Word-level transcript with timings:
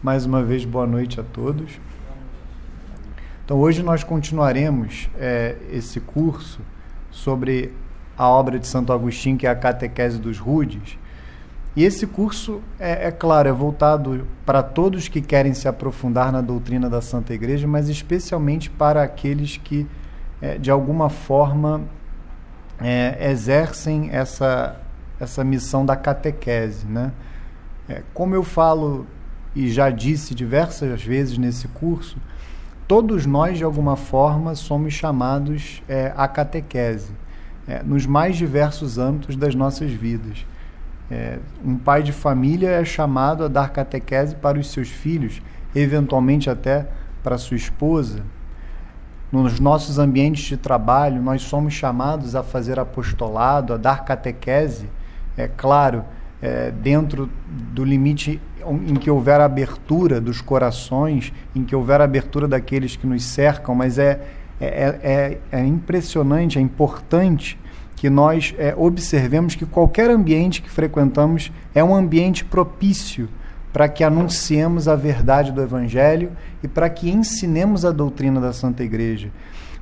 Mais 0.00 0.24
uma 0.24 0.44
vez, 0.44 0.64
boa 0.64 0.86
noite 0.86 1.18
a 1.18 1.24
todos. 1.24 1.80
Então, 3.44 3.58
hoje 3.58 3.82
nós 3.82 4.04
continuaremos 4.04 5.10
é, 5.18 5.56
esse 5.72 5.98
curso 5.98 6.60
sobre 7.10 7.74
a 8.16 8.28
obra 8.28 8.60
de 8.60 8.66
Santo 8.68 8.92
Agostinho, 8.92 9.36
que 9.36 9.44
é 9.44 9.50
a 9.50 9.56
Catequese 9.56 10.20
dos 10.20 10.38
Rudes. 10.38 10.96
E 11.74 11.82
esse 11.82 12.06
curso, 12.06 12.62
é, 12.78 13.08
é 13.08 13.10
claro, 13.10 13.48
é 13.48 13.52
voltado 13.52 14.24
para 14.46 14.62
todos 14.62 15.08
que 15.08 15.20
querem 15.20 15.52
se 15.52 15.66
aprofundar 15.66 16.30
na 16.30 16.40
doutrina 16.40 16.88
da 16.88 17.00
Santa 17.00 17.34
Igreja, 17.34 17.66
mas 17.66 17.88
especialmente 17.88 18.70
para 18.70 19.02
aqueles 19.02 19.56
que, 19.56 19.84
é, 20.40 20.58
de 20.58 20.70
alguma 20.70 21.10
forma, 21.10 21.80
é, 22.80 23.32
exercem 23.32 24.10
essa, 24.12 24.80
essa 25.18 25.42
missão 25.42 25.84
da 25.84 25.96
catequese. 25.96 26.86
Né? 26.86 27.10
É, 27.88 28.02
como 28.14 28.36
eu 28.36 28.44
falo 28.44 29.04
e 29.58 29.68
já 29.68 29.90
disse 29.90 30.36
diversas 30.36 31.02
vezes 31.02 31.36
nesse 31.36 31.66
curso, 31.66 32.16
todos 32.86 33.26
nós, 33.26 33.58
de 33.58 33.64
alguma 33.64 33.96
forma, 33.96 34.54
somos 34.54 34.94
chamados 34.94 35.82
é, 35.88 36.12
à 36.16 36.28
catequese, 36.28 37.10
é, 37.66 37.82
nos 37.82 38.06
mais 38.06 38.36
diversos 38.36 38.98
âmbitos 38.98 39.34
das 39.34 39.56
nossas 39.56 39.90
vidas. 39.90 40.46
É, 41.10 41.40
um 41.64 41.76
pai 41.76 42.04
de 42.04 42.12
família 42.12 42.68
é 42.68 42.84
chamado 42.84 43.42
a 43.42 43.48
dar 43.48 43.70
catequese 43.70 44.36
para 44.36 44.60
os 44.60 44.70
seus 44.70 44.90
filhos, 44.90 45.42
eventualmente 45.74 46.48
até 46.48 46.86
para 47.20 47.36
sua 47.36 47.56
esposa. 47.56 48.22
Nos 49.32 49.58
nossos 49.58 49.98
ambientes 49.98 50.44
de 50.44 50.56
trabalho, 50.56 51.20
nós 51.20 51.42
somos 51.42 51.74
chamados 51.74 52.36
a 52.36 52.44
fazer 52.44 52.78
apostolado, 52.78 53.74
a 53.74 53.76
dar 53.76 54.04
catequese, 54.04 54.88
é 55.36 55.48
claro, 55.48 56.04
é, 56.40 56.70
dentro 56.70 57.28
do 57.72 57.84
limite 57.84 58.40
em 58.86 58.94
que 58.94 59.10
houver 59.10 59.40
abertura 59.40 60.20
dos 60.20 60.40
corações, 60.40 61.32
em 61.54 61.64
que 61.64 61.74
houver 61.74 62.00
abertura 62.00 62.48
daqueles 62.48 62.96
que 62.96 63.06
nos 63.06 63.24
cercam, 63.24 63.74
mas 63.74 63.98
é, 63.98 64.20
é, 64.60 64.98
é, 65.02 65.38
é 65.52 65.64
impressionante, 65.64 66.58
é 66.58 66.62
importante 66.62 67.58
que 67.96 68.08
nós 68.08 68.54
é, 68.58 68.74
observemos 68.76 69.54
que 69.54 69.66
qualquer 69.66 70.10
ambiente 70.10 70.62
que 70.62 70.70
frequentamos 70.70 71.50
é 71.74 71.82
um 71.82 71.94
ambiente 71.94 72.44
propício 72.44 73.28
para 73.72 73.88
que 73.88 74.02
anunciemos 74.02 74.88
a 74.88 74.96
verdade 74.96 75.52
do 75.52 75.60
Evangelho 75.60 76.32
e 76.62 76.68
para 76.68 76.88
que 76.88 77.10
ensinemos 77.10 77.84
a 77.84 77.92
doutrina 77.92 78.40
da 78.40 78.52
Santa 78.52 78.82
Igreja. 78.82 79.30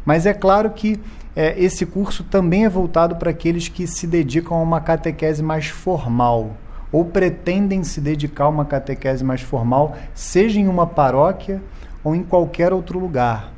Mas 0.05 0.25
é 0.25 0.33
claro 0.33 0.71
que 0.71 0.99
é, 1.35 1.59
esse 1.63 1.85
curso 1.85 2.25
também 2.25 2.65
é 2.65 2.69
voltado 2.69 3.17
para 3.17 3.31
aqueles 3.31 3.69
que 3.69 3.87
se 3.87 4.07
dedicam 4.07 4.57
a 4.57 4.63
uma 4.63 4.81
catequese 4.81 5.43
mais 5.43 5.67
formal 5.67 6.57
ou 6.91 7.05
pretendem 7.05 7.83
se 7.85 8.01
dedicar 8.01 8.45
a 8.45 8.49
uma 8.49 8.65
catequese 8.65 9.25
mais 9.25 9.41
formal, 9.41 9.97
seja 10.15 10.61
em 10.61 10.69
uma 10.69 10.87
paróquia 10.87 11.63
ou 12.03 12.15
em 12.15 12.23
qualquer 12.23 12.73
outro 12.73 12.99
lugar. 12.99 13.53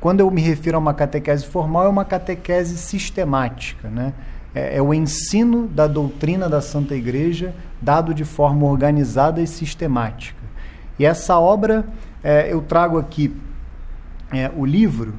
Quando 0.00 0.20
eu 0.20 0.30
me 0.30 0.40
refiro 0.40 0.76
a 0.76 0.80
uma 0.80 0.94
catequese 0.94 1.46
formal, 1.46 1.84
é 1.84 1.88
uma 1.88 2.04
catequese 2.04 2.78
sistemática, 2.78 3.88
né? 3.88 4.14
É, 4.54 4.78
é 4.78 4.82
o 4.82 4.92
ensino 4.94 5.68
da 5.68 5.86
doutrina 5.86 6.48
da 6.48 6.60
Santa 6.60 6.94
Igreja 6.94 7.54
dado 7.80 8.12
de 8.14 8.24
forma 8.24 8.66
organizada 8.66 9.40
e 9.40 9.46
sistemática. 9.46 10.40
E 10.98 11.04
essa 11.04 11.38
obra, 11.38 11.84
é, 12.22 12.52
eu 12.52 12.60
trago 12.60 12.98
aqui 12.98 13.34
é, 14.32 14.50
o 14.56 14.64
livro 14.64 15.14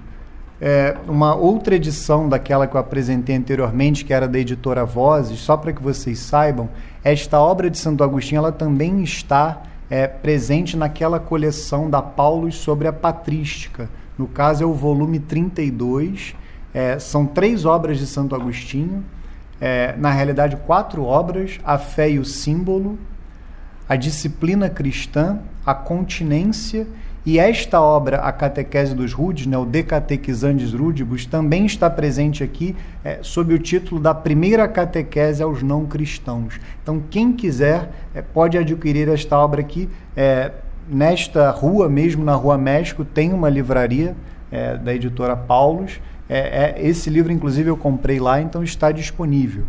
é, 0.62 0.96
uma 1.08 1.34
outra 1.34 1.76
edição 1.76 2.30
daquela 2.30 2.68
que 2.68 2.76
eu 2.76 2.80
apresentei 2.80 3.36
anteriormente, 3.36 4.06
que 4.06 4.14
era 4.14 4.28
da 4.28 4.38
editora 4.38 4.86
Vozes, 4.86 5.40
só 5.40 5.58
para 5.58 5.74
que 5.74 5.82
vocês 5.82 6.20
saibam, 6.20 6.70
esta 7.04 7.40
obra 7.40 7.70
de 7.70 7.78
Santo 7.78 8.04
Agostinho 8.04 8.40
ela 8.40 8.52
também 8.52 9.02
está 9.02 9.64
é, 9.90 10.08
presente 10.08 10.78
naquela 10.78 11.20
coleção 11.20 11.90
da 11.90 12.02
Paulus 12.02 12.56
sobre 12.56 12.88
a 12.88 12.94
patrística. 12.94 13.90
No 14.18 14.28
caso, 14.28 14.64
é 14.64 14.66
o 14.66 14.74
volume 14.74 15.20
32. 15.20 16.36
É, 16.74 17.00
são 17.00 17.26
três 17.26 17.66
obras 17.66 17.98
de 17.98 18.06
Santo 18.06 18.34
Agostinho, 18.34 19.04
é, 19.60 19.94
na 19.98 20.12
realidade, 20.12 20.56
quatro 20.58 21.04
obras: 21.04 21.60
A 21.64 21.78
Fé 21.78 22.12
e 22.12 22.20
o 22.20 22.26
Símbolo, 22.26 22.98
A 23.90 23.96
Disciplina 23.96 24.70
Cristã, 24.70 25.40
A 25.66 25.74
Continência 25.74 26.88
e 27.24 27.38
esta 27.38 27.80
obra, 27.80 28.18
a 28.18 28.32
Catequese 28.32 28.96
dos 28.96 29.14
Rudes, 29.14 29.46
né, 29.46 29.56
o 29.56 29.64
De 29.64 29.84
Catequizandes 29.84 30.74
Rudibus, 30.74 31.28
também 31.28 31.68
está 31.68 31.88
presente 31.88 32.44
aqui 32.44 32.76
é, 33.06 33.20
sob 33.22 33.54
o 33.54 33.60
título 33.60 34.02
da 34.02 34.12
Primeira 34.12 34.68
Catequese 34.68 35.44
aos 35.44 35.62
Não 35.62 35.86
Cristãos. 35.86 36.60
Então, 36.82 37.02
quem 37.12 37.32
quiser 37.32 37.92
é, 38.16 38.24
pode 38.24 38.58
adquirir 38.58 39.08
esta 39.08 39.38
obra 39.38 39.62
aqui. 39.62 39.88
É, 40.18 40.52
nesta 40.90 41.52
rua 41.52 41.88
mesmo, 41.88 42.26
na 42.26 42.34
Rua 42.34 42.58
México, 42.58 43.06
tem 43.06 43.32
uma 43.32 43.50
livraria 43.50 44.16
é, 44.52 44.76
da 44.78 44.92
editora 44.92 45.36
Paulus. 45.36 46.02
É, 46.28 46.76
é, 46.80 46.88
esse 46.88 47.08
livro, 47.08 47.32
inclusive, 47.32 47.70
eu 47.70 47.78
comprei 47.78 48.20
lá, 48.20 48.42
então 48.42 48.64
está 48.64 48.92
disponível. 48.92 49.66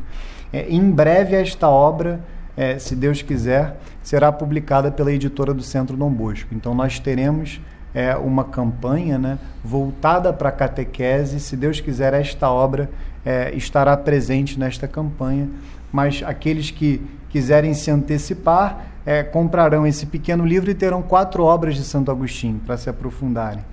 em 0.54 0.90
breve, 0.90 1.36
esta 1.36 1.68
obra 1.68 2.20
é, 2.56 2.78
se 2.78 2.94
Deus 2.94 3.22
quiser, 3.22 3.76
será 4.02 4.30
publicada 4.30 4.90
pela 4.90 5.12
editora 5.12 5.54
do 5.54 5.62
Centro 5.62 5.96
Dom 5.96 6.10
Bosco. 6.10 6.54
Então, 6.54 6.74
nós 6.74 6.98
teremos 6.98 7.60
é, 7.94 8.16
uma 8.16 8.44
campanha 8.44 9.18
né, 9.18 9.38
voltada 9.64 10.32
para 10.32 10.48
a 10.48 10.52
catequese. 10.52 11.40
Se 11.40 11.56
Deus 11.56 11.80
quiser, 11.80 12.12
esta 12.14 12.50
obra 12.50 12.90
é, 13.24 13.54
estará 13.54 13.96
presente 13.96 14.58
nesta 14.58 14.86
campanha. 14.86 15.48
Mas 15.90 16.22
aqueles 16.24 16.70
que 16.70 17.00
quiserem 17.28 17.72
se 17.74 17.90
antecipar, 17.90 18.86
é, 19.04 19.22
comprarão 19.22 19.86
esse 19.86 20.06
pequeno 20.06 20.44
livro 20.44 20.70
e 20.70 20.74
terão 20.74 21.02
quatro 21.02 21.42
obras 21.44 21.74
de 21.74 21.84
Santo 21.84 22.10
Agostinho 22.10 22.60
para 22.64 22.76
se 22.76 22.88
aprofundarem. 22.88 23.64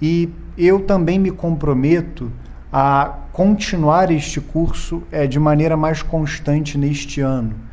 E 0.00 0.30
eu 0.56 0.80
também 0.80 1.18
me 1.18 1.30
comprometo 1.30 2.32
a 2.72 3.18
continuar 3.32 4.10
este 4.10 4.40
curso 4.40 5.02
é, 5.10 5.26
de 5.26 5.38
maneira 5.38 5.76
mais 5.76 6.02
constante 6.02 6.76
neste 6.76 7.20
ano 7.20 7.68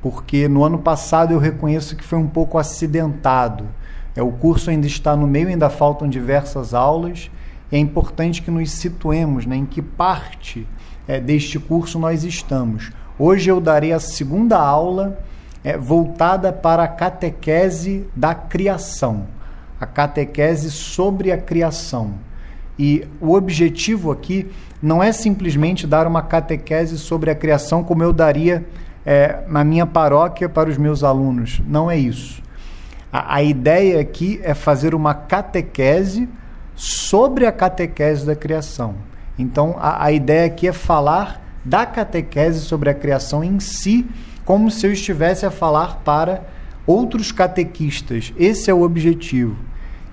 porque 0.00 0.48
no 0.48 0.64
ano 0.64 0.78
passado 0.78 1.32
eu 1.32 1.38
reconheço 1.38 1.96
que 1.96 2.04
foi 2.04 2.18
um 2.18 2.28
pouco 2.28 2.58
acidentado. 2.58 3.66
É, 4.14 4.22
o 4.22 4.32
curso 4.32 4.70
ainda 4.70 4.86
está 4.86 5.16
no 5.16 5.26
meio, 5.26 5.48
ainda 5.48 5.70
faltam 5.70 6.08
diversas 6.08 6.74
aulas, 6.74 7.30
e 7.70 7.76
é 7.76 7.78
importante 7.78 8.42
que 8.42 8.50
nos 8.50 8.70
situemos 8.70 9.46
né, 9.46 9.56
em 9.56 9.66
que 9.66 9.82
parte 9.82 10.66
é, 11.06 11.20
deste 11.20 11.58
curso 11.58 11.98
nós 11.98 12.24
estamos. 12.24 12.90
Hoje 13.18 13.50
eu 13.50 13.60
darei 13.60 13.92
a 13.92 14.00
segunda 14.00 14.58
aula 14.58 15.18
é, 15.64 15.76
voltada 15.76 16.52
para 16.52 16.84
a 16.84 16.88
catequese 16.88 18.06
da 18.14 18.34
criação, 18.34 19.26
a 19.80 19.86
catequese 19.86 20.70
sobre 20.70 21.32
a 21.32 21.38
criação. 21.38 22.14
E 22.78 23.04
o 23.20 23.34
objetivo 23.34 24.12
aqui 24.12 24.48
não 24.80 25.02
é 25.02 25.10
simplesmente 25.10 25.86
dar 25.86 26.06
uma 26.06 26.22
catequese 26.22 26.96
sobre 26.96 27.30
a 27.30 27.34
criação 27.34 27.82
como 27.82 28.04
eu 28.04 28.12
daria 28.12 28.64
é, 29.08 29.38
na 29.48 29.64
minha 29.64 29.86
paróquia 29.86 30.50
para 30.50 30.68
os 30.68 30.76
meus 30.76 31.02
alunos. 31.02 31.62
Não 31.66 31.90
é 31.90 31.96
isso. 31.96 32.42
A, 33.10 33.36
a 33.36 33.42
ideia 33.42 34.02
aqui 34.02 34.38
é 34.42 34.52
fazer 34.52 34.94
uma 34.94 35.14
catequese 35.14 36.28
sobre 36.76 37.46
a 37.46 37.52
catequese 37.52 38.26
da 38.26 38.36
criação. 38.36 38.96
Então, 39.38 39.76
a, 39.78 40.04
a 40.04 40.12
ideia 40.12 40.44
aqui 40.44 40.68
é 40.68 40.74
falar 40.74 41.42
da 41.64 41.86
catequese 41.86 42.60
sobre 42.60 42.90
a 42.90 42.94
criação 42.94 43.42
em 43.42 43.58
si, 43.60 44.06
como 44.44 44.70
se 44.70 44.86
eu 44.86 44.92
estivesse 44.92 45.46
a 45.46 45.50
falar 45.50 46.02
para 46.04 46.42
outros 46.86 47.32
catequistas. 47.32 48.34
Esse 48.36 48.70
é 48.70 48.74
o 48.74 48.82
objetivo. 48.82 49.56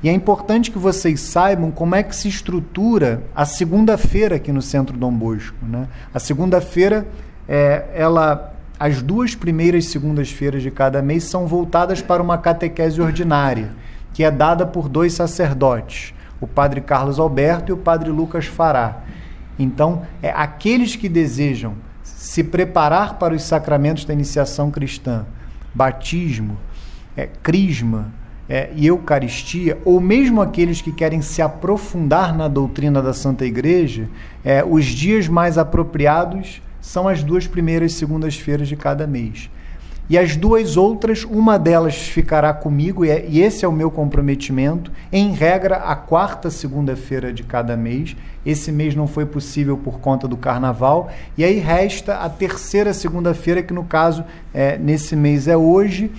E 0.02 0.08
é 0.08 0.14
importante 0.14 0.72
que 0.72 0.80
vocês 0.80 1.20
saibam 1.20 1.70
como 1.70 1.96
é 1.96 2.04
que 2.04 2.16
se 2.16 2.30
estrutura 2.30 3.24
a 3.36 3.44
segunda-feira 3.44 4.38
aqui 4.38 4.54
no 4.54 4.62
Centro 4.62 4.96
Dom 4.96 5.12
Bosco. 5.12 5.58
Né? 5.64 5.86
A 6.14 6.20
segunda-feira, 6.20 7.06
é, 7.46 7.88
ela 7.94 8.55
as 8.80 9.02
duas 9.02 9.36
primeiras 9.36 9.86
segundas-feiras 9.86 10.62
de 10.62 10.70
cada 10.70 11.02
mês 11.02 11.24
são 11.24 11.48
voltadas 11.48 12.02
para 12.02 12.22
uma 12.22 12.38
catequese 12.38 13.02
ordinária, 13.02 13.72
que 14.14 14.24
é 14.24 14.30
dada 14.30 14.66
por 14.66 14.90
dois 14.90 15.14
sacerdotes, 15.14 16.14
o 16.42 16.48
padre 16.48 16.82
Carlos 16.82 17.18
Alberto 17.18 17.72
e 17.72 17.74
o 17.74 17.78
padre 17.78 18.10
Lucas 18.10 18.46
Fará. 18.46 19.04
Então, 19.58 20.02
é 20.22 20.30
aqueles 20.30 20.96
que 20.96 21.08
desejam 21.08 21.74
se 22.04 22.44
preparar 22.44 23.18
para 23.18 23.34
os 23.34 23.44
sacramentos 23.44 24.04
da 24.04 24.14
iniciação 24.14 24.70
cristã, 24.70 25.26
batismo, 25.74 26.58
é, 27.16 27.30
crisma 27.42 28.12
é, 28.50 28.70
e 28.76 28.88
eucaristia, 28.88 29.78
ou 29.86 30.02
mesmo 30.02 30.42
aqueles 30.42 30.82
que 30.82 30.92
querem 30.92 31.22
se 31.22 31.42
aprofundar 31.42 32.36
na 32.36 32.50
doutrina 32.50 33.02
da 33.02 33.14
Santa 33.14 33.46
Igreja, 33.46 34.10
é, 34.44 34.64
os 34.64 34.86
dias 34.86 35.30
mais 35.30 35.58
apropriados 35.58 36.62
são 36.86 37.08
as 37.08 37.24
duas 37.24 37.48
primeiras 37.48 37.94
segundas-feiras 37.94 38.68
de 38.68 38.76
cada 38.76 39.08
mês. 39.08 39.50
E 40.08 40.20
as 40.20 40.36
duas 40.36 40.78
outras, 40.78 41.24
uma 41.24 41.58
delas 41.58 41.96
ficará 41.96 42.54
comigo, 42.54 43.04
é, 43.04 43.26
e 43.28 43.42
esse 43.42 43.66
é 43.66 43.68
o 43.68 43.72
meu 43.72 43.90
comprometimento, 43.90 44.92
em 45.12 45.34
regra, 45.34 45.78
a 45.78 45.96
quarta 45.96 46.52
segunda-feira 46.52 47.34
de 47.34 47.42
cada 47.42 47.76
mês. 47.76 48.16
Esse 48.46 48.72
mês 48.72 48.94
não 48.94 49.08
foi 49.08 49.26
possível 49.26 49.76
por 49.76 50.00
conta 50.00 50.28
do 50.28 50.38
carnaval. 50.38 51.12
E 51.36 51.44
aí 51.44 51.58
resta 51.58 52.18
a 52.18 52.30
terceira 52.30 52.94
segunda-feira, 52.94 53.64
que 53.64 53.74
no 53.74 53.84
caso, 53.84 54.24
é, 54.54 54.78
nesse 54.78 55.16
mês 55.16 55.48
é 55.48 55.58
hoje, 55.58 56.12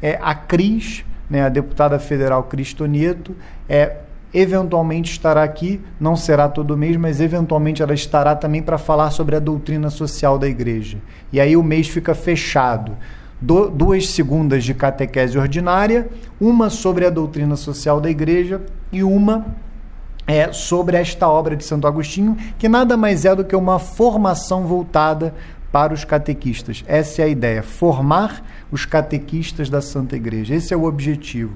é 0.00 0.18
a 0.22 0.34
Cris, 0.34 1.04
né, 1.28 1.42
a 1.42 1.50
deputada 1.50 1.98
federal 1.98 2.44
Cristo 2.44 2.86
Nieto, 2.86 3.36
é, 3.68 3.96
eventualmente 4.34 5.12
estará 5.12 5.44
aqui, 5.44 5.80
não 6.00 6.16
será 6.16 6.48
todo 6.48 6.76
mês, 6.76 6.96
mas 6.96 7.20
eventualmente 7.20 7.80
ela 7.80 7.94
estará 7.94 8.34
também 8.34 8.60
para 8.60 8.76
falar 8.76 9.12
sobre 9.12 9.36
a 9.36 9.38
doutrina 9.38 9.88
social 9.88 10.36
da 10.36 10.48
igreja. 10.48 10.98
E 11.32 11.40
aí 11.40 11.56
o 11.56 11.62
mês 11.62 11.88
fica 11.88 12.14
fechado. 12.14 12.96
Do, 13.40 13.68
duas 13.68 14.08
segundas 14.08 14.64
de 14.64 14.74
catequese 14.74 15.38
ordinária, 15.38 16.08
uma 16.40 16.68
sobre 16.70 17.06
a 17.06 17.10
doutrina 17.10 17.56
social 17.56 18.00
da 18.00 18.10
igreja 18.10 18.60
e 18.90 19.04
uma 19.04 19.46
é, 20.26 20.52
sobre 20.52 20.96
esta 20.96 21.28
obra 21.28 21.54
de 21.54 21.64
Santo 21.64 21.86
Agostinho, 21.86 22.36
que 22.58 22.68
nada 22.68 22.96
mais 22.96 23.24
é 23.24 23.34
do 23.34 23.44
que 23.44 23.54
uma 23.54 23.78
formação 23.78 24.66
voltada 24.66 25.34
para 25.70 25.92
os 25.92 26.04
catequistas. 26.04 26.84
Essa 26.86 27.22
é 27.22 27.24
a 27.24 27.28
ideia, 27.28 27.62
formar 27.62 28.42
os 28.70 28.86
catequistas 28.86 29.68
da 29.68 29.82
Santa 29.82 30.16
Igreja. 30.16 30.54
Esse 30.54 30.72
é 30.72 30.76
o 30.76 30.84
objetivo. 30.84 31.54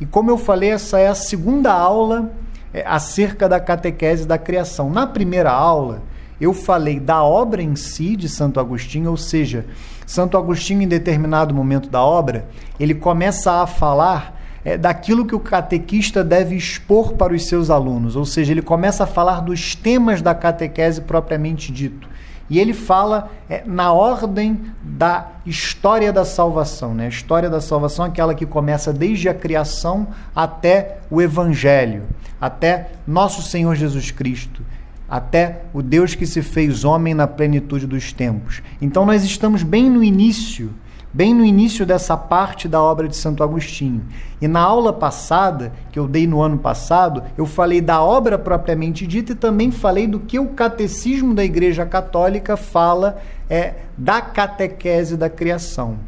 E 0.00 0.06
como 0.06 0.30
eu 0.30 0.38
falei, 0.38 0.70
essa 0.70 0.98
é 0.98 1.08
a 1.08 1.14
segunda 1.14 1.72
aula 1.72 2.30
é, 2.72 2.82
acerca 2.86 3.48
da 3.48 3.60
catequese 3.60 4.26
da 4.26 4.38
criação. 4.38 4.88
Na 4.88 5.06
primeira 5.06 5.50
aula, 5.50 6.02
eu 6.40 6.54
falei 6.54 6.98
da 6.98 7.22
obra 7.22 7.62
em 7.62 7.76
si 7.76 8.16
de 8.16 8.28
Santo 8.28 8.58
Agostinho, 8.58 9.10
ou 9.10 9.16
seja, 9.16 9.66
Santo 10.06 10.38
Agostinho, 10.38 10.82
em 10.82 10.88
determinado 10.88 11.54
momento 11.54 11.90
da 11.90 12.02
obra, 12.02 12.48
ele 12.78 12.94
começa 12.94 13.62
a 13.62 13.66
falar 13.66 14.40
é, 14.64 14.76
daquilo 14.76 15.26
que 15.26 15.34
o 15.34 15.40
catequista 15.40 16.24
deve 16.24 16.56
expor 16.56 17.12
para 17.12 17.34
os 17.34 17.46
seus 17.46 17.70
alunos, 17.70 18.16
ou 18.16 18.24
seja, 18.24 18.52
ele 18.52 18.62
começa 18.62 19.04
a 19.04 19.06
falar 19.06 19.40
dos 19.40 19.74
temas 19.74 20.22
da 20.22 20.34
catequese 20.34 21.02
propriamente 21.02 21.70
dito. 21.70 22.08
E 22.50 22.58
ele 22.58 22.74
fala 22.74 23.30
é, 23.48 23.62
na 23.64 23.92
ordem 23.92 24.60
da 24.82 25.28
história 25.46 26.12
da 26.12 26.24
salvação. 26.24 26.92
Né? 26.92 27.06
A 27.06 27.08
história 27.08 27.48
da 27.48 27.60
salvação 27.60 28.04
é 28.04 28.08
aquela 28.08 28.34
que 28.34 28.44
começa 28.44 28.92
desde 28.92 29.28
a 29.28 29.34
criação 29.34 30.08
até 30.34 30.98
o 31.08 31.22
Evangelho, 31.22 32.02
até 32.40 32.90
nosso 33.06 33.40
Senhor 33.40 33.76
Jesus 33.76 34.10
Cristo, 34.10 34.62
até 35.08 35.62
o 35.72 35.80
Deus 35.80 36.16
que 36.16 36.26
se 36.26 36.42
fez 36.42 36.84
homem 36.84 37.14
na 37.14 37.28
plenitude 37.28 37.86
dos 37.86 38.12
tempos. 38.12 38.60
Então 38.82 39.06
nós 39.06 39.22
estamos 39.22 39.62
bem 39.62 39.88
no 39.88 40.02
início 40.02 40.72
bem 41.12 41.34
no 41.34 41.44
início 41.44 41.84
dessa 41.84 42.16
parte 42.16 42.68
da 42.68 42.80
obra 42.80 43.08
de 43.08 43.16
Santo 43.16 43.42
Agostinho. 43.42 44.04
E 44.40 44.46
na 44.46 44.60
aula 44.60 44.92
passada, 44.92 45.72
que 45.90 45.98
eu 45.98 46.06
dei 46.06 46.26
no 46.26 46.40
ano 46.40 46.58
passado, 46.58 47.22
eu 47.36 47.46
falei 47.46 47.80
da 47.80 48.00
obra 48.00 48.38
propriamente 48.38 49.06
dita 49.06 49.32
e 49.32 49.36
também 49.36 49.70
falei 49.70 50.06
do 50.06 50.20
que 50.20 50.38
o 50.38 50.50
catecismo 50.50 51.34
da 51.34 51.44
Igreja 51.44 51.84
Católica 51.84 52.56
fala 52.56 53.20
é, 53.48 53.74
da 53.98 54.20
catequese 54.20 55.16
da 55.16 55.28
criação. 55.28 55.98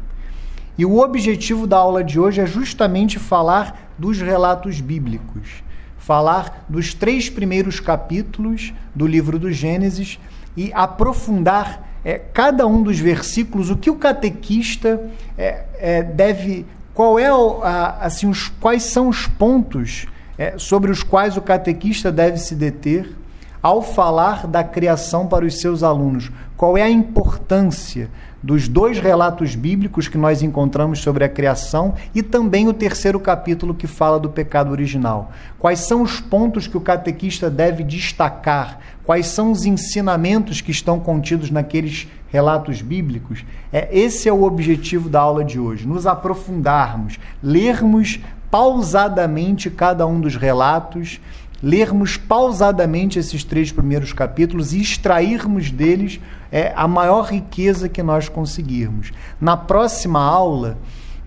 E 0.77 0.85
o 0.85 0.97
objetivo 0.99 1.67
da 1.67 1.77
aula 1.77 2.03
de 2.03 2.19
hoje 2.19 2.41
é 2.41 2.45
justamente 2.45 3.19
falar 3.19 3.91
dos 3.97 4.19
relatos 4.19 4.81
bíblicos, 4.81 5.63
falar 5.97 6.65
dos 6.67 6.93
três 6.93 7.29
primeiros 7.29 7.79
capítulos 7.79 8.73
do 8.95 9.05
livro 9.05 9.37
do 9.37 9.51
Gênesis 9.51 10.19
e 10.57 10.71
aprofundar 10.73 11.92
é, 12.03 12.19
cada 12.33 12.67
um 12.67 12.83
dos 12.83 12.99
versículos, 12.99 13.69
o 13.69 13.77
que 13.77 13.89
o 13.89 13.95
catequista 13.95 14.99
é, 15.37 15.63
é, 15.79 16.03
deve, 16.03 16.65
qual 16.93 17.17
é 17.17 17.27
a, 17.27 17.97
assim, 18.01 18.27
os, 18.27 18.49
quais 18.59 18.83
são 18.83 19.07
os 19.07 19.27
pontos 19.27 20.05
é, 20.37 20.57
sobre 20.57 20.91
os 20.91 21.03
quais 21.03 21.37
o 21.37 21.41
catequista 21.41 22.11
deve 22.11 22.37
se 22.37 22.55
deter 22.55 23.15
ao 23.61 23.81
falar 23.81 24.45
da 24.45 24.63
criação 24.63 25.25
para 25.27 25.45
os 25.45 25.61
seus 25.61 25.83
alunos. 25.83 26.29
Qual 26.57 26.77
é 26.77 26.81
a 26.81 26.89
importância 26.89 28.09
dos 28.43 28.67
dois 28.67 28.99
relatos 28.99 29.55
bíblicos 29.55 30.09
que 30.09 30.17
nós 30.17 30.43
encontramos 30.43 30.99
sobre 30.99 31.23
a 31.23 31.29
criação 31.29 31.93
e 32.13 32.21
também 32.21 32.67
o 32.67 32.73
terceiro 32.73 33.19
capítulo 33.19 33.73
que 33.73 33.87
fala 33.87 34.19
do 34.19 34.29
pecado 34.29 34.71
original. 34.71 35.31
Quais 35.57 35.79
são 35.79 36.01
os 36.01 36.19
pontos 36.19 36.67
que 36.67 36.75
o 36.75 36.81
catequista 36.81 37.49
deve 37.49 37.83
destacar? 37.83 38.79
Quais 39.05 39.27
são 39.27 39.51
os 39.51 39.65
ensinamentos 39.65 40.59
que 40.59 40.71
estão 40.71 40.99
contidos 40.99 41.49
naqueles 41.49 42.07
relatos 42.27 42.81
bíblicos? 42.81 43.45
É 43.71 43.87
esse 43.97 44.27
é 44.27 44.33
o 44.33 44.43
objetivo 44.43 45.09
da 45.09 45.21
aula 45.21 45.43
de 45.43 45.57
hoje, 45.57 45.87
nos 45.87 46.05
aprofundarmos, 46.05 47.17
lermos 47.41 48.19
pausadamente 48.51 49.71
cada 49.71 50.05
um 50.05 50.19
dos 50.19 50.35
relatos 50.35 51.19
lermos 51.63 52.17
pausadamente 52.17 53.17
esses 53.17 53.45
três 53.45 53.71
primeiros 53.71 54.11
capítulos 54.11 54.73
e 54.73 54.81
extrairmos 54.81 55.71
deles 55.71 56.19
é, 56.51 56.73
a 56.75 56.85
maior 56.89 57.23
riqueza 57.23 57.87
que 57.87 58.03
nós 58.03 58.27
conseguirmos. 58.27 59.11
Na 59.39 59.55
próxima 59.55 60.19
aula, 60.21 60.77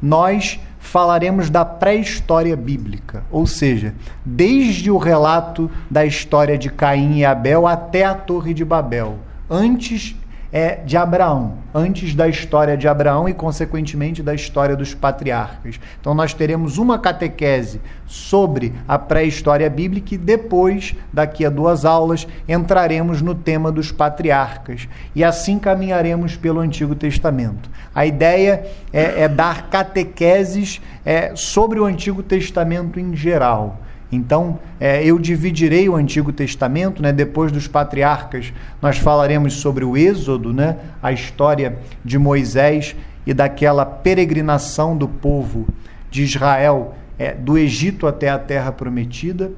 nós 0.00 0.60
falaremos 0.78 1.48
da 1.48 1.64
pré-história 1.64 2.54
bíblica, 2.54 3.24
ou 3.30 3.46
seja, 3.46 3.94
desde 4.24 4.90
o 4.90 4.98
relato 4.98 5.70
da 5.90 6.04
história 6.04 6.58
de 6.58 6.68
Caim 6.68 7.16
e 7.16 7.24
Abel 7.24 7.66
até 7.66 8.04
a 8.04 8.14
Torre 8.14 8.52
de 8.52 8.64
Babel, 8.64 9.18
antes 9.48 10.14
é 10.56 10.76
de 10.76 10.96
Abraão, 10.96 11.58
antes 11.74 12.14
da 12.14 12.26
história 12.26 12.78
de 12.78 12.88
Abraão 12.88 13.28
e, 13.28 13.34
consequentemente, 13.34 14.22
da 14.22 14.32
história 14.32 14.74
dos 14.74 14.94
patriarcas. 14.94 15.78
Então, 16.00 16.14
nós 16.14 16.32
teremos 16.32 16.78
uma 16.78 16.98
catequese 16.98 17.78
sobre 18.06 18.72
a 18.88 18.98
pré-história 18.98 19.68
bíblica 19.68 20.14
e 20.14 20.18
depois, 20.18 20.94
daqui 21.12 21.44
a 21.44 21.50
duas 21.50 21.84
aulas, 21.84 22.26
entraremos 22.48 23.20
no 23.20 23.34
tema 23.34 23.70
dos 23.70 23.92
patriarcas 23.92 24.88
e 25.14 25.22
assim 25.22 25.58
caminharemos 25.58 26.36
pelo 26.38 26.60
Antigo 26.60 26.94
Testamento. 26.94 27.68
A 27.94 28.06
ideia 28.06 28.64
é, 28.90 29.24
é 29.24 29.28
dar 29.28 29.68
catequeses 29.68 30.80
é, 31.04 31.36
sobre 31.36 31.78
o 31.78 31.84
Antigo 31.84 32.22
Testamento 32.22 32.98
em 32.98 33.14
geral. 33.14 33.82
Então, 34.10 34.60
é, 34.78 35.04
eu 35.04 35.18
dividirei 35.18 35.88
o 35.88 35.96
Antigo 35.96 36.32
Testamento, 36.32 37.02
né? 37.02 37.12
depois 37.12 37.50
dos 37.50 37.66
patriarcas, 37.66 38.52
nós 38.80 38.98
falaremos 38.98 39.54
sobre 39.54 39.84
o 39.84 39.96
Êxodo, 39.96 40.52
né? 40.52 40.76
a 41.02 41.12
história 41.12 41.78
de 42.04 42.18
Moisés 42.18 42.94
e 43.26 43.34
daquela 43.34 43.84
peregrinação 43.84 44.96
do 44.96 45.08
povo 45.08 45.66
de 46.10 46.22
Israel 46.22 46.94
é, 47.18 47.34
do 47.34 47.58
Egito 47.58 48.06
até 48.06 48.28
a 48.28 48.38
Terra 48.38 48.70
Prometida. 48.70 49.50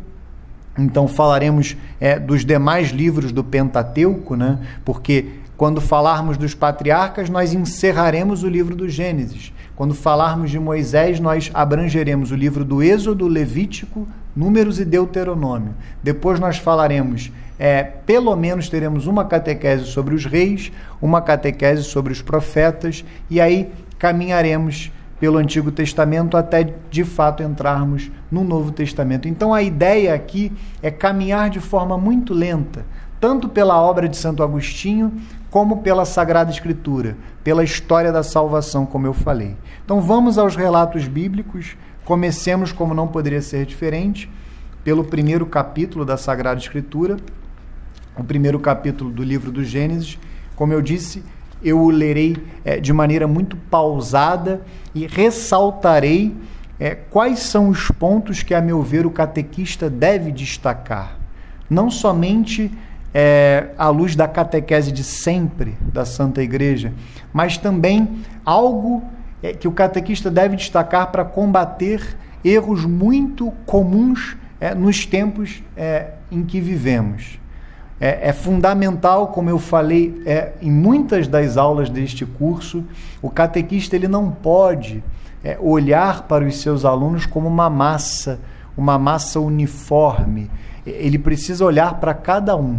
Então, 0.78 1.06
falaremos 1.06 1.76
é, 2.00 2.18
dos 2.18 2.44
demais 2.44 2.88
livros 2.90 3.32
do 3.32 3.44
Pentateuco, 3.44 4.34
né? 4.34 4.58
porque 4.82 5.26
quando 5.58 5.80
falarmos 5.80 6.36
dos 6.36 6.54
patriarcas, 6.54 7.28
nós 7.28 7.52
encerraremos 7.52 8.44
o 8.44 8.48
livro 8.48 8.76
do 8.76 8.88
Gênesis. 8.88 9.52
Quando 9.74 9.92
falarmos 9.92 10.50
de 10.50 10.58
Moisés, 10.58 11.20
nós 11.20 11.50
abrangeremos 11.52 12.30
o 12.30 12.36
livro 12.36 12.64
do 12.64 12.82
Êxodo, 12.82 13.26
Levítico, 13.26 14.08
Números 14.38 14.78
e 14.78 14.84
Deuteronômio. 14.84 15.74
Depois 16.00 16.38
nós 16.38 16.58
falaremos, 16.58 17.32
é, 17.58 17.82
pelo 17.82 18.36
menos 18.36 18.68
teremos 18.68 19.08
uma 19.08 19.24
catequese 19.24 19.86
sobre 19.86 20.14
os 20.14 20.24
reis, 20.24 20.70
uma 21.02 21.20
catequese 21.20 21.82
sobre 21.82 22.12
os 22.12 22.22
profetas, 22.22 23.04
e 23.28 23.40
aí 23.40 23.68
caminharemos 23.98 24.92
pelo 25.18 25.38
Antigo 25.38 25.72
Testamento 25.72 26.36
até 26.36 26.72
de 26.88 27.02
fato 27.02 27.42
entrarmos 27.42 28.12
no 28.30 28.44
Novo 28.44 28.70
Testamento. 28.70 29.26
Então 29.26 29.52
a 29.52 29.60
ideia 29.60 30.14
aqui 30.14 30.52
é 30.80 30.88
caminhar 30.88 31.50
de 31.50 31.58
forma 31.58 31.98
muito 31.98 32.32
lenta, 32.32 32.86
tanto 33.18 33.48
pela 33.48 33.82
obra 33.82 34.08
de 34.08 34.16
Santo 34.16 34.44
Agostinho, 34.44 35.12
como 35.50 35.78
pela 35.78 36.04
Sagrada 36.04 36.52
Escritura, 36.52 37.16
pela 37.42 37.64
história 37.64 38.12
da 38.12 38.22
salvação, 38.22 38.86
como 38.86 39.04
eu 39.04 39.12
falei. 39.12 39.56
Então 39.84 40.00
vamos 40.00 40.38
aos 40.38 40.54
relatos 40.54 41.08
bíblicos. 41.08 41.76
Comecemos, 42.08 42.72
como 42.72 42.94
não 42.94 43.06
poderia 43.06 43.42
ser 43.42 43.66
diferente, 43.66 44.30
pelo 44.82 45.04
primeiro 45.04 45.44
capítulo 45.44 46.06
da 46.06 46.16
Sagrada 46.16 46.58
Escritura, 46.58 47.18
o 48.16 48.24
primeiro 48.24 48.58
capítulo 48.58 49.10
do 49.10 49.22
livro 49.22 49.52
do 49.52 49.62
Gênesis. 49.62 50.18
Como 50.56 50.72
eu 50.72 50.80
disse, 50.80 51.22
eu 51.62 51.78
o 51.78 51.90
lerei 51.90 52.38
é, 52.64 52.80
de 52.80 52.94
maneira 52.94 53.28
muito 53.28 53.58
pausada 53.58 54.62
e 54.94 55.06
ressaltarei 55.06 56.34
é, 56.80 56.94
quais 56.94 57.40
são 57.40 57.68
os 57.68 57.90
pontos 57.90 58.42
que, 58.42 58.54
a 58.54 58.62
meu 58.62 58.82
ver, 58.82 59.04
o 59.04 59.10
catequista 59.10 59.90
deve 59.90 60.32
destacar. 60.32 61.18
Não 61.68 61.90
somente 61.90 62.72
é, 63.12 63.68
à 63.76 63.90
luz 63.90 64.16
da 64.16 64.26
catequese 64.26 64.92
de 64.92 65.04
sempre 65.04 65.76
da 65.92 66.06
Santa 66.06 66.42
Igreja, 66.42 66.90
mas 67.34 67.58
também 67.58 68.22
algo 68.46 69.02
que 69.60 69.68
o 69.68 69.72
catequista 69.72 70.30
deve 70.30 70.56
destacar 70.56 71.12
para 71.12 71.24
combater 71.24 72.16
erros 72.44 72.84
muito 72.84 73.52
comuns 73.66 74.36
é, 74.60 74.74
nos 74.74 75.06
tempos 75.06 75.62
é, 75.76 76.12
em 76.30 76.44
que 76.44 76.60
vivemos. 76.60 77.38
É, 78.00 78.28
é, 78.28 78.32
fundamental, 78.32 79.28
como 79.28 79.50
eu 79.50 79.58
falei 79.58 80.22
é, 80.24 80.52
em 80.62 80.70
muitas 80.70 81.26
das 81.26 81.56
aulas 81.56 81.90
deste 81.90 82.24
curso, 82.24 82.84
o 83.20 83.28
catequista 83.28 83.96
ele 83.96 84.06
não 84.06 84.30
pode 84.30 85.02
é, 85.42 85.58
olhar 85.60 86.22
para 86.22 86.44
os 86.44 86.60
seus 86.60 86.84
alunos 86.84 87.26
como 87.26 87.48
uma 87.48 87.68
massa, 87.68 88.38
uma 88.76 88.98
massa 88.98 89.40
uniforme. 89.40 90.48
Ele 90.86 91.18
precisa 91.18 91.64
olhar 91.64 91.94
para 91.94 92.14
cada 92.14 92.56
um 92.56 92.78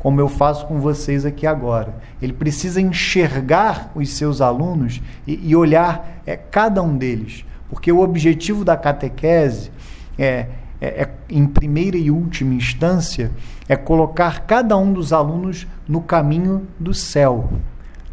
como 0.00 0.20
eu 0.20 0.28
faço 0.28 0.66
com 0.66 0.80
vocês 0.80 1.24
aqui 1.24 1.46
agora. 1.46 1.94
Ele 2.20 2.32
precisa 2.32 2.80
enxergar 2.80 3.92
os 3.94 4.10
seus 4.14 4.40
alunos 4.40 5.00
e, 5.26 5.50
e 5.50 5.54
olhar 5.54 6.22
é, 6.26 6.36
cada 6.36 6.82
um 6.82 6.96
deles, 6.96 7.44
Porque 7.68 7.92
o 7.92 8.00
objetivo 8.00 8.64
da 8.64 8.76
catequese 8.76 9.70
é, 10.18 10.46
é, 10.80 11.02
é, 11.02 11.08
em 11.28 11.46
primeira 11.46 11.98
e 11.98 12.10
última 12.10 12.54
instância, 12.54 13.30
é 13.68 13.76
colocar 13.76 14.40
cada 14.40 14.76
um 14.76 14.92
dos 14.92 15.12
alunos 15.12 15.66
no 15.86 16.00
caminho 16.00 16.66
do 16.78 16.94
céu, 16.94 17.50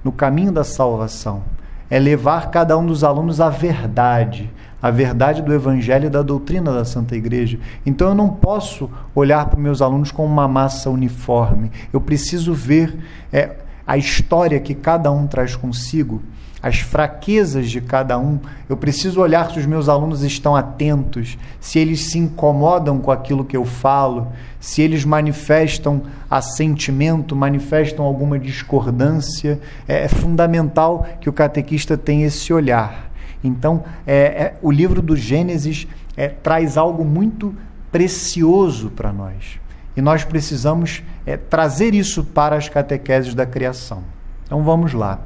no 0.04 0.12
caminho 0.12 0.52
da 0.52 0.66
salvação. 0.66 1.42
É 1.90 1.98
levar 1.98 2.52
cada 2.52 2.78
um 2.78 2.86
dos 2.86 3.04
alunos 3.04 3.40
à 3.40 3.50
verdade, 3.50 4.52
a 4.82 4.92
verdade 4.92 5.42
do 5.42 5.54
Evangelho 5.54 6.08
e 6.08 6.10
da 6.10 6.22
doutrina 6.22 6.72
da 6.72 6.86
Santa 6.86 7.16
Igreja. 7.16 7.60
Então 7.86 8.10
eu 8.10 8.16
não 8.16 8.30
posso 8.30 8.90
olhar 9.16 9.46
para 9.48 9.60
meus 9.60 9.82
alunos 9.82 10.12
como 10.12 10.32
uma 10.32 10.48
massa 10.48 10.90
uniforme. 10.90 11.72
Eu 11.92 12.00
preciso 12.00 12.54
ver 12.54 12.98
é, 13.32 13.56
a 13.86 13.98
história 13.98 14.60
que 14.60 14.76
cada 14.76 15.12
um 15.12 15.26
traz 15.28 15.56
consigo 15.56 16.22
as 16.62 16.80
fraquezas 16.80 17.70
de 17.70 17.80
cada 17.80 18.18
um. 18.18 18.40
Eu 18.68 18.76
preciso 18.76 19.22
olhar 19.22 19.50
se 19.52 19.60
os 19.60 19.66
meus 19.66 19.88
alunos 19.88 20.24
estão 20.24 20.56
atentos, 20.56 21.38
se 21.60 21.80
eles 21.80 22.02
se 22.02 22.18
incomodam 22.18 23.00
com 23.00 23.12
aquilo 23.12 23.46
que 23.46 23.56
eu 23.56 23.66
falo, 23.66 24.28
se 24.60 24.82
eles 24.82 25.06
manifestam 25.06 26.02
assentimento, 26.30 27.36
manifestam 27.36 28.04
alguma 28.04 28.40
discordância. 28.40 29.60
É, 29.88 30.06
é 30.06 30.08
fundamental 30.08 31.06
que 31.22 31.30
o 31.30 31.34
catequista 31.34 31.98
tenha 31.98 32.28
esse 32.28 32.52
olhar. 32.52 33.07
Então, 33.48 33.84
é, 34.06 34.16
é, 34.16 34.58
o 34.62 34.72
livro 34.72 35.02
do 35.02 35.16
Gênesis 35.16 35.88
é, 36.16 36.28
traz 36.28 36.78
algo 36.78 37.06
muito 37.06 37.56
precioso 37.92 38.90
para 38.90 39.14
nós. 39.14 39.60
E 39.96 40.02
nós 40.02 40.24
precisamos 40.24 41.02
é, 41.26 41.38
trazer 41.38 41.94
isso 41.96 42.24
para 42.24 42.56
as 42.56 42.70
catequeses 42.70 43.34
da 43.34 43.46
criação. 43.46 44.04
Então 44.44 44.64
vamos 44.64 44.94
lá. 44.94 45.20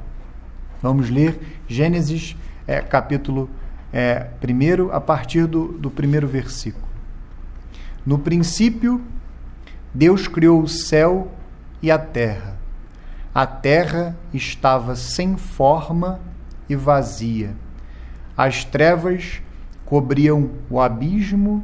Vamos 0.81 1.09
ler 1.09 1.61
Gênesis 1.67 2.35
é, 2.65 2.79
capítulo 2.79 3.49
é, 3.91 4.27
1, 4.41 4.91
a 4.91 5.01
partir 5.01 5.45
do, 5.45 5.73
do 5.73 5.91
primeiro 5.91 6.27
versículo. 6.27 6.85
No 8.05 8.17
princípio, 8.17 9.01
Deus 9.93 10.27
criou 10.27 10.61
o 10.61 10.67
céu 10.67 11.31
e 11.81 11.91
a 11.91 11.99
terra. 11.99 12.57
A 13.33 13.45
terra 13.45 14.15
estava 14.33 14.95
sem 14.95 15.37
forma 15.37 16.19
e 16.69 16.75
vazia. 16.75 17.53
As 18.43 18.65
trevas 18.65 19.39
cobriam 19.85 20.49
o 20.67 20.81
abismo 20.81 21.63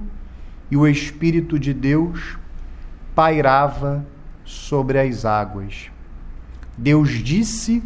e 0.70 0.78
o 0.78 0.88
Espírito 0.88 1.58
de 1.58 1.74
Deus 1.74 2.38
pairava 3.16 4.06
sobre 4.46 5.00
as 5.00 5.26
águas. 5.26 5.90
Deus 6.78 7.10
disse: 7.10 7.82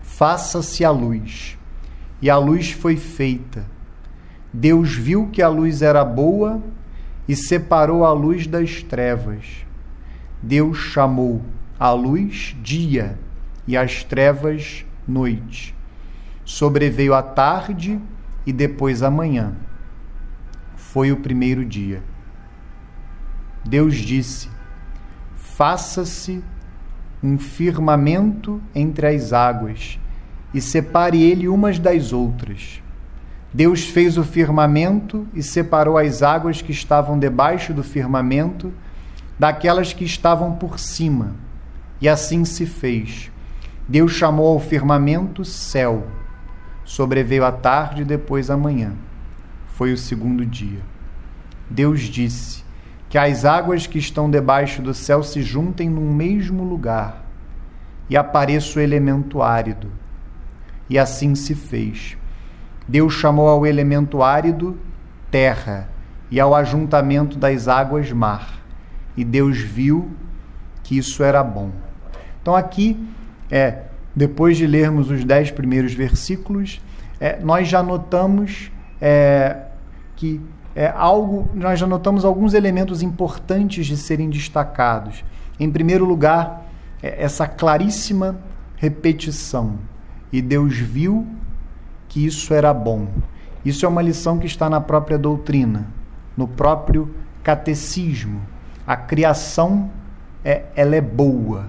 Faça-se 0.00 0.82
a 0.82 0.90
luz. 0.90 1.58
E 2.22 2.30
a 2.30 2.38
luz 2.38 2.70
foi 2.70 2.96
feita. 2.96 3.66
Deus 4.50 4.94
viu 4.94 5.28
que 5.28 5.42
a 5.42 5.48
luz 5.50 5.82
era 5.82 6.06
boa 6.06 6.62
e 7.28 7.36
separou 7.36 8.02
a 8.02 8.14
luz 8.14 8.46
das 8.46 8.82
trevas. 8.82 9.66
Deus 10.42 10.78
chamou 10.78 11.42
a 11.78 11.90
luz 11.90 12.56
dia 12.62 13.18
e 13.66 13.76
as 13.76 14.02
trevas 14.02 14.86
noite. 15.06 15.74
Sobreveio 16.44 17.14
a 17.14 17.22
tarde 17.22 18.00
e 18.46 18.52
depois 18.52 19.02
a 19.02 19.10
manhã. 19.10 19.54
Foi 20.76 21.10
o 21.10 21.16
primeiro 21.16 21.64
dia. 21.64 22.02
Deus 23.64 23.96
disse: 23.96 24.48
Faça-se 25.34 26.42
um 27.22 27.38
firmamento 27.38 28.60
entre 28.74 29.06
as 29.06 29.32
águas 29.32 29.98
e 30.52 30.60
separe 30.60 31.22
ele 31.22 31.48
umas 31.48 31.78
das 31.78 32.12
outras. 32.12 32.82
Deus 33.52 33.84
fez 33.84 34.18
o 34.18 34.24
firmamento 34.24 35.26
e 35.32 35.42
separou 35.42 35.96
as 35.96 36.22
águas 36.22 36.60
que 36.60 36.72
estavam 36.72 37.18
debaixo 37.18 37.72
do 37.72 37.82
firmamento 37.82 38.72
daquelas 39.38 39.92
que 39.92 40.04
estavam 40.04 40.56
por 40.56 40.78
cima. 40.78 41.34
E 42.00 42.08
assim 42.08 42.44
se 42.44 42.66
fez. 42.66 43.30
Deus 43.88 44.12
chamou 44.12 44.48
ao 44.48 44.60
firmamento 44.60 45.44
céu. 45.44 46.06
Sobreveio 46.84 47.44
a 47.44 47.52
tarde 47.52 48.02
e 48.02 48.04
depois 48.04 48.50
a 48.50 48.56
manhã. 48.56 48.92
Foi 49.68 49.92
o 49.92 49.98
segundo 49.98 50.44
dia. 50.44 50.80
Deus 51.68 52.00
disse: 52.02 52.64
Que 53.08 53.18
as 53.18 53.44
águas 53.44 53.86
que 53.86 53.98
estão 53.98 54.30
debaixo 54.30 54.82
do 54.82 54.94
céu 54.94 55.22
se 55.22 55.42
juntem 55.42 55.88
num 55.88 56.12
mesmo 56.12 56.62
lugar, 56.62 57.24
e 58.08 58.16
apareça 58.16 58.78
o 58.78 58.82
elemento 58.82 59.42
árido 59.42 59.90
e 60.88 60.98
assim 60.98 61.34
se 61.34 61.54
fez. 61.54 62.16
Deus 62.86 63.14
chamou 63.14 63.48
ao 63.48 63.66
elemento 63.66 64.22
árido 64.22 64.78
terra 65.30 65.88
e 66.30 66.38
ao 66.38 66.54
ajuntamento 66.54 67.38
das 67.38 67.68
águas 67.68 68.12
mar. 68.12 68.60
E 69.16 69.24
Deus 69.24 69.58
viu 69.58 70.10
que 70.82 70.98
isso 70.98 71.22
era 71.22 71.42
bom. 71.42 71.70
Então 72.40 72.54
aqui 72.54 73.08
é 73.50 73.84
depois 74.14 74.56
de 74.56 74.66
lermos 74.66 75.10
os 75.10 75.24
dez 75.24 75.50
primeiros 75.50 75.92
versículos, 75.92 76.80
é, 77.20 77.38
nós 77.40 77.68
já 77.68 77.82
notamos 77.82 78.70
é, 79.00 79.62
que 80.16 80.40
é 80.74 80.88
algo, 80.88 81.48
nós 81.54 81.78
já 81.78 81.86
notamos 81.86 82.24
alguns 82.24 82.54
elementos 82.54 83.02
importantes 83.02 83.86
de 83.86 83.96
serem 83.96 84.28
destacados. 84.28 85.24
Em 85.58 85.70
primeiro 85.70 86.04
lugar, 86.04 86.66
é 87.02 87.22
essa 87.22 87.46
claríssima 87.46 88.36
repetição 88.76 89.78
e 90.32 90.42
Deus 90.42 90.76
viu 90.76 91.26
que 92.08 92.26
isso 92.26 92.52
era 92.52 92.74
bom. 92.74 93.08
Isso 93.64 93.86
é 93.86 93.88
uma 93.88 94.02
lição 94.02 94.38
que 94.38 94.46
está 94.46 94.68
na 94.68 94.80
própria 94.80 95.16
doutrina, 95.16 95.86
no 96.36 96.46
próprio 96.48 97.14
catecismo. 97.42 98.40
A 98.86 98.96
criação 98.96 99.90
é, 100.44 100.64
ela 100.74 100.96
é 100.96 101.00
boa, 101.00 101.66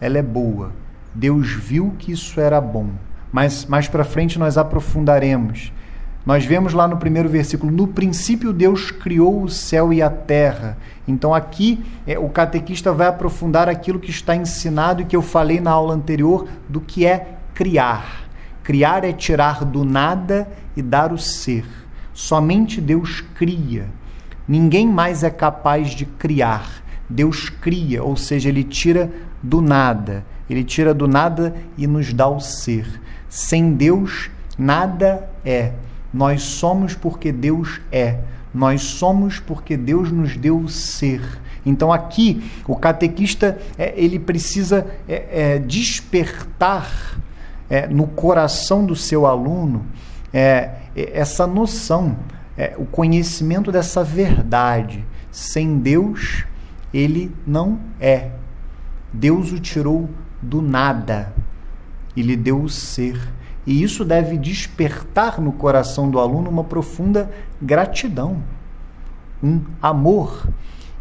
ela 0.00 0.18
é 0.18 0.22
boa. 0.22 0.72
Deus 1.16 1.50
viu 1.50 1.94
que 1.98 2.12
isso 2.12 2.38
era 2.38 2.60
bom. 2.60 2.90
Mas 3.32 3.64
mais 3.64 3.88
para 3.88 4.04
frente 4.04 4.38
nós 4.38 4.58
aprofundaremos. 4.58 5.72
Nós 6.26 6.44
vemos 6.44 6.74
lá 6.74 6.86
no 6.86 6.98
primeiro 6.98 7.28
versículo: 7.28 7.72
no 7.72 7.88
princípio 7.88 8.52
Deus 8.52 8.90
criou 8.90 9.42
o 9.42 9.48
céu 9.48 9.92
e 9.92 10.02
a 10.02 10.10
terra. 10.10 10.76
Então 11.08 11.32
aqui 11.32 11.82
é, 12.06 12.18
o 12.18 12.28
catequista 12.28 12.92
vai 12.92 13.06
aprofundar 13.06 13.66
aquilo 13.66 13.98
que 13.98 14.10
está 14.10 14.36
ensinado 14.36 15.00
e 15.00 15.04
que 15.06 15.16
eu 15.16 15.22
falei 15.22 15.58
na 15.58 15.70
aula 15.70 15.94
anterior 15.94 16.46
do 16.68 16.82
que 16.82 17.06
é 17.06 17.38
criar. 17.54 18.28
Criar 18.62 19.02
é 19.02 19.12
tirar 19.12 19.64
do 19.64 19.84
nada 19.84 20.46
e 20.76 20.82
dar 20.82 21.12
o 21.12 21.18
ser. 21.18 21.64
Somente 22.12 22.78
Deus 22.78 23.22
cria. 23.22 23.86
Ninguém 24.46 24.86
mais 24.86 25.22
é 25.22 25.30
capaz 25.30 25.90
de 25.90 26.04
criar. 26.04 26.84
Deus 27.08 27.48
cria, 27.48 28.02
ou 28.02 28.16
seja, 28.16 28.48
ele 28.48 28.64
tira 28.64 29.10
do 29.42 29.62
nada. 29.62 30.24
Ele 30.48 30.64
tira 30.64 30.94
do 30.94 31.08
nada 31.08 31.54
e 31.76 31.86
nos 31.86 32.12
dá 32.12 32.28
o 32.28 32.40
ser. 32.40 33.00
Sem 33.28 33.74
Deus, 33.74 34.30
nada 34.58 35.28
é. 35.44 35.72
Nós 36.12 36.42
somos 36.42 36.94
porque 36.94 37.32
Deus 37.32 37.80
é. 37.90 38.18
Nós 38.54 38.82
somos 38.82 39.38
porque 39.38 39.76
Deus 39.76 40.10
nos 40.10 40.36
deu 40.36 40.58
o 40.58 40.68
ser. 40.68 41.20
Então 41.66 41.92
aqui 41.92 42.48
o 42.66 42.76
catequista 42.76 43.58
é, 43.76 43.92
ele 43.96 44.18
precisa 44.20 44.86
é, 45.08 45.54
é, 45.54 45.58
despertar 45.58 47.20
no 47.90 48.06
coração 48.06 48.86
do 48.86 48.94
seu 48.94 49.26
aluno 49.26 49.84
essa 50.94 51.48
noção, 51.48 52.16
o 52.78 52.84
conhecimento 52.84 53.72
dessa 53.72 54.04
verdade. 54.04 55.04
Sem 55.32 55.78
Deus, 55.78 56.44
ele 56.94 57.34
não 57.44 57.80
é. 58.00 58.30
Deus 59.12 59.50
o 59.50 59.58
tirou 59.58 60.08
do 60.46 60.62
nada 60.62 61.32
e 62.16 62.22
lhe 62.22 62.36
deu 62.36 62.62
o 62.62 62.68
ser. 62.68 63.20
E 63.66 63.82
isso 63.82 64.04
deve 64.04 64.38
despertar 64.38 65.40
no 65.40 65.52
coração 65.52 66.08
do 66.08 66.20
aluno 66.20 66.48
uma 66.48 66.64
profunda 66.64 67.30
gratidão, 67.60 68.38
um 69.42 69.60
amor 69.82 70.48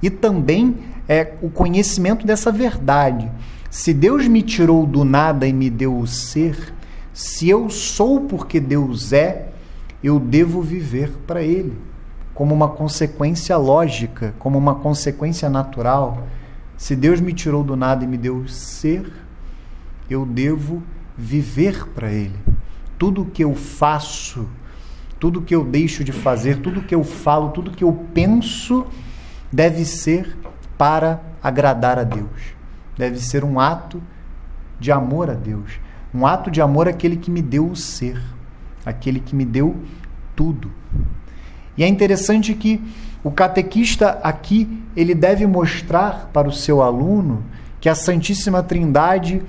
e 0.01 0.09
também 0.09 0.75
é, 1.07 1.33
o 1.41 1.49
conhecimento 1.49 2.25
dessa 2.25 2.51
verdade. 2.51 3.31
Se 3.69 3.93
Deus 3.93 4.27
me 4.27 4.41
tirou 4.41 4.85
do 4.85 5.03
nada 5.03 5.47
e 5.47 5.53
me 5.53 5.69
deu 5.69 5.97
o 5.97 6.07
ser, 6.07 6.73
se 7.13 7.47
eu 7.47 7.69
sou 7.69 8.21
porque 8.21 8.59
Deus 8.59 9.13
é, 9.13 9.49
eu 10.03 10.19
devo 10.19 10.61
viver 10.61 11.11
para 11.25 11.41
Ele, 11.41 11.73
como 12.33 12.53
uma 12.53 12.67
consequência 12.67 13.55
lógica, 13.57 14.33
como 14.39 14.57
uma 14.57 14.75
consequência 14.75 15.49
natural. 15.49 16.27
Se 16.77 16.95
Deus 16.95 17.21
me 17.21 17.33
tirou 17.33 17.63
do 17.63 17.75
nada 17.75 18.03
e 18.03 18.07
me 18.07 18.17
deu 18.17 18.37
o 18.37 18.47
ser, 18.47 19.11
eu 20.09 20.25
devo 20.25 20.81
viver 21.17 21.87
para 21.89 22.11
Ele. 22.11 22.39
Tudo 22.97 23.25
que 23.25 23.43
eu 23.43 23.55
faço, 23.55 24.47
tudo 25.19 25.41
que 25.41 25.55
eu 25.55 25.63
deixo 25.63 26.03
de 26.03 26.11
fazer, 26.11 26.61
tudo 26.61 26.81
que 26.81 26.95
eu 26.95 27.03
falo, 27.03 27.49
tudo 27.49 27.71
que 27.71 27.83
eu 27.83 28.05
penso, 28.13 28.85
deve 29.51 29.85
ser 29.85 30.37
para 30.77 31.21
agradar 31.41 31.97
a 31.99 32.03
Deus 32.03 32.55
deve 32.97 33.19
ser 33.19 33.43
um 33.43 33.59
ato 33.59 34.01
de 34.79 34.91
amor 34.91 35.29
a 35.29 35.33
Deus. 35.33 35.79
Um 36.13 36.25
ato 36.25 36.49
de 36.49 36.61
amor 36.61 36.87
àquele 36.87 37.17
que 37.17 37.29
me 37.29 37.41
deu 37.41 37.67
o 37.67 37.75
ser, 37.75 38.21
aquele 38.85 39.19
que 39.19 39.35
me 39.35 39.45
deu 39.45 39.75
tudo. 40.35 40.71
E 41.77 41.83
é 41.83 41.87
interessante 41.87 42.53
que 42.53 42.81
o 43.23 43.31
catequista 43.31 44.19
aqui 44.23 44.81
ele 44.95 45.13
deve 45.13 45.45
mostrar 45.45 46.29
para 46.31 46.47
o 46.47 46.53
seu 46.53 46.81
aluno 46.81 47.43
que 47.81 47.89
a 47.89 47.95
Santíssima 47.95 48.63
Trindade 48.63 49.41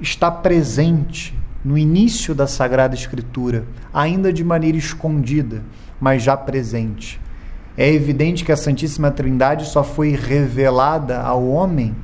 está 0.00 0.30
presente 0.30 1.36
no 1.64 1.76
início 1.76 2.34
da 2.34 2.46
Sagrada 2.46 2.94
Escritura, 2.94 3.64
ainda 3.92 4.32
de 4.32 4.44
maneira 4.44 4.76
escondida, 4.76 5.62
mas 6.00 6.22
já 6.22 6.36
presente. 6.36 7.20
É 7.76 7.92
evidente 7.92 8.44
que 8.44 8.52
a 8.52 8.56
Santíssima 8.56 9.10
Trindade 9.10 9.66
só 9.66 9.82
foi 9.82 10.10
revelada 10.10 11.20
ao 11.20 11.46
homem 11.46 11.94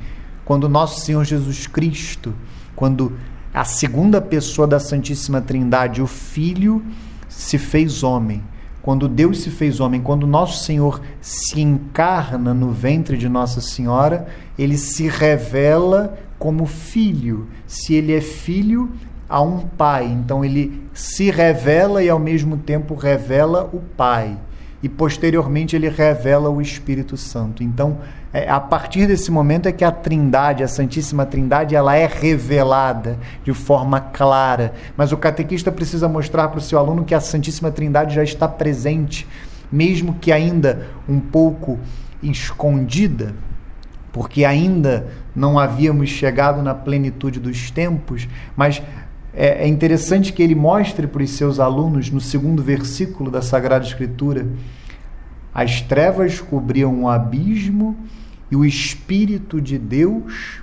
quando 0.45 0.69
nosso 0.69 1.01
Senhor 1.01 1.25
Jesus 1.25 1.67
Cristo, 1.67 2.35
quando 2.75 3.17
a 3.55 3.65
segunda 3.65 4.21
pessoa 4.21 4.67
da 4.67 4.81
Santíssima 4.81 5.41
Trindade, 5.41 6.03
o 6.03 6.07
Filho, 6.07 6.85
se 7.29 7.57
fez 7.59 8.03
homem. 8.03 8.43
Quando 8.83 9.09
Deus 9.09 9.41
se 9.41 9.51
fez 9.51 9.79
homem, 9.79 10.01
quando 10.03 10.27
nosso 10.27 10.65
Senhor 10.65 11.01
se 11.21 11.61
encarna 11.61 12.53
no 12.53 12.71
ventre 12.71 13.17
de 13.17 13.29
Nossa 13.29 13.61
Senhora, 13.61 14.27
ele 14.59 14.77
se 14.77 15.07
revela 15.09 16.19
como 16.39 16.67
filho. 16.67 17.47
Se 17.67 17.95
ele 17.95 18.13
é 18.13 18.21
filho, 18.21 18.91
há 19.29 19.41
um 19.41 19.61
pai. 19.61 20.07
Então 20.07 20.45
ele 20.45 20.83
se 20.93 21.31
revela 21.31 22.03
e 22.03 22.11
ao 22.11 22.19
mesmo 22.19 22.57
tempo 22.57 22.95
revela 22.95 23.71
o 23.73 23.79
pai 23.79 24.37
e 24.83 24.89
posteriormente 24.89 25.77
ele 25.77 25.89
revela 25.89 26.51
o 26.51 26.61
Espírito 26.61 27.17
Santo. 27.17 27.63
Então, 27.63 27.99
é, 28.33 28.49
a 28.49 28.59
partir 28.59 29.07
desse 29.07 29.31
momento 29.31 29.69
é 29.69 29.73
que 29.73 29.85
a 29.85 29.93
Trindade, 29.93 30.63
a 30.63 30.69
Santíssima 30.69 31.27
Trindade, 31.27 31.77
ela 31.77 31.95
é 31.95 32.07
revelada 32.07 33.19
de 33.45 33.53
forma 33.53 34.01
clara. 34.01 34.73
Mas 34.97 35.13
o 35.13 35.19
catequista 35.19 35.71
precisa 35.71 36.09
mostrar 36.09 36.49
para 36.49 36.59
o 36.59 36.63
seu 36.63 36.79
aluno 36.79 37.05
que 37.05 37.15
a 37.15 37.21
Santíssima 37.21 37.71
Trindade 37.71 38.15
já 38.15 38.25
está 38.25 38.49
presente, 38.49 39.29
mesmo 39.71 40.15
que 40.15 40.33
ainda 40.33 40.87
um 41.07 41.21
pouco 41.21 41.79
escondida, 42.23 43.35
porque 44.13 44.47
ainda 44.47 45.09
não 45.37 45.59
havíamos 45.59 46.09
chegado 46.09 46.63
na 46.63 46.75
plenitude 46.75 47.39
dos 47.39 47.71
tempos, 47.71 48.29
mas 48.57 48.83
é, 49.35 49.65
é 49.65 49.69
interessante 49.69 50.33
que 50.33 50.43
ele 50.43 50.55
mostre 50.55 51.07
para 51.07 51.23
os 51.23 51.31
seus 51.31 51.61
alunos, 51.61 52.11
no 52.11 52.21
segundo 52.21 52.63
versículo 52.63 53.31
da 53.31 53.43
Sagrada 53.43 53.85
Escritura, 53.85 54.47
as 55.55 55.83
trevas 55.83 56.41
cobriam 56.41 56.95
um 56.95 57.09
abismo 57.09 57.97
e 58.53 58.57
o 58.57 58.67
Espírito 58.67 59.63
de 59.63 59.79
Deus 59.79 60.61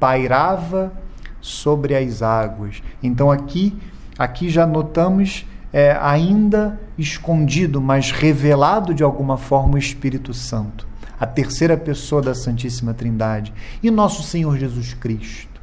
pairava 0.00 0.92
sobre 1.40 1.94
as 1.94 2.22
águas. 2.22 2.82
Então 3.00 3.30
aqui, 3.30 3.78
aqui 4.18 4.50
já 4.50 4.66
notamos 4.66 5.46
é, 5.72 5.96
ainda 6.02 6.80
escondido, 6.98 7.80
mas 7.80 8.10
revelado 8.10 8.92
de 8.92 9.04
alguma 9.04 9.36
forma 9.36 9.76
o 9.76 9.78
Espírito 9.78 10.34
Santo, 10.34 10.88
a 11.18 11.24
terceira 11.24 11.76
pessoa 11.76 12.20
da 12.20 12.34
Santíssima 12.34 12.92
Trindade, 12.92 13.54
e 13.80 13.92
nosso 13.92 14.24
Senhor 14.24 14.58
Jesus 14.58 14.92
Cristo, 14.94 15.60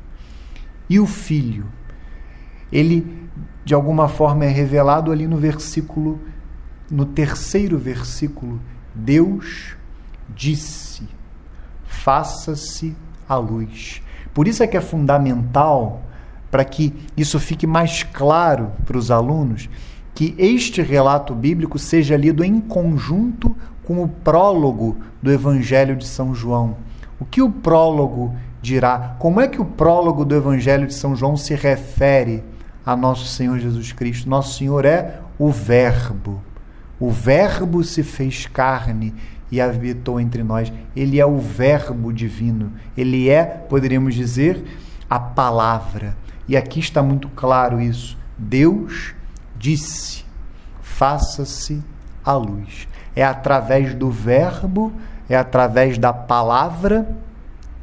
e 0.90 1.02
o 1.02 1.06
Filho 1.06 1.66
ele 2.72 3.30
de 3.66 3.74
alguma 3.74 4.08
forma 4.08 4.46
é 4.46 4.48
revelado 4.48 5.12
ali 5.12 5.28
no 5.28 5.36
versículo, 5.36 6.18
no 6.90 7.06
terceiro 7.06 7.78
versículo. 7.78 8.60
Deus 8.96 9.76
disse: 10.34 10.91
faça-se 12.04 12.96
a 13.28 13.36
luz. 13.36 14.02
Por 14.34 14.48
isso 14.48 14.64
é 14.64 14.68
que 14.68 14.78
é 14.78 14.82
fundamental, 14.82 16.02
para 16.50 16.66
que 16.66 16.94
isso 17.16 17.40
fique 17.40 17.66
mais 17.66 18.04
claro 18.04 18.72
para 18.86 18.98
os 18.98 19.12
alunos, 19.12 19.70
que 20.14 20.36
este 20.38 20.82
relato 20.82 21.34
bíblico 21.34 21.80
seja 21.80 22.18
lido 22.18 22.44
em 22.44 22.60
conjunto 22.60 23.56
com 23.84 24.04
o 24.04 24.08
prólogo 24.08 24.98
do 25.22 25.32
Evangelho 25.32 25.96
de 25.96 26.06
São 26.06 26.36
João. 26.36 26.78
O 27.20 27.26
que 27.26 27.42
o 27.42 27.50
prólogo 27.50 28.36
dirá? 28.62 29.16
Como 29.20 29.40
é 29.40 29.48
que 29.48 29.62
o 29.62 29.66
prólogo 29.66 30.26
do 30.26 30.36
Evangelho 30.36 30.88
de 30.88 30.94
São 30.94 31.16
João 31.16 31.38
se 31.38 31.56
refere 31.56 32.44
a 32.86 32.96
nosso 32.96 33.26
Senhor 33.26 33.60
Jesus 33.60 33.92
Cristo. 33.92 34.30
Nosso 34.30 34.58
Senhor 34.58 34.86
é 34.86 35.20
o 35.38 35.50
Verbo. 35.50 36.42
O 37.00 37.10
Verbo 37.10 37.84
se 37.84 38.04
fez 38.04 38.46
carne 38.46 39.14
e 39.52 39.60
habitou 39.60 40.20
entre 40.20 40.44
nós. 40.44 40.72
Ele 40.96 41.20
é 41.20 41.26
o 41.26 41.38
Verbo 41.38 42.14
divino. 42.14 42.72
Ele 42.96 43.30
é, 43.30 43.44
poderíamos 43.44 44.16
dizer, 44.16 44.64
a 45.10 45.20
palavra. 45.20 46.16
E 46.48 46.56
aqui 46.56 46.80
está 46.80 47.04
muito 47.04 47.28
claro 47.30 47.82
isso. 47.82 48.18
Deus 48.38 49.14
disse: 49.58 50.26
faça-se 50.82 51.82
a 52.24 52.34
luz. 52.34 52.88
É 53.16 53.24
através 53.24 53.94
do 53.94 54.10
Verbo, 54.10 54.94
é 55.30 55.36
através 55.36 55.98
da 55.98 56.14
palavra 56.14 57.08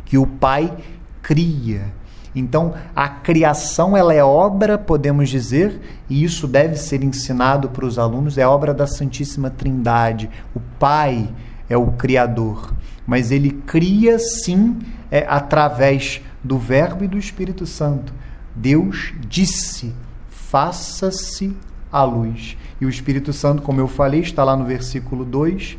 que 0.04 0.16
o 0.16 0.26
Pai 0.26 0.74
cria 1.22 1.98
então, 2.34 2.74
a 2.94 3.08
criação 3.08 3.96
ela 3.96 4.14
é 4.14 4.22
obra, 4.22 4.78
podemos 4.78 5.28
dizer, 5.28 5.80
e 6.08 6.22
isso 6.22 6.46
deve 6.46 6.76
ser 6.76 7.02
ensinado 7.02 7.68
para 7.68 7.84
os 7.84 7.98
alunos, 7.98 8.38
é 8.38 8.46
obra 8.46 8.74
da 8.74 8.86
Santíssima 8.86 9.50
Trindade. 9.50 10.30
O 10.54 10.60
Pai 10.78 11.28
é 11.68 11.76
o 11.76 11.92
criador, 11.92 12.74
mas 13.06 13.30
ele 13.30 13.50
cria 13.50 14.18
sim 14.18 14.78
é, 15.10 15.24
através 15.28 16.20
do 16.42 16.58
Verbo 16.58 17.04
e 17.04 17.08
do 17.08 17.18
Espírito 17.18 17.66
Santo. 17.66 18.12
Deus 18.54 19.12
disse: 19.28 19.94
"Faça-se 20.28 21.56
a 21.90 22.02
luz". 22.02 22.56
E 22.80 22.86
o 22.86 22.88
Espírito 22.88 23.32
Santo, 23.32 23.62
como 23.62 23.80
eu 23.80 23.88
falei, 23.88 24.20
está 24.20 24.44
lá 24.44 24.56
no 24.56 24.64
versículo 24.64 25.24
2, 25.24 25.78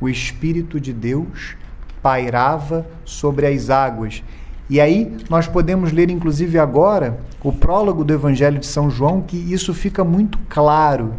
o 0.00 0.08
Espírito 0.08 0.80
de 0.80 0.92
Deus 0.92 1.56
pairava 2.02 2.86
sobre 3.04 3.46
as 3.46 3.68
águas 3.68 4.22
e 4.70 4.80
aí 4.80 5.16
nós 5.28 5.48
podemos 5.48 5.90
ler, 5.90 6.10
inclusive 6.10 6.56
agora, 6.56 7.18
o 7.42 7.52
prólogo 7.52 8.04
do 8.04 8.14
Evangelho 8.14 8.60
de 8.60 8.66
São 8.66 8.88
João, 8.88 9.20
que 9.20 9.36
isso 9.36 9.74
fica 9.74 10.04
muito 10.04 10.38
claro. 10.48 11.12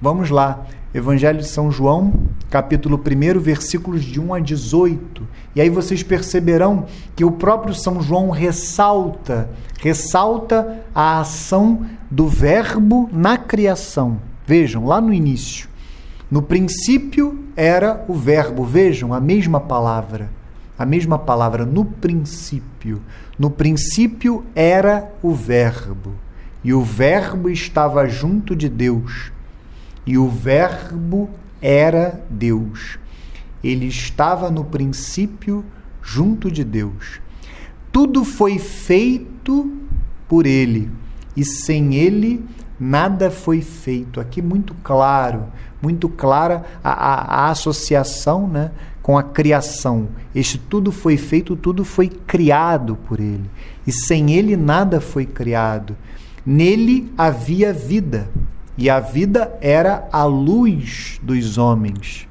Vamos 0.00 0.30
lá. 0.30 0.64
Evangelho 0.96 1.40
de 1.40 1.46
São 1.46 1.70
João, 1.70 2.12
capítulo 2.48 2.98
1, 2.98 3.38
versículos 3.38 4.02
de 4.02 4.18
1 4.18 4.32
a 4.32 4.40
18. 4.40 5.28
E 5.54 5.60
aí 5.60 5.68
vocês 5.68 6.02
perceberão 6.02 6.86
que 7.14 7.22
o 7.22 7.32
próprio 7.32 7.74
São 7.74 8.00
João 8.00 8.30
ressalta, 8.30 9.50
ressalta 9.78 10.82
a 10.94 11.20
ação 11.20 11.84
do 12.10 12.26
verbo 12.26 13.10
na 13.12 13.36
criação. 13.36 14.18
Vejam, 14.46 14.86
lá 14.86 14.98
no 14.98 15.12
início. 15.12 15.68
No 16.30 16.40
princípio 16.40 17.44
era 17.54 18.02
o 18.08 18.14
verbo, 18.14 18.64
vejam, 18.64 19.12
a 19.12 19.20
mesma 19.20 19.60
palavra 19.60 20.30
a 20.78 20.84
mesma 20.84 21.18
palavra 21.18 21.64
no 21.64 21.84
princípio. 21.84 23.00
No 23.38 23.50
princípio 23.50 24.44
era 24.54 25.10
o 25.22 25.32
Verbo, 25.32 26.12
e 26.62 26.74
o 26.74 26.82
Verbo 26.82 27.48
estava 27.48 28.06
junto 28.06 28.54
de 28.54 28.68
Deus, 28.68 29.32
e 30.06 30.16
o 30.16 30.28
Verbo 30.28 31.28
era 31.60 32.24
Deus. 32.30 32.98
Ele 33.62 33.86
estava 33.86 34.50
no 34.50 34.64
princípio 34.64 35.64
junto 36.02 36.50
de 36.50 36.62
Deus. 36.62 37.20
Tudo 37.90 38.24
foi 38.24 38.58
feito 38.58 39.72
por 40.28 40.46
ele, 40.46 40.90
e 41.36 41.44
sem 41.44 41.94
ele 41.94 42.44
nada 42.78 43.30
foi 43.30 43.60
feito. 43.60 44.20
Aqui 44.20 44.40
muito 44.40 44.74
claro, 44.82 45.46
muito 45.82 46.08
clara 46.08 46.64
a, 46.84 46.90
a, 46.90 47.46
a 47.46 47.50
associação 47.50 48.46
né, 48.46 48.70
com 49.02 49.16
a 49.16 49.22
criação. 49.22 50.08
Este 50.34 50.58
tudo 50.58 50.92
foi 50.92 51.16
feito, 51.16 51.56
tudo 51.56 51.84
foi 51.84 52.08
criado 52.08 52.96
por 53.08 53.18
ele. 53.18 53.50
E 53.86 53.92
sem 53.92 54.32
ele 54.32 54.56
nada 54.56 55.00
foi 55.00 55.24
criado. 55.24 55.96
Nele 56.44 57.12
havia 57.16 57.72
vida, 57.72 58.28
e 58.76 58.90
a 58.90 59.00
vida 59.00 59.56
era 59.60 60.08
a 60.12 60.24
luz 60.24 61.18
dos 61.22 61.58
homens. 61.58 62.28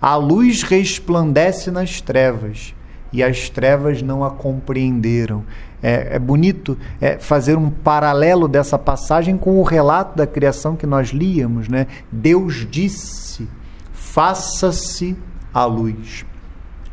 A 0.00 0.16
luz 0.16 0.62
resplandece 0.62 1.70
nas 1.70 2.00
trevas, 2.00 2.74
e 3.12 3.22
as 3.22 3.48
trevas 3.48 4.02
não 4.02 4.24
a 4.24 4.30
compreenderam. 4.30 5.44
É, 5.82 6.16
é 6.16 6.18
bonito 6.18 6.76
é, 7.00 7.18
fazer 7.18 7.56
um 7.56 7.70
paralelo 7.70 8.48
dessa 8.48 8.78
passagem 8.78 9.36
com 9.36 9.60
o 9.60 9.62
relato 9.62 10.16
da 10.16 10.26
criação 10.26 10.76
que 10.76 10.86
nós 10.86 11.10
líamos. 11.10 11.68
Né? 11.68 11.86
Deus 12.10 12.66
disse: 12.70 13.48
faça-se 13.92 15.16
à 15.52 15.64
luz. 15.64 16.24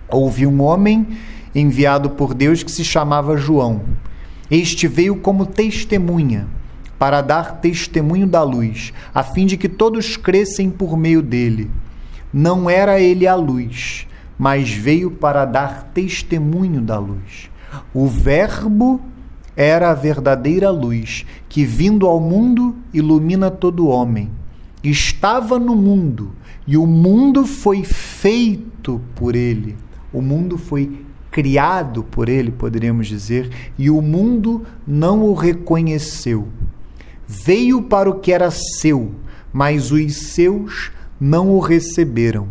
Houve 0.09 0.45
um 0.45 0.61
homem 0.61 1.07
enviado 1.55 2.11
por 2.11 2.33
Deus 2.33 2.63
que 2.63 2.71
se 2.71 2.83
chamava 2.83 3.37
João. 3.37 3.81
Este 4.49 4.87
veio 4.87 5.15
como 5.15 5.45
testemunha, 5.45 6.47
para 7.01 7.19
dar 7.21 7.53
testemunho 7.61 8.27
da 8.27 8.43
luz, 8.43 8.93
a 9.11 9.23
fim 9.23 9.47
de 9.47 9.57
que 9.57 9.67
todos 9.67 10.15
crescem 10.15 10.69
por 10.69 10.95
meio 10.95 11.23
dele. 11.23 11.71
Não 12.31 12.69
era 12.69 12.99
ele 12.99 13.25
a 13.25 13.33
luz, 13.33 14.05
mas 14.37 14.69
veio 14.69 15.09
para 15.09 15.43
dar 15.43 15.89
testemunho 15.95 16.79
da 16.79 16.99
luz. 16.99 17.49
O 17.91 18.05
Verbo 18.05 19.01
era 19.55 19.89
a 19.89 19.95
verdadeira 19.95 20.69
luz, 20.69 21.25
que 21.49 21.65
vindo 21.65 22.05
ao 22.05 22.19
mundo 22.19 22.75
ilumina 22.93 23.49
todo 23.49 23.87
homem. 23.87 24.29
estava 24.83 25.57
no 25.57 25.75
mundo 25.75 26.33
e 26.67 26.77
o 26.77 26.85
mundo 26.85 27.47
foi 27.47 27.83
feito 27.83 29.01
por 29.15 29.35
ele. 29.35 29.75
O 30.13 30.21
mundo 30.21 30.55
foi 30.55 31.03
criado 31.31 32.03
por 32.03 32.29
ele, 32.29 32.51
poderíamos 32.51 33.07
dizer, 33.07 33.49
e 33.75 33.89
o 33.89 34.03
mundo 34.03 34.67
não 34.85 35.23
o 35.23 35.33
reconheceu. 35.33 36.47
Veio 37.33 37.83
para 37.83 38.09
o 38.09 38.19
que 38.19 38.33
era 38.33 38.51
seu, 38.51 39.15
mas 39.53 39.89
os 39.89 40.33
seus 40.33 40.91
não 41.17 41.51
o 41.51 41.59
receberam. 41.61 42.49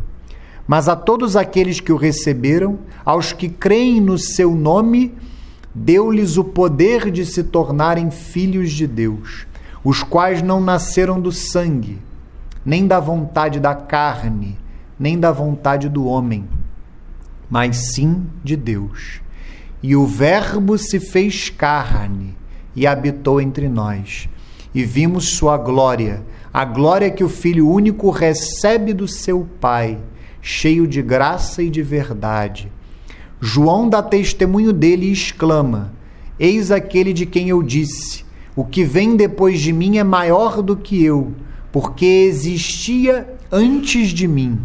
Mas 0.67 0.89
a 0.89 0.97
todos 0.97 1.37
aqueles 1.37 1.81
que 1.81 1.93
o 1.93 1.99
receberam, 1.99 2.79
aos 3.05 3.31
que 3.31 3.51
creem 3.51 4.01
no 4.01 4.17
seu 4.17 4.55
nome, 4.55 5.15
deu-lhes 5.75 6.39
o 6.39 6.45
poder 6.45 7.11
de 7.11 7.27
se 7.27 7.45
tornarem 7.45 8.11
filhos 8.11 8.73
de 8.73 8.87
Deus, 8.87 9.47
os 9.85 10.03
quais 10.03 10.41
não 10.41 10.63
nasceram 10.63 11.21
do 11.21 11.31
sangue, 11.31 11.99
nem 12.65 12.87
da 12.87 12.99
vontade 12.99 13.61
da 13.61 13.75
carne, 13.75 14.57
nem 14.99 15.21
da 15.21 15.31
vontade 15.31 15.91
do 15.91 16.07
homem, 16.07 16.49
mas 17.51 17.93
sim 17.93 18.25
de 18.43 18.57
Deus. 18.57 19.21
E 19.83 19.95
o 19.95 20.07
Verbo 20.07 20.79
se 20.79 20.99
fez 20.99 21.51
carne 21.51 22.35
e 22.75 22.87
habitou 22.87 23.43
entre 23.43 23.69
nós, 23.69 24.27
e 24.75 24.85
vimos 24.85 25.31
sua 25.31 25.57
glória, 25.57 26.23
a 26.53 26.65
glória 26.65 27.11
que 27.11 27.25
o 27.25 27.29
Filho 27.29 27.69
único 27.69 28.11
recebe 28.11 28.93
do 28.93 29.07
seu 29.07 29.47
Pai, 29.61 29.99
cheio 30.41 30.87
de 30.87 31.03
graça 31.03 31.63
e 31.63 31.71
de 31.71 31.83
verdade. 31.83 32.71
João 33.41 33.89
dá 33.89 34.03
testemunho 34.03 34.73
dele 34.73 35.07
e 35.07 35.13
exclama: 35.13 35.93
Eis 36.39 36.71
aquele 36.71 37.13
de 37.13 37.27
quem 37.27 37.49
eu 37.49 37.63
disse: 37.63 38.25
O 38.55 38.65
que 38.65 38.85
vem 38.85 39.17
depois 39.17 39.61
de 39.61 39.73
mim 39.73 39.99
é 39.99 40.05
maior 40.05 40.63
do 40.63 40.77
que 40.77 41.03
eu 41.05 41.33
porque 41.73 42.07
existia 42.07 43.35
antes 43.51 44.09
de 44.09 44.27
mim. 44.27 44.59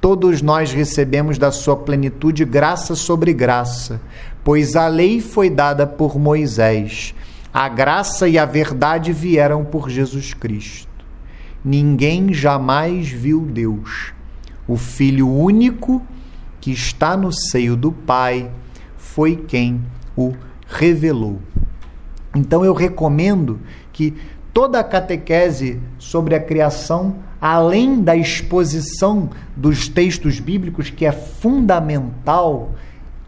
Todos 0.00 0.40
nós 0.40 0.72
recebemos 0.72 1.38
da 1.38 1.52
sua 1.52 1.76
plenitude 1.76 2.44
graça 2.44 2.94
sobre 2.94 3.32
graça, 3.32 4.00
pois 4.42 4.74
a 4.74 4.88
lei 4.88 5.20
foi 5.20 5.50
dada 5.50 5.86
por 5.86 6.18
Moisés, 6.18 7.14
a 7.52 7.68
graça 7.68 8.28
e 8.28 8.38
a 8.38 8.44
verdade 8.44 9.12
vieram 9.12 9.64
por 9.64 9.90
Jesus 9.90 10.32
Cristo. 10.32 10.88
Ninguém 11.64 12.32
jamais 12.32 13.08
viu 13.08 13.40
Deus. 13.40 14.12
O 14.66 14.76
Filho 14.76 15.28
único 15.28 16.02
que 16.60 16.70
está 16.70 17.16
no 17.16 17.32
seio 17.32 17.76
do 17.76 17.90
Pai 17.90 18.50
foi 18.96 19.36
quem 19.36 19.80
o 20.16 20.32
revelou. 20.66 21.40
Então 22.34 22.64
eu 22.64 22.72
recomendo 22.72 23.58
que 23.92 24.14
toda 24.54 24.78
a 24.78 24.84
catequese 24.84 25.80
sobre 25.98 26.34
a 26.34 26.40
criação, 26.40 27.16
além 27.40 28.00
da 28.00 28.14
exposição 28.14 29.30
dos 29.56 29.88
textos 29.88 30.38
bíblicos, 30.38 30.90
que 30.90 31.04
é 31.04 31.12
fundamental, 31.12 32.74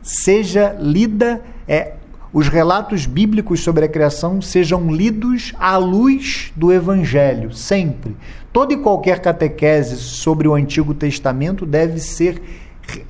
seja 0.03 0.77
lida, 0.79 1.43
é, 1.67 1.95
os 2.33 2.49
relatos 2.49 3.05
bíblicos 3.05 3.61
sobre 3.61 3.85
a 3.85 3.89
criação 3.89 4.41
sejam 4.41 4.91
lidos 4.91 5.53
à 5.59 5.77
luz 5.77 6.51
do 6.57 6.73
Evangelho, 6.73 7.53
sempre. 7.53 8.17
Toda 8.53 8.73
e 8.73 8.79
qualquer 8.79 9.21
catequese 9.21 9.97
sobre 9.97 10.49
o 10.49 10.55
Antigo 10.55 10.95
Testamento 10.95 11.67
deve 11.67 12.01
ser, 12.01 12.41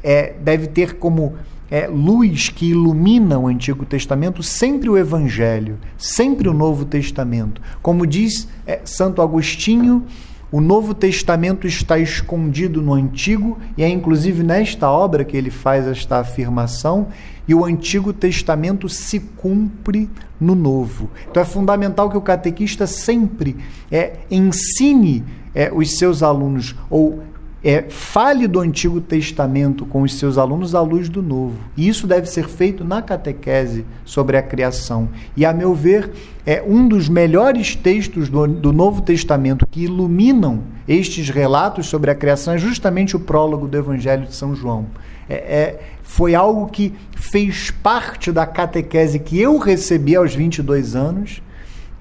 é, 0.03 0.33
deve 0.41 0.67
ter 0.67 0.95
como 0.95 1.35
é, 1.71 1.87
luz 1.87 2.49
que 2.49 2.71
ilumina 2.71 3.39
o 3.39 3.47
Antigo 3.47 3.87
Testamento, 3.87 4.43
sempre 4.43 4.89
o 4.89 4.99
Evangelho, 4.99 5.79
sempre 5.97 6.49
o 6.49 6.53
Novo 6.53 6.85
Testamento. 6.85 7.63
Como 7.81 8.07
diz 8.07 8.49
é, 8.67 8.81
Santo 8.85 9.23
Agostinho, 9.23 10.05
o 10.53 10.61
Novo 10.61 10.93
Testamento 10.93 11.67
está 11.67 11.99
escondido 11.99 12.83
no 12.83 12.93
Antigo, 12.93 13.59
e 13.75 13.83
é 13.83 13.89
inclusive 13.89 14.43
nesta 14.43 14.91
obra 14.91 15.25
que 15.25 15.35
ele 15.35 15.51
faz 15.51 15.87
esta 15.87 16.19
afirmação, 16.19 17.09
e 17.49 17.55
o 17.55 17.65
Antigo 17.65 18.13
Testamento 18.13 18.87
se 18.87 19.19
cumpre 19.19 20.11
no 20.39 20.55
Novo. 20.55 21.09
Então 21.31 21.43
é 21.43 21.47
fundamental 21.47 22.11
que 22.11 22.19
o 22.19 22.21
catequista 22.21 22.87
sempre 22.87 23.57
é, 23.91 24.19
ensine 24.31 25.25
é, 25.55 25.73
os 25.73 25.97
seus 25.97 26.23
alunos, 26.23 26.77
ou 26.91 27.23
é, 27.65 27.83
fale 27.89 28.49
do 28.49 28.59
Antigo 28.59 29.01
Testamento 29.01 29.87
com 29.87 30.03
os 30.03 30.19
seus 30.19 30.37
alunos 30.37 30.75
à 30.75 30.81
luz 30.81 31.09
do 31.09 31.23
Novo. 31.23 31.57
E 31.77 31.89
isso 31.89 32.07
deve 32.07 32.27
ser 32.27 32.49
feito 32.49 32.85
na 32.85 33.01
catequese 33.01 33.85
sobre 34.05 34.37
a 34.37 34.43
criação. 34.43 35.09
E, 35.37 35.45
a 35.45 35.53
meu 35.53 35.73
ver, 35.75 36.11
é 36.45 36.63
um 36.67 36.89
dos 36.89 37.09
melhores 37.09 37.77
textos 37.77 38.29
do, 38.29 38.49
do 38.49 38.73
Novo 38.73 39.01
Testamento 39.01 39.67
que 39.71 39.85
iluminam 39.85 40.65
estes 40.89 41.31
relatos 41.31 41.87
sobre 41.87 42.11
a 42.11 42.15
criação 42.15 42.55
é 42.55 42.59
justamente 42.59 43.15
o 43.15 43.21
prólogo 43.21 43.69
do 43.69 43.77
Evangelho 43.77 44.27
de 44.27 44.35
São 44.35 44.55
João. 44.57 44.87
É, 45.29 45.35
é, 45.35 45.81
foi 46.03 46.35
algo 46.35 46.67
que 46.67 46.93
fez 47.15 47.71
parte 47.71 48.33
da 48.33 48.45
catequese 48.45 49.21
que 49.21 49.41
eu 49.41 49.57
recebi 49.59 50.17
aos 50.17 50.35
22 50.35 50.97
anos. 50.97 51.41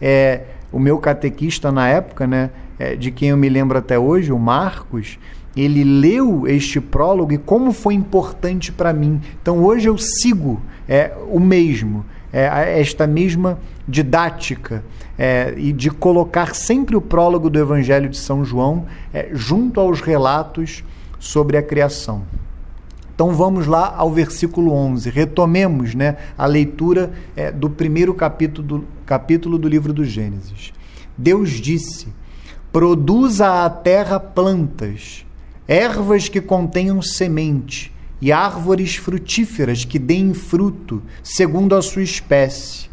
É, 0.01 0.41
o 0.71 0.79
meu 0.79 0.97
catequista 0.97 1.71
na 1.71 1.87
época, 1.87 2.25
né, 2.25 2.49
é, 2.79 2.95
de 2.95 3.11
quem 3.11 3.29
eu 3.29 3.37
me 3.37 3.47
lembro 3.47 3.77
até 3.77 3.99
hoje, 3.99 4.31
o 4.31 4.39
Marcos, 4.39 5.19
ele 5.55 5.83
leu 5.83 6.47
este 6.47 6.79
prólogo 6.79 7.33
e 7.33 7.37
como 7.37 7.71
foi 7.71 7.93
importante 7.93 8.71
para 8.71 8.93
mim. 8.93 9.19
Então 9.41 9.63
hoje 9.63 9.87
eu 9.87 9.97
sigo 9.97 10.61
é, 10.87 11.11
o 11.29 11.39
mesmo, 11.39 12.05
é, 12.31 12.79
esta 12.79 13.05
mesma 13.05 13.59
didática 13.87 14.83
é, 15.17 15.53
e 15.57 15.73
de 15.73 15.89
colocar 15.89 16.55
sempre 16.55 16.95
o 16.95 17.01
prólogo 17.01 17.49
do 17.49 17.59
Evangelho 17.59 18.09
de 18.09 18.17
São 18.17 18.45
João 18.45 18.85
é, 19.13 19.29
junto 19.33 19.79
aos 19.79 20.01
relatos 20.01 20.83
sobre 21.19 21.57
a 21.57 21.61
criação. 21.61 22.23
Então 23.13 23.33
vamos 23.33 23.67
lá 23.67 23.93
ao 23.95 24.09
versículo 24.09 24.73
11. 24.73 25.09
Retomemos 25.09 25.93
né, 25.93 26.17
a 26.37 26.45
leitura 26.45 27.11
é, 27.35 27.51
do 27.51 27.69
primeiro 27.69 28.13
capítulo 28.13 28.67
do, 28.67 28.87
capítulo 29.05 29.59
do 29.59 29.67
livro 29.67 29.93
do 29.93 30.03
Gênesis. 30.03 30.73
Deus 31.17 31.51
disse: 31.51 32.07
Produza 32.71 33.65
a 33.65 33.69
terra 33.69 34.19
plantas 34.19 35.25
ervas 35.67 36.27
que 36.27 36.41
contenham 36.41 37.01
semente 37.01 37.91
e 38.21 38.31
árvores 38.31 38.95
frutíferas 38.95 39.83
que 39.83 39.97
deem 39.97 40.33
fruto, 40.33 41.01
segundo 41.23 41.75
a 41.75 41.81
sua 41.81 42.03
espécie. 42.03 42.89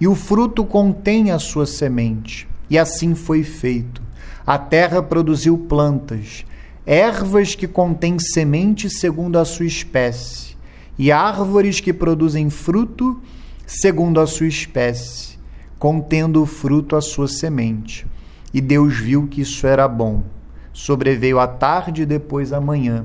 E 0.00 0.08
o 0.08 0.14
fruto 0.14 0.64
contém 0.64 1.30
a 1.30 1.38
sua 1.38 1.66
semente. 1.66 2.48
E 2.68 2.76
assim 2.76 3.14
foi 3.14 3.44
feito. 3.44 4.02
A 4.44 4.58
terra 4.58 5.00
produziu 5.00 5.56
plantas, 5.56 6.44
ervas 6.84 7.54
que 7.54 7.68
contêm 7.68 8.18
semente 8.18 8.90
segundo 8.90 9.38
a 9.38 9.44
sua 9.44 9.66
espécie, 9.66 10.56
e 10.98 11.12
árvores 11.12 11.78
que 11.78 11.92
produzem 11.92 12.50
fruto 12.50 13.20
segundo 13.64 14.20
a 14.20 14.26
sua 14.26 14.48
espécie, 14.48 15.38
contendo 15.78 16.42
o 16.42 16.46
fruto 16.46 16.96
a 16.96 17.00
sua 17.00 17.28
semente. 17.28 18.04
E 18.52 18.60
Deus 18.60 18.96
viu 18.96 19.28
que 19.28 19.42
isso 19.42 19.66
era 19.66 19.86
bom. 19.86 20.24
Sobreveio 20.72 21.38
a 21.38 21.46
tarde 21.46 22.02
e 22.02 22.06
depois 22.06 22.52
a 22.52 22.60
manhã. 22.60 23.04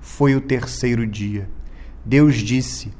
Foi 0.00 0.36
o 0.36 0.40
terceiro 0.40 1.06
dia. 1.06 1.48
Deus 2.04 2.36
disse: 2.36 2.92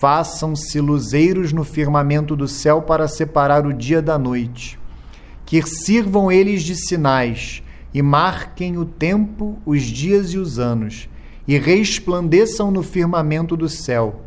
Façam-se 0.00 0.80
luzeiros 0.80 1.52
no 1.52 1.64
firmamento 1.64 2.34
do 2.34 2.48
céu 2.48 2.82
para 2.82 3.06
separar 3.06 3.64
o 3.64 3.72
dia 3.72 4.02
da 4.02 4.18
noite. 4.18 4.78
Que 5.44 5.62
sirvam 5.62 6.30
eles 6.30 6.62
de 6.62 6.74
sinais 6.74 7.62
e 7.94 8.02
marquem 8.02 8.76
o 8.76 8.84
tempo, 8.84 9.58
os 9.64 9.82
dias 9.82 10.32
e 10.32 10.38
os 10.38 10.58
anos, 10.58 11.08
e 11.46 11.56
resplandeçam 11.56 12.70
no 12.70 12.82
firmamento 12.82 13.56
do 13.56 13.68
céu, 13.68 14.22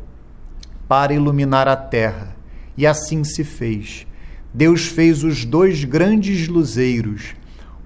para 0.88 1.14
iluminar 1.14 1.68
a 1.68 1.76
terra. 1.76 2.36
E 2.78 2.88
assim 2.88 3.26
se 3.26 3.44
fez. 3.44 4.08
Deus 4.54 4.88
fez 4.88 5.24
os 5.24 5.44
dois 5.44 5.84
grandes 5.84 6.48
luzeiros 6.48 7.36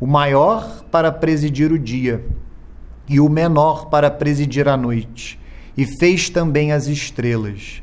o 0.03 0.05
maior 0.05 0.83
para 0.91 1.13
presidir 1.13 1.71
o 1.71 1.79
dia 1.79 2.25
e 3.07 3.21
o 3.21 3.29
menor 3.29 3.85
para 3.85 4.11
presidir 4.11 4.67
a 4.67 4.75
noite, 4.75 5.39
e 5.77 5.85
fez 5.85 6.29
também 6.29 6.73
as 6.73 6.87
estrelas. 6.87 7.81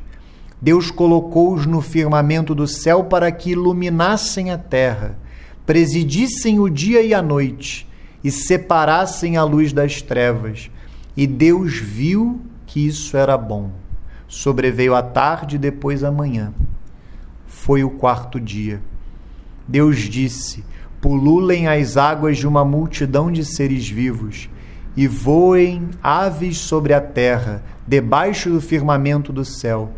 Deus 0.61 0.91
colocou-os 0.91 1.65
no 1.65 1.81
firmamento 1.81 2.53
do 2.53 2.67
céu 2.67 3.05
para 3.05 3.31
que 3.31 3.53
iluminassem 3.53 4.51
a 4.51 4.57
terra, 4.59 5.17
presidissem 5.65 6.59
o 6.59 6.69
dia 6.69 7.01
e 7.01 7.11
a 7.11 7.23
noite, 7.23 7.89
e 8.23 8.29
separassem 8.29 9.35
a 9.35 9.43
luz 9.43 9.73
das 9.73 10.03
trevas. 10.03 10.69
E 11.17 11.25
Deus 11.25 11.73
viu 11.73 12.39
que 12.67 12.85
isso 12.85 13.17
era 13.17 13.35
bom. 13.35 13.71
Sobreveio 14.27 14.93
a 14.93 15.01
tarde 15.01 15.55
e 15.55 15.59
depois 15.59 16.03
a 16.03 16.11
manhã. 16.11 16.53
Foi 17.47 17.83
o 17.83 17.89
quarto 17.89 18.39
dia. 18.39 18.79
Deus 19.67 19.97
disse: 19.97 20.63
pululem 21.01 21.67
as 21.67 21.97
águas 21.97 22.37
de 22.37 22.47
uma 22.47 22.63
multidão 22.63 23.31
de 23.31 23.43
seres 23.43 23.89
vivos, 23.89 24.47
e 24.95 25.07
voem 25.07 25.89
aves 26.03 26.57
sobre 26.57 26.93
a 26.93 27.01
terra, 27.01 27.63
debaixo 27.87 28.49
do 28.49 28.61
firmamento 28.61 29.33
do 29.33 29.43
céu. 29.43 29.91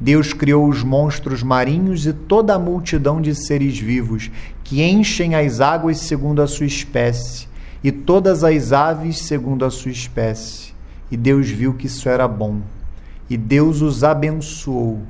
Deus 0.00 0.32
criou 0.32 0.68
os 0.68 0.82
monstros 0.82 1.42
marinhos 1.42 2.06
e 2.06 2.12
toda 2.12 2.54
a 2.54 2.58
multidão 2.58 3.20
de 3.20 3.34
seres 3.34 3.78
vivos, 3.78 4.30
que 4.64 4.82
enchem 4.82 5.34
as 5.34 5.60
águas 5.60 5.98
segundo 5.98 6.40
a 6.40 6.46
sua 6.46 6.66
espécie, 6.66 7.46
e 7.82 7.92
todas 7.92 8.42
as 8.42 8.72
aves 8.72 9.18
segundo 9.18 9.64
a 9.64 9.70
sua 9.70 9.90
espécie. 9.90 10.72
E 11.10 11.16
Deus 11.16 11.48
viu 11.48 11.74
que 11.74 11.86
isso 11.86 12.08
era 12.08 12.26
bom. 12.26 12.60
E 13.28 13.36
Deus 13.36 13.82
os 13.82 14.04
abençoou. 14.04 15.02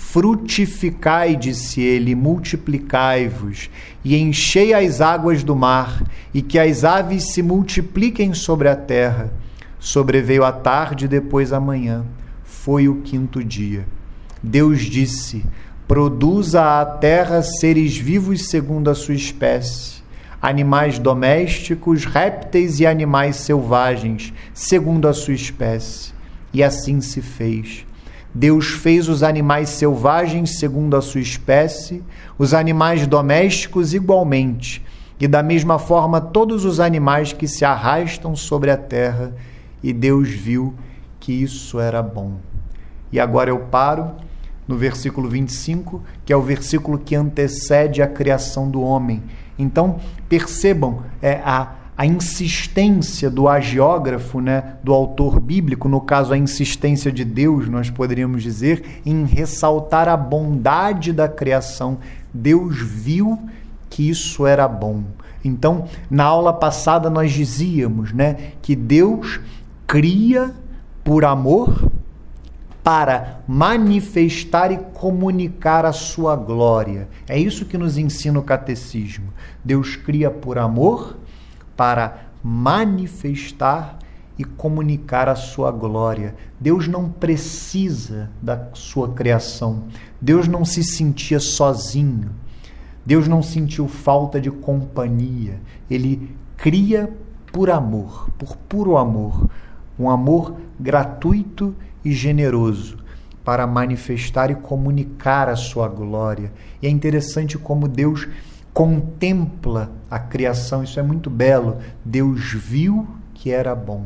Frutificai, 0.00 1.36
disse 1.36 1.82
ele, 1.82 2.14
multiplicai-vos, 2.14 3.68
e 4.02 4.16
enchei 4.16 4.72
as 4.72 5.02
águas 5.02 5.42
do 5.42 5.54
mar, 5.54 6.02
e 6.32 6.40
que 6.40 6.58
as 6.58 6.82
aves 6.82 7.34
se 7.34 7.42
multipliquem 7.42 8.32
sobre 8.32 8.68
a 8.68 8.76
terra. 8.76 9.30
Sobreveio 9.78 10.44
a 10.44 10.52
tarde 10.52 11.04
e 11.04 11.08
depois 11.08 11.52
a 11.52 11.60
manhã. 11.60 12.06
Foi 12.42 12.88
o 12.88 13.02
quinto 13.02 13.44
dia. 13.44 13.86
Deus 14.42 14.82
disse: 14.82 15.44
Produza 15.86 16.80
a 16.80 16.86
terra 16.86 17.42
seres 17.42 17.96
vivos 17.98 18.48
segundo 18.48 18.88
a 18.88 18.94
sua 18.94 19.14
espécie, 19.14 20.00
animais 20.40 20.98
domésticos, 20.98 22.06
répteis 22.06 22.80
e 22.80 22.86
animais 22.86 23.36
selvagens, 23.36 24.32
segundo 24.54 25.06
a 25.06 25.12
sua 25.12 25.34
espécie. 25.34 26.12
E 26.54 26.62
assim 26.62 27.02
se 27.02 27.20
fez. 27.20 27.87
Deus 28.34 28.68
fez 28.68 29.08
os 29.08 29.22
animais 29.22 29.70
selvagens 29.70 30.58
segundo 30.58 30.96
a 30.96 31.02
sua 31.02 31.20
espécie, 31.20 32.02
os 32.38 32.52
animais 32.52 33.06
domésticos 33.06 33.94
igualmente, 33.94 34.84
e 35.18 35.26
da 35.26 35.42
mesma 35.42 35.78
forma 35.78 36.20
todos 36.20 36.64
os 36.64 36.78
animais 36.78 37.32
que 37.32 37.48
se 37.48 37.64
arrastam 37.64 38.36
sobre 38.36 38.70
a 38.70 38.76
terra, 38.76 39.34
e 39.82 39.92
Deus 39.92 40.28
viu 40.28 40.74
que 41.18 41.32
isso 41.32 41.80
era 41.80 42.02
bom. 42.02 42.36
E 43.10 43.18
agora 43.18 43.50
eu 43.50 43.58
paro 43.58 44.12
no 44.66 44.76
versículo 44.76 45.28
25, 45.28 46.02
que 46.26 46.32
é 46.32 46.36
o 46.36 46.42
versículo 46.42 46.98
que 46.98 47.16
antecede 47.16 48.02
a 48.02 48.06
criação 48.06 48.70
do 48.70 48.82
homem. 48.82 49.22
Então, 49.58 49.98
percebam 50.28 51.02
é, 51.22 51.40
a, 51.44 51.72
a 51.98 52.06
insistência 52.06 53.28
do 53.28 53.48
agiógrafo, 53.48 54.40
né, 54.40 54.74
do 54.84 54.94
autor 54.94 55.40
bíblico, 55.40 55.88
no 55.88 56.00
caso, 56.00 56.32
a 56.32 56.38
insistência 56.38 57.10
de 57.10 57.24
Deus, 57.24 57.68
nós 57.68 57.90
poderíamos 57.90 58.40
dizer, 58.40 59.00
em 59.04 59.24
ressaltar 59.24 60.08
a 60.08 60.16
bondade 60.16 61.12
da 61.12 61.26
criação. 61.26 61.98
Deus 62.32 62.78
viu 62.80 63.36
que 63.90 64.08
isso 64.08 64.46
era 64.46 64.68
bom. 64.68 65.02
Então, 65.44 65.88
na 66.08 66.22
aula 66.22 66.52
passada, 66.52 67.10
nós 67.10 67.32
dizíamos 67.32 68.12
né, 68.12 68.52
que 68.62 68.76
Deus 68.76 69.40
cria 69.84 70.54
por 71.02 71.24
amor 71.24 71.90
para 72.84 73.40
manifestar 73.48 74.70
e 74.70 74.78
comunicar 74.94 75.84
a 75.84 75.92
sua 75.92 76.36
glória. 76.36 77.08
É 77.28 77.36
isso 77.36 77.64
que 77.64 77.76
nos 77.76 77.98
ensina 77.98 78.38
o 78.38 78.42
catecismo. 78.44 79.32
Deus 79.64 79.96
cria 79.96 80.30
por 80.30 80.58
amor 80.58 81.16
para 81.78 82.24
manifestar 82.42 84.00
e 84.36 84.42
comunicar 84.42 85.28
a 85.28 85.36
sua 85.36 85.70
glória. 85.70 86.34
Deus 86.58 86.88
não 86.88 87.08
precisa 87.08 88.28
da 88.42 88.70
sua 88.72 89.12
criação. 89.12 89.84
Deus 90.20 90.48
não 90.48 90.64
se 90.64 90.82
sentia 90.82 91.38
sozinho. 91.38 92.32
Deus 93.06 93.28
não 93.28 93.44
sentiu 93.44 93.86
falta 93.86 94.40
de 94.40 94.50
companhia. 94.50 95.60
Ele 95.88 96.36
cria 96.56 97.08
por 97.52 97.70
amor, 97.70 98.28
por 98.36 98.56
puro 98.56 98.96
amor, 98.96 99.48
um 99.96 100.10
amor 100.10 100.56
gratuito 100.80 101.76
e 102.04 102.10
generoso 102.10 102.98
para 103.44 103.68
manifestar 103.68 104.50
e 104.50 104.56
comunicar 104.56 105.48
a 105.48 105.54
sua 105.54 105.86
glória. 105.86 106.52
E 106.82 106.88
é 106.88 106.90
interessante 106.90 107.56
como 107.56 107.86
Deus 107.86 108.26
contempla 108.78 109.90
a 110.08 110.20
criação, 110.20 110.84
isso 110.84 111.00
é 111.00 111.02
muito 111.02 111.28
belo. 111.28 111.78
Deus 112.04 112.52
viu 112.52 113.08
que 113.34 113.50
era 113.50 113.74
bom. 113.74 114.04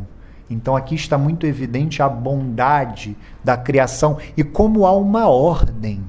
Então 0.48 0.74
aqui 0.74 0.94
está 0.94 1.18
muito 1.18 1.46
evidente 1.46 2.02
a 2.02 2.08
bondade 2.08 3.14
da 3.44 3.54
criação 3.54 4.16
e 4.34 4.42
como 4.42 4.86
há 4.86 4.96
uma 4.96 5.28
ordem, 5.28 6.00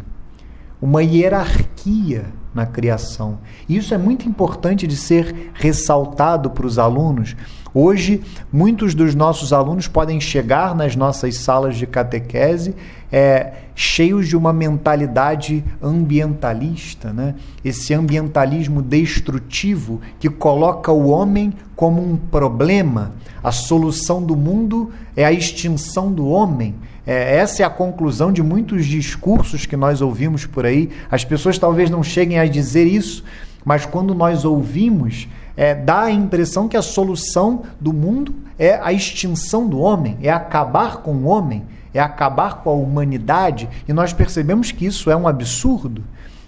uma 0.82 1.04
hierarquia 1.04 2.24
na 2.54 2.66
criação. 2.66 3.40
E 3.68 3.76
isso 3.76 3.94
é 3.94 3.98
muito 3.98 4.30
importante 4.30 4.88
de 4.88 4.96
ser 4.96 5.52
ressaltado 5.54 6.50
para 6.50 6.66
os 6.66 6.80
alunos. 6.80 7.36
Hoje, 7.74 8.24
muitos 8.50 8.96
dos 8.96 9.14
nossos 9.14 9.52
alunos 9.52 9.90
podem 9.90 10.22
chegar 10.22 10.74
nas 10.74 10.96
nossas 10.96 11.36
salas 11.36 11.76
de 11.76 11.86
catequese 11.86 12.74
é, 13.12 13.63
cheios 13.76 14.28
de 14.28 14.38
uma 14.38 14.54
mentalidade 14.54 15.64
ambientalista, 15.82 17.12
né? 17.12 17.36
esse 17.64 17.94
ambientalismo 17.94 18.82
destrutivo 18.82 20.02
que 20.20 20.30
coloca 20.30 20.92
o 20.92 21.08
homem 21.08 21.54
como 21.76 22.02
um 22.02 22.16
problema. 22.16 23.14
A 23.44 23.52
solução 23.52 24.22
do 24.24 24.36
mundo 24.36 24.92
é 25.16 25.26
a 25.26 25.32
extinção 25.32 26.12
do 26.12 26.28
homem. 26.28 26.76
É, 27.06 27.38
essa 27.38 27.64
é 27.64 27.66
a 27.66 27.70
conclusão 27.70 28.32
de 28.32 28.42
muitos 28.42 28.86
discursos 28.86 29.66
que 29.66 29.76
nós 29.76 30.02
ouvimos 30.02 30.46
por 30.46 30.66
aí. 30.66 30.90
As 31.12 31.26
pessoas 31.26 31.58
talvez 31.58 31.90
não 31.90 32.04
cheguem 32.04 32.40
a 32.40 32.46
dizer 32.46 32.86
isso, 32.86 33.24
mas 33.66 33.86
quando 33.86 34.16
nós 34.16 34.46
ouvimos, 34.46 35.28
é, 35.56 35.76
dá 35.76 36.04
a 36.04 36.12
impressão 36.12 36.68
que 36.68 36.78
a 36.78 36.82
solução 36.82 37.64
do 37.80 37.94
mundo 37.94 38.34
é 38.58 38.80
a 38.82 38.94
extinção 38.94 39.68
do 39.68 39.80
homem, 39.80 40.18
é 40.22 40.30
acabar 40.30 40.98
com 40.98 41.14
o 41.14 41.26
homem, 41.26 41.64
é 41.94 42.00
acabar 42.00 42.56
com 42.64 42.70
a 42.70 42.74
humanidade, 42.74 43.70
e 43.88 43.94
nós 43.94 44.14
percebemos 44.14 44.72
que 44.72 44.86
isso 44.86 45.12
é 45.12 45.16
um 45.16 45.28
absurdo. 45.28 46.04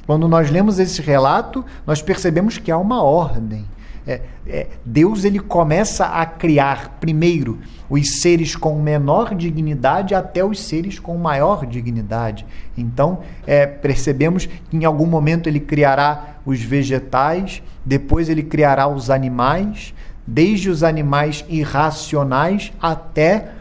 Quando 0.06 0.28
nós 0.28 0.52
lemos 0.52 0.80
esse 0.80 1.02
relato, 1.02 1.66
nós 1.86 2.02
percebemos 2.02 2.58
que 2.58 2.72
há 2.72 2.78
uma 2.78 3.02
ordem. 3.04 3.66
É, 4.08 4.22
é, 4.48 4.68
Deus 4.86 5.24
ele 5.24 5.40
começa 5.40 6.06
a 6.06 6.26
criar 6.28 6.98
primeiro 7.00 7.60
os 7.90 8.20
seres 8.20 8.56
com 8.56 8.80
menor 8.80 9.34
dignidade 9.34 10.14
até 10.14 10.46
os 10.46 10.60
seres 10.60 11.00
com 11.00 11.18
maior 11.18 11.66
dignidade. 11.66 12.46
Então 12.78 13.22
é, 13.48 13.66
percebemos 13.66 14.46
que 14.46 14.78
em 14.78 14.86
algum 14.86 15.08
momento 15.08 15.48
ele 15.48 15.60
criará 15.60 16.36
os 16.46 16.62
vegetais, 16.62 17.64
depois 17.84 18.30
ele 18.30 18.44
criará 18.44 18.88
os 18.88 19.10
animais, 19.10 19.92
desde 20.28 20.70
os 20.70 20.84
animais 20.84 21.44
irracionais 21.50 22.72
até 22.80 23.54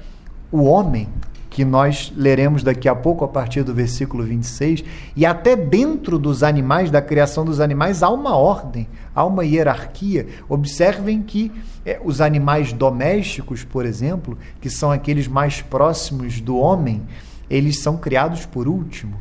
o 0.52 0.64
homem, 0.64 1.08
que 1.54 1.64
nós 1.64 2.12
leremos 2.16 2.64
daqui 2.64 2.88
a 2.88 2.96
pouco, 2.96 3.24
a 3.24 3.28
partir 3.28 3.62
do 3.62 3.72
versículo 3.72 4.24
26, 4.24 4.82
e 5.14 5.24
até 5.24 5.54
dentro 5.54 6.18
dos 6.18 6.42
animais, 6.42 6.90
da 6.90 7.00
criação 7.00 7.44
dos 7.44 7.60
animais, 7.60 8.02
há 8.02 8.10
uma 8.10 8.36
ordem, 8.36 8.88
há 9.14 9.24
uma 9.24 9.44
hierarquia. 9.44 10.26
Observem 10.48 11.22
que 11.22 11.52
é, 11.86 12.00
os 12.04 12.20
animais 12.20 12.72
domésticos, 12.72 13.62
por 13.62 13.86
exemplo, 13.86 14.36
que 14.60 14.68
são 14.68 14.90
aqueles 14.90 15.28
mais 15.28 15.62
próximos 15.62 16.40
do 16.40 16.56
homem, 16.56 17.02
eles 17.48 17.80
são 17.80 17.96
criados 17.98 18.44
por 18.44 18.66
último. 18.66 19.14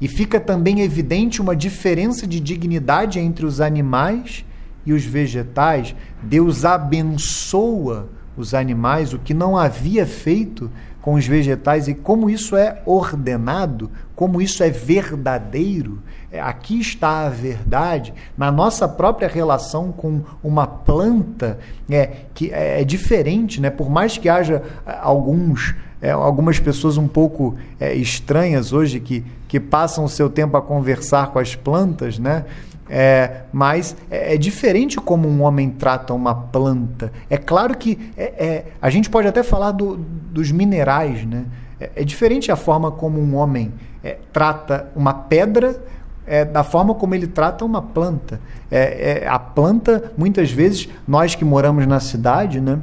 E 0.00 0.06
fica 0.06 0.38
também 0.38 0.82
evidente 0.82 1.42
uma 1.42 1.56
diferença 1.56 2.28
de 2.28 2.38
dignidade 2.38 3.18
entre 3.18 3.44
os 3.44 3.60
animais 3.60 4.44
e 4.86 4.92
os 4.92 5.04
vegetais. 5.04 5.96
Deus 6.22 6.64
abençoa 6.64 8.08
os 8.36 8.54
animais, 8.54 9.12
o 9.12 9.18
que 9.18 9.34
não 9.34 9.56
havia 9.56 10.06
feito 10.06 10.70
com 11.02 11.14
os 11.14 11.26
vegetais 11.26 11.88
e 11.88 11.94
como 11.94 12.30
isso 12.30 12.56
é 12.56 12.80
ordenado, 12.86 13.90
como 14.14 14.40
isso 14.40 14.62
é 14.62 14.70
verdadeiro. 14.70 15.98
É, 16.30 16.40
aqui 16.40 16.80
está 16.80 17.26
a 17.26 17.28
verdade 17.28 18.14
na 18.38 18.50
nossa 18.50 18.88
própria 18.88 19.28
relação 19.28 19.92
com 19.92 20.22
uma 20.42 20.66
planta 20.66 21.58
é, 21.90 22.06
que 22.32 22.50
é, 22.50 22.80
é 22.80 22.84
diferente, 22.84 23.60
né? 23.60 23.68
Por 23.68 23.90
mais 23.90 24.16
que 24.16 24.28
haja 24.28 24.62
é, 24.86 24.96
alguns 25.02 25.74
é, 26.00 26.10
algumas 26.10 26.58
pessoas 26.58 26.96
um 26.96 27.06
pouco 27.06 27.54
é, 27.78 27.94
estranhas 27.94 28.72
hoje 28.72 28.98
que, 28.98 29.24
que 29.46 29.60
passam 29.60 30.04
o 30.04 30.08
seu 30.08 30.28
tempo 30.28 30.56
a 30.56 30.62
conversar 30.62 31.28
com 31.28 31.38
as 31.38 31.54
plantas, 31.54 32.18
né? 32.18 32.44
É, 32.94 33.44
mas 33.50 33.96
é, 34.10 34.34
é, 34.34 34.36
diferente 34.36 34.98
como 34.98 35.26
um 35.26 35.40
homem 35.40 35.70
trata 35.70 36.12
uma 36.12 36.34
planta. 36.34 37.10
É 37.30 37.38
claro 37.38 37.74
que 37.74 37.98
é, 38.14 38.22
é 38.22 38.64
a 38.82 38.90
gente 38.90 39.08
pode 39.08 39.26
até 39.26 39.42
falar 39.42 39.70
do, 39.70 39.96
dos 39.96 40.52
minerais, 40.52 41.24
né? 41.24 41.46
É, 41.80 41.90
é, 41.96 42.04
diferente 42.04 42.52
a 42.52 42.56
forma 42.56 42.90
como 42.90 43.18
um 43.18 43.34
homem 43.34 43.72
é, 44.04 44.18
trata 44.30 44.88
uma 44.94 45.14
pedra 45.14 45.80
da 46.52 46.62
forma 46.62 46.94
como 46.94 47.16
ele 47.16 47.26
trata 47.26 47.64
uma 47.64 47.82
planta. 47.82 48.40
a 49.28 49.38
planta, 49.40 50.12
muitas 50.16 50.52
vezes, 50.52 50.88
nós 51.06 51.34
que 51.34 51.44
moramos 51.44 51.84
na 51.84 51.98
cidade, 51.98 52.60
né? 52.60 52.78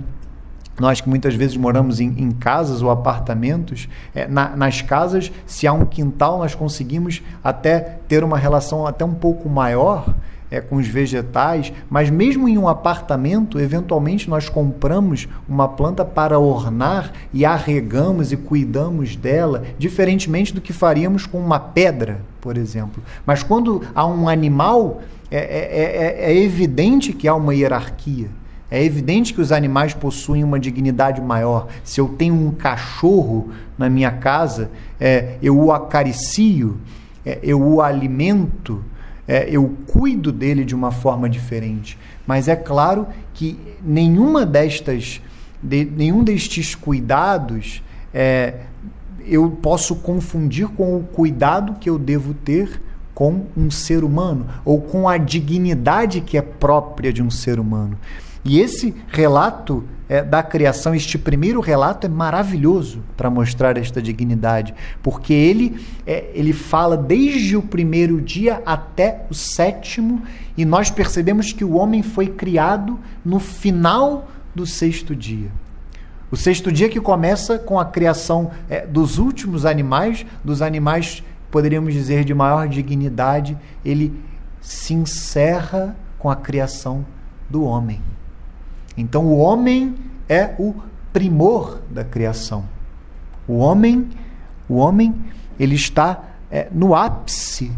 Nós 0.79 1.01
que 1.01 1.09
muitas 1.09 1.35
vezes 1.35 1.57
moramos 1.57 1.99
em, 1.99 2.07
em 2.17 2.31
casas 2.31 2.81
ou 2.81 2.89
apartamentos, 2.89 3.87
é, 4.15 4.27
na, 4.27 4.55
nas 4.55 4.81
casas, 4.81 5.31
se 5.45 5.67
há 5.67 5.73
um 5.73 5.85
quintal, 5.85 6.39
nós 6.39 6.55
conseguimos 6.55 7.21
até 7.43 7.79
ter 8.07 8.23
uma 8.23 8.37
relação 8.37 8.87
até 8.87 9.03
um 9.03 9.13
pouco 9.13 9.49
maior 9.49 10.13
é, 10.51 10.59
com 10.59 10.77
os 10.77 10.87
vegetais, 10.87 11.71
mas 11.89 12.09
mesmo 12.09 12.47
em 12.47 12.57
um 12.57 12.67
apartamento, 12.67 13.59
eventualmente 13.59 14.29
nós 14.29 14.49
compramos 14.49 15.27
uma 15.47 15.67
planta 15.67 16.03
para 16.03 16.39
ornar 16.39 17.11
e 17.33 17.45
arregamos 17.45 18.31
e 18.31 18.37
cuidamos 18.37 19.15
dela, 19.15 19.63
diferentemente 19.77 20.53
do 20.53 20.61
que 20.61 20.73
faríamos 20.73 21.25
com 21.25 21.39
uma 21.39 21.59
pedra, 21.59 22.21
por 22.41 22.57
exemplo. 22.57 23.03
Mas 23.25 23.43
quando 23.43 23.83
há 23.93 24.05
um 24.05 24.27
animal, 24.27 25.01
é, 25.29 25.37
é, 25.37 26.27
é, 26.27 26.31
é 26.31 26.43
evidente 26.43 27.13
que 27.13 27.27
há 27.27 27.35
uma 27.35 27.53
hierarquia. 27.53 28.38
É 28.71 28.83
evidente 28.83 29.33
que 29.33 29.41
os 29.41 29.51
animais 29.51 29.93
possuem 29.93 30.43
uma 30.43 30.59
dignidade 30.59 31.19
maior. 31.21 31.67
Se 31.83 31.99
eu 31.99 32.09
tenho 32.09 32.35
um 32.35 32.51
cachorro 32.51 33.49
na 33.77 33.89
minha 33.89 34.11
casa, 34.11 34.69
é, 34.99 35.37
eu 35.41 35.57
o 35.57 35.71
acaricio, 35.71 36.77
é, 37.25 37.39
eu 37.41 37.59
o 37.61 37.81
alimento, 37.81 38.83
é, 39.27 39.47
eu 39.49 39.75
cuido 39.87 40.31
dele 40.31 40.63
de 40.63 40.75
uma 40.75 40.91
forma 40.91 41.27
diferente. 41.27 41.97
Mas 42.27 42.47
é 42.47 42.55
claro 42.55 43.07
que 43.33 43.59
nenhuma 43.83 44.45
destas, 44.45 45.19
de, 45.61 45.85
nenhum 45.85 46.23
destes 46.23 46.75
cuidados 46.75 47.83
é, 48.13 48.53
eu 49.25 49.49
posso 49.49 49.95
confundir 49.95 50.67
com 50.69 50.95
o 50.95 51.03
cuidado 51.03 51.73
que 51.79 51.89
eu 51.89 51.97
devo 51.97 52.33
ter 52.33 52.81
com 53.13 53.45
um 53.57 53.69
ser 53.69 54.03
humano 54.03 54.47
ou 54.63 54.79
com 54.79 55.09
a 55.09 55.17
dignidade 55.17 56.21
que 56.21 56.37
é 56.37 56.41
própria 56.41 57.11
de 57.11 57.21
um 57.21 57.29
ser 57.29 57.59
humano. 57.59 57.97
E 58.43 58.59
esse 58.59 58.95
relato 59.09 59.83
é, 60.07 60.23
da 60.23 60.41
criação, 60.41 60.95
este 60.95 61.17
primeiro 61.17 61.59
relato 61.59 62.07
é 62.07 62.09
maravilhoso 62.09 63.03
para 63.15 63.29
mostrar 63.29 63.77
esta 63.77 64.01
dignidade, 64.01 64.73
porque 65.03 65.33
ele, 65.33 65.79
é, 66.05 66.31
ele 66.33 66.51
fala 66.51 66.97
desde 66.97 67.55
o 67.55 67.61
primeiro 67.61 68.19
dia 68.21 68.61
até 68.65 69.25
o 69.29 69.33
sétimo, 69.33 70.23
e 70.57 70.65
nós 70.65 70.89
percebemos 70.89 71.53
que 71.53 71.63
o 71.63 71.73
homem 71.73 72.01
foi 72.01 72.27
criado 72.27 72.99
no 73.23 73.39
final 73.39 74.29
do 74.55 74.65
sexto 74.65 75.15
dia. 75.15 75.51
O 76.31 76.37
sexto 76.37 76.71
dia 76.71 76.89
que 76.89 76.99
começa 76.99 77.59
com 77.59 77.79
a 77.79 77.85
criação 77.85 78.51
é, 78.69 78.85
dos 78.85 79.17
últimos 79.17 79.65
animais, 79.65 80.25
dos 80.43 80.61
animais, 80.61 81.23
poderíamos 81.51 81.93
dizer, 81.93 82.23
de 82.23 82.33
maior 82.33 82.67
dignidade, 82.67 83.57
ele 83.83 84.13
se 84.61 84.93
encerra 84.93 85.95
com 86.17 86.29
a 86.29 86.35
criação 86.35 87.05
do 87.49 87.63
homem. 87.63 88.01
Então 88.99 89.25
o 89.25 89.37
homem 89.37 89.95
é 90.27 90.53
o 90.59 90.75
primor 91.13 91.79
da 91.89 92.03
criação. 92.03 92.65
O 93.47 93.57
homem, 93.57 94.09
o 94.67 94.75
homem, 94.75 95.15
ele 95.57 95.75
está 95.75 96.23
é, 96.51 96.67
no 96.71 96.93
ápice 96.93 97.71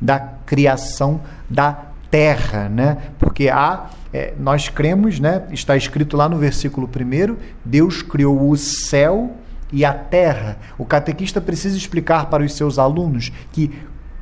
da 0.00 0.20
criação 0.46 1.20
da 1.50 1.86
terra, 2.10 2.68
né? 2.68 2.96
Porque 3.18 3.48
há, 3.48 3.90
é, 4.12 4.32
nós 4.38 4.68
cremos, 4.68 5.18
né? 5.18 5.42
Está 5.50 5.76
escrito 5.76 6.16
lá 6.16 6.28
no 6.28 6.38
versículo 6.38 6.88
1, 6.88 7.36
Deus 7.64 8.00
criou 8.00 8.48
o 8.48 8.56
céu 8.56 9.32
e 9.72 9.84
a 9.84 9.92
terra. 9.92 10.58
O 10.78 10.84
catequista 10.84 11.40
precisa 11.40 11.76
explicar 11.76 12.26
para 12.26 12.44
os 12.44 12.54
seus 12.54 12.78
alunos 12.78 13.32
que 13.52 13.70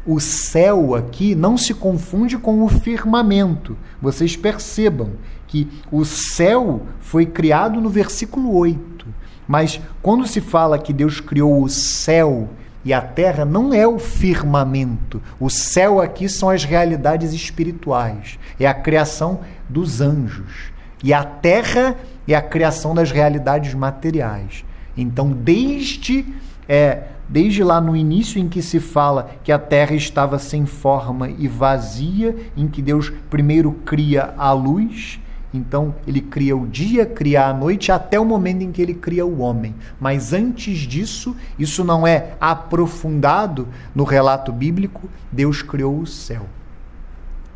o 0.06 0.20
céu 0.20 0.94
aqui 0.94 1.34
não 1.34 1.56
se 1.56 1.74
confunde 1.74 2.38
com 2.38 2.62
o 2.62 2.68
firmamento. 2.68 3.76
Vocês 4.00 4.36
percebam 4.36 5.10
que 5.46 5.68
o 5.90 6.04
céu 6.04 6.82
foi 7.00 7.26
criado 7.26 7.80
no 7.80 7.88
versículo 7.88 8.54
8. 8.54 9.06
Mas 9.48 9.80
quando 10.02 10.26
se 10.26 10.40
fala 10.40 10.78
que 10.78 10.92
Deus 10.92 11.20
criou 11.20 11.62
o 11.62 11.68
céu 11.68 12.48
e 12.84 12.92
a 12.92 13.00
terra, 13.00 13.44
não 13.44 13.74
é 13.74 13.86
o 13.86 13.98
firmamento. 13.98 15.20
O 15.40 15.50
céu 15.50 16.00
aqui 16.00 16.28
são 16.28 16.50
as 16.50 16.64
realidades 16.64 17.32
espirituais, 17.32 18.38
é 18.60 18.66
a 18.66 18.74
criação 18.74 19.40
dos 19.68 20.00
anjos. 20.00 20.70
E 21.02 21.12
a 21.12 21.24
terra 21.24 21.96
é 22.28 22.34
a 22.34 22.42
criação 22.42 22.94
das 22.94 23.10
realidades 23.10 23.74
materiais. 23.74 24.64
Então, 24.96 25.30
desde 25.30 26.24
é, 26.68 27.02
desde 27.28 27.62
lá 27.62 27.80
no 27.80 27.96
início 27.96 28.40
em 28.40 28.48
que 28.48 28.62
se 28.62 28.80
fala 28.80 29.30
que 29.42 29.50
a 29.50 29.58
terra 29.58 29.94
estava 29.94 30.38
sem 30.38 30.66
forma 30.66 31.28
e 31.28 31.48
vazia, 31.48 32.36
em 32.56 32.68
que 32.68 32.80
Deus 32.80 33.10
primeiro 33.30 33.72
cria 33.84 34.34
a 34.36 34.52
luz, 34.52 35.20
então 35.52 35.94
ele 36.06 36.20
cria 36.20 36.56
o 36.56 36.66
dia, 36.66 37.06
cria 37.06 37.46
a 37.46 37.54
noite, 37.54 37.90
até 37.90 38.18
o 38.20 38.24
momento 38.24 38.62
em 38.62 38.72
que 38.72 38.82
ele 38.82 38.94
cria 38.94 39.24
o 39.24 39.40
homem. 39.40 39.74
Mas 39.98 40.32
antes 40.32 40.80
disso, 40.80 41.36
isso 41.58 41.82
não 41.82 42.06
é 42.06 42.34
aprofundado 42.40 43.68
no 43.94 44.04
relato 44.04 44.52
bíblico, 44.52 45.08
Deus 45.32 45.62
criou 45.62 45.98
o 45.98 46.06
céu. 46.06 46.46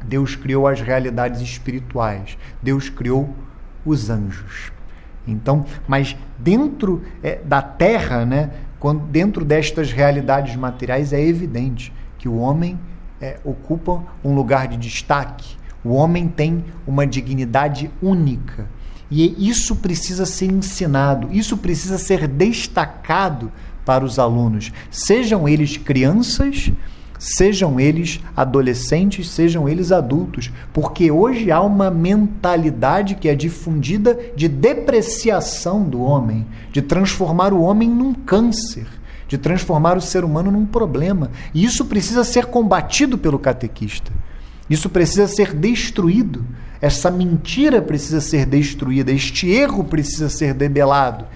Deus 0.03 0.35
criou 0.35 0.67
as 0.67 0.81
realidades 0.81 1.41
espirituais. 1.43 2.39
Deus 2.63 2.89
criou 2.89 3.35
os 3.85 4.09
anjos. 4.09 4.73
Então, 5.27 5.67
mas 5.87 6.17
dentro 6.39 7.03
é, 7.23 7.39
da 7.45 7.61
terra, 7.61 8.25
né, 8.25 8.51
quando, 8.81 9.07
dentro 9.07 9.45
destas 9.45 9.93
realidades 9.93 10.57
materiais, 10.57 11.12
é 11.12 11.23
evidente 11.23 11.93
que 12.19 12.29
o 12.29 12.38
homem 12.38 12.79
é, 13.21 13.38
ocupa 13.45 14.03
um 14.25 14.35
lugar 14.35 14.66
de 14.66 14.79
destaque. 14.79 15.57
O 15.85 15.90
homem 15.90 16.27
tem 16.27 16.64
uma 16.87 17.07
dignidade 17.07 17.90
única. 18.03 18.66
E 19.11 19.49
isso 19.49 19.77
precisa 19.77 20.25
ser 20.25 20.47
ensinado, 20.47 21.29
isso 21.31 21.57
precisa 21.57 21.99
ser 21.99 22.27
destacado 22.27 23.53
para 23.85 24.05
os 24.05 24.19
alunos, 24.19 24.73
sejam 24.90 25.49
eles 25.49 25.77
crianças, 25.77 26.71
sejam 27.21 27.79
eles 27.79 28.19
adolescentes, 28.35 29.29
sejam 29.29 29.69
eles 29.69 29.93
adultos, 29.93 30.51
porque 30.73 31.11
hoje 31.11 31.51
há 31.51 31.61
uma 31.61 31.91
mentalidade 31.91 33.15
que 33.15 33.29
é 33.29 33.35
difundida 33.35 34.19
de 34.35 34.49
depreciação 34.49 35.83
do 35.83 36.01
homem, 36.01 36.47
de 36.73 36.81
transformar 36.81 37.53
o 37.53 37.61
homem 37.61 37.91
num 37.91 38.15
câncer, 38.15 38.87
de 39.29 39.37
transformar 39.37 39.99
o 39.99 40.01
ser 40.01 40.25
humano 40.25 40.51
num 40.51 40.65
problema. 40.65 41.31
E 41.53 41.63
isso 41.63 41.85
precisa 41.85 42.25
ser 42.25 42.47
combatido 42.47 43.19
pelo 43.19 43.39
catequista. 43.39 44.11
Isso 44.71 44.89
precisa 44.89 45.29
ser 45.29 45.53
destruído. 45.53 46.43
Essa 46.81 47.11
mentira 47.11 47.83
precisa 47.83 48.23
ser 48.23 48.47
destruída, 48.47 49.13
este 49.13 49.47
erro 49.51 49.85
precisa 49.85 50.31
ser 50.31 50.55
debelado. 50.55 51.27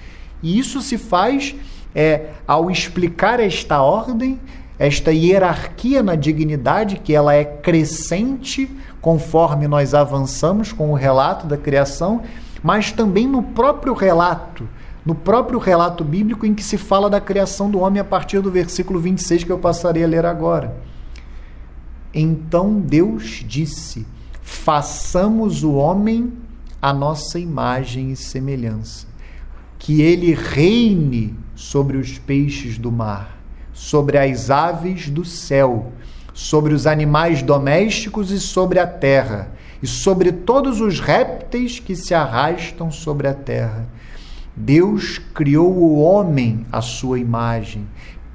E 0.42 0.58
isso 0.58 0.80
se 0.80 0.96
faz 0.96 1.54
é, 1.94 2.30
ao 2.46 2.70
explicar 2.70 3.38
esta 3.38 3.82
ordem 3.82 4.40
esta 4.78 5.12
hierarquia 5.12 6.02
na 6.02 6.14
dignidade, 6.14 6.98
que 6.98 7.14
ela 7.14 7.34
é 7.34 7.44
crescente 7.44 8.70
conforme 9.00 9.68
nós 9.68 9.94
avançamos 9.94 10.72
com 10.72 10.90
o 10.90 10.94
relato 10.94 11.46
da 11.46 11.56
criação, 11.56 12.22
mas 12.62 12.90
também 12.90 13.28
no 13.28 13.42
próprio 13.42 13.94
relato, 13.94 14.68
no 15.04 15.14
próprio 15.14 15.58
relato 15.58 16.02
bíblico 16.02 16.46
em 16.46 16.54
que 16.54 16.62
se 16.62 16.78
fala 16.78 17.08
da 17.08 17.20
criação 17.20 17.70
do 17.70 17.78
homem 17.78 18.00
a 18.00 18.04
partir 18.04 18.40
do 18.40 18.50
versículo 18.50 18.98
26 18.98 19.44
que 19.44 19.52
eu 19.52 19.58
passarei 19.58 20.02
a 20.02 20.08
ler 20.08 20.26
agora. 20.26 20.74
Então 22.12 22.80
Deus 22.80 23.44
disse: 23.46 24.06
façamos 24.42 25.62
o 25.62 25.74
homem 25.74 26.32
a 26.80 26.92
nossa 26.92 27.38
imagem 27.38 28.10
e 28.10 28.16
semelhança, 28.16 29.06
que 29.78 30.02
ele 30.02 30.34
reine 30.34 31.36
sobre 31.54 31.96
os 31.96 32.18
peixes 32.18 32.78
do 32.78 32.90
mar 32.90 33.33
sobre 33.74 34.16
as 34.16 34.50
aves 34.50 35.10
do 35.10 35.24
céu, 35.24 35.92
sobre 36.32 36.72
os 36.72 36.86
animais 36.86 37.42
domésticos 37.42 38.30
e 38.30 38.40
sobre 38.40 38.78
a 38.78 38.86
terra, 38.86 39.52
e 39.82 39.86
sobre 39.86 40.32
todos 40.32 40.80
os 40.80 41.00
répteis 41.00 41.78
que 41.78 41.94
se 41.94 42.14
arrastam 42.14 42.90
sobre 42.90 43.28
a 43.28 43.34
terra. 43.34 43.86
Deus 44.56 45.18
criou 45.18 45.70
o 45.70 46.00
homem 46.00 46.64
à 46.70 46.80
sua 46.80 47.18
imagem, 47.18 47.86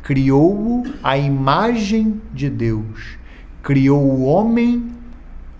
criou-o 0.03 0.83
à 1.01 1.17
imagem 1.17 2.21
de 2.33 2.49
Deus, 2.49 3.17
criou 3.63 4.03
o 4.03 4.25
homem 4.25 4.91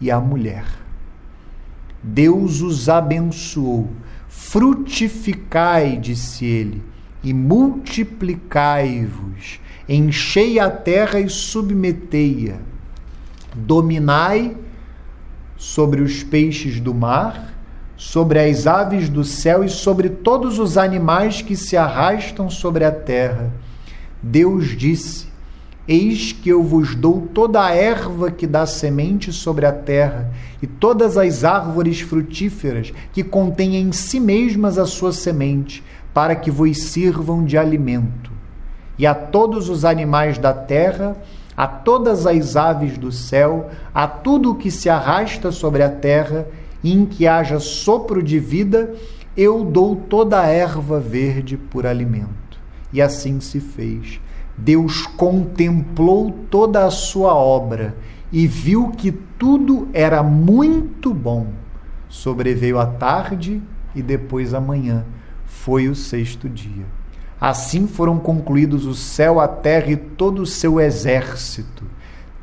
e 0.02 0.12
a 0.12 0.20
mulher. 0.20 0.66
Deus 2.04 2.62
os 2.62 2.90
abençoou. 2.90 3.90
Frutificai, 4.28 5.98
disse 5.98 6.46
ele, 6.46 6.84
e 7.24 7.34
multiplicai-vos 7.34 9.60
enchei 9.90 10.60
a 10.60 10.70
terra 10.70 11.20
e 11.20 11.28
submetei-a, 11.28 12.58
dominai 13.56 14.56
sobre 15.58 16.02
os 16.04 16.22
peixes 16.22 16.80
do 16.80 16.94
mar, 16.94 17.56
sobre 17.98 18.40
as 18.40 18.68
aves 18.68 19.10
do 19.10 19.24
céu 19.24 19.64
e 19.64 19.70
sobre 19.70 20.10
todos 20.10 20.60
os 20.60 20.78
animais 20.78 21.42
que 21.42 21.56
se 21.56 21.76
arrastam 21.76 22.52
sobre 22.52 22.86
a 22.86 22.92
terra. 22.92 23.52
Deus 24.22 24.78
disse: 24.78 25.28
Eis 25.88 26.32
que 26.34 26.50
eu 26.50 26.62
vos 26.62 26.94
dou 26.94 27.28
toda 27.34 27.66
a 27.66 27.74
erva 27.74 28.30
que 28.30 28.46
dá 28.46 28.68
semente 28.68 29.34
sobre 29.34 29.66
a 29.66 29.72
terra, 29.72 30.32
e 30.62 30.68
todas 30.68 31.18
as 31.18 31.44
árvores 31.44 32.00
frutíferas 32.00 32.94
que 33.12 33.24
contêm 33.24 33.76
em 33.76 33.92
si 33.92 34.20
mesmas 34.20 34.78
a 34.78 34.86
sua 34.86 35.12
semente, 35.12 35.84
para 36.14 36.36
que 36.36 36.52
vos 36.52 36.78
sirvam 36.78 37.44
de 37.44 37.58
alimento 37.58 38.29
e 39.00 39.08
a 39.08 39.16
todos 39.16 39.70
os 39.70 39.86
animais 39.86 40.38
da 40.38 40.54
terra, 40.54 41.16
a 41.56 41.66
todas 41.66 42.28
as 42.28 42.58
aves 42.58 42.98
do 42.98 43.14
céu, 43.14 43.70
a 43.96 44.06
tudo 44.06 44.52
o 44.52 44.56
que 44.56 44.70
se 44.70 44.90
arrasta 44.90 45.54
sobre 45.54 45.82
a 45.82 45.90
terra, 45.90 46.46
e 46.84 46.94
em 46.94 47.06
que 47.06 47.26
haja 47.26 47.60
sopro 47.60 48.22
de 48.22 48.38
vida, 48.40 48.94
eu 49.38 49.64
dou 49.64 49.96
toda 49.96 50.42
a 50.42 50.48
erva 50.48 51.00
verde 51.00 51.56
por 51.56 51.86
alimento. 51.86 52.60
E 52.92 53.02
assim 53.02 53.40
se 53.40 53.62
fez. 53.62 54.20
Deus 54.58 55.08
contemplou 55.08 56.32
toda 56.50 56.86
a 56.86 56.92
sua 56.92 57.34
obra 57.34 57.96
e 58.32 58.46
viu 58.48 58.90
que 58.90 59.12
tudo 59.12 59.88
era 59.94 60.22
muito 60.22 61.14
bom. 61.14 61.48
Sobreveio 62.10 62.78
a 62.78 62.86
tarde 62.86 63.62
e 63.96 64.02
depois 64.02 64.54
a 64.54 64.60
manhã. 64.60 65.06
Foi 65.46 65.88
o 65.88 65.96
sexto 65.96 66.50
dia. 66.50 66.99
Assim 67.40 67.88
foram 67.88 68.20
concluídos 68.20 68.86
o 68.86 68.94
céu, 68.94 69.40
a 69.40 69.48
terra 69.48 69.92
e 69.92 69.96
todo 69.96 70.42
o 70.42 70.46
seu 70.46 70.80
exército. 70.80 71.86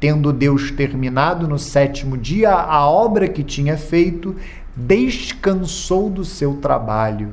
Tendo 0.01 0.32
Deus 0.32 0.70
terminado 0.70 1.47
no 1.47 1.59
sétimo 1.59 2.16
dia 2.16 2.53
a 2.53 2.88
obra 2.88 3.28
que 3.28 3.42
tinha 3.42 3.76
feito, 3.76 4.34
descansou 4.74 6.09
do 6.09 6.24
seu 6.24 6.55
trabalho. 6.55 7.32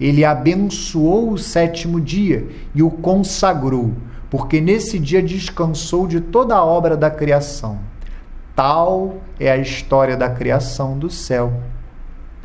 Ele 0.00 0.24
abençoou 0.24 1.32
o 1.32 1.38
sétimo 1.38 2.00
dia 2.00 2.48
e 2.74 2.82
o 2.82 2.90
consagrou, 2.90 3.92
porque 4.30 4.60
nesse 4.60 4.98
dia 4.98 5.22
descansou 5.22 6.06
de 6.06 6.20
toda 6.20 6.56
a 6.56 6.64
obra 6.64 6.96
da 6.96 7.10
criação. 7.10 7.78
Tal 8.54 9.16
é 9.38 9.50
a 9.50 9.56
história 9.56 10.16
da 10.16 10.28
criação 10.28 10.98
do 10.98 11.08
céu 11.08 11.52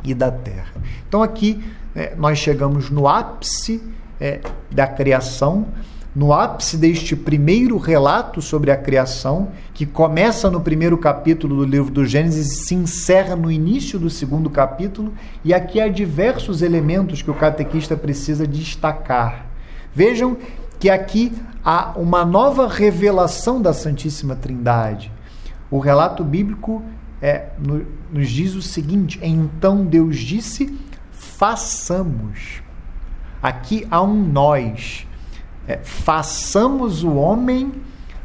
e 0.04 0.14
da 0.14 0.30
terra. 0.30 0.80
Então 1.08 1.22
aqui 1.22 1.62
é, 1.94 2.14
nós 2.16 2.38
chegamos 2.38 2.90
no 2.90 3.08
ápice 3.08 3.82
é, 4.20 4.40
da 4.70 4.86
criação, 4.86 5.66
no 6.14 6.32
ápice 6.32 6.76
deste 6.76 7.14
primeiro 7.14 7.76
relato 7.76 8.42
sobre 8.42 8.70
a 8.70 8.76
criação, 8.76 9.48
que 9.72 9.86
começa 9.86 10.50
no 10.50 10.60
primeiro 10.60 10.98
capítulo 10.98 11.56
do 11.56 11.64
livro 11.64 11.92
do 11.92 12.04
Gênesis 12.04 12.52
e 12.52 12.64
se 12.64 12.74
encerra 12.74 13.36
no 13.36 13.52
início 13.52 13.98
do 13.98 14.10
segundo 14.10 14.50
capítulo, 14.50 15.12
e 15.44 15.54
aqui 15.54 15.80
há 15.80 15.86
diversos 15.86 16.62
elementos 16.62 17.22
que 17.22 17.30
o 17.30 17.34
catequista 17.34 17.96
precisa 17.96 18.46
destacar. 18.46 19.46
Vejam 19.94 20.36
que 20.80 20.90
aqui 20.90 21.32
há 21.64 21.92
uma 21.96 22.24
nova 22.24 22.66
revelação 22.66 23.60
da 23.60 23.72
Santíssima 23.72 24.34
Trindade. 24.34 25.12
O 25.70 25.78
relato 25.78 26.24
bíblico 26.24 26.82
é, 27.20 27.50
nos 28.10 28.28
diz 28.28 28.54
o 28.54 28.62
seguinte: 28.62 29.20
então 29.22 29.84
Deus 29.84 30.16
disse, 30.16 30.76
façamos. 31.10 32.62
Aqui 33.42 33.86
há 33.90 34.02
um 34.02 34.14
nós. 34.14 35.06
É, 35.66 35.78
façamos 35.82 37.04
o 37.04 37.14
homem 37.14 37.72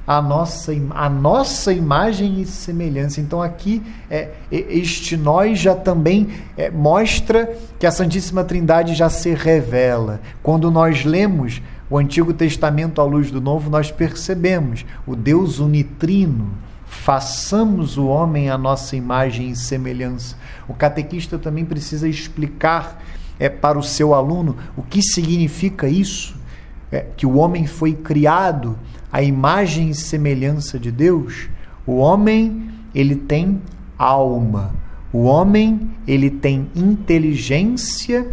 a 0.05 0.21
nossa, 0.21 0.73
a 0.91 1.09
nossa 1.09 1.71
imagem 1.71 2.41
e 2.41 2.45
semelhança. 2.45 3.21
Então, 3.21 3.41
aqui, 3.41 3.81
é, 4.09 4.31
este 4.51 5.15
nós 5.15 5.59
já 5.59 5.75
também 5.75 6.29
é, 6.57 6.69
mostra 6.69 7.57
que 7.79 7.85
a 7.85 7.91
Santíssima 7.91 8.43
Trindade 8.43 8.93
já 8.95 9.09
se 9.09 9.33
revela. 9.33 10.19
Quando 10.41 10.69
nós 10.69 11.05
lemos 11.05 11.61
o 11.89 11.97
Antigo 11.97 12.33
Testamento 12.33 12.99
à 12.99 13.03
luz 13.05 13.31
do 13.31 13.39
Novo, 13.39 13.69
nós 13.69 13.91
percebemos 13.91 14.85
o 15.07 15.15
Deus 15.15 15.59
unitrino. 15.59 16.51
Façamos 16.85 17.97
o 17.97 18.07
homem 18.07 18.49
a 18.49 18.57
nossa 18.57 18.95
imagem 18.95 19.49
e 19.49 19.55
semelhança. 19.55 20.35
O 20.67 20.73
catequista 20.73 21.39
também 21.39 21.65
precisa 21.65 22.07
explicar 22.07 23.01
é, 23.39 23.49
para 23.49 23.77
o 23.77 23.83
seu 23.83 24.13
aluno 24.13 24.55
o 24.75 24.81
que 24.81 25.01
significa 25.01 25.87
isso, 25.87 26.35
é, 26.91 27.05
que 27.17 27.25
o 27.25 27.37
homem 27.37 27.65
foi 27.65 27.93
criado 27.93 28.77
à 29.11 29.21
imagem 29.21 29.89
e 29.89 29.95
semelhança 29.95 30.79
de 30.79 30.91
Deus. 30.91 31.49
O 31.85 31.97
homem 31.97 32.69
ele 32.93 33.15
tem 33.15 33.61
alma, 33.97 34.73
o 35.11 35.23
homem 35.23 35.91
ele 36.07 36.29
tem 36.29 36.69
inteligência 36.75 38.27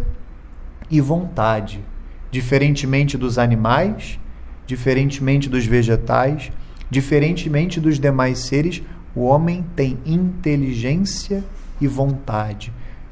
e 0.89 0.99
vontade, 0.99 1.83
diferentemente 2.29 3.17
dos 3.17 3.37
animais, 3.37 4.19
diferentemente 4.67 5.49
dos 5.49 5.65
vegetais, 5.65 6.51
diferentemente 6.89 7.79
dos 7.79 7.99
demais 7.99 8.39
seres, 8.39 8.81
o 9.15 9.21
homem 9.21 9.65
tem 9.75 9.97
inteligência 10.05 11.43
e 11.79 11.87
vontade. 11.87 12.71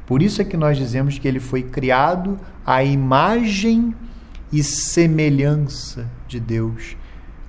Por 0.10 0.24
isso 0.24 0.42
é 0.42 0.46
que 0.46 0.58
nós 0.58 0.76
dizemos 0.76 1.20
que 1.20 1.28
ele 1.28 1.40
foi 1.40 1.62
criado 1.62 2.40
à 2.66 2.84
imagem 2.84 3.94
e 4.52 4.64
semelhança 4.64 6.10
de 6.28 6.40
Deus. 6.40 6.98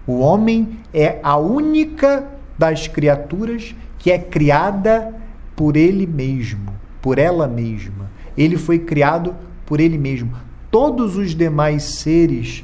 O 0.07 0.19
homem 0.19 0.79
é 0.93 1.19
a 1.23 1.39
única 1.39 2.29
das 2.59 2.87
criaturas 2.87 3.75
que 3.99 4.11
é 4.11 4.19
criada 4.19 5.15
por 5.57 5.75
ele 5.75 6.07
mesmo, 6.07 6.75
por 7.01 7.19
ela 7.19 7.49
mesma. 7.49 8.11
Ele 8.37 8.59
foi 8.59 8.79
criado 8.79 9.35
por 9.65 9.81
ele 9.81 9.97
mesmo. 9.97 10.31
Todos 10.71 11.17
os 11.17 11.35
demais 11.35 11.99
seres 11.99 12.63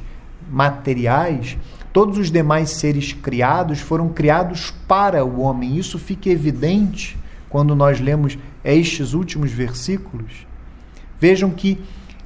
materiais, 0.50 1.56
todos 1.90 2.18
os 2.18 2.30
demais 2.30 2.68
seres 2.68 3.14
criados 3.14 3.80
foram 3.80 4.10
criados 4.10 4.74
para 4.86 5.24
o 5.24 5.40
homem. 5.40 5.78
Isso 5.78 5.98
fica 5.98 6.28
evidente 6.28 7.16
quando 7.48 7.74
nós 7.74 7.98
lemos 7.98 8.36
estes 8.74 9.12
últimos 9.12 9.52
versículos, 9.52 10.46
vejam 11.20 11.50
que 11.50 11.78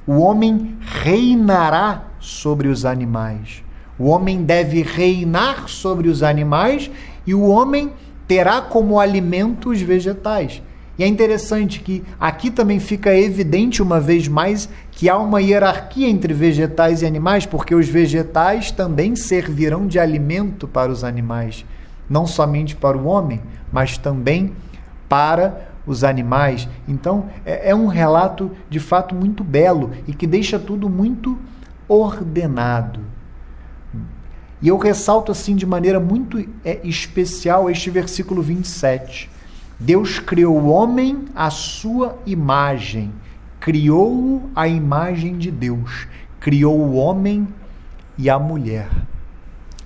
o 0.05 0.19
homem 0.19 0.75
reinará 0.81 2.05
sobre 2.19 2.67
os 2.67 2.85
animais. 2.85 3.63
O 3.97 4.05
homem 4.05 4.43
deve 4.43 4.81
reinar 4.81 5.67
sobre 5.67 6.09
os 6.09 6.23
animais 6.23 6.89
e 7.25 7.35
o 7.35 7.47
homem 7.47 7.91
terá 8.27 8.61
como 8.61 8.99
alimento 8.99 9.69
os 9.69 9.81
vegetais. 9.81 10.61
E 10.97 11.03
é 11.03 11.07
interessante 11.07 11.79
que 11.79 12.03
aqui 12.19 12.51
também 12.51 12.79
fica 12.79 13.15
evidente 13.15 13.81
uma 13.81 13.99
vez 13.99 14.27
mais 14.27 14.69
que 14.91 15.09
há 15.09 15.17
uma 15.17 15.41
hierarquia 15.41 16.07
entre 16.07 16.33
vegetais 16.33 17.01
e 17.01 17.05
animais, 17.05 17.45
porque 17.45 17.73
os 17.73 17.87
vegetais 17.87 18.71
também 18.71 19.15
servirão 19.15 19.87
de 19.87 19.97
alimento 19.97 20.67
para 20.67 20.91
os 20.91 21.03
animais, 21.03 21.65
não 22.09 22.27
somente 22.27 22.75
para 22.75 22.97
o 22.97 23.05
homem, 23.05 23.41
mas 23.71 23.97
também 23.97 24.53
para 25.09 25.70
os 25.85 26.03
animais. 26.03 26.67
Então, 26.87 27.25
é, 27.45 27.71
é 27.71 27.75
um 27.75 27.87
relato 27.87 28.51
de 28.69 28.79
fato 28.79 29.15
muito 29.15 29.43
belo 29.43 29.91
e 30.07 30.13
que 30.13 30.27
deixa 30.27 30.59
tudo 30.59 30.89
muito 30.89 31.37
ordenado. 31.87 32.99
E 34.61 34.67
eu 34.67 34.77
ressalto 34.77 35.31
assim 35.31 35.55
de 35.55 35.65
maneira 35.65 35.99
muito 35.99 36.39
é, 36.63 36.79
especial 36.83 37.69
este 37.69 37.89
versículo 37.89 38.41
27. 38.41 39.29
Deus 39.79 40.19
criou 40.19 40.59
o 40.59 40.67
homem 40.67 41.25
à 41.35 41.49
sua 41.49 42.19
imagem, 42.25 43.11
criou-o 43.59 44.51
à 44.55 44.67
imagem 44.67 45.37
de 45.37 45.49
Deus, 45.49 46.07
criou 46.39 46.79
o 46.79 46.93
homem 46.93 47.47
e 48.17 48.29
a 48.29 48.37
mulher. 48.37 48.87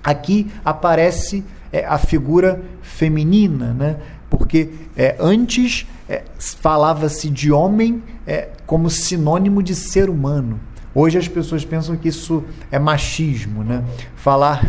Aqui 0.04 0.52
aparece 0.62 1.42
é, 1.72 1.86
a 1.86 1.96
figura 1.96 2.62
feminina, 2.82 3.72
né? 3.72 3.96
Porque 4.30 4.70
é, 4.96 5.16
antes 5.18 5.86
é, 6.08 6.22
falava-se 6.38 7.28
de 7.30 7.52
homem 7.52 8.02
é, 8.26 8.48
como 8.66 8.90
sinônimo 8.90 9.62
de 9.62 9.74
ser 9.74 10.10
humano. 10.10 10.60
Hoje 10.94 11.18
as 11.18 11.28
pessoas 11.28 11.64
pensam 11.64 11.96
que 11.96 12.08
isso 12.08 12.42
é 12.70 12.78
machismo, 12.78 13.62
né? 13.62 13.84
Falar 14.26 14.66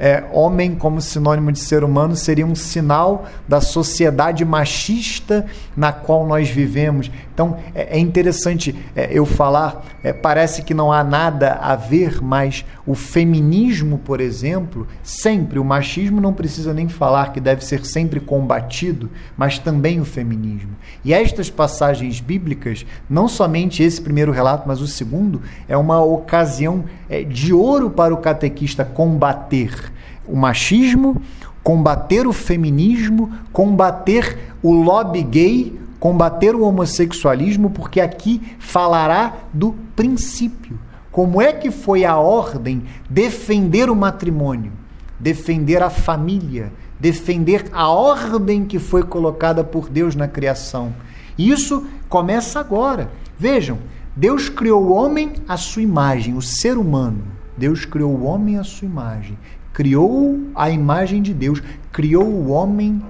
é, 0.00 0.24
homem 0.32 0.74
como 0.74 0.98
sinônimo 0.98 1.52
de 1.52 1.58
ser 1.58 1.84
humano 1.84 2.16
seria 2.16 2.46
um 2.46 2.54
sinal 2.54 3.26
da 3.46 3.60
sociedade 3.60 4.44
machista 4.46 5.44
na 5.76 5.92
qual 5.92 6.26
nós 6.26 6.48
vivemos. 6.48 7.10
Então 7.34 7.58
é, 7.74 7.96
é 7.96 7.98
interessante 7.98 8.74
é, 8.96 9.10
eu 9.12 9.26
falar, 9.26 9.84
é, 10.02 10.12
parece 10.12 10.62
que 10.62 10.72
não 10.72 10.90
há 10.90 11.04
nada 11.04 11.52
a 11.60 11.76
ver, 11.76 12.22
mas 12.22 12.64
o 12.86 12.94
feminismo, 12.94 13.98
por 13.98 14.20
exemplo, 14.20 14.86
sempre, 15.02 15.58
o 15.58 15.64
machismo 15.64 16.18
não 16.18 16.32
precisa 16.32 16.72
nem 16.72 16.88
falar 16.88 17.32
que 17.32 17.40
deve 17.40 17.62
ser 17.62 17.84
sempre 17.84 18.20
combatido, 18.20 19.10
mas 19.36 19.58
também 19.58 20.00
o 20.00 20.04
feminismo. 20.04 20.70
E 21.04 21.12
estas 21.12 21.50
passagens 21.50 22.20
bíblicas, 22.20 22.86
não 23.08 23.28
somente 23.28 23.82
esse 23.82 24.00
primeiro 24.00 24.32
relato, 24.32 24.64
mas 24.66 24.80
o 24.80 24.86
segundo, 24.86 25.42
é 25.68 25.76
uma 25.76 26.02
ocasião 26.02 26.84
é, 27.10 27.24
de 27.24 27.52
ouro 27.52 27.90
para 27.90 28.14
o 28.14 28.18
catequista 28.18 28.84
combater 28.84 29.92
o 30.26 30.36
machismo, 30.36 31.20
combater 31.60 32.24
o 32.26 32.32
feminismo, 32.32 33.32
combater 33.52 34.54
o 34.62 34.72
lobby 34.72 35.22
gay, 35.24 35.80
combater 35.98 36.54
o 36.54 36.62
homossexualismo, 36.62 37.70
porque 37.70 38.00
aqui 38.00 38.40
falará 38.60 39.34
do 39.52 39.74
princípio. 39.96 40.78
Como 41.10 41.42
é 41.42 41.52
que 41.52 41.72
foi 41.72 42.04
a 42.04 42.16
ordem 42.16 42.84
defender 43.08 43.90
o 43.90 43.96
matrimônio, 43.96 44.72
defender 45.18 45.82
a 45.82 45.90
família, 45.90 46.72
defender 47.00 47.66
a 47.72 47.88
ordem 47.88 48.64
que 48.64 48.78
foi 48.78 49.02
colocada 49.02 49.64
por 49.64 49.88
Deus 49.88 50.14
na 50.14 50.28
criação? 50.28 50.94
Isso 51.36 51.86
começa 52.08 52.60
agora. 52.60 53.10
Vejam, 53.36 53.78
Deus 54.20 54.50
criou 54.50 54.82
o 54.82 54.92
homem 54.92 55.32
à 55.48 55.56
sua 55.56 55.80
imagem, 55.80 56.36
o 56.36 56.42
ser 56.42 56.76
humano. 56.76 57.22
Deus 57.56 57.86
criou 57.86 58.14
o 58.14 58.24
homem 58.24 58.58
à 58.58 58.62
sua 58.62 58.86
imagem. 58.86 59.38
criou 59.72 60.38
a 60.54 60.68
imagem 60.68 61.22
de 61.22 61.32
Deus, 61.32 61.62
criou 61.90 62.26
o 62.26 62.50
homem 62.50 63.02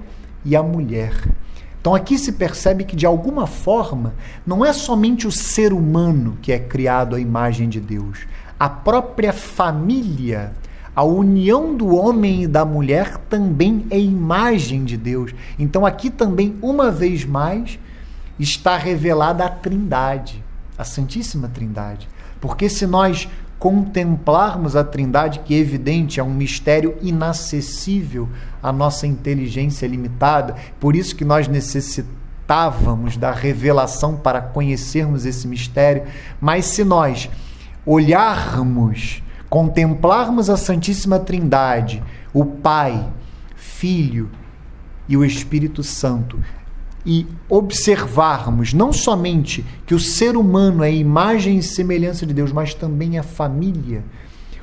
e 0.45 0.55
a 0.55 0.63
mulher. 0.63 1.13
Então 1.81 1.93
aqui 1.93 2.17
se 2.17 2.31
percebe 2.31 2.85
que 2.85 2.95
de 2.95 3.05
alguma 3.05 3.45
forma 3.45 4.13
não 4.47 4.63
é 4.63 4.71
somente 4.71 5.27
o 5.27 5.31
ser 5.33 5.73
humano 5.73 6.37
que 6.41 6.53
é 6.53 6.57
criado 6.57 7.17
à 7.17 7.19
imagem 7.19 7.67
de 7.67 7.81
Deus. 7.81 8.19
A 8.57 8.69
própria 8.69 9.33
família, 9.33 10.53
a 10.95 11.03
união 11.03 11.75
do 11.75 11.93
homem 11.93 12.43
e 12.43 12.47
da 12.47 12.63
mulher 12.63 13.17
também 13.29 13.85
é 13.89 13.99
imagem 13.99 14.85
de 14.85 14.95
Deus. 14.95 15.35
Então 15.59 15.85
aqui 15.85 16.09
também, 16.09 16.55
uma 16.61 16.89
vez 16.89 17.25
mais, 17.25 17.77
está 18.39 18.77
revelada 18.77 19.43
a 19.43 19.49
Trindade, 19.49 20.41
a 20.81 20.83
Santíssima 20.83 21.47
Trindade. 21.47 22.09
Porque 22.39 22.67
se 22.67 22.87
nós 22.87 23.29
contemplarmos 23.59 24.75
a 24.75 24.83
Trindade, 24.83 25.41
que 25.45 25.53
é 25.53 25.59
evidente, 25.59 26.19
é 26.19 26.23
um 26.23 26.33
mistério 26.33 26.97
inacessível 27.03 28.27
à 28.63 28.71
nossa 28.71 29.05
inteligência 29.05 29.85
limitada, 29.85 30.55
por 30.79 30.95
isso 30.95 31.15
que 31.15 31.23
nós 31.23 31.47
necessitávamos 31.47 33.15
da 33.15 33.31
revelação 33.31 34.17
para 34.17 34.41
conhecermos 34.41 35.23
esse 35.23 35.47
mistério, 35.47 36.03
mas 36.41 36.65
se 36.65 36.83
nós 36.83 37.29
olharmos, 37.85 39.21
contemplarmos 39.47 40.49
a 40.49 40.57
Santíssima 40.57 41.19
Trindade, 41.19 42.01
o 42.33 42.43
Pai, 42.43 43.07
Filho 43.55 44.31
e 45.07 45.15
o 45.15 45.23
Espírito 45.23 45.83
Santo, 45.83 46.39
e 47.05 47.25
observarmos 47.49 48.73
não 48.73 48.93
somente 48.93 49.65
que 49.85 49.95
o 49.95 49.99
ser 49.99 50.35
humano 50.35 50.83
é 50.83 50.93
imagem 50.93 51.57
e 51.57 51.63
semelhança 51.63 52.25
de 52.25 52.33
Deus, 52.33 52.51
mas 52.51 52.73
também 52.73 53.17
a 53.17 53.23
família. 53.23 54.03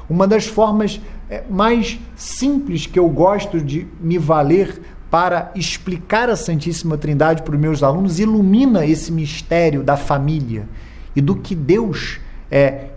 Uma 0.08 0.26
das 0.26 0.46
formas 0.46 1.00
é, 1.28 1.42
mais 1.50 1.98
simples 2.16 2.86
que 2.86 2.98
eu 2.98 3.08
gosto 3.08 3.60
de 3.60 3.86
me 4.00 4.18
valer 4.18 4.80
para 5.10 5.50
explicar 5.54 6.28
a 6.30 6.36
Santíssima 6.36 6.96
Trindade 6.96 7.42
para 7.42 7.54
os 7.54 7.60
meus 7.60 7.82
alunos 7.82 8.18
ilumina 8.18 8.86
esse 8.86 9.10
mistério 9.10 9.82
da 9.82 9.96
família 9.96 10.68
e 11.16 11.20
do 11.20 11.34
que 11.36 11.54
Deus 11.54 12.20
é, 12.50 12.88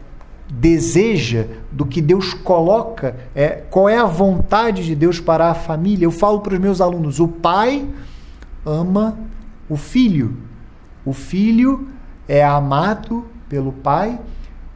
deseja, 0.50 1.46
do 1.72 1.86
que 1.86 2.02
Deus 2.02 2.34
coloca, 2.34 3.16
é, 3.34 3.64
qual 3.70 3.88
é 3.88 3.98
a 3.98 4.06
vontade 4.06 4.86
de 4.86 4.96
Deus 4.96 5.20
para 5.20 5.50
a 5.50 5.54
família. 5.54 6.06
Eu 6.06 6.12
falo 6.12 6.42
para 6.42 6.54
os 6.54 6.60
meus 6.60 6.82
alunos: 6.82 7.20
o 7.20 7.28
pai 7.28 7.88
ama 8.66 9.18
o 9.70 9.76
filho. 9.76 10.38
O 11.06 11.14
filho 11.14 11.88
é 12.28 12.44
amado 12.44 13.26
pelo 13.50 13.72
pai 13.72 14.20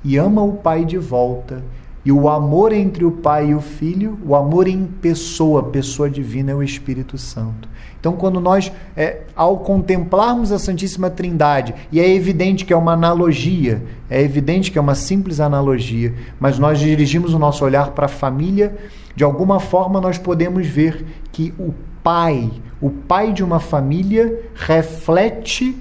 e 0.04 0.18
ama 0.18 0.42
o 0.44 0.54
pai 0.54 0.86
de 0.86 0.98
volta. 0.98 1.64
E 2.06 2.12
o 2.12 2.30
amor 2.30 2.72
entre 2.72 3.04
o 3.04 3.10
pai 3.10 3.50
e 3.50 3.56
o 3.56 3.62
filho, 3.62 4.20
o 4.24 4.36
amor 4.36 4.68
em 4.68 4.86
pessoa, 4.86 5.64
pessoa 5.64 6.08
divina, 6.08 6.52
é 6.52 6.56
o 6.56 6.62
Espírito 6.62 7.18
Santo. 7.18 7.68
Então, 8.00 8.14
quando 8.14 8.40
nós, 8.40 8.72
é, 8.96 9.22
ao 9.36 9.58
contemplarmos 9.58 10.52
a 10.52 10.60
Santíssima 10.60 11.10
Trindade, 11.10 11.74
e 11.92 12.00
é 12.00 12.08
evidente 12.08 12.64
que 12.64 12.72
é 12.72 12.78
uma 12.78 12.94
analogia, 12.94 13.84
é 14.08 14.22
evidente 14.22 14.72
que 14.72 14.78
é 14.78 14.82
uma 14.82 14.94
simples 14.94 15.40
analogia, 15.40 16.14
mas 16.40 16.60
nós 16.60 16.78
dirigimos 16.78 17.34
o 17.34 17.40
nosso 17.40 17.66
olhar 17.66 17.90
para 17.92 18.06
a 18.06 18.10
família, 18.10 18.78
de 19.16 19.24
alguma 19.24 19.60
forma 19.60 20.00
nós 20.00 20.20
podemos 20.20 20.68
ver 20.68 21.04
que 21.32 21.52
o 21.58 21.74
pai, 22.06 22.52
o 22.80 22.92
pai 22.92 23.34
de 23.34 23.44
uma 23.44 23.60
família, 23.60 24.44
reflete 24.54 25.76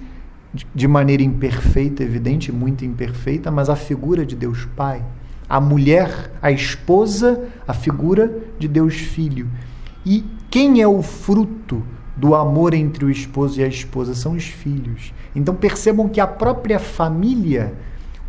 de 0.75 0.89
maneira 0.89 1.23
imperfeita, 1.23 2.03
evidente, 2.03 2.51
muito 2.51 2.83
imperfeita, 2.83 3.51
mas 3.51 3.69
a 3.69 3.77
figura 3.77 4.25
de 4.25 4.35
Deus 4.35 4.67
Pai. 4.75 5.05
A 5.47 5.61
mulher, 5.61 6.33
a 6.41 6.51
esposa, 6.51 7.45
a 7.69 7.75
figura 7.75 8.39
de 8.59 8.67
Deus 8.67 8.95
Filho. 8.95 9.51
E 10.07 10.25
quem 10.51 10.81
é 10.81 10.89
o 10.89 11.03
fruto 11.03 11.83
do 12.17 12.35
amor 12.35 12.73
entre 12.73 13.05
o 13.05 13.11
esposo 13.11 13.61
e 13.61 13.65
a 13.65 13.69
esposa? 13.69 14.15
São 14.15 14.33
os 14.33 14.45
filhos. 14.45 15.13
Então 15.37 15.55
percebam 15.55 16.09
que 16.09 16.23
a 16.23 16.27
própria 16.27 16.79
família, 16.79 17.75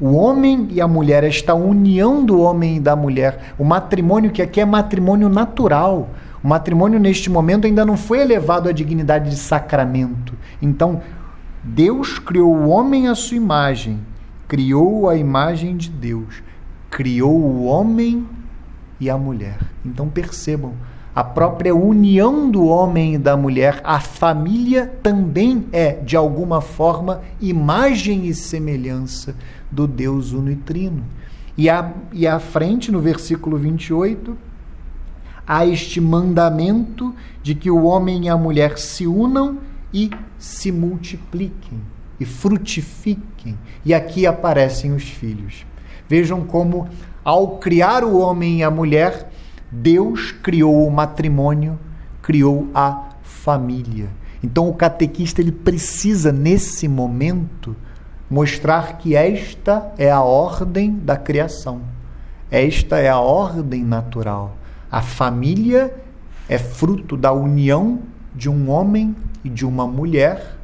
o 0.02 0.16
homem 0.16 0.68
e 0.72 0.82
a 0.82 0.88
mulher, 0.88 1.24
esta 1.24 1.56
união 1.56 2.26
do 2.26 2.42
homem 2.42 2.76
e 2.76 2.80
da 2.82 2.94
mulher, 2.94 3.54
o 3.58 3.64
matrimônio 3.64 4.32
que 4.32 4.42
aqui 4.42 4.60
é 4.60 4.66
matrimônio 4.66 5.30
natural, 5.30 6.10
o 6.46 6.48
matrimônio, 6.48 7.00
neste 7.00 7.28
momento, 7.28 7.66
ainda 7.66 7.84
não 7.84 7.98
foi 7.98 8.22
elevado 8.22 8.70
à 8.70 8.72
dignidade 8.72 9.32
de 9.32 9.36
sacramento. 9.36 10.36
Então, 10.62 11.02
Deus 11.64 12.20
criou 12.20 12.56
o 12.56 12.70
homem 12.70 13.08
à 13.08 13.16
sua 13.16 13.36
imagem, 13.36 14.00
criou 14.48 15.10
a 15.10 15.18
imagem 15.18 15.76
de 15.76 15.90
Deus, 15.90 16.44
criou 16.88 17.34
o 17.34 17.64
homem 17.66 18.28
e 19.00 19.10
a 19.10 19.18
mulher. 19.18 19.58
Então, 19.84 20.08
percebam, 20.08 20.74
a 21.16 21.24
própria 21.24 21.74
união 21.74 22.52
do 22.52 22.68
homem 22.68 23.16
e 23.16 23.18
da 23.18 23.36
mulher, 23.36 23.82
a 23.84 24.00
família 24.00 24.86
também 25.02 25.66
é, 25.72 25.94
de 25.94 26.16
alguma 26.16 26.62
forma, 26.62 27.22
imagem 27.42 28.28
e 28.28 28.36
semelhança 28.36 29.34
do 29.72 29.88
Deus 29.88 30.32
uno 30.32 30.52
e 30.52 30.56
trino. 30.56 31.04
E, 31.58 31.72
a, 31.72 31.92
e 32.14 32.28
à 32.28 32.40
frente, 32.40 32.92
no 32.92 33.00
versículo 33.00 33.58
28, 33.58 34.45
há 35.48 35.66
este 35.66 36.00
mandamento 36.02 37.14
de 37.42 37.56
que 37.56 37.70
o 37.70 37.84
homem 37.84 38.26
e 38.26 38.30
a 38.30 38.38
mulher 38.38 38.78
se 38.78 39.06
unam 39.06 39.60
e 39.94 40.10
se 40.38 40.72
multipliquem 40.72 41.82
e 42.20 42.26
frutifiquem. 42.26 43.58
E 43.84 43.94
aqui 43.94 44.26
aparecem 44.26 44.94
os 44.94 45.04
filhos. 45.04 45.66
Vejam 46.08 46.46
como, 46.46 46.88
ao 47.24 47.58
criar 47.58 48.04
o 48.04 48.18
homem 48.18 48.60
e 48.60 48.64
a 48.64 48.72
mulher, 48.72 49.32
Deus 49.72 50.32
criou 50.32 50.88
o 50.88 50.92
matrimônio, 50.92 51.80
criou 52.22 52.68
a 52.74 53.10
família. 53.24 54.10
Então 54.44 54.70
o 54.70 54.74
catequista 54.74 55.42
ele 55.42 55.52
precisa 55.52 56.32
nesse 56.32 56.88
momento 56.88 57.76
mostrar 58.30 58.98
que 58.98 59.16
esta 59.16 59.94
é 59.98 60.12
a 60.12 60.22
ordem 60.22 60.92
da 60.92 61.18
criação. 61.18 61.82
Esta 62.50 63.00
é 63.00 63.10
a 63.10 63.20
ordem 63.20 63.84
natural. 63.84 64.56
A 64.92 65.02
família 65.02 65.94
é 66.48 66.58
fruto 66.58 67.18
da 67.18 67.32
união 67.32 68.00
de 68.34 68.50
um 68.50 68.70
homem 68.70 69.16
e 69.44 69.50
de 69.50 69.66
uma 69.66 69.88
mulher, 69.88 70.58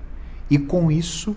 e 0.49 0.57
com 0.57 0.91
isso, 0.91 1.35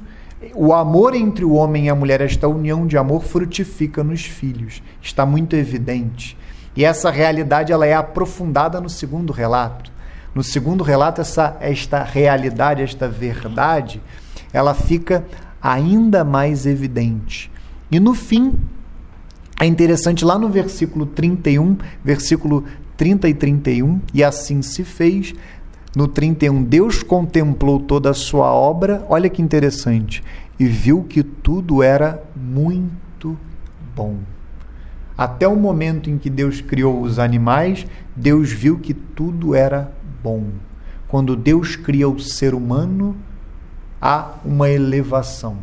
o 0.54 0.74
amor 0.74 1.14
entre 1.14 1.44
o 1.44 1.52
homem 1.52 1.86
e 1.86 1.88
a 1.88 1.94
mulher, 1.94 2.20
esta 2.20 2.48
união 2.48 2.86
de 2.86 2.98
amor, 2.98 3.22
frutifica 3.22 4.02
nos 4.02 4.24
filhos. 4.24 4.82
Está 5.00 5.24
muito 5.24 5.54
evidente. 5.56 6.36
E 6.76 6.84
essa 6.84 7.10
realidade 7.10 7.72
ela 7.72 7.86
é 7.86 7.94
aprofundada 7.94 8.80
no 8.80 8.88
segundo 8.88 9.32
relato. 9.32 9.92
No 10.34 10.42
segundo 10.42 10.82
relato, 10.82 11.20
essa, 11.20 11.56
esta 11.60 12.02
realidade, 12.02 12.82
esta 12.82 13.08
verdade, 13.08 14.02
ela 14.52 14.74
fica 14.74 15.24
ainda 15.62 16.24
mais 16.24 16.66
evidente. 16.66 17.50
E 17.90 18.00
no 18.00 18.12
fim, 18.14 18.58
é 19.60 19.66
interessante 19.66 20.24
lá 20.24 20.38
no 20.38 20.48
versículo 20.48 21.06
31, 21.06 21.76
versículo 22.04 22.64
30 22.96 23.28
e 23.28 23.34
31, 23.34 24.00
e 24.12 24.24
assim 24.24 24.62
se 24.62 24.82
fez. 24.84 25.34
No 25.96 26.08
31, 26.08 26.62
Deus 26.64 27.02
contemplou 27.02 27.78
toda 27.78 28.10
a 28.10 28.14
sua 28.14 28.52
obra, 28.52 29.04
olha 29.08 29.30
que 29.30 29.40
interessante, 29.40 30.24
e 30.58 30.66
viu 30.66 31.04
que 31.04 31.22
tudo 31.22 31.82
era 31.82 32.22
muito 32.34 33.36
bom. 33.94 34.16
Até 35.16 35.46
o 35.46 35.54
momento 35.54 36.10
em 36.10 36.18
que 36.18 36.28
Deus 36.28 36.60
criou 36.60 37.00
os 37.00 37.20
animais, 37.20 37.86
Deus 38.16 38.50
viu 38.50 38.78
que 38.78 38.92
tudo 38.92 39.54
era 39.54 39.92
bom. 40.20 40.46
Quando 41.06 41.36
Deus 41.36 41.76
cria 41.76 42.08
o 42.08 42.18
ser 42.18 42.54
humano, 42.54 43.16
há 44.02 44.32
uma 44.44 44.68
elevação. 44.68 45.58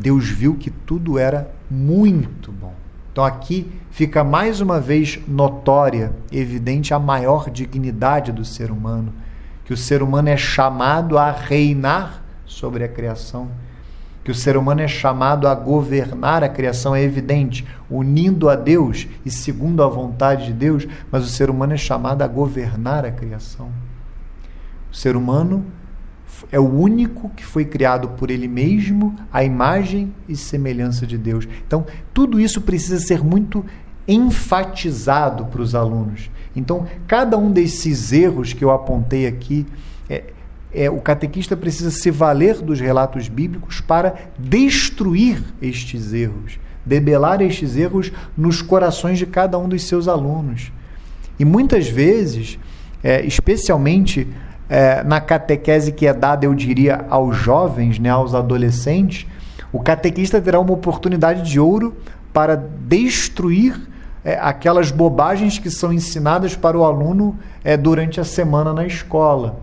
Deus 0.00 0.28
viu 0.28 0.54
que 0.54 0.70
tudo 0.70 1.18
era 1.18 1.50
muito 1.70 2.50
bom. 2.50 2.74
Então 3.12 3.24
aqui 3.24 3.70
fica 3.90 4.24
mais 4.24 4.60
uma 4.60 4.80
vez 4.80 5.20
notória, 5.28 6.12
evidente 6.32 6.94
a 6.94 6.98
maior 6.98 7.50
dignidade 7.50 8.32
do 8.32 8.44
ser 8.44 8.70
humano, 8.70 9.12
que 9.64 9.74
o 9.74 9.76
ser 9.76 10.02
humano 10.02 10.28
é 10.28 10.36
chamado 10.36 11.18
a 11.18 11.30
reinar 11.30 12.22
sobre 12.46 12.82
a 12.82 12.88
criação, 12.88 13.48
que 14.24 14.30
o 14.30 14.34
ser 14.34 14.56
humano 14.56 14.80
é 14.80 14.88
chamado 14.88 15.46
a 15.46 15.54
governar 15.54 16.42
a 16.42 16.48
criação, 16.48 16.94
é 16.94 17.02
evidente, 17.02 17.66
unindo 17.90 18.48
a 18.48 18.56
Deus 18.56 19.06
e 19.24 19.30
segundo 19.30 19.82
a 19.82 19.88
vontade 19.88 20.46
de 20.46 20.52
Deus, 20.52 20.86
mas 21.10 21.24
o 21.24 21.28
ser 21.28 21.50
humano 21.50 21.74
é 21.74 21.76
chamado 21.76 22.22
a 22.22 22.26
governar 22.26 23.04
a 23.04 23.10
criação. 23.10 23.70
O 24.90 24.96
ser 24.96 25.16
humano 25.16 25.64
é 26.50 26.58
o 26.58 26.68
único 26.68 27.28
que 27.30 27.44
foi 27.44 27.64
criado 27.64 28.08
por 28.10 28.30
ele 28.30 28.48
mesmo, 28.48 29.16
a 29.32 29.44
imagem 29.44 30.12
e 30.28 30.36
semelhança 30.36 31.06
de 31.06 31.18
Deus. 31.18 31.46
Então, 31.66 31.86
tudo 32.12 32.40
isso 32.40 32.60
precisa 32.60 32.98
ser 32.98 33.22
muito 33.22 33.64
enfatizado 34.06 35.46
para 35.46 35.62
os 35.62 35.74
alunos. 35.74 36.30
Então, 36.54 36.86
cada 37.06 37.38
um 37.38 37.50
desses 37.50 38.12
erros 38.12 38.52
que 38.52 38.64
eu 38.64 38.70
apontei 38.70 39.26
aqui, 39.26 39.66
é, 40.08 40.24
é, 40.72 40.90
o 40.90 41.00
catequista 41.00 41.56
precisa 41.56 41.90
se 41.90 42.10
valer 42.10 42.56
dos 42.56 42.80
relatos 42.80 43.28
bíblicos 43.28 43.80
para 43.80 44.14
destruir 44.38 45.42
estes 45.60 46.12
erros, 46.12 46.58
debelar 46.84 47.40
estes 47.40 47.76
erros 47.76 48.10
nos 48.36 48.62
corações 48.62 49.18
de 49.18 49.26
cada 49.26 49.58
um 49.58 49.68
dos 49.68 49.84
seus 49.84 50.08
alunos. 50.08 50.72
E 51.38 51.44
muitas 51.44 51.88
vezes, 51.88 52.58
é, 53.02 53.24
especialmente 53.24 54.26
é, 54.70 55.02
na 55.02 55.20
catequese 55.20 55.90
que 55.90 56.06
é 56.06 56.14
dada, 56.14 56.46
eu 56.46 56.54
diria, 56.54 57.04
aos 57.10 57.36
jovens, 57.36 57.98
né, 57.98 58.08
aos 58.08 58.34
adolescentes, 58.34 59.26
o 59.72 59.80
catequista 59.80 60.40
terá 60.40 60.60
uma 60.60 60.72
oportunidade 60.72 61.42
de 61.42 61.58
ouro 61.58 61.96
para 62.32 62.54
destruir 62.54 63.88
é, 64.24 64.38
aquelas 64.40 64.92
bobagens 64.92 65.58
que 65.58 65.70
são 65.70 65.92
ensinadas 65.92 66.54
para 66.54 66.78
o 66.78 66.84
aluno 66.84 67.36
é, 67.64 67.76
durante 67.76 68.20
a 68.20 68.24
semana 68.24 68.72
na 68.72 68.86
escola. 68.86 69.58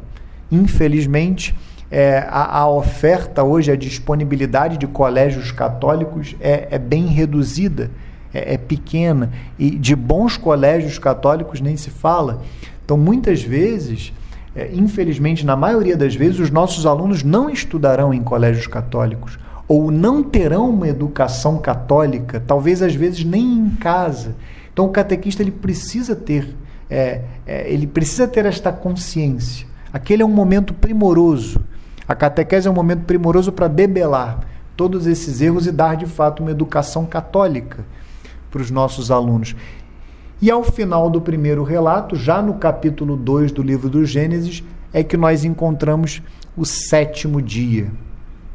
Infelizmente, 0.52 1.56
é, 1.90 2.26
a, 2.30 2.60
a, 2.60 2.70
oferta 2.70 3.44
hoje, 3.44 3.72
a 3.72 3.78
disponibilidade 3.78 4.78
de 4.78 4.88
colégios 4.88 5.52
católicos 5.52 6.36
é, 6.42 6.68
é 6.72 6.78
bem 6.78 7.08
reduzida, 7.08 7.90
é, 8.34 8.56
é, 8.56 8.58
pequena, 8.58 9.32
e 9.58 9.72
de 9.72 9.96
bons 9.96 10.36
colégios 10.36 11.00
católicos 11.00 11.62
nem 11.62 11.78
se 11.78 11.90
fala. 11.90 12.42
Então, 12.84 12.98
muitas 12.98 13.42
vezes, 13.42 14.12
é, 14.58 14.70
infelizmente, 14.74 15.46
na 15.46 15.56
maioria 15.56 15.96
das 15.96 16.16
vezes, 16.16 16.40
os 16.40 16.50
nossos 16.50 16.86
alunos 16.86 17.24
não 17.24 17.50
estudarão 17.50 18.14
em 18.14 18.22
colégios 18.22 18.68
católicos 18.68 19.38
ou 19.68 19.92
não 19.92 20.24
terão 20.24 20.70
uma 20.70 20.88
educação 20.88 21.58
católica, 21.58 22.42
talvez 22.46 22.82
às 22.82 22.96
vezes 22.96 23.24
nem 23.24 23.46
em 23.46 23.70
casa. 23.72 24.36
Então, 24.72 24.86
o 24.86 24.90
catequista 24.90 25.44
ele 25.44 25.52
precisa 25.52 26.16
ter, 26.16 26.56
é, 26.90 27.22
é, 27.46 27.72
ele 27.72 27.86
precisa 27.86 28.28
ter 28.28 28.46
esta 28.46 28.72
consciência. 28.72 29.68
Aquele 29.92 30.24
é 30.24 30.26
um 30.26 30.30
momento 30.30 30.74
primoroso 30.74 31.60
a 32.08 32.16
catequese 32.16 32.68
é 32.68 32.72
um 32.72 32.74
momento 32.74 33.04
primoroso 33.04 33.52
para 33.52 33.68
debelar 33.68 34.40
todos 34.78 35.06
esses 35.06 35.42
erros 35.42 35.68
e 35.68 35.72
dar 35.72 35.98
de 35.98 36.06
fato 36.06 36.42
uma 36.42 36.52
educação 36.52 37.06
católica 37.06 37.84
para 38.50 38.62
os 38.62 38.72
nossos 38.72 39.12
alunos. 39.12 39.56
E 40.40 40.52
ao 40.52 40.64
final 40.64 41.10
do 41.10 41.20
primeiro 41.20 41.64
relato, 41.64 42.16
já 42.16 42.44
no 42.44 42.56
capítulo 42.56 43.18
2 43.18 43.52
do 43.52 43.64
livro 43.64 43.90
do 43.90 44.06
Gênesis, 44.06 44.64
é 44.94 45.04
que 45.04 45.18
nós 45.18 45.44
encontramos 45.44 46.22
o 46.56 46.64
sétimo 46.64 47.42
dia, 47.42 47.92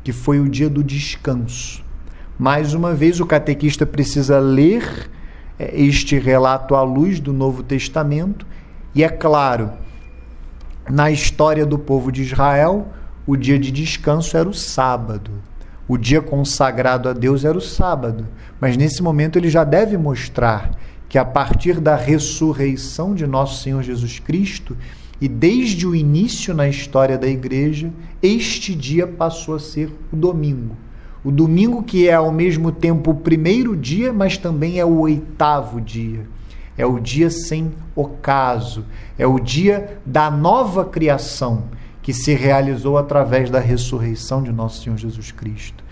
que 0.05 0.13
foi 0.13 0.39
o 0.39 0.49
dia 0.49 0.71
do 0.71 0.83
descanso. 0.83 1.85
Mais 2.39 2.73
uma 2.73 2.95
vez, 2.95 3.19
o 3.19 3.27
catequista 3.27 3.85
precisa 3.85 4.39
ler 4.39 5.11
é, 5.59 5.77
este 5.81 6.19
relato 6.19 6.77
à 6.77 6.83
luz 6.83 7.19
do 7.19 7.33
Novo 7.33 7.65
Testamento, 7.65 8.47
e 8.95 9.03
é 9.03 9.09
claro, 9.09 9.73
na 10.89 11.11
história 11.11 11.67
do 11.67 11.79
povo 11.79 12.13
de 12.13 12.23
Israel, 12.23 12.87
o 13.27 13.37
dia 13.37 13.59
de 13.59 13.73
descanso 13.73 14.37
era 14.37 14.49
o 14.49 14.55
sábado. 14.55 15.33
O 15.89 15.99
dia 15.99 16.23
consagrado 16.23 17.09
a 17.09 17.13
Deus 17.13 17.45
era 17.45 17.59
o 17.59 17.61
sábado. 17.61 18.27
Mas 18.61 18.77
nesse 18.77 19.03
momento 19.03 19.39
ele 19.39 19.51
já 19.51 19.65
deve 19.65 19.97
mostrar 19.97 20.71
que 21.13 21.19
a 21.19 21.27
partir 21.27 21.79
da 21.79 21.95
ressurreição 21.95 23.15
de 23.15 23.27
nosso 23.27 23.63
Senhor 23.63 23.83
Jesus 23.83 24.19
Cristo 24.19 24.75
e 25.21 25.29
desde 25.29 25.87
o 25.87 25.95
início 25.95 26.55
na 26.55 26.67
história 26.67 27.19
da 27.19 27.29
igreja, 27.29 27.93
este 28.23 28.75
dia 28.75 29.07
passou 29.07 29.55
a 29.55 29.59
ser 29.59 29.93
o 30.11 30.17
domingo. 30.17 30.75
O 31.23 31.31
domingo 31.31 31.83
que 31.83 32.09
é 32.09 32.15
ao 32.15 32.33
mesmo 32.33 32.73
tempo 32.73 33.11
o 33.11 33.17
primeiro 33.17 33.77
dia, 33.77 34.11
mas 34.11 34.39
também 34.39 34.79
é 34.79 34.87
o 34.87 35.01
oitavo 35.01 35.83
dia. 35.83 36.27
É 36.79 36.87
o 36.87 36.99
dia 36.99 37.29
sem 37.29 37.71
ocaso, 37.95 38.87
é 39.19 39.27
o 39.27 39.39
dia 39.39 40.01
da 40.07 40.31
nova 40.31 40.83
criação 40.83 41.65
que 42.01 42.15
se 42.15 42.33
realizou 42.33 42.97
através 42.97 43.51
da 43.51 43.61
ressurreição 43.61 44.43
de 44.43 44.51
nosso 44.51 44.83
Senhor 44.83 44.97
Jesus 44.97 45.31
Cristo. 45.31 45.85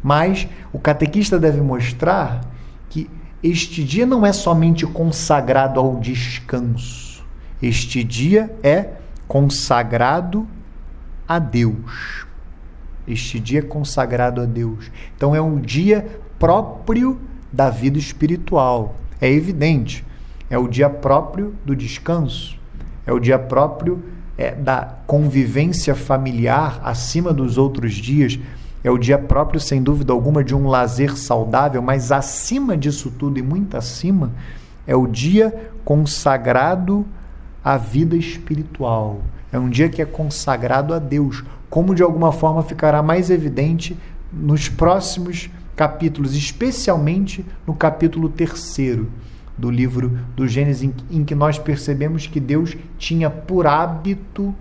Mas 0.00 0.46
o 0.72 0.78
catequista 0.78 1.40
deve 1.40 1.60
mostrar 1.60 2.48
que 2.88 3.10
este 3.42 3.82
dia 3.82 4.04
não 4.04 4.24
é 4.26 4.32
somente 4.32 4.86
consagrado 4.86 5.80
ao 5.80 5.96
descanso. 5.96 7.24
Este 7.62 8.04
dia 8.04 8.54
é 8.62 8.90
consagrado 9.26 10.46
a 11.26 11.38
Deus. 11.38 12.26
Este 13.06 13.40
dia 13.40 13.60
é 13.60 13.62
consagrado 13.62 14.40
a 14.40 14.44
Deus. 14.44 14.90
Então 15.16 15.34
é 15.34 15.40
um 15.40 15.58
dia 15.58 16.20
próprio 16.38 17.18
da 17.52 17.70
vida 17.70 17.98
espiritual. 17.98 18.96
É 19.20 19.30
evidente. 19.30 20.04
É 20.48 20.58
o 20.58 20.68
dia 20.68 20.90
próprio 20.90 21.54
do 21.64 21.74
descanso. 21.74 22.58
É 23.06 23.12
o 23.12 23.18
dia 23.18 23.38
próprio 23.38 24.02
é, 24.36 24.52
da 24.54 24.96
convivência 25.06 25.94
familiar 25.94 26.80
acima 26.82 27.32
dos 27.32 27.56
outros 27.56 27.94
dias. 27.94 28.38
É 28.82 28.90
o 28.90 28.98
dia 28.98 29.18
próprio, 29.18 29.60
sem 29.60 29.82
dúvida 29.82 30.12
alguma, 30.12 30.42
de 30.42 30.54
um 30.54 30.66
lazer 30.66 31.16
saudável, 31.16 31.82
mas 31.82 32.10
acima 32.10 32.76
disso 32.76 33.10
tudo 33.10 33.38
e 33.38 33.42
muito 33.42 33.76
acima, 33.76 34.32
é 34.86 34.96
o 34.96 35.06
dia 35.06 35.70
consagrado 35.84 37.06
à 37.62 37.76
vida 37.76 38.16
espiritual. 38.16 39.20
É 39.52 39.58
um 39.58 39.68
dia 39.68 39.88
que 39.88 40.00
é 40.00 40.06
consagrado 40.06 40.94
a 40.94 40.98
Deus, 40.98 41.44
como 41.68 41.94
de 41.94 42.02
alguma 42.02 42.32
forma 42.32 42.62
ficará 42.62 43.02
mais 43.02 43.30
evidente 43.30 43.96
nos 44.32 44.68
próximos 44.68 45.50
capítulos, 45.76 46.34
especialmente 46.34 47.44
no 47.66 47.74
capítulo 47.74 48.28
terceiro 48.28 49.10
do 49.56 49.70
livro 49.70 50.18
do 50.34 50.48
Gênesis, 50.48 50.90
em, 51.10 51.24
que 51.24 51.34
nós 51.34 51.58
percebemos 51.58 52.26
que 52.26 52.40
Deus 52.40 52.76
tinha 52.96 53.28
por 53.28 53.66
hábito, 53.66 54.54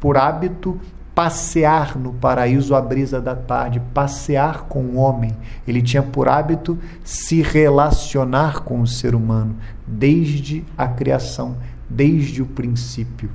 por 0.00 0.16
hábito, 0.16 0.80
passear 1.14 1.98
no 1.98 2.12
paraíso 2.12 2.74
à 2.74 2.80
brisa 2.80 3.20
da 3.20 3.34
tarde, 3.34 3.82
passear 3.92 4.62
com 4.62 4.82
o 4.82 4.96
homem. 4.96 5.32
Ele 5.66 5.82
tinha 5.82 6.02
por 6.02 6.28
hábito 6.28 6.78
se 7.04 7.42
relacionar 7.42 8.60
com 8.60 8.80
o 8.80 8.86
ser 8.86 9.14
humano 9.14 9.56
desde 9.86 10.64
a 10.76 10.88
criação, 10.88 11.56
desde 11.88 12.40
o 12.40 12.46
princípio. 12.46 13.30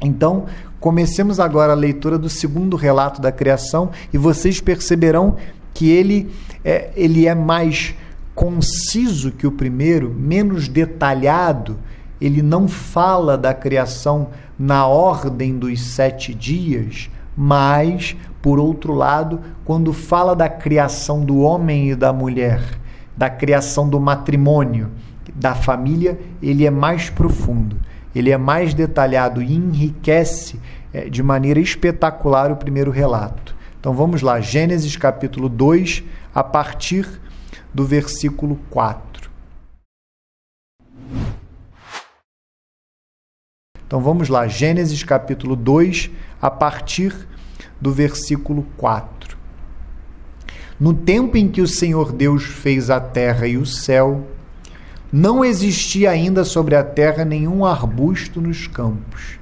Então, 0.00 0.46
comecemos 0.78 1.38
agora 1.40 1.72
a 1.72 1.76
leitura 1.76 2.18
do 2.18 2.28
segundo 2.28 2.76
relato 2.76 3.20
da 3.20 3.32
criação 3.32 3.90
e 4.12 4.18
vocês 4.18 4.60
perceberão 4.60 5.36
que 5.74 5.88
ele 5.88 6.30
é, 6.64 6.90
ele 6.94 7.26
é 7.26 7.34
mais 7.34 7.94
conciso 8.34 9.30
que 9.30 9.46
o 9.46 9.52
primeiro, 9.52 10.10
menos 10.10 10.68
detalhado, 10.68 11.78
ele 12.22 12.40
não 12.40 12.68
fala 12.68 13.36
da 13.36 13.52
criação 13.52 14.28
na 14.56 14.86
ordem 14.86 15.58
dos 15.58 15.80
sete 15.80 16.32
dias, 16.32 17.10
mas, 17.36 18.14
por 18.40 18.60
outro 18.60 18.94
lado, 18.94 19.40
quando 19.64 19.92
fala 19.92 20.36
da 20.36 20.48
criação 20.48 21.24
do 21.24 21.40
homem 21.40 21.90
e 21.90 21.96
da 21.96 22.12
mulher, 22.12 22.62
da 23.16 23.28
criação 23.28 23.88
do 23.88 23.98
matrimônio, 23.98 24.88
da 25.34 25.56
família, 25.56 26.16
ele 26.40 26.64
é 26.64 26.70
mais 26.70 27.10
profundo, 27.10 27.76
ele 28.14 28.30
é 28.30 28.38
mais 28.38 28.72
detalhado 28.72 29.42
e 29.42 29.56
enriquece 29.56 30.60
é, 30.94 31.08
de 31.08 31.24
maneira 31.24 31.58
espetacular 31.58 32.52
o 32.52 32.56
primeiro 32.56 32.92
relato. 32.92 33.56
Então 33.80 33.94
vamos 33.94 34.22
lá, 34.22 34.40
Gênesis 34.40 34.96
capítulo 34.96 35.48
2, 35.48 36.04
a 36.32 36.44
partir 36.44 37.20
do 37.74 37.84
versículo 37.84 38.60
4. 38.70 39.12
Então 43.92 44.00
vamos 44.00 44.30
lá, 44.30 44.48
Gênesis 44.48 45.02
capítulo 45.02 45.54
2, 45.54 46.10
a 46.40 46.50
partir 46.50 47.14
do 47.78 47.92
versículo 47.92 48.64
4. 48.78 49.36
No 50.80 50.94
tempo 50.94 51.36
em 51.36 51.46
que 51.46 51.60
o 51.60 51.68
Senhor 51.68 52.10
Deus 52.10 52.42
fez 52.42 52.88
a 52.88 52.98
terra 52.98 53.46
e 53.46 53.58
o 53.58 53.66
céu, 53.66 54.26
não 55.12 55.44
existia 55.44 56.10
ainda 56.10 56.42
sobre 56.42 56.74
a 56.74 56.82
terra 56.82 57.22
nenhum 57.22 57.66
arbusto 57.66 58.40
nos 58.40 58.66
campos, 58.66 59.38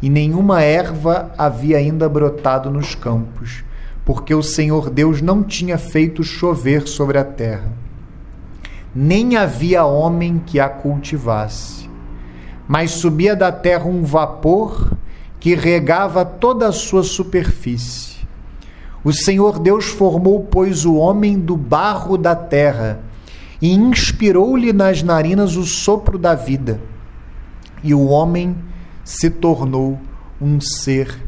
e 0.00 0.08
nenhuma 0.08 0.62
erva 0.62 1.34
havia 1.36 1.78
ainda 1.78 2.08
brotado 2.08 2.70
nos 2.70 2.94
campos, 2.94 3.64
porque 4.04 4.32
o 4.32 4.44
Senhor 4.44 4.90
Deus 4.90 5.20
não 5.20 5.42
tinha 5.42 5.76
feito 5.76 6.22
chover 6.22 6.86
sobre 6.86 7.18
a 7.18 7.24
terra. 7.24 7.72
Nem 8.94 9.36
havia 9.36 9.84
homem 9.84 10.40
que 10.46 10.60
a 10.60 10.68
cultivasse, 10.68 11.87
mas 12.68 12.90
subia 12.90 13.34
da 13.34 13.50
terra 13.50 13.86
um 13.86 14.04
vapor 14.04 14.92
que 15.40 15.54
regava 15.54 16.24
toda 16.24 16.68
a 16.68 16.72
sua 16.72 17.02
superfície. 17.02 18.18
O 19.02 19.12
Senhor 19.12 19.58
Deus 19.58 19.86
formou, 19.86 20.46
pois, 20.50 20.84
o 20.84 20.96
homem 20.96 21.38
do 21.38 21.56
barro 21.56 22.18
da 22.18 22.36
terra 22.36 23.00
e 23.62 23.72
inspirou-lhe 23.72 24.72
nas 24.72 25.02
narinas 25.02 25.56
o 25.56 25.64
sopro 25.64 26.18
da 26.18 26.34
vida. 26.34 26.78
E 27.82 27.94
o 27.94 28.06
homem 28.08 28.54
se 29.04 29.30
tornou 29.30 29.98
um 30.40 30.60
ser 30.60 31.18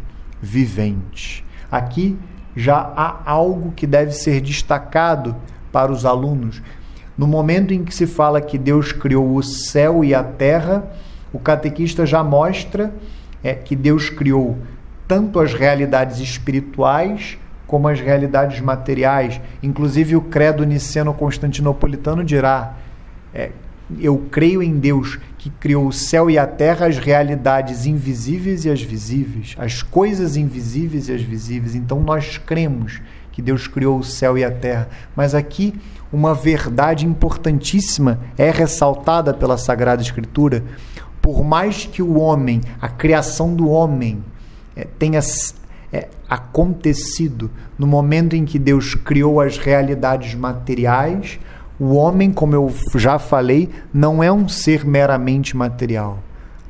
vivente. 0.43 1.45
Aqui 1.71 2.19
já 2.55 2.93
há 2.97 3.23
algo 3.25 3.73
que 3.73 3.87
deve 3.87 4.13
ser 4.13 4.41
destacado 4.41 5.35
para 5.73 5.91
os 5.91 6.05
alunos. 6.05 6.61
No 7.17 7.27
momento 7.27 7.73
em 7.73 7.85
que 7.85 7.95
se 7.95 8.07
fala 8.07 8.41
que 8.41 8.59
Deus 8.59 8.93
criou 8.93 9.37
o 9.37 9.43
céu 9.43 10.05
e 10.05 10.15
a 10.15 10.23
terra, 10.23 10.91
o 11.33 11.39
catequista 11.39 12.05
já 12.05 12.23
mostra 12.23 12.93
é, 13.43 13.55
que 13.55 13.75
Deus 13.77 14.11
criou 14.11 14.59
tanto 15.07 15.41
as 15.41 15.55
realidades 15.55 16.19
espirituais 16.19 17.39
como 17.67 17.89
as 17.89 18.01
realidades 18.01 18.61
materiais. 18.61 19.41
Inclusive, 19.63 20.17
o 20.17 20.21
credo 20.21 20.65
niceno-constantinopolitano 20.65 22.25
dirá 22.25 22.75
é, 23.33 23.51
eu 23.99 24.27
creio 24.31 24.63
em 24.63 24.79
Deus 24.79 25.19
que 25.39 25.51
criou 25.51 25.87
o 25.87 25.93
céu 25.93 26.31
e 26.31 26.39
a 26.39 26.47
terra, 26.47 26.87
as 26.87 26.99
realidades 26.99 27.87
invisíveis 27.87 28.65
e 28.65 28.71
as 28.71 28.83
visíveis, 28.83 29.57
as 29.59 29.83
coisas 29.83 30.37
invisíveis 30.37 31.09
e 31.09 31.13
as 31.13 31.23
visíveis. 31.23 31.75
Então 31.75 32.01
nós 32.01 32.39
cremos 32.39 33.01
que 33.33 33.41
Deus 33.41 33.67
criou 33.67 33.99
o 33.99 34.05
céu 34.05 34.37
e 34.37 34.45
a 34.45 34.51
terra. 34.51 34.89
Mas 35.17 35.35
aqui 35.35 35.75
uma 36.13 36.35
verdade 36.35 37.07
importantíssima 37.07 38.21
é 38.37 38.51
ressaltada 38.51 39.33
pela 39.33 39.57
Sagrada 39.57 40.03
Escritura. 40.03 40.65
Por 41.21 41.45
mais 41.45 41.87
que 41.87 42.03
o 42.03 42.19
homem, 42.19 42.61
a 42.81 42.89
criação 42.89 43.55
do 43.55 43.69
homem, 43.69 44.23
é, 44.75 44.87
tenha 44.99 45.21
é, 45.93 46.09
acontecido 46.29 47.51
no 47.79 47.87
momento 47.87 48.35
em 48.35 48.45
que 48.45 48.59
Deus 48.59 48.95
criou 48.95 49.41
as 49.41 49.59
realidades 49.59 50.35
materiais, 50.35 51.39
o 51.79 51.95
homem, 51.95 52.31
como 52.31 52.55
eu 52.55 52.73
já 52.95 53.19
falei, 53.19 53.71
não 53.93 54.23
é 54.23 54.31
um 54.31 54.47
ser 54.47 54.85
meramente 54.85 55.57
material. 55.57 56.19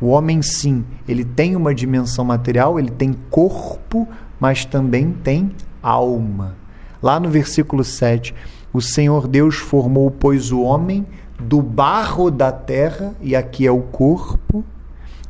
O 0.01 0.07
homem, 0.07 0.41
sim, 0.41 0.85
ele 1.07 1.25
tem 1.25 1.57
uma 1.57 1.75
dimensão 1.75 2.25
material, 2.25 2.79
ele 2.79 2.91
tem 2.91 3.13
corpo, 3.29 4.09
mas 4.39 4.65
também 4.65 5.13
tem 5.13 5.51
alma. 5.83 6.57
Lá 7.03 7.19
no 7.19 7.29
versículo 7.29 7.83
7, 7.83 8.35
o 8.73 8.81
Senhor 8.81 9.27
Deus 9.27 9.57
formou, 9.57 10.11
pois, 10.11 10.53
o 10.53 10.63
homem 10.63 11.05
do 11.41 11.63
barro 11.63 12.31
da 12.31 12.53
terra, 12.53 13.15
e 13.21 13.35
aqui 13.35 13.67
é 13.67 13.71
o 13.71 13.81
corpo, 13.81 14.65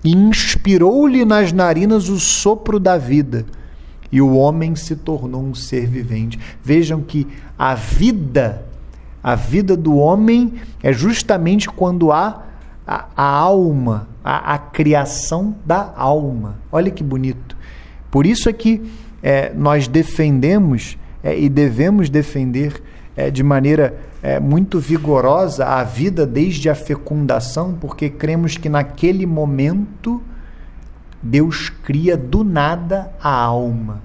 e 0.02 0.12
inspirou-lhe 0.12 1.24
nas 1.24 1.52
narinas 1.52 2.08
o 2.08 2.18
sopro 2.18 2.80
da 2.80 2.96
vida, 2.98 3.44
e 4.11 4.20
o 4.20 4.34
homem 4.34 4.74
se 4.74 4.96
tornou 4.96 5.42
um 5.42 5.54
ser 5.54 5.86
vivente. 5.86 6.38
Vejam 6.62 7.00
que 7.00 7.26
a 7.58 7.74
vida, 7.74 8.64
a 9.22 9.34
vida 9.34 9.76
do 9.76 9.96
homem 9.96 10.54
é 10.82 10.92
justamente 10.92 11.68
quando 11.68 12.11
há 12.11 12.42
a, 12.86 13.06
a 13.16 13.24
alma, 13.24 14.08
a, 14.24 14.54
a, 14.54 14.58
criação 14.58 15.54
da 15.64 15.92
alma. 15.96 16.56
Olha 16.72 16.90
que 16.90 17.04
bonito. 17.04 17.56
Por 18.11 18.26
isso 18.26 18.48
é 18.48 18.52
que 18.52 18.90
é, 19.22 19.52
nós 19.54 19.86
defendemos 19.86 20.98
é, 21.22 21.38
e 21.38 21.48
devemos 21.48 22.11
defender 22.11 22.82
é, 23.16 23.30
de 23.30 23.44
maneira 23.44 23.96
é, 24.22 24.38
muito 24.38 24.78
vigorosa 24.78 25.64
a 25.64 25.82
vida 25.82 26.26
desde 26.26 26.68
a 26.68 26.74
fecundação, 26.74 27.76
porque 27.80 28.10
cremos 28.10 28.56
que 28.56 28.68
naquele 28.68 29.26
momento 29.26 30.22
Deus 31.22 31.68
cria 31.68 32.16
do 32.16 32.44
nada 32.44 33.12
a 33.22 33.32
alma. 33.32 34.02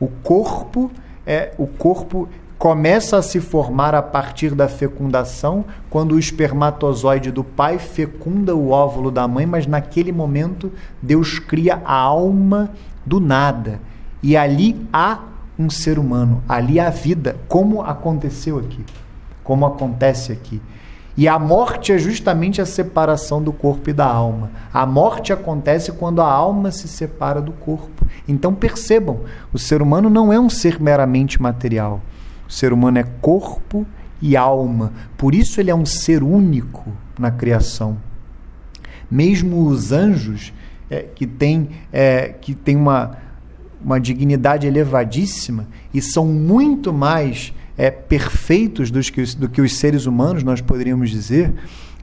O 0.00 0.08
corpo 0.08 0.90
é 1.26 1.52
o 1.58 1.66
corpo 1.66 2.28
começa 2.58 3.16
a 3.16 3.22
se 3.22 3.38
formar 3.38 3.94
a 3.94 4.02
partir 4.02 4.54
da 4.54 4.68
fecundação, 4.68 5.64
quando 5.88 6.16
o 6.16 6.18
espermatozoide 6.18 7.30
do 7.30 7.44
pai 7.44 7.78
fecunda 7.78 8.54
o 8.54 8.70
óvulo 8.70 9.12
da 9.12 9.28
mãe, 9.28 9.46
mas 9.46 9.66
naquele 9.66 10.10
momento 10.10 10.72
Deus 11.00 11.38
cria 11.38 11.80
a 11.84 11.94
alma 11.94 12.70
do 13.06 13.20
nada. 13.20 13.80
E 14.20 14.36
ali 14.36 14.84
há 14.92 15.20
um 15.56 15.70
ser 15.70 15.98
humano, 15.98 16.42
ali 16.48 16.80
a 16.80 16.90
vida, 16.90 17.36
como 17.46 17.82
aconteceu 17.82 18.58
aqui, 18.58 18.84
como 19.48 19.64
acontece 19.64 20.30
aqui. 20.30 20.60
E 21.16 21.26
a 21.26 21.38
morte 21.38 21.90
é 21.90 21.96
justamente 21.96 22.60
a 22.60 22.66
separação 22.66 23.42
do 23.42 23.50
corpo 23.50 23.88
e 23.88 23.94
da 23.94 24.04
alma. 24.04 24.50
A 24.70 24.84
morte 24.84 25.32
acontece 25.32 25.90
quando 25.90 26.20
a 26.20 26.30
alma 26.30 26.70
se 26.70 26.86
separa 26.86 27.40
do 27.40 27.52
corpo. 27.52 28.06
Então 28.28 28.54
percebam, 28.54 29.20
o 29.50 29.58
ser 29.58 29.80
humano 29.80 30.10
não 30.10 30.30
é 30.30 30.38
um 30.38 30.50
ser 30.50 30.78
meramente 30.78 31.40
material. 31.40 32.02
O 32.46 32.52
ser 32.52 32.74
humano 32.74 32.98
é 32.98 33.04
corpo 33.22 33.86
e 34.20 34.36
alma. 34.36 34.92
Por 35.16 35.34
isso 35.34 35.58
ele 35.62 35.70
é 35.70 35.74
um 35.74 35.86
ser 35.86 36.22
único 36.22 36.92
na 37.18 37.30
criação. 37.30 37.96
Mesmo 39.10 39.66
os 39.66 39.92
anjos, 39.92 40.52
é, 40.90 41.06
que 41.14 41.26
têm 41.26 41.70
é, 41.90 42.34
que 42.38 42.54
tem 42.54 42.76
uma 42.76 43.16
uma 43.82 43.98
dignidade 43.98 44.66
elevadíssima 44.66 45.66
e 45.94 46.02
são 46.02 46.26
muito 46.26 46.92
mais 46.92 47.54
é, 47.78 47.92
perfeitos 47.92 48.90
dos 48.90 49.08
que, 49.08 49.22
do 49.36 49.48
que 49.48 49.62
os 49.62 49.76
seres 49.76 50.04
humanos, 50.04 50.42
nós 50.42 50.60
poderíamos 50.60 51.10
dizer. 51.10 51.54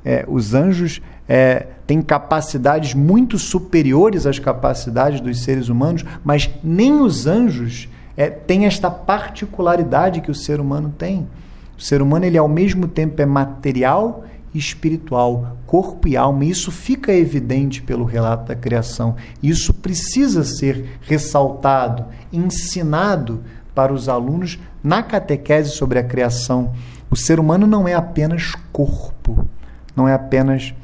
É, 0.05 0.23
os 0.27 0.53
anjos 0.53 1.01
é, 1.27 1.67
têm 1.85 2.01
capacidades 2.01 2.93
muito 2.93 3.37
superiores 3.37 4.25
às 4.25 4.39
capacidades 4.39 5.19
dos 5.19 5.43
seres 5.43 5.67
humanos, 5.67 6.05
mas 6.23 6.49
nem 6.63 7.01
os 7.01 7.27
anjos 7.27 7.89
é, 8.15 8.29
têm 8.29 8.65
esta 8.65 8.89
particularidade 8.89 10.21
que 10.21 10.31
o 10.31 10.35
ser 10.35 10.61
humano 10.61 10.93
tem. 10.97 11.27
O 11.77 11.81
ser 11.81 12.01
humano 12.01 12.23
ele 12.23 12.37
ao 12.37 12.47
mesmo 12.47 12.87
tempo 12.87 13.21
é 13.21 13.25
material 13.25 14.23
espiritual, 14.53 15.57
corpo 15.65 16.07
e 16.07 16.15
alma. 16.15 16.45
Isso 16.45 16.71
fica 16.71 17.13
evidente 17.13 17.81
pelo 17.81 18.05
relato 18.05 18.47
da 18.47 18.55
criação. 18.55 19.15
Isso 19.43 19.73
precisa 19.73 20.45
ser 20.45 20.97
ressaltado, 21.01 22.05
ensinado 22.31 23.43
para 23.73 23.93
os 23.93 24.07
alunos 24.07 24.57
na 24.85 25.01
catequese 25.01 25.71
sobre 25.71 25.97
a 25.97 26.03
criação. 26.03 26.71
O 27.09 27.15
ser 27.15 27.39
humano 27.39 27.65
não 27.65 27.87
é 27.87 27.95
apenas 27.95 28.53
corpo, 28.71 29.47
não 29.95 30.07
é 30.07 30.13
apenas 30.13 30.75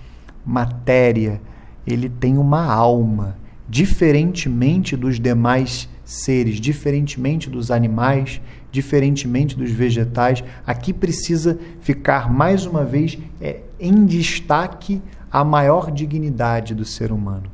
matéria, 0.43 1.39
ele 1.85 2.09
tem 2.09 2.35
uma 2.39 2.65
alma, 2.65 3.37
diferentemente 3.69 4.97
dos 4.97 5.19
demais 5.19 5.87
seres, 6.03 6.59
diferentemente 6.59 7.47
dos 7.47 7.69
animais, 7.69 8.41
diferentemente 8.71 9.55
dos 9.55 9.69
vegetais. 9.69 10.43
Aqui 10.65 10.91
precisa 10.91 11.59
ficar 11.79 12.31
mais 12.31 12.65
uma 12.65 12.83
vez 12.83 13.19
é, 13.39 13.59
em 13.79 14.03
destaque 14.05 14.99
a 15.31 15.43
maior 15.43 15.91
dignidade 15.91 16.73
do 16.73 16.85
ser 16.85 17.11
humano. 17.11 17.51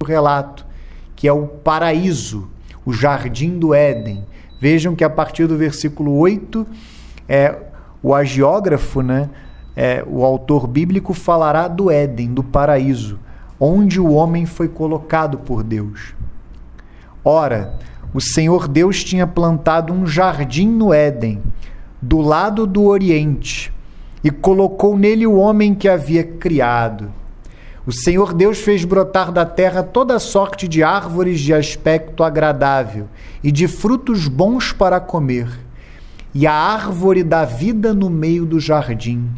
O 0.00 0.04
relato 0.04 0.66
que 1.16 1.26
é 1.26 1.32
o 1.32 1.46
paraíso, 1.46 2.50
o 2.84 2.92
jardim 2.92 3.58
do 3.58 3.72
Éden. 3.72 4.24
Vejam 4.62 4.94
que 4.94 5.02
a 5.02 5.10
partir 5.10 5.48
do 5.48 5.56
versículo 5.58 6.16
8, 6.18 6.64
é, 7.28 7.52
o 8.00 8.14
agiógrafo, 8.14 9.02
né, 9.02 9.28
é, 9.74 10.04
o 10.06 10.24
autor 10.24 10.68
bíblico, 10.68 11.12
falará 11.12 11.66
do 11.66 11.90
Éden, 11.90 12.32
do 12.32 12.44
paraíso, 12.44 13.18
onde 13.58 14.00
o 14.00 14.12
homem 14.12 14.46
foi 14.46 14.68
colocado 14.68 15.38
por 15.38 15.64
Deus. 15.64 16.14
Ora, 17.24 17.74
o 18.14 18.20
Senhor 18.20 18.68
Deus 18.68 19.02
tinha 19.02 19.26
plantado 19.26 19.92
um 19.92 20.06
jardim 20.06 20.68
no 20.68 20.94
Éden, 20.94 21.42
do 22.00 22.20
lado 22.20 22.64
do 22.64 22.84
Oriente, 22.84 23.72
e 24.22 24.30
colocou 24.30 24.96
nele 24.96 25.26
o 25.26 25.38
homem 25.38 25.74
que 25.74 25.88
havia 25.88 26.22
criado. 26.22 27.10
O 27.84 27.90
Senhor 27.90 28.32
Deus 28.32 28.58
fez 28.58 28.84
brotar 28.84 29.32
da 29.32 29.44
terra 29.44 29.82
toda 29.82 30.20
sorte 30.20 30.68
de 30.68 30.84
árvores 30.84 31.40
de 31.40 31.52
aspecto 31.52 32.22
agradável 32.22 33.08
e 33.42 33.50
de 33.50 33.66
frutos 33.66 34.28
bons 34.28 34.72
para 34.72 35.00
comer, 35.00 35.48
e 36.32 36.46
a 36.46 36.52
árvore 36.52 37.24
da 37.24 37.44
vida 37.44 37.92
no 37.92 38.08
meio 38.08 38.46
do 38.46 38.60
jardim, 38.60 39.28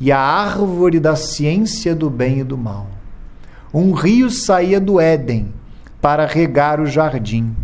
e 0.00 0.10
a 0.10 0.18
árvore 0.18 0.98
da 0.98 1.14
ciência 1.14 1.94
do 1.94 2.10
bem 2.10 2.40
e 2.40 2.44
do 2.44 2.58
mal. 2.58 2.88
Um 3.72 3.92
rio 3.92 4.28
saía 4.28 4.80
do 4.80 5.00
Éden 5.00 5.54
para 6.00 6.26
regar 6.26 6.80
o 6.80 6.86
jardim 6.86 7.54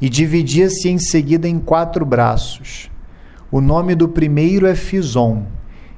e 0.00 0.08
dividia-se 0.08 0.88
em 0.88 0.98
seguida 0.98 1.46
em 1.46 1.58
quatro 1.58 2.06
braços. 2.06 2.90
O 3.50 3.60
nome 3.60 3.94
do 3.94 4.08
primeiro 4.08 4.66
é 4.66 4.74
Fison, 4.74 5.44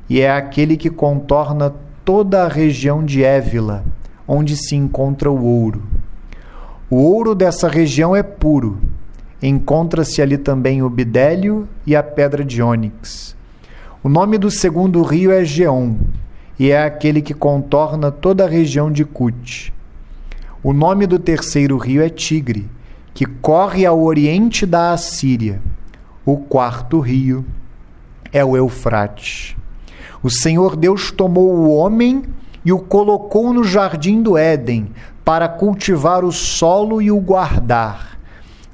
e 0.09 0.21
é 0.21 0.31
aquele 0.31 0.77
que 0.77 0.91
contorna 0.91 1.73
toda 2.11 2.42
a 2.42 2.48
região 2.48 3.04
de 3.04 3.22
Évila, 3.22 3.84
onde 4.26 4.56
se 4.56 4.74
encontra 4.74 5.30
o 5.30 5.44
ouro. 5.44 5.80
O 6.90 6.96
ouro 6.96 7.36
dessa 7.36 7.68
região 7.68 8.16
é 8.16 8.20
puro. 8.20 8.80
Encontra-se 9.40 10.20
ali 10.20 10.36
também 10.36 10.82
o 10.82 10.90
bidélio 10.90 11.68
e 11.86 11.94
a 11.94 12.02
pedra 12.02 12.44
de 12.44 12.61
ônix. 12.61 13.36
O 14.02 14.08
nome 14.08 14.38
do 14.38 14.50
segundo 14.50 15.00
rio 15.04 15.30
é 15.30 15.44
Geon, 15.44 15.94
e 16.58 16.72
é 16.72 16.82
aquele 16.82 17.22
que 17.22 17.32
contorna 17.32 18.11
toda 18.11 18.44
a 18.44 18.48
região 18.48 18.90
de 18.90 19.04
Cut. 19.04 19.72
O 20.64 20.72
nome 20.72 21.06
do 21.06 21.16
terceiro 21.16 21.76
rio 21.76 22.02
é 22.02 22.08
Tigre, 22.08 22.68
que 23.14 23.24
corre 23.24 23.86
ao 23.86 24.02
oriente 24.02 24.66
da 24.66 24.92
Assíria. 24.92 25.62
O 26.26 26.38
quarto 26.38 26.98
rio 26.98 27.44
é 28.32 28.44
o 28.44 28.56
Eufrates. 28.56 29.54
O 30.23 30.29
Senhor 30.29 30.77
Deus 30.77 31.11
tomou 31.11 31.55
o 31.55 31.75
homem 31.75 32.25
e 32.62 32.71
o 32.73 32.79
colocou 32.79 33.55
no 33.55 33.64
jardim 33.64 34.23
do 34.23 34.37
Éden 34.37 34.91
para 35.25 35.49
cultivar 35.49 36.25
o 36.25 36.33
solo 36.33 37.01
e 37.01 37.11
o 37.11 37.18
guardar. 37.18 38.21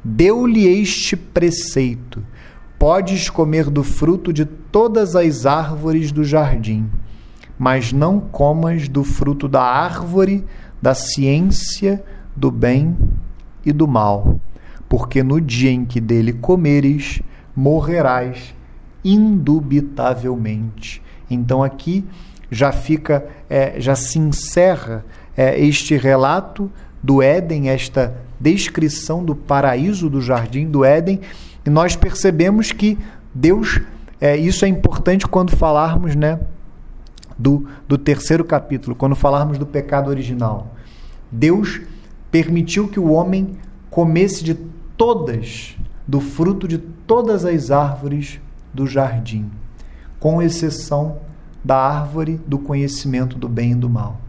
Deu-lhe 0.03 0.67
este 0.67 1.17
preceito: 1.17 2.21
Podes 2.79 3.31
comer 3.31 3.71
do 3.71 3.85
fruto 3.85 4.33
de 4.33 4.45
todas 4.45 5.15
as 5.15 5.47
árvores 5.47 6.11
do 6.11 6.25
jardim, 6.25 6.91
mas 7.57 7.93
não 7.93 8.19
comas 8.19 8.89
do 8.89 9.05
fruto 9.05 9.47
da 9.47 9.63
árvore 9.63 10.45
da 10.83 10.95
ciência 10.95 12.03
do 12.35 12.51
bem 12.51 12.97
e 13.65 13.73
do 13.73 13.87
mal, 13.87 14.41
porque 14.89 15.23
no 15.23 15.41
dia 15.41 15.71
em 15.71 15.85
que 15.85 16.01
dele 16.01 16.33
comeres, 16.33 17.23
morrerás 17.55 18.53
indubitavelmente. 19.05 21.06
Então 21.31 21.62
aqui 21.62 22.05
já 22.51 22.72
fica, 22.72 23.27
é, 23.51 23.81
já 23.81 23.95
se 23.95 24.18
encerra 24.18 25.05
é, 25.37 25.59
este 25.59 25.97
relato 25.97 26.70
do 27.03 27.22
Éden, 27.22 27.68
esta 27.68 28.14
descrição 28.39 29.24
do 29.24 29.35
paraíso 29.35 30.09
do 30.09 30.20
jardim 30.20 30.68
do 30.68 30.85
Éden, 30.85 31.20
e 31.64 31.70
nós 31.70 31.97
percebemos 31.97 32.72
que 32.72 32.99
Deus, 33.35 33.81
é, 34.20 34.37
isso 34.37 34.64
é 34.64 34.68
importante 34.68 35.27
quando 35.27 35.57
falarmos 35.57 36.14
né, 36.14 36.41
do, 37.39 37.68
do 37.87 37.99
terceiro 37.99 38.45
capítulo, 38.45 38.95
quando 38.95 39.14
falarmos 39.14 39.59
do 39.59 39.66
pecado 39.66 40.09
original. 40.09 40.74
Deus 41.31 41.81
permitiu 42.31 42.89
que 42.89 43.01
o 43.01 43.11
homem 43.11 43.57
comesse 43.91 44.45
de 44.45 44.55
todas, 44.97 45.77
do 46.07 46.20
fruto 46.20 46.66
de 46.68 46.79
todas 46.79 47.45
as 47.45 47.70
árvores 47.70 48.41
do 48.72 48.87
jardim, 48.87 49.51
com 50.19 50.43
exceção 50.43 51.19
da 51.64 51.77
árvore 51.77 52.41
do 52.47 52.59
conhecimento 52.59 53.37
do 53.37 53.49
bem 53.49 53.73
e 53.73 53.75
do 53.75 53.89
mal. 53.91 54.21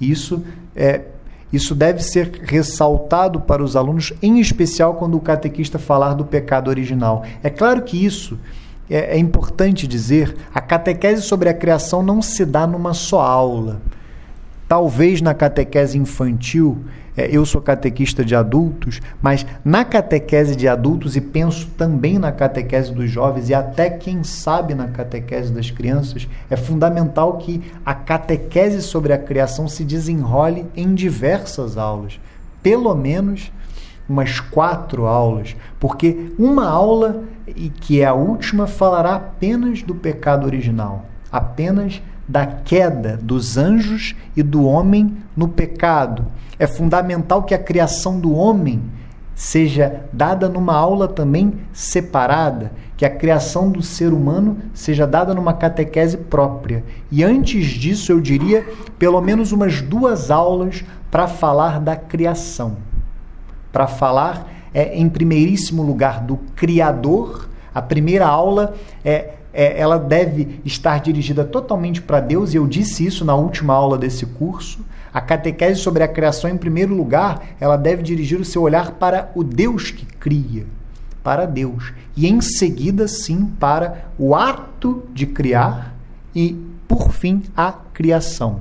Isso 0.00 0.42
é 0.74 1.02
isso 1.52 1.74
deve 1.74 2.02
ser 2.02 2.40
ressaltado 2.42 3.40
para 3.40 3.62
os 3.62 3.76
alunos, 3.76 4.12
em 4.20 4.40
especial 4.40 4.94
quando 4.94 5.16
o 5.16 5.20
catequista 5.20 5.78
falar 5.78 6.14
do 6.14 6.24
pecado 6.24 6.68
original. 6.68 7.24
É 7.42 7.48
claro 7.48 7.82
que 7.82 8.04
isso 8.04 8.38
é, 8.90 9.16
é 9.16 9.18
importante 9.18 9.86
dizer: 9.86 10.36
a 10.52 10.60
catequese 10.60 11.22
sobre 11.22 11.48
a 11.48 11.54
criação 11.54 12.02
não 12.02 12.20
se 12.20 12.44
dá 12.44 12.66
numa 12.66 12.92
só 12.92 13.20
aula. 13.20 13.80
Talvez 14.68 15.20
na 15.20 15.32
catequese 15.32 15.96
infantil, 15.96 16.84
é, 17.16 17.28
eu 17.30 17.46
sou 17.46 17.60
catequista 17.60 18.24
de 18.24 18.34
adultos, 18.34 19.00
mas 19.22 19.46
na 19.64 19.84
catequese 19.84 20.54
de 20.54 20.68
adultos 20.68 21.16
e 21.16 21.20
penso 21.20 21.66
também 21.78 22.18
na 22.18 22.30
catequese 22.30 22.92
dos 22.92 23.10
jovens 23.10 23.48
e 23.48 23.54
até 23.54 23.88
quem 23.88 24.22
sabe 24.22 24.74
na 24.74 24.88
catequese 24.88 25.52
das 25.52 25.70
crianças, 25.70 26.28
é 26.50 26.56
fundamental 26.56 27.38
que 27.38 27.62
a 27.84 27.94
catequese 27.94 28.82
sobre 28.82 29.12
a 29.12 29.18
criação 29.18 29.66
se 29.66 29.84
desenrole 29.84 30.66
em 30.76 30.94
diversas 30.94 31.78
aulas, 31.78 32.20
pelo 32.62 32.94
menos 32.94 33.50
umas 34.08 34.38
quatro 34.38 35.06
aulas, 35.06 35.56
porque 35.80 36.32
uma 36.38 36.68
aula, 36.68 37.24
e 37.46 37.70
que 37.70 38.00
é 38.00 38.04
a 38.04 38.14
última, 38.14 38.66
falará 38.66 39.16
apenas 39.16 39.82
do 39.82 39.94
pecado 39.94 40.46
original, 40.46 41.06
apenas 41.30 42.00
da 42.28 42.46
queda 42.46 43.18
dos 43.20 43.56
anjos 43.56 44.14
e 44.36 44.42
do 44.42 44.64
homem 44.64 45.16
no 45.36 45.48
pecado. 45.48 46.26
É 46.58 46.66
fundamental 46.66 47.42
que 47.42 47.54
a 47.54 47.58
criação 47.58 48.18
do 48.18 48.34
homem 48.34 48.82
seja 49.34 50.04
dada 50.12 50.48
numa 50.48 50.74
aula 50.74 51.06
também 51.06 51.60
separada, 51.72 52.72
que 52.96 53.04
a 53.04 53.10
criação 53.10 53.70
do 53.70 53.82
ser 53.82 54.12
humano 54.12 54.56
seja 54.72 55.06
dada 55.06 55.34
numa 55.34 55.52
catequese 55.52 56.16
própria. 56.16 56.82
E 57.12 57.22
antes 57.22 57.66
disso, 57.66 58.10
eu 58.10 58.20
diria 58.20 58.66
pelo 58.98 59.20
menos 59.20 59.52
umas 59.52 59.82
duas 59.82 60.30
aulas 60.30 60.82
para 61.10 61.28
falar 61.28 61.78
da 61.78 61.94
criação. 61.94 62.78
Para 63.70 63.86
falar, 63.86 64.50
é, 64.72 64.96
em 64.96 65.08
primeiríssimo 65.08 65.82
lugar, 65.82 66.22
do 66.22 66.38
Criador. 66.56 67.50
A 67.74 67.82
primeira 67.82 68.26
aula 68.26 68.74
é 69.04 69.34
é, 69.56 69.80
ela 69.80 69.98
deve 69.98 70.60
estar 70.66 71.00
dirigida 71.00 71.42
totalmente 71.42 72.02
para 72.02 72.20
Deus, 72.20 72.52
e 72.52 72.58
eu 72.58 72.66
disse 72.66 73.06
isso 73.06 73.24
na 73.24 73.34
última 73.34 73.72
aula 73.72 73.96
desse 73.96 74.26
curso. 74.26 74.84
A 75.16 75.20
catequese 75.22 75.80
sobre 75.80 76.02
a 76.02 76.08
criação, 76.08 76.50
em 76.50 76.58
primeiro 76.58 76.94
lugar, 76.94 77.42
ela 77.58 77.78
deve 77.78 78.02
dirigir 78.02 78.38
o 78.38 78.44
seu 78.44 78.60
olhar 78.60 78.90
para 78.90 79.30
o 79.34 79.42
Deus 79.42 79.90
que 79.90 80.04
cria, 80.04 80.66
para 81.24 81.46
Deus. 81.46 81.94
E 82.14 82.28
em 82.28 82.38
seguida, 82.42 83.08
sim, 83.08 83.46
para 83.58 84.08
o 84.18 84.34
ato 84.34 85.04
de 85.14 85.24
criar 85.24 85.94
e, 86.34 86.54
por 86.86 87.12
fim, 87.12 87.42
a 87.56 87.72
criação. 87.72 88.60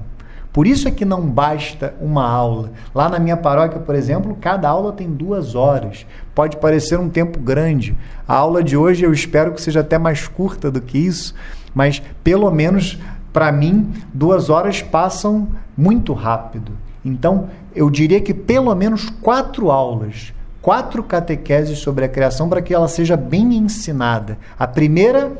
Por 0.53 0.65
isso 0.65 0.87
é 0.87 0.91
que 0.91 1.03
não 1.03 1.27
basta 1.27 1.93
uma 1.99 2.25
aula. 2.25 2.71
Lá 2.93 3.09
na 3.09 3.19
minha 3.19 3.35
paróquia, 3.35 3.81
por 3.81 3.93
exemplo, 3.93 4.37
cada 4.39 4.69
aula 4.69 4.93
tem 4.93 5.11
duas 5.11 5.55
horas. 5.55 6.05
Pode 6.33 6.55
parecer 6.55 6.97
um 6.97 7.09
tempo 7.09 7.37
grande. 7.37 7.93
A 8.25 8.33
aula 8.33 8.63
de 8.63 8.77
hoje 8.77 9.03
eu 9.03 9.11
espero 9.11 9.51
que 9.51 9.61
seja 9.61 9.81
até 9.81 9.97
mais 9.97 10.25
curta 10.29 10.71
do 10.71 10.79
que 10.79 10.97
isso, 10.97 11.35
mas 11.73 12.01
pelo 12.23 12.49
menos 12.49 12.97
para 13.35 13.51
mim, 13.51 13.91
duas 14.13 14.49
horas 14.49 14.81
passam 14.81 15.49
muito 15.75 16.13
rápido. 16.13 16.71
Então, 17.03 17.49
eu 17.75 17.89
diria 17.89 18.21
que 18.21 18.33
pelo 18.33 18.73
menos 18.73 19.09
quatro 19.09 19.69
aulas, 19.69 20.33
quatro 20.61 21.03
catequeses 21.03 21.79
sobre 21.79 22.05
a 22.05 22.07
criação 22.07 22.47
para 22.47 22.61
que 22.61 22.73
ela 22.73 22.87
seja 22.87 23.17
bem 23.17 23.53
ensinada. 23.55 24.37
A 24.57 24.65
primeira, 24.65 25.33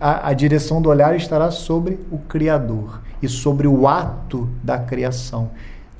a, 0.00 0.30
a 0.30 0.32
direção 0.32 0.80
do 0.80 0.88
olhar 0.88 1.14
estará 1.14 1.50
sobre 1.50 2.00
o 2.10 2.16
Criador 2.16 3.02
e 3.20 3.28
sobre 3.28 3.68
o 3.68 3.86
ato 3.86 4.48
da 4.62 4.78
criação. 4.78 5.50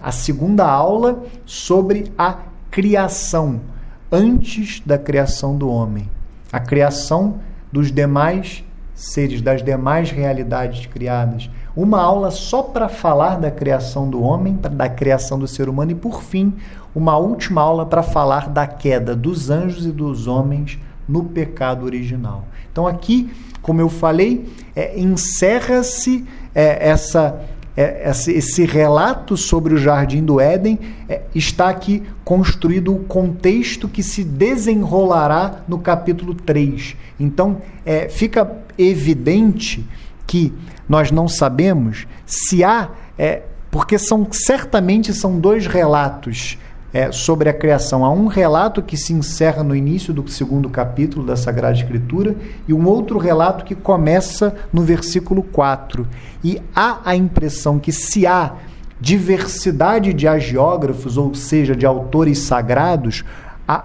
A 0.03 0.11
segunda 0.11 0.67
aula 0.67 1.25
sobre 1.45 2.11
a 2.17 2.39
criação, 2.71 3.61
antes 4.11 4.81
da 4.81 4.97
criação 4.97 5.59
do 5.59 5.69
homem. 5.69 6.09
A 6.51 6.59
criação 6.59 7.39
dos 7.71 7.93
demais 7.93 8.65
seres, 8.99 9.41
das 9.41 9.63
demais 9.63 10.11
realidades 10.11 10.85
criadas. 10.87 11.49
Uma 11.77 12.03
aula 12.03 12.33
só 12.33 12.65
para 12.65 12.89
falar 12.89 13.39
da 13.39 13.49
criação 13.49 14.11
do 14.11 14.21
homem, 14.21 14.59
da 14.73 14.89
criação 14.89 15.39
do 15.39 15.47
ser 15.47 15.69
humano, 15.69 15.93
e 15.93 15.95
por 15.95 16.21
fim, 16.21 16.53
uma 16.93 17.17
última 17.17 17.63
aula 17.63 17.87
para 17.87 18.03
falar 18.03 18.49
da 18.49 18.67
queda 18.67 19.15
dos 19.15 19.51
anjos 19.51 19.87
e 19.87 19.93
dos 19.93 20.27
homens 20.27 20.81
no 21.09 21.27
pecado 21.27 21.85
original. 21.85 22.45
Então, 22.73 22.89
aqui, 22.89 23.31
como 23.63 23.81
eu 23.81 23.89
falei, 23.89 24.53
é, 24.75 24.99
encerra-se 24.99 26.27
é, 26.53 26.89
essa, 26.89 27.41
é, 27.81 28.11
esse 28.11 28.65
relato 28.65 29.37
sobre 29.37 29.73
o 29.73 29.79
jardim 29.79 30.25
do 30.25 30.41
Éden 30.41 30.81
é, 31.09 31.23
está 31.33 31.69
aqui 31.69 32.03
construído 32.25 32.93
o 32.93 33.05
contexto 33.05 33.89
que 33.89 34.03
se 34.03 34.25
desenrolará 34.25 35.63
no 35.69 35.79
capítulo 35.79 36.35
3. 36.35 36.97
Então, 37.21 37.63
é, 37.87 38.09
fica 38.09 38.51
evidente 38.77 39.87
que 40.27 40.53
nós 40.89 41.13
não 41.13 41.29
sabemos 41.29 42.09
se 42.27 42.65
há, 42.65 42.89
é, 43.17 43.43
porque 43.71 43.97
são 43.97 44.27
certamente 44.33 45.15
são 45.15 45.39
dois 45.39 45.69
relatos 45.69 46.59
é, 46.93 47.13
sobre 47.13 47.49
a 47.49 47.53
criação. 47.53 48.05
Há 48.05 48.11
um 48.11 48.27
relato 48.27 48.83
que 48.83 48.97
se 48.97 49.13
encerra 49.13 49.63
no 49.63 49.75
início 49.75 50.13
do 50.13 50.27
segundo 50.29 50.69
capítulo 50.69 51.25
da 51.25 51.37
Sagrada 51.37 51.77
Escritura 51.77 52.35
e 52.67 52.73
um 52.73 52.87
outro 52.87 53.19
relato 53.19 53.65
que 53.65 53.75
começa 53.75 54.55
no 54.73 54.83
versículo 54.83 55.43
4. 55.43 56.07
E 56.43 56.61
há 56.75 57.01
a 57.05 57.15
impressão 57.15 57.79
que 57.79 57.93
se 57.93 58.27
há 58.27 58.55
diversidade 59.01 60.13
de 60.13 60.27
agiógrafos, 60.27 61.17
ou 61.17 61.35
seja, 61.35 61.77
de 61.77 61.87
autores 61.87 62.39
sagrados, 62.39 63.25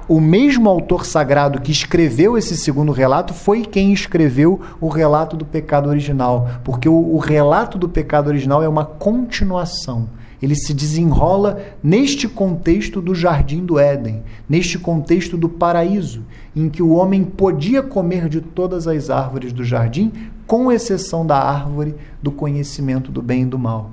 o 0.07 0.21
mesmo 0.21 0.69
autor 0.69 1.05
sagrado 1.05 1.59
que 1.59 1.71
escreveu 1.71 2.37
esse 2.37 2.55
segundo 2.55 2.93
relato 2.93 3.33
foi 3.33 3.63
quem 3.63 3.91
escreveu 3.91 4.61
o 4.79 4.87
relato 4.87 5.35
do 5.35 5.43
pecado 5.43 5.89
original, 5.89 6.49
porque 6.63 6.87
o, 6.87 6.93
o 6.93 7.17
relato 7.17 7.77
do 7.77 7.89
pecado 7.89 8.27
original 8.27 8.63
é 8.63 8.67
uma 8.67 8.85
continuação 8.85 10.07
ele 10.43 10.55
se 10.55 10.73
desenrola 10.73 11.57
neste 11.81 12.27
contexto 12.27 13.01
do 13.01 13.15
jardim 13.15 13.65
do 13.65 13.79
Éden, 13.79 14.23
neste 14.47 14.77
contexto 14.77 15.37
do 15.37 15.47
paraíso, 15.47 16.25
em 16.53 16.67
que 16.67 16.83
o 16.83 16.89
homem 16.89 17.23
podia 17.23 17.81
comer 17.81 18.27
de 18.27 18.41
todas 18.41 18.85
as 18.85 19.09
árvores 19.09 19.53
do 19.53 19.63
jardim, 19.63 20.11
com 20.45 20.69
exceção 20.69 21.25
da 21.25 21.37
árvore 21.37 21.95
do 22.21 22.29
conhecimento 22.29 23.09
do 23.09 23.21
bem 23.21 23.43
e 23.43 23.45
do 23.45 23.57
mal. 23.57 23.91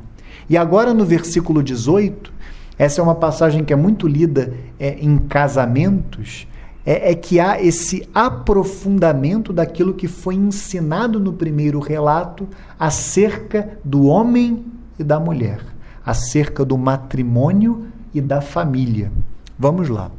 E 0.48 0.56
agora 0.56 0.92
no 0.92 1.04
versículo 1.04 1.62
18, 1.62 2.32
essa 2.76 3.00
é 3.00 3.04
uma 3.04 3.14
passagem 3.14 3.64
que 3.64 3.72
é 3.72 3.76
muito 3.76 4.08
lida 4.08 4.52
é, 4.76 4.96
em 5.00 5.18
casamentos, 5.18 6.48
é, 6.84 7.12
é, 7.12 7.14
que 7.14 7.38
há 7.38 7.62
esse 7.62 8.08
aprofundamento 8.12 9.52
daquilo 9.52 9.94
que 9.94 10.08
foi 10.08 10.34
ensinado 10.34 11.20
no 11.20 11.32
primeiro 11.32 11.78
relato 11.78 12.48
acerca 12.76 13.78
do 13.84 14.06
homem 14.06 14.64
e 14.98 15.04
da 15.04 15.20
mulher 15.20 15.60
acerca 16.10 16.64
do 16.64 16.76
matrimônio 16.76 17.86
e 18.12 18.20
da 18.20 18.40
família. 18.40 19.12
Vamos 19.56 19.88
lá. 19.88 20.10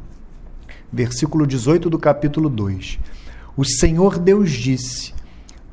Versículo 0.90 1.46
18 1.46 1.90
do 1.90 1.98
capítulo 1.98 2.48
2. 2.48 2.98
O 3.54 3.62
Senhor 3.62 4.18
Deus 4.18 4.50
disse: 4.50 5.12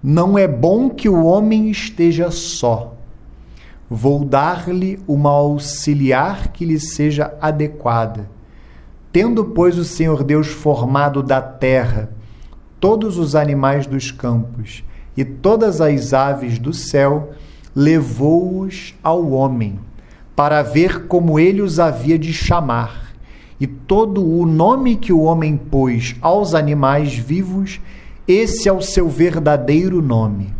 Não 0.03 0.37
é 0.37 0.45
bom 0.45 0.89
que 0.89 1.07
o 1.07 1.23
homem 1.23 1.71
esteja 1.71 2.31
só. 2.31 2.95
Vou 3.89 4.25
dar-lhe 4.25 4.99
uma 5.07 5.29
auxiliar 5.29 6.49
que 6.49 6.65
lhe 6.65 6.79
seja 6.79 7.33
adequada. 7.41 8.29
Tendo, 9.13 9.45
pois, 9.45 9.77
o 9.77 9.85
Senhor 9.85 10.21
Deus 10.23 10.47
formado 10.47 11.23
da 11.23 11.41
terra 11.41 12.09
todos 12.77 13.17
os 13.17 13.35
animais 13.35 13.87
dos 13.87 14.11
campos 14.11 14.83
e 15.15 15.23
todas 15.23 15.81
as 15.81 16.13
aves 16.13 16.59
do 16.59 16.73
céu, 16.73 17.31
levou-os 17.75 18.93
ao 19.01 19.31
homem 19.31 19.79
para 20.39 20.61
ver 20.61 21.05
como 21.05 21.37
ele 21.37 21.61
os 21.61 21.81
havia 21.81 22.17
de 22.17 22.31
chamar. 22.31 23.11
E 23.59 23.67
todo 23.67 24.25
o 24.25 24.45
nome 24.45 24.95
que 24.95 25.11
o 25.11 25.23
homem 25.23 25.57
pôs 25.57 26.15
aos 26.21 26.55
animais 26.55 27.13
vivos, 27.13 27.81
esse 28.25 28.69
é 28.69 28.71
o 28.71 28.81
seu 28.81 29.09
verdadeiro 29.09 30.01
nome. 30.01 30.53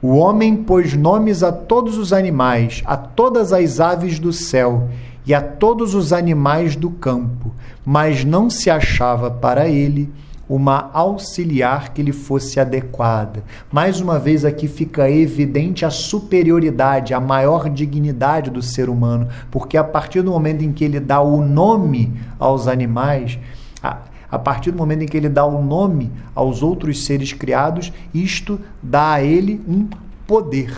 O 0.00 0.10
homem 0.10 0.54
pôs 0.54 0.94
nomes 0.94 1.42
a 1.42 1.50
todos 1.50 1.98
os 1.98 2.12
animais, 2.12 2.84
a 2.86 2.96
todas 2.96 3.52
as 3.52 3.80
aves 3.80 4.20
do 4.20 4.32
céu 4.32 4.88
e 5.26 5.34
a 5.34 5.42
todos 5.42 5.92
os 5.92 6.12
animais 6.12 6.76
do 6.76 6.88
campo, 6.88 7.52
mas 7.84 8.24
não 8.24 8.48
se 8.48 8.70
achava 8.70 9.28
para 9.28 9.68
ele 9.68 10.08
uma 10.50 10.90
auxiliar 10.92 11.90
que 11.90 12.02
lhe 12.02 12.10
fosse 12.10 12.58
adequada. 12.58 13.44
Mais 13.70 14.00
uma 14.00 14.18
vez 14.18 14.44
aqui 14.44 14.66
fica 14.66 15.08
evidente 15.08 15.84
a 15.84 15.90
superioridade, 15.90 17.14
a 17.14 17.20
maior 17.20 17.70
dignidade 17.70 18.50
do 18.50 18.60
ser 18.60 18.88
humano, 18.88 19.28
porque 19.48 19.76
a 19.76 19.84
partir 19.84 20.22
do 20.22 20.32
momento 20.32 20.62
em 20.62 20.72
que 20.72 20.84
ele 20.84 20.98
dá 20.98 21.20
o 21.20 21.40
nome 21.40 22.12
aos 22.36 22.66
animais, 22.66 23.38
a, 23.80 23.98
a 24.28 24.40
partir 24.40 24.72
do 24.72 24.78
momento 24.78 25.02
em 25.02 25.06
que 25.06 25.16
ele 25.16 25.28
dá 25.28 25.46
o 25.46 25.62
nome 25.62 26.10
aos 26.34 26.64
outros 26.64 27.04
seres 27.04 27.32
criados, 27.32 27.92
isto 28.12 28.60
dá 28.82 29.12
a 29.12 29.22
ele 29.22 29.60
um 29.68 29.88
poder. 30.26 30.74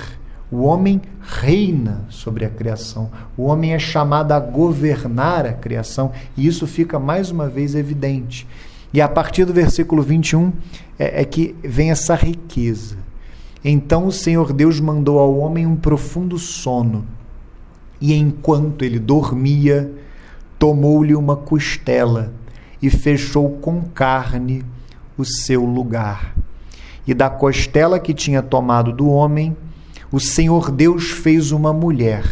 O 0.50 0.64
homem 0.64 1.00
reina 1.22 2.04
sobre 2.10 2.44
a 2.44 2.50
criação. 2.50 3.10
O 3.38 3.44
homem 3.44 3.72
é 3.72 3.78
chamado 3.78 4.32
a 4.32 4.38
governar 4.38 5.46
a 5.46 5.54
criação. 5.54 6.12
E 6.36 6.46
isso 6.46 6.66
fica 6.66 6.98
mais 6.98 7.30
uma 7.30 7.48
vez 7.48 7.74
evidente. 7.74 8.46
E 8.92 9.00
a 9.00 9.08
partir 9.08 9.44
do 9.44 9.52
versículo 9.52 10.02
21 10.02 10.52
é, 10.98 11.22
é 11.22 11.24
que 11.24 11.54
vem 11.62 11.90
essa 11.90 12.14
riqueza. 12.14 12.96
Então 13.64 14.06
o 14.06 14.12
Senhor 14.12 14.52
Deus 14.52 14.80
mandou 14.80 15.18
ao 15.18 15.38
homem 15.38 15.66
um 15.66 15.76
profundo 15.76 16.38
sono, 16.38 17.06
e 18.00 18.12
enquanto 18.12 18.84
ele 18.84 18.98
dormia, 18.98 19.92
tomou-lhe 20.58 21.14
uma 21.14 21.36
costela 21.36 22.32
e 22.82 22.90
fechou 22.90 23.50
com 23.58 23.82
carne 23.82 24.64
o 25.16 25.24
seu 25.24 25.64
lugar. 25.64 26.34
E 27.06 27.14
da 27.14 27.30
costela 27.30 28.00
que 28.00 28.12
tinha 28.12 28.42
tomado 28.42 28.92
do 28.92 29.08
homem, 29.08 29.56
o 30.10 30.18
Senhor 30.18 30.70
Deus 30.70 31.10
fez 31.10 31.52
uma 31.52 31.72
mulher 31.72 32.24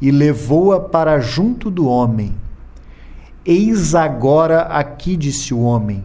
e 0.00 0.10
levou-a 0.10 0.80
para 0.80 1.20
junto 1.20 1.70
do 1.70 1.86
homem. 1.86 2.34
Eis 3.44 3.92
agora 3.94 4.62
aqui, 4.62 5.16
disse 5.16 5.52
o 5.52 5.62
homem, 5.62 6.04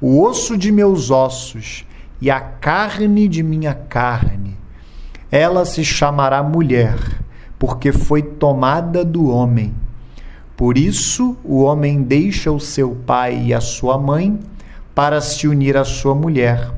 o 0.00 0.22
osso 0.22 0.56
de 0.56 0.70
meus 0.70 1.10
ossos 1.10 1.84
e 2.20 2.30
a 2.30 2.40
carne 2.40 3.26
de 3.26 3.42
minha 3.42 3.74
carne. 3.74 4.56
Ela 5.28 5.64
se 5.64 5.84
chamará 5.84 6.44
mulher, 6.44 6.96
porque 7.58 7.90
foi 7.90 8.22
tomada 8.22 9.04
do 9.04 9.28
homem. 9.28 9.74
Por 10.56 10.78
isso 10.78 11.36
o 11.42 11.62
homem 11.62 12.02
deixa 12.02 12.52
o 12.52 12.60
seu 12.60 12.94
pai 12.94 13.46
e 13.46 13.54
a 13.54 13.60
sua 13.60 13.98
mãe 13.98 14.38
para 14.94 15.20
se 15.20 15.48
unir 15.48 15.76
à 15.76 15.84
sua 15.84 16.14
mulher, 16.14 16.72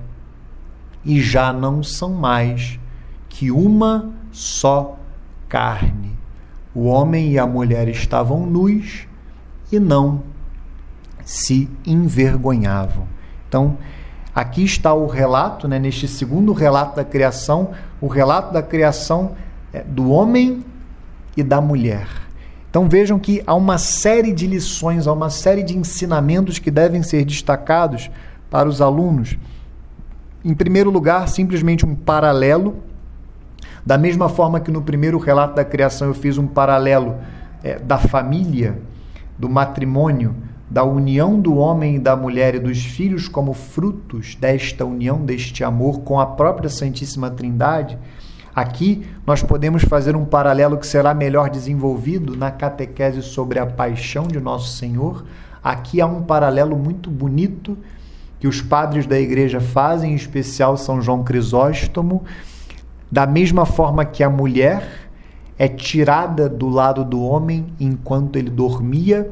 e 1.04 1.20
já 1.20 1.52
não 1.52 1.82
são 1.82 2.14
mais 2.14 2.80
que 3.28 3.50
uma 3.50 4.10
só 4.32 4.98
carne. 5.48 6.16
O 6.74 6.86
homem 6.86 7.32
e 7.32 7.38
a 7.38 7.46
mulher 7.46 7.88
estavam 7.88 8.46
nus 8.46 9.07
e 9.70 9.78
não 9.78 10.22
se 11.24 11.68
envergonhavam. 11.84 13.06
Então, 13.48 13.76
aqui 14.34 14.64
está 14.64 14.94
o 14.94 15.06
relato, 15.06 15.68
né, 15.68 15.78
neste 15.78 16.08
segundo 16.08 16.52
relato 16.52 16.96
da 16.96 17.04
criação, 17.04 17.70
o 18.00 18.06
relato 18.06 18.52
da 18.52 18.62
criação 18.62 19.32
é, 19.72 19.82
do 19.82 20.10
homem 20.10 20.64
e 21.36 21.42
da 21.42 21.60
mulher. 21.60 22.08
Então 22.70 22.88
vejam 22.88 23.18
que 23.18 23.42
há 23.46 23.54
uma 23.54 23.78
série 23.78 24.32
de 24.32 24.46
lições, 24.46 25.06
há 25.06 25.12
uma 25.12 25.30
série 25.30 25.62
de 25.62 25.76
ensinamentos 25.76 26.58
que 26.58 26.70
devem 26.70 27.02
ser 27.02 27.24
destacados 27.24 28.10
para 28.50 28.68
os 28.68 28.80
alunos. 28.80 29.38
Em 30.44 30.54
primeiro 30.54 30.90
lugar, 30.90 31.28
simplesmente 31.28 31.84
um 31.84 31.94
paralelo. 31.94 32.76
Da 33.84 33.96
mesma 33.96 34.28
forma 34.28 34.60
que 34.60 34.70
no 34.70 34.82
primeiro 34.82 35.18
relato 35.18 35.54
da 35.54 35.64
criação 35.64 36.08
eu 36.08 36.14
fiz 36.14 36.36
um 36.36 36.46
paralelo 36.46 37.16
é, 37.62 37.78
da 37.78 37.98
família, 37.98 38.78
do 39.38 39.48
matrimônio, 39.48 40.34
da 40.70 40.84
união 40.84 41.40
do 41.40 41.56
homem 41.56 41.96
e 41.96 41.98
da 41.98 42.14
mulher 42.14 42.54
e 42.54 42.58
dos 42.58 42.84
filhos 42.84 43.28
como 43.28 43.54
frutos 43.54 44.34
desta 44.34 44.84
união, 44.84 45.24
deste 45.24 45.64
amor 45.64 46.00
com 46.00 46.20
a 46.20 46.26
própria 46.26 46.68
Santíssima 46.68 47.30
Trindade, 47.30 47.96
aqui 48.54 49.06
nós 49.26 49.42
podemos 49.42 49.82
fazer 49.84 50.14
um 50.14 50.24
paralelo 50.24 50.76
que 50.76 50.86
será 50.86 51.14
melhor 51.14 51.48
desenvolvido 51.48 52.36
na 52.36 52.50
catequese 52.50 53.22
sobre 53.22 53.58
a 53.58 53.66
paixão 53.66 54.26
de 54.26 54.40
Nosso 54.40 54.76
Senhor. 54.76 55.24
Aqui 55.62 56.00
há 56.00 56.06
um 56.06 56.22
paralelo 56.22 56.76
muito 56.76 57.10
bonito 57.10 57.78
que 58.38 58.46
os 58.46 58.60
padres 58.60 59.06
da 59.06 59.18
igreja 59.18 59.60
fazem, 59.60 60.12
em 60.12 60.16
especial 60.16 60.76
São 60.76 61.00
João 61.00 61.24
Crisóstomo, 61.24 62.24
da 63.10 63.26
mesma 63.26 63.64
forma 63.64 64.04
que 64.04 64.22
a 64.22 64.30
mulher 64.30 65.07
é 65.58 65.66
tirada 65.66 66.48
do 66.48 66.68
lado 66.68 67.04
do 67.04 67.20
homem 67.22 67.66
enquanto 67.80 68.36
ele 68.36 68.48
dormia. 68.48 69.28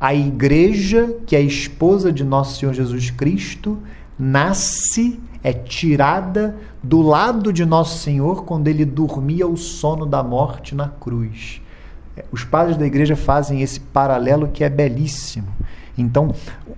A 0.00 0.14
igreja, 0.14 1.14
que 1.26 1.36
é 1.36 1.40
a 1.40 1.42
esposa 1.42 2.10
de 2.10 2.24
nosso 2.24 2.58
Senhor 2.58 2.72
Jesus 2.72 3.10
Cristo, 3.10 3.78
nasce, 4.18 5.20
é 5.42 5.52
tirada 5.52 6.56
do 6.82 7.02
lado 7.02 7.52
de 7.52 7.64
nosso 7.64 7.98
Senhor 7.98 8.44
quando 8.44 8.68
ele 8.68 8.84
dormia 8.84 9.46
o 9.46 9.56
sono 9.56 10.06
da 10.06 10.22
morte 10.22 10.74
na 10.74 10.88
cruz. 10.88 11.60
É, 12.16 12.24
os 12.32 12.44
padres 12.44 12.76
da 12.76 12.86
igreja 12.86 13.14
fazem 13.14 13.60
esse 13.60 13.78
paralelo 13.78 14.48
que 14.48 14.64
é 14.64 14.68
belíssimo. 14.68 15.48
Então, 15.96 16.32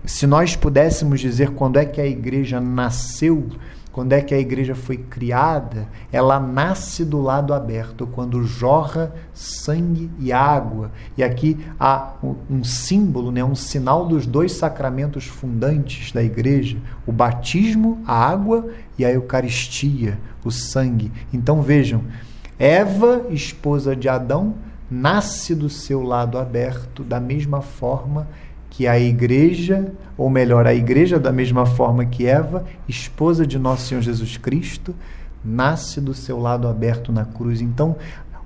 se 0.05 0.26
nós 0.26 0.57
pudéssemos 0.57 1.20
dizer 1.20 1.51
quando 1.51 1.78
é 1.78 1.84
que 1.84 2.01
a 2.01 2.07
igreja 2.07 2.61
nasceu, 2.61 3.47
quando 3.93 4.12
é 4.12 4.20
que 4.20 4.32
a 4.32 4.38
igreja 4.38 4.74
foi 4.74 4.97
criada, 4.97 5.88
ela 6.12 6.38
nasce 6.38 7.05
do 7.05 7.20
lado 7.20 7.53
aberto, 7.53 8.07
quando 8.07 8.45
jorra 8.45 9.12
sangue 9.34 10.11
e 10.18 10.32
água. 10.32 10.93
E 11.16 11.24
aqui 11.24 11.59
há 11.78 12.12
um 12.49 12.62
símbolo, 12.62 13.32
né, 13.32 13.43
um 13.43 13.55
sinal 13.55 14.07
dos 14.07 14.26
dois 14.26 14.53
sacramentos 14.53 15.24
fundantes 15.26 16.12
da 16.12 16.22
igreja: 16.22 16.78
o 17.05 17.11
batismo, 17.11 18.01
a 18.07 18.14
água, 18.14 18.68
e 18.97 19.05
a 19.05 19.11
Eucaristia, 19.11 20.18
o 20.45 20.51
sangue. 20.51 21.11
Então 21.32 21.61
vejam, 21.61 22.03
Eva, 22.59 23.26
esposa 23.30 23.97
de 23.97 24.09
Adão, 24.09 24.55
nasce 24.91 25.55
do 25.55 25.70
seu 25.70 26.03
lado 26.03 26.36
aberto, 26.36 27.03
da 27.03 27.18
mesma 27.18 27.62
forma 27.62 28.26
que 28.26 28.49
a 28.87 28.99
igreja, 28.99 29.93
ou 30.16 30.31
melhor, 30.31 30.66
a 30.66 30.75
igreja 30.75 31.18
da 31.18 31.33
mesma 31.33 31.66
forma 31.66 32.05
que 32.05 32.27
Eva, 32.27 32.64
esposa 32.89 33.47
de 33.47 33.59
nosso 33.59 33.87
Senhor 33.87 34.01
Jesus 34.01 34.37
Cristo, 34.37 34.95
nasce 35.45 36.01
do 36.01 36.14
seu 36.14 36.39
lado 36.39 36.68
aberto 36.68 37.12
na 37.12 37.25
cruz. 37.25 37.61
Então, 37.61 37.97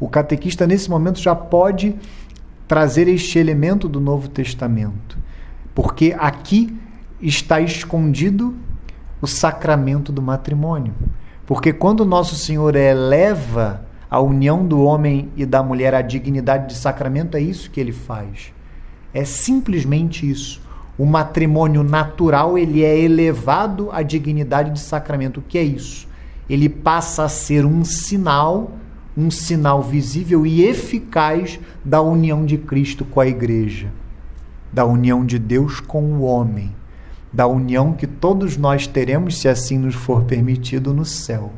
o 0.01 0.09
catequista 0.09 0.67
nesse 0.67 0.91
momento 0.91 1.21
já 1.21 1.35
pode 1.35 1.95
trazer 2.67 3.09
este 3.09 3.39
elemento 3.39 3.89
do 3.89 4.01
Novo 4.01 4.29
Testamento, 4.29 5.19
porque 5.75 6.15
aqui 6.19 6.77
está 7.21 7.61
escondido 7.61 8.55
o 9.21 9.27
sacramento 9.27 10.11
do 10.11 10.23
matrimônio. 10.23 10.95
Porque 11.47 11.73
quando 11.73 12.05
nosso 12.05 12.35
Senhor 12.35 12.75
eleva 12.75 13.83
a 14.11 14.21
união 14.21 14.67
do 14.67 14.83
homem 14.83 15.31
e 15.37 15.45
da 15.45 15.63
mulher 15.63 15.95
à 15.95 16.01
dignidade 16.01 16.69
de 16.69 16.75
sacramento, 16.75 17.37
é 17.37 17.41
isso 17.41 17.71
que 17.71 17.81
ele 17.81 17.93
faz. 17.93 18.53
É 19.15 19.25
simplesmente 19.25 20.29
isso. 20.29 20.61
O 20.99 21.07
matrimônio 21.07 21.85
natural 21.85 22.59
ele 22.59 22.83
é 22.83 22.99
elevado 22.99 23.91
à 23.93 24.03
dignidade 24.03 24.73
de 24.73 24.81
sacramento. 24.81 25.39
O 25.39 25.43
que 25.43 25.57
é 25.57 25.63
isso? 25.63 26.09
Ele 26.51 26.69
passa 26.69 27.25
a 27.25 27.29
ser 27.29 27.65
um 27.65 27.85
sinal, 27.85 28.73
um 29.17 29.31
sinal 29.31 29.83
visível 29.83 30.45
e 30.45 30.65
eficaz 30.65 31.61
da 31.85 32.03
união 32.03 32.45
de 32.45 32.59
Cristo 32.59 33.05
com 33.05 33.21
a 33.21 33.27
igreja, 33.27 33.93
da 34.73 34.85
união 34.85 35.25
de 35.25 35.39
Deus 35.39 35.79
com 35.79 36.03
o 36.03 36.23
homem, 36.23 36.75
da 37.33 37.47
união 37.47 37.93
que 37.93 38.07
todos 38.07 38.57
nós 38.57 38.87
teremos, 38.87 39.39
se 39.39 39.49
assim 39.49 39.79
nos 39.79 39.95
for 39.95 40.25
permitido, 40.25 40.93
no 40.93 41.05
céu. 41.05 41.53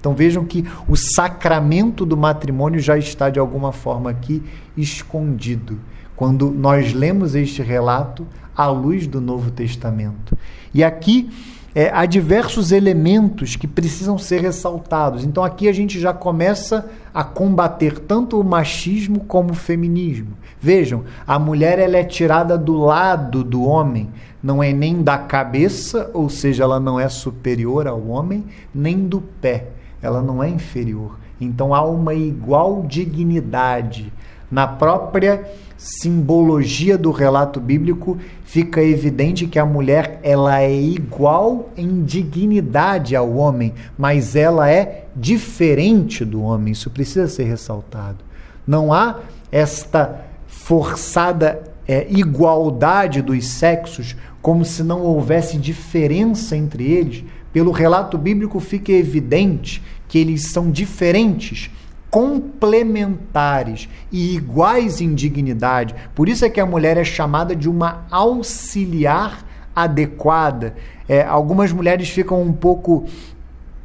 Então 0.00 0.14
vejam 0.14 0.44
que 0.44 0.66
o 0.88 0.96
sacramento 0.96 2.04
do 2.04 2.16
matrimônio 2.16 2.80
já 2.80 2.98
está 2.98 3.30
de 3.30 3.38
alguma 3.38 3.70
forma 3.70 4.10
aqui 4.10 4.42
escondido 4.76 5.78
quando 6.22 6.52
nós 6.52 6.92
lemos 6.92 7.34
este 7.34 7.62
relato 7.62 8.24
à 8.56 8.68
luz 8.68 9.08
do 9.08 9.20
Novo 9.20 9.50
Testamento. 9.50 10.38
E 10.72 10.84
aqui 10.84 11.28
é, 11.74 11.90
há 11.92 12.06
diversos 12.06 12.70
elementos 12.70 13.56
que 13.56 13.66
precisam 13.66 14.16
ser 14.16 14.40
ressaltados. 14.40 15.24
Então 15.24 15.42
aqui 15.42 15.68
a 15.68 15.72
gente 15.72 15.98
já 15.98 16.12
começa 16.12 16.88
a 17.12 17.24
combater 17.24 17.98
tanto 17.98 18.40
o 18.40 18.44
machismo 18.44 19.24
como 19.24 19.50
o 19.50 19.56
feminismo. 19.56 20.28
Vejam, 20.60 21.02
a 21.26 21.40
mulher 21.40 21.80
ela 21.80 21.96
é 21.96 22.04
tirada 22.04 22.56
do 22.56 22.76
lado 22.78 23.42
do 23.42 23.64
homem, 23.64 24.08
não 24.40 24.62
é 24.62 24.72
nem 24.72 25.02
da 25.02 25.18
cabeça, 25.18 26.08
ou 26.14 26.28
seja, 26.28 26.62
ela 26.62 26.78
não 26.78 27.00
é 27.00 27.08
superior 27.08 27.88
ao 27.88 28.06
homem, 28.06 28.44
nem 28.72 29.08
do 29.08 29.20
pé, 29.20 29.70
ela 30.00 30.22
não 30.22 30.40
é 30.40 30.48
inferior. 30.48 31.18
Então 31.40 31.74
há 31.74 31.84
uma 31.84 32.14
igual 32.14 32.84
dignidade 32.86 34.12
Na 34.52 34.66
própria 34.66 35.50
simbologia 35.78 36.98
do 36.98 37.10
relato 37.10 37.58
bíblico, 37.58 38.18
fica 38.44 38.82
evidente 38.82 39.46
que 39.46 39.58
a 39.58 39.64
mulher 39.64 40.20
ela 40.22 40.60
é 40.60 40.78
igual 40.78 41.70
em 41.74 42.04
dignidade 42.04 43.16
ao 43.16 43.32
homem, 43.32 43.72
mas 43.96 44.36
ela 44.36 44.70
é 44.70 45.06
diferente 45.16 46.22
do 46.22 46.42
homem. 46.42 46.72
Isso 46.72 46.90
precisa 46.90 47.26
ser 47.28 47.44
ressaltado. 47.44 48.18
Não 48.66 48.92
há 48.92 49.20
esta 49.50 50.20
forçada 50.46 51.62
é, 51.88 52.06
igualdade 52.10 53.22
dos 53.22 53.46
sexos, 53.46 54.14
como 54.42 54.66
se 54.66 54.82
não 54.82 55.00
houvesse 55.00 55.56
diferença 55.56 56.54
entre 56.54 56.84
eles. 56.84 57.24
Pelo 57.54 57.70
relato 57.70 58.18
bíblico 58.18 58.60
fica 58.60 58.92
evidente 58.92 59.82
que 60.06 60.18
eles 60.18 60.52
são 60.52 60.70
diferentes 60.70 61.70
complementares 62.12 63.88
e 64.12 64.36
iguais 64.36 65.00
em 65.00 65.14
dignidade. 65.14 65.94
Por 66.14 66.28
isso 66.28 66.44
é 66.44 66.50
que 66.50 66.60
a 66.60 66.66
mulher 66.66 66.98
é 66.98 67.04
chamada 67.04 67.56
de 67.56 67.70
uma 67.70 68.04
auxiliar 68.10 69.42
adequada. 69.74 70.74
É, 71.08 71.22
algumas 71.22 71.72
mulheres 71.72 72.10
ficam 72.10 72.42
um 72.42 72.52
pouco 72.52 73.06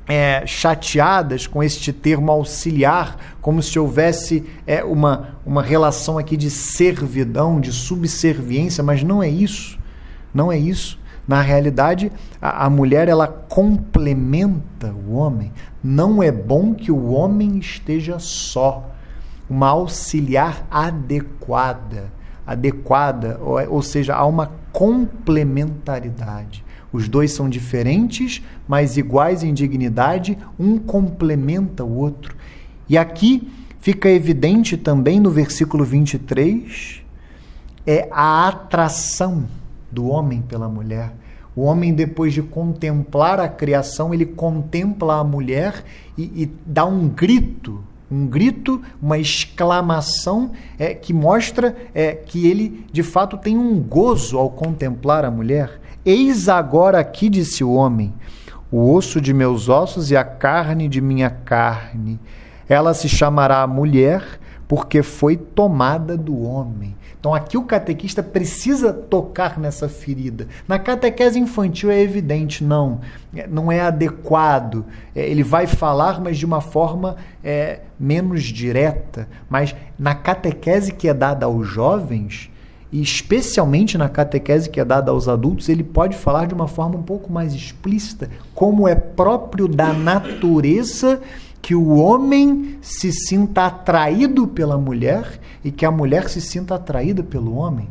é, 0.06 0.46
chateadas 0.46 1.48
com 1.48 1.64
este 1.64 1.94
termo 1.94 2.30
auxiliar, 2.30 3.18
como 3.40 3.64
se 3.64 3.80
houvesse 3.80 4.44
é, 4.68 4.84
uma, 4.84 5.38
uma 5.46 5.64
relação 5.64 6.18
aqui 6.18 6.36
de 6.36 6.50
servidão, 6.50 7.62
de 7.62 7.72
subserviência, 7.72 8.84
mas 8.84 9.04
não 9.04 9.24
é 9.24 9.30
isso. 9.30 9.80
Não 10.34 10.52
é 10.52 10.58
isso. 10.58 11.00
Na 11.28 11.42
realidade, 11.42 12.12
a, 12.42 12.66
a 12.66 12.70
mulher 12.70 13.10
ela 13.10 13.28
complementa 13.28 14.94
o 14.94 15.14
homem. 15.14 15.52
Não 15.84 16.24
é 16.24 16.32
bom 16.32 16.74
que 16.74 16.92
o 16.92 17.12
homem 17.12 17.58
esteja 17.58 18.18
só. 18.18 18.90
Uma 19.50 19.70
auxiliar 19.70 20.66
adequada, 20.70 22.12
adequada, 22.46 23.40
ou, 23.42 23.76
ou 23.76 23.82
seja, 23.82 24.16
há 24.16 24.26
uma 24.26 24.52
complementaridade. 24.72 26.64
Os 26.92 27.10
dois 27.10 27.32
são 27.34 27.50
diferentes, 27.50 28.42
mas 28.68 28.96
iguais 28.98 29.44
em 29.44 29.54
dignidade, 29.54 30.38
um 30.58 30.78
complementa 30.78 31.84
o 31.84 31.98
outro. 31.98 32.36
E 32.88 32.98
aqui 32.98 33.52
fica 33.80 34.10
evidente 34.10 34.78
também 34.78 35.20
no 35.20 35.30
versículo 35.30 35.84
23 35.84 37.04
é 37.86 38.10
a 38.12 38.50
atração 38.50 39.48
do 39.92 40.08
homem 40.08 40.42
pela 40.42 40.68
mulher. 40.68 41.14
O 41.56 41.64
homem, 41.64 41.94
depois 41.94 42.34
de 42.34 42.44
contemplar 42.44 43.40
a 43.40 43.50
criação, 43.50 44.14
ele 44.14 44.26
contempla 44.26 45.20
a 45.20 45.24
mulher 45.24 45.84
e, 46.18 46.44
e 46.44 46.52
dá 46.66 46.86
um 46.86 47.08
grito, 47.08 47.84
um 48.12 48.28
grito, 48.28 48.82
uma 49.02 49.18
exclamação 49.18 50.52
é, 50.78 50.94
que 50.94 51.12
mostra 51.12 51.76
é, 51.96 52.14
que 52.14 52.48
ele 52.48 52.86
de 52.92 53.02
fato 53.02 53.38
tem 53.38 53.58
um 53.58 53.80
gozo 53.80 54.38
ao 54.38 54.52
contemplar 54.52 55.26
a 55.26 55.32
mulher. 55.32 55.82
Eis 56.06 56.48
agora 56.48 57.00
aqui, 57.00 57.28
disse 57.28 57.64
o 57.64 57.74
homem, 57.74 58.14
o 58.72 58.94
osso 58.94 59.20
de 59.20 59.34
meus 59.34 59.68
ossos 59.68 60.12
e 60.12 60.16
a 60.16 60.24
carne 60.24 60.88
de 60.88 61.02
minha 61.02 61.30
carne. 61.30 62.20
Ela 62.70 62.94
se 62.94 63.10
chamará 63.10 63.66
mulher, 63.66 64.40
porque 64.68 65.02
foi 65.02 65.36
tomada 65.36 66.18
do 66.18 66.42
homem. 66.44 66.96
Então 67.20 67.34
aqui 67.34 67.58
o 67.58 67.64
catequista 67.64 68.22
precisa 68.22 68.94
tocar 68.94 69.60
nessa 69.60 69.90
ferida. 69.90 70.48
Na 70.68 70.78
catequese 70.78 71.40
infantil 71.40 71.90
é 71.90 72.00
evidente, 72.00 72.64
não, 72.64 73.02
é, 73.36 73.48
não 73.48 73.72
é 73.72 73.82
adequado. 73.82 74.86
É, 75.16 75.28
ele 75.28 75.44
vai 75.44 75.66
falar, 75.66 76.22
mas 76.22 76.38
de 76.38 76.46
uma 76.46 76.62
forma 76.62 77.18
é, 77.44 77.82
menos 78.00 78.44
direta. 78.44 79.28
Mas 79.50 79.76
na 79.98 80.14
catequese 80.14 80.94
que 80.94 81.08
é 81.08 81.14
dada 81.14 81.48
aos 81.48 81.68
jovens, 81.68 82.52
e 82.92 83.02
especialmente 83.02 83.98
na 83.98 84.08
catequese 84.08 84.70
que 84.70 84.80
é 84.80 84.86
dada 84.86 85.12
aos 85.12 85.28
adultos, 85.28 85.68
ele 85.68 85.84
pode 85.84 86.16
falar 86.16 86.46
de 86.46 86.54
uma 86.54 86.68
forma 86.68 86.98
um 86.98 87.04
pouco 87.04 87.32
mais 87.32 87.54
explícita, 87.54 88.30
como 88.56 88.88
é 88.88 88.96
próprio 88.96 89.68
da 89.68 89.92
natureza 89.92 91.20
que 91.68 91.76
o 91.76 91.98
homem 91.98 92.78
se 92.82 93.12
sinta 93.12 93.66
atraído 93.66 94.48
pela 94.48 94.78
mulher 94.78 95.38
e 95.66 95.70
que 95.70 95.86
a 95.86 95.92
mulher 95.92 96.30
se 96.30 96.40
sinta 96.40 96.76
atraída 96.76 97.22
pelo 97.22 97.56
homem. 97.56 97.90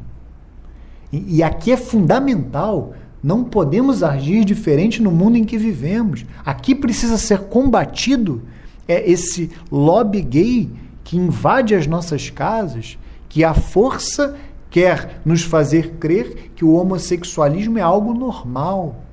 E, 1.12 1.36
e 1.36 1.42
aqui 1.42 1.70
é 1.72 1.76
fundamental. 1.76 2.94
Não 3.22 3.44
podemos 3.44 4.02
agir 4.02 4.46
diferente 4.46 5.02
no 5.02 5.10
mundo 5.10 5.36
em 5.36 5.44
que 5.44 5.58
vivemos. 5.58 6.24
Aqui 6.42 6.74
precisa 6.74 7.18
ser 7.18 7.40
combatido 7.40 8.40
é 8.88 9.10
esse 9.10 9.50
lobby 9.70 10.22
gay 10.22 10.70
que 11.04 11.18
invade 11.18 11.74
as 11.74 11.86
nossas 11.86 12.30
casas, 12.30 12.96
que 13.28 13.44
a 13.44 13.52
força 13.52 14.38
quer 14.70 15.20
nos 15.22 15.42
fazer 15.42 15.96
crer 16.00 16.52
que 16.56 16.64
o 16.64 16.72
homossexualismo 16.72 17.78
é 17.78 17.82
algo 17.82 18.14
normal. 18.14 19.04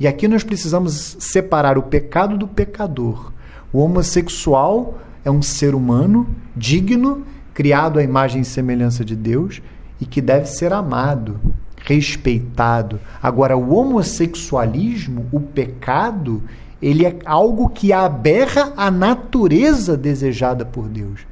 E 0.00 0.08
aqui 0.08 0.26
nós 0.26 0.42
precisamos 0.42 1.18
separar 1.20 1.76
o 1.76 1.82
pecado 1.82 2.38
do 2.38 2.48
pecador. 2.48 3.36
O 3.72 3.80
homossexual 3.80 4.98
é 5.24 5.30
um 5.30 5.42
ser 5.42 5.74
humano 5.74 6.26
digno, 6.56 7.24
criado 7.52 7.98
à 7.98 8.02
imagem 8.02 8.42
e 8.42 8.44
semelhança 8.44 9.04
de 9.04 9.14
Deus 9.14 9.60
e 10.00 10.06
que 10.06 10.20
deve 10.20 10.46
ser 10.46 10.72
amado, 10.72 11.38
respeitado. 11.76 13.00
Agora, 13.22 13.56
o 13.56 13.74
homossexualismo, 13.74 15.26
o 15.32 15.40
pecado, 15.40 16.42
ele 16.80 17.04
é 17.04 17.18
algo 17.24 17.68
que 17.68 17.92
aberra 17.92 18.72
a 18.76 18.90
natureza 18.90 19.96
desejada 19.96 20.64
por 20.64 20.88
Deus. 20.88 21.26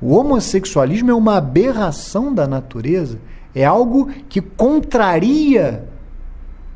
O 0.00 0.14
homossexualismo 0.14 1.10
é 1.10 1.14
uma 1.14 1.36
aberração 1.36 2.32
da 2.32 2.46
natureza, 2.46 3.18
é 3.54 3.64
algo 3.64 4.08
que 4.28 4.40
contraria 4.40 5.84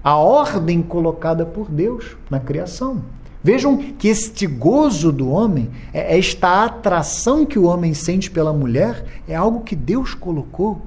a 0.03 0.17
ordem 0.17 0.83
colocada 0.83 1.45
por 1.45 1.71
Deus 1.71 2.17
na 2.31 2.41
criação. 2.41 3.03
Vejam 3.43 3.77
que 3.77 4.09
este 4.09 4.47
gozo 4.47 5.13
do 5.13 5.31
homem, 5.31 5.71
é 5.93 6.19
esta 6.19 6.65
atração 6.65 7.47
que 7.47 7.59
o 7.59 7.65
homem 7.65 7.95
sente 7.95 8.31
pela 8.31 8.53
mulher, 8.53 9.05
é 9.29 9.35
algo 9.35 9.61
que 9.61 9.77
Deus 9.77 10.15
colocou. 10.15 10.83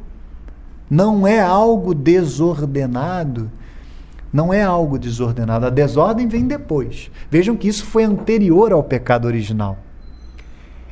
Não 0.90 1.26
é 1.26 1.40
algo 1.40 1.94
desordenado. 1.94 3.50
Não 4.34 4.54
é 4.54 4.62
algo 4.62 5.00
desordenado. 5.00 5.66
A 5.66 5.70
desordem 5.70 6.28
vem 6.28 6.46
depois. 6.46 7.10
Vejam 7.30 7.56
que 7.56 7.68
isso 7.68 7.86
foi 7.86 8.04
anterior 8.04 8.74
ao 8.74 8.84
pecado 8.84 9.26
original. 9.26 9.78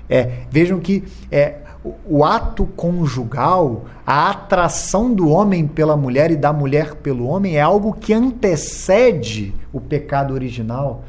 É, 0.09 0.43
vejam 0.49 0.79
que 0.79 1.03
é, 1.29 1.59
o 2.05 2.23
ato 2.23 2.65
conjugal, 2.65 3.85
a 4.05 4.29
atração 4.29 5.13
do 5.13 5.29
homem 5.29 5.67
pela 5.67 5.95
mulher 5.95 6.31
e 6.31 6.35
da 6.35 6.51
mulher 6.51 6.95
pelo 6.95 7.27
homem 7.27 7.57
é 7.57 7.61
algo 7.61 7.93
que 7.93 8.13
antecede 8.13 9.53
o 9.71 9.79
pecado 9.79 10.33
original. 10.33 11.03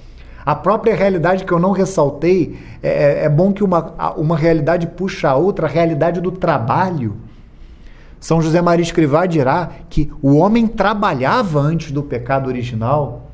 A 0.45 0.55
própria 0.55 0.95
realidade 0.95 1.45
que 1.45 1.53
eu 1.53 1.59
não 1.59 1.73
ressaltei, 1.73 2.59
é, 2.83 2.89
é, 2.89 3.25
é 3.25 3.29
bom 3.29 3.53
que 3.53 3.63
uma, 3.63 4.13
uma 4.17 4.37
realidade 4.37 4.87
puxa 4.87 5.31
a 5.31 5.37
outra, 5.37 5.67
a 5.67 5.71
realidade 5.71 6.21
do 6.21 6.31
trabalho. 6.33 7.17
São 8.19 8.43
José 8.43 8.61
Maria 8.61 8.83
Escrivá 8.83 9.25
dirá 9.27 9.71
que 9.89 10.13
o 10.21 10.37
homem 10.37 10.67
trabalhava 10.67 11.59
antes 11.59 11.91
do 11.91 12.03
pecado 12.03 12.49
original. 12.49 13.31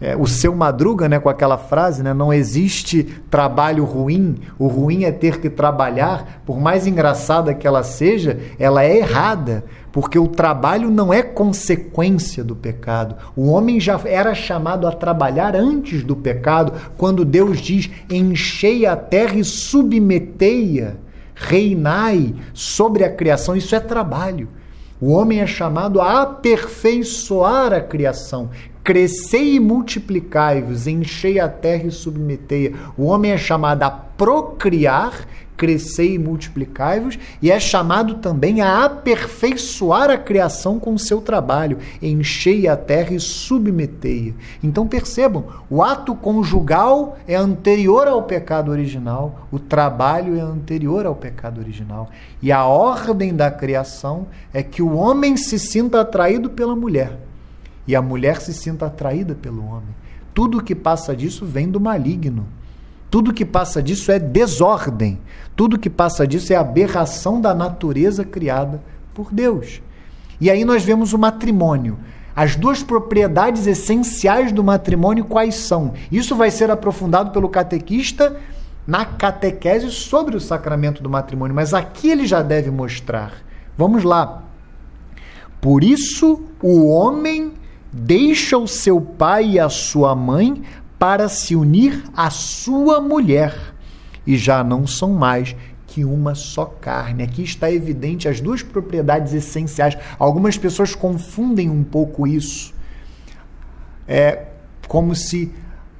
É, 0.00 0.16
o 0.16 0.26
seu 0.26 0.54
Madruga, 0.54 1.08
né, 1.10 1.18
com 1.18 1.28
aquela 1.28 1.58
frase, 1.58 2.02
né, 2.02 2.14
não 2.14 2.32
existe 2.32 3.04
trabalho 3.28 3.84
ruim, 3.84 4.36
o 4.58 4.66
ruim 4.66 5.04
é 5.04 5.12
ter 5.12 5.40
que 5.40 5.50
trabalhar, 5.50 6.40
por 6.46 6.58
mais 6.58 6.86
engraçada 6.86 7.52
que 7.52 7.66
ela 7.66 7.82
seja, 7.82 8.40
ela 8.58 8.82
é 8.82 8.96
errada, 8.96 9.62
porque 9.92 10.18
o 10.18 10.28
trabalho 10.28 10.90
não 10.90 11.12
é 11.12 11.22
consequência 11.22 12.44
do 12.44 12.54
pecado. 12.54 13.16
O 13.36 13.48
homem 13.48 13.80
já 13.80 14.00
era 14.04 14.34
chamado 14.34 14.86
a 14.86 14.92
trabalhar 14.92 15.56
antes 15.56 16.02
do 16.02 16.14
pecado, 16.16 16.72
quando 16.96 17.24
Deus 17.24 17.60
diz: 17.60 17.90
enchei 18.10 18.86
a 18.86 18.96
terra 18.96 19.36
e 19.36 19.44
submetei-a, 19.44 20.94
reinai 21.34 22.34
sobre 22.52 23.04
a 23.04 23.10
criação. 23.10 23.56
Isso 23.56 23.74
é 23.74 23.80
trabalho. 23.80 24.48
O 25.00 25.12
homem 25.12 25.40
é 25.40 25.46
chamado 25.46 26.00
a 26.00 26.22
aperfeiçoar 26.22 27.72
a 27.72 27.80
criação. 27.80 28.50
Crescei 28.84 29.54
e 29.54 29.60
multiplicai-vos, 29.60 30.86
enchei 30.86 31.40
a 31.40 31.48
terra 31.48 31.84
e 31.86 31.90
submetei-a. 31.90 32.92
O 32.98 33.04
homem 33.04 33.30
é 33.30 33.38
chamado 33.38 33.82
a 33.82 33.90
procriar 33.90 35.26
crescei 35.60 36.14
e 36.14 36.18
multiplicai-vos, 36.18 37.18
e 37.42 37.50
é 37.50 37.60
chamado 37.60 38.14
também 38.14 38.62
a 38.62 38.82
aperfeiçoar 38.86 40.08
a 40.08 40.16
criação 40.16 40.80
com 40.80 40.94
o 40.94 40.98
seu 40.98 41.20
trabalho, 41.20 41.76
enchei 42.00 42.66
a 42.66 42.74
terra 42.74 43.12
e 43.12 43.20
submetei-a. 43.20 44.32
Então 44.64 44.88
percebam, 44.88 45.44
o 45.68 45.82
ato 45.82 46.14
conjugal 46.14 47.18
é 47.28 47.36
anterior 47.36 48.08
ao 48.08 48.22
pecado 48.22 48.70
original, 48.70 49.46
o 49.52 49.58
trabalho 49.58 50.34
é 50.34 50.40
anterior 50.40 51.04
ao 51.04 51.14
pecado 51.14 51.60
original. 51.60 52.08
E 52.40 52.50
a 52.50 52.64
ordem 52.64 53.36
da 53.36 53.50
criação 53.50 54.28
é 54.54 54.62
que 54.62 54.80
o 54.80 54.94
homem 54.94 55.36
se 55.36 55.58
sinta 55.58 56.00
atraído 56.00 56.48
pela 56.48 56.74
mulher 56.74 57.18
e 57.86 57.94
a 57.94 58.00
mulher 58.00 58.40
se 58.40 58.54
sinta 58.54 58.86
atraída 58.86 59.34
pelo 59.34 59.62
homem. 59.62 59.94
Tudo 60.32 60.62
que 60.62 60.74
passa 60.74 61.14
disso 61.14 61.44
vem 61.44 61.68
do 61.68 61.78
maligno 61.78 62.46
Tudo 63.10 63.32
que 63.32 63.44
passa 63.44 63.82
disso 63.82 64.12
é 64.12 64.18
desordem. 64.18 65.18
Tudo 65.56 65.78
que 65.78 65.90
passa 65.90 66.26
disso 66.26 66.52
é 66.52 66.56
aberração 66.56 67.40
da 67.40 67.52
natureza 67.52 68.24
criada 68.24 68.80
por 69.12 69.32
Deus. 69.32 69.82
E 70.40 70.48
aí 70.48 70.64
nós 70.64 70.84
vemos 70.84 71.12
o 71.12 71.18
matrimônio. 71.18 71.98
As 72.34 72.54
duas 72.54 72.82
propriedades 72.82 73.66
essenciais 73.66 74.52
do 74.52 74.62
matrimônio 74.62 75.24
quais 75.24 75.56
são? 75.56 75.92
Isso 76.10 76.36
vai 76.36 76.50
ser 76.50 76.70
aprofundado 76.70 77.32
pelo 77.32 77.48
catequista 77.48 78.40
na 78.86 79.04
catequese 79.04 79.90
sobre 79.90 80.36
o 80.36 80.40
sacramento 80.40 81.02
do 81.02 81.10
matrimônio, 81.10 81.54
mas 81.54 81.74
aqui 81.74 82.08
ele 82.08 82.26
já 82.26 82.40
deve 82.42 82.70
mostrar. 82.70 83.32
Vamos 83.76 84.04
lá. 84.04 84.42
Por 85.60 85.84
isso 85.84 86.42
o 86.62 86.86
homem 86.88 87.52
deixa 87.92 88.56
o 88.56 88.66
seu 88.66 89.00
pai 89.00 89.50
e 89.50 89.60
a 89.60 89.68
sua 89.68 90.14
mãe 90.14 90.62
para 91.00 91.30
se 91.30 91.56
unir 91.56 92.04
à 92.14 92.28
sua 92.28 93.00
mulher, 93.00 93.56
e 94.26 94.36
já 94.36 94.62
não 94.62 94.86
são 94.86 95.14
mais 95.14 95.56
que 95.86 96.04
uma 96.04 96.34
só 96.34 96.66
carne. 96.66 97.22
Aqui 97.22 97.42
está 97.42 97.72
evidente 97.72 98.28
as 98.28 98.38
duas 98.38 98.62
propriedades 98.62 99.32
essenciais. 99.32 99.96
Algumas 100.18 100.58
pessoas 100.58 100.94
confundem 100.94 101.70
um 101.70 101.82
pouco 101.82 102.26
isso. 102.26 102.74
É 104.06 104.44
como 104.86 105.14
se 105.14 105.50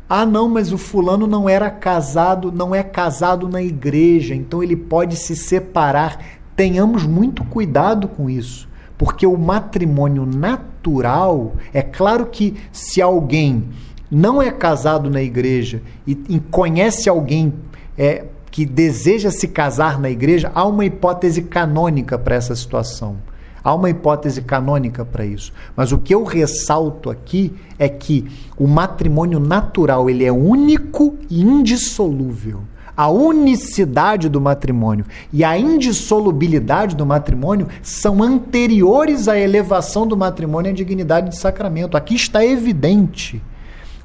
ah, 0.06 0.27
não, 0.27 0.48
mas 0.48 0.70
o 0.70 0.77
fulano 0.77 1.27
não 1.27 1.48
era 1.48 1.70
casado, 1.70 2.52
não 2.52 2.74
é 2.74 2.82
casado 2.82 3.48
na 3.48 3.62
igreja, 3.62 4.35
então 4.35 4.62
ele 4.62 4.77
pode 4.77 5.16
se 5.16 5.35
separar. 5.35 6.20
Tenhamos 6.55 7.06
muito 7.06 7.43
cuidado 7.44 8.06
com 8.06 8.28
isso, 8.28 8.68
porque 8.98 9.27
o 9.27 9.39
matrimônio 9.39 10.27
natural, 10.27 11.55
é 11.72 11.81
claro 11.81 12.27
que 12.27 12.56
se 12.70 13.01
alguém 13.01 13.70
não 14.10 14.42
é 14.42 14.50
casado 14.50 15.08
na 15.08 15.22
igreja 15.22 15.82
e, 16.06 16.18
e 16.28 16.40
conhece 16.40 17.08
alguém 17.08 17.52
é, 17.96 18.24
que 18.50 18.66
deseja 18.66 19.30
se 19.30 19.46
casar 19.48 20.00
na 20.00 20.10
igreja, 20.10 20.50
há 20.54 20.66
uma 20.66 20.84
hipótese 20.84 21.42
canônica 21.42 22.18
para 22.18 22.34
essa 22.34 22.54
situação. 22.54 23.16
Há 23.62 23.74
uma 23.74 23.90
hipótese 23.90 24.40
canônica 24.42 25.04
para 25.04 25.24
isso. 25.24 25.52
Mas 25.76 25.92
o 25.92 25.98
que 25.98 26.14
eu 26.14 26.24
ressalto 26.24 27.10
aqui 27.10 27.52
é 27.78 27.88
que 27.88 28.26
o 28.56 28.66
matrimônio 28.66 29.38
natural 29.38 30.08
ele 30.08 30.24
é 30.24 30.32
único 30.32 31.16
e 31.28 31.42
indissolúvel. 31.42 32.62
A 32.96 33.08
unicidade 33.08 34.28
do 34.28 34.40
matrimônio 34.40 35.04
e 35.32 35.44
a 35.44 35.56
indissolubilidade 35.58 36.96
do 36.96 37.06
matrimônio 37.06 37.68
são 37.82 38.22
anteriores 38.22 39.28
à 39.28 39.38
elevação 39.38 40.06
do 40.06 40.16
matrimônio 40.16 40.70
à 40.70 40.74
dignidade 40.74 41.30
de 41.30 41.38
sacramento. 41.38 41.96
Aqui 41.96 42.14
está 42.14 42.44
evidente. 42.44 43.42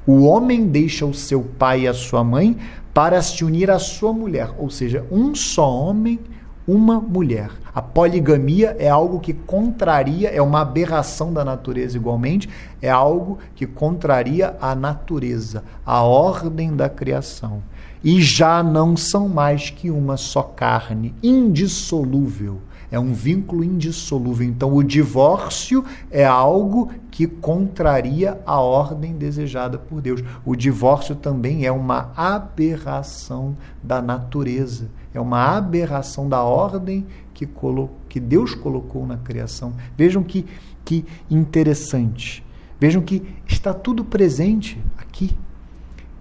O 0.06 0.22
homem 0.22 0.68
deixa 0.68 1.04
o 1.04 1.12
seu 1.12 1.42
pai 1.42 1.80
e 1.80 1.88
a 1.88 1.92
sua 1.92 2.22
mãe 2.22 2.56
para 2.94 3.20
se 3.20 3.44
unir 3.44 3.70
à 3.70 3.78
sua 3.78 4.12
mulher, 4.12 4.50
ou 4.56 4.70
seja, 4.70 5.04
um 5.10 5.34
só 5.34 5.68
homem, 5.68 6.20
uma 6.66 7.00
mulher. 7.00 7.50
A 7.74 7.82
poligamia 7.82 8.76
é 8.78 8.88
algo 8.88 9.18
que 9.18 9.32
contraria, 9.32 10.28
é 10.30 10.40
uma 10.40 10.60
aberração 10.60 11.32
da 11.32 11.44
natureza 11.44 11.96
igualmente, 11.96 12.48
é 12.80 12.88
algo 12.88 13.38
que 13.54 13.66
contraria 13.66 14.56
a 14.60 14.74
natureza, 14.74 15.64
a 15.84 16.02
ordem 16.02 16.74
da 16.74 16.88
criação. 16.88 17.62
E 18.02 18.22
já 18.22 18.62
não 18.62 18.96
são 18.96 19.28
mais 19.28 19.70
que 19.70 19.90
uma 19.90 20.16
só 20.16 20.42
carne, 20.42 21.14
indissolúvel. 21.22 22.60
É 22.90 22.98
um 22.98 23.12
vínculo 23.12 23.64
indissolúvel. 23.64 24.46
Então, 24.46 24.72
o 24.74 24.82
divórcio 24.82 25.84
é 26.10 26.24
algo 26.24 26.90
que 27.10 27.26
contraria 27.26 28.40
a 28.46 28.60
ordem 28.60 29.14
desejada 29.14 29.78
por 29.78 30.00
Deus. 30.00 30.22
O 30.44 30.54
divórcio 30.54 31.14
também 31.14 31.66
é 31.66 31.72
uma 31.72 32.12
aberração 32.16 33.56
da 33.82 34.00
natureza, 34.00 34.88
é 35.12 35.20
uma 35.20 35.56
aberração 35.56 36.28
da 36.28 36.42
ordem 36.42 37.06
que, 37.34 37.46
colo 37.46 37.90
que 38.08 38.20
Deus 38.20 38.54
colocou 38.54 39.06
na 39.06 39.16
criação. 39.16 39.72
Vejam 39.96 40.22
que, 40.22 40.46
que 40.84 41.04
interessante. 41.30 42.44
Vejam 42.78 43.02
que 43.02 43.22
está 43.46 43.74
tudo 43.74 44.04
presente 44.04 44.80
aqui. 44.98 45.36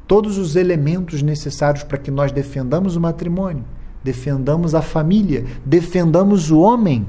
Todos 0.07 0.37
os 0.37 0.55
elementos 0.55 1.21
necessários 1.21 1.83
para 1.83 1.97
que 1.97 2.11
nós 2.11 2.31
defendamos 2.31 2.95
o 2.95 3.01
matrimônio 3.01 3.65
defendamos 4.05 4.75
a 4.75 4.83
família, 4.83 5.45
defendamos 5.65 6.51
o 6.51 6.59
homem, 6.59 7.07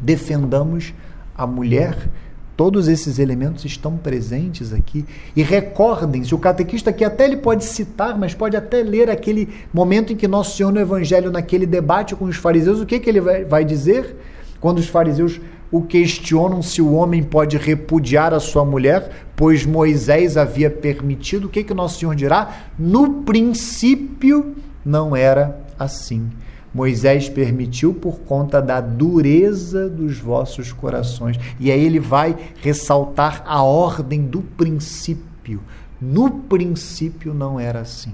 defendamos 0.00 0.94
a 1.36 1.44
mulher. 1.44 2.08
Todos 2.56 2.86
esses 2.86 3.18
elementos 3.18 3.64
estão 3.64 3.96
presentes 3.96 4.72
aqui. 4.72 5.04
E 5.34 5.42
recordem-se, 5.42 6.32
o 6.32 6.38
catequista 6.38 6.90
aqui 6.90 7.04
até 7.04 7.24
ele 7.24 7.38
pode 7.38 7.64
citar, 7.64 8.16
mas 8.16 8.32
pode 8.32 8.56
até 8.56 8.80
ler 8.80 9.10
aquele 9.10 9.48
momento 9.72 10.12
em 10.12 10.16
que 10.16 10.28
Nosso 10.28 10.56
Senhor 10.56 10.72
no 10.72 10.78
Evangelho, 10.78 11.32
naquele 11.32 11.66
debate 11.66 12.14
com 12.14 12.26
os 12.26 12.36
fariseus, 12.36 12.80
o 12.80 12.86
que, 12.86 13.00
que 13.00 13.10
ele 13.10 13.20
vai 13.20 13.64
dizer? 13.64 14.16
Quando 14.60 14.78
os 14.78 14.86
fariseus 14.86 15.40
o 15.68 15.82
questionam 15.82 16.62
se 16.62 16.80
o 16.80 16.92
homem 16.92 17.24
pode 17.24 17.56
repudiar 17.56 18.32
a 18.32 18.38
sua 18.38 18.64
mulher, 18.64 19.10
pois 19.34 19.66
Moisés 19.66 20.36
havia 20.36 20.70
permitido, 20.70 21.46
o 21.46 21.48
que, 21.48 21.64
que 21.64 21.74
Nosso 21.74 21.98
Senhor 21.98 22.14
dirá? 22.14 22.68
No 22.78 23.24
princípio 23.24 24.54
não 24.84 25.14
era 25.16 25.60
assim. 25.78 26.30
Moisés 26.74 27.28
permitiu 27.28 27.94
por 27.94 28.20
conta 28.20 28.60
da 28.60 28.80
dureza 28.80 29.88
dos 29.88 30.18
vossos 30.18 30.72
corações. 30.72 31.38
E 31.60 31.70
aí 31.70 31.84
ele 31.84 32.00
vai 32.00 32.36
ressaltar 32.60 33.44
a 33.46 33.62
ordem 33.62 34.22
do 34.22 34.42
princípio. 34.42 35.62
No 36.00 36.30
princípio 36.30 37.32
não 37.32 37.60
era 37.60 37.80
assim. 37.80 38.12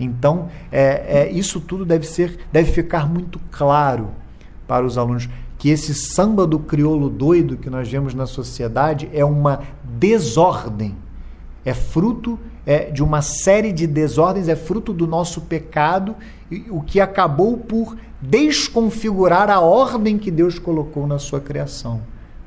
Então, 0.00 0.48
é, 0.72 1.20
é, 1.20 1.30
isso 1.30 1.60
tudo 1.60 1.84
deve 1.84 2.06
ser, 2.06 2.38
deve 2.50 2.72
ficar 2.72 3.08
muito 3.08 3.38
claro 3.52 4.08
para 4.66 4.84
os 4.84 4.98
alunos 4.98 5.28
que 5.58 5.68
esse 5.68 5.94
samba 5.94 6.46
do 6.46 6.58
crioulo 6.58 7.10
doido 7.10 7.58
que 7.58 7.68
nós 7.68 7.88
vemos 7.88 8.14
na 8.14 8.26
sociedade 8.26 9.10
é 9.12 9.22
uma 9.22 9.60
desordem, 9.84 10.96
é 11.64 11.74
fruto 11.74 12.38
é, 12.66 12.90
de 12.90 13.02
uma 13.02 13.22
série 13.22 13.72
de 13.72 13.86
desordens, 13.86 14.48
é 14.48 14.56
fruto 14.56 14.92
do 14.92 15.06
nosso 15.06 15.42
pecado, 15.42 16.14
o 16.68 16.80
que 16.80 17.00
acabou 17.00 17.56
por 17.56 17.96
desconfigurar 18.20 19.48
a 19.48 19.60
ordem 19.60 20.18
que 20.18 20.30
Deus 20.30 20.58
colocou 20.58 21.06
na 21.06 21.18
sua 21.18 21.40
criação. 21.40 22.02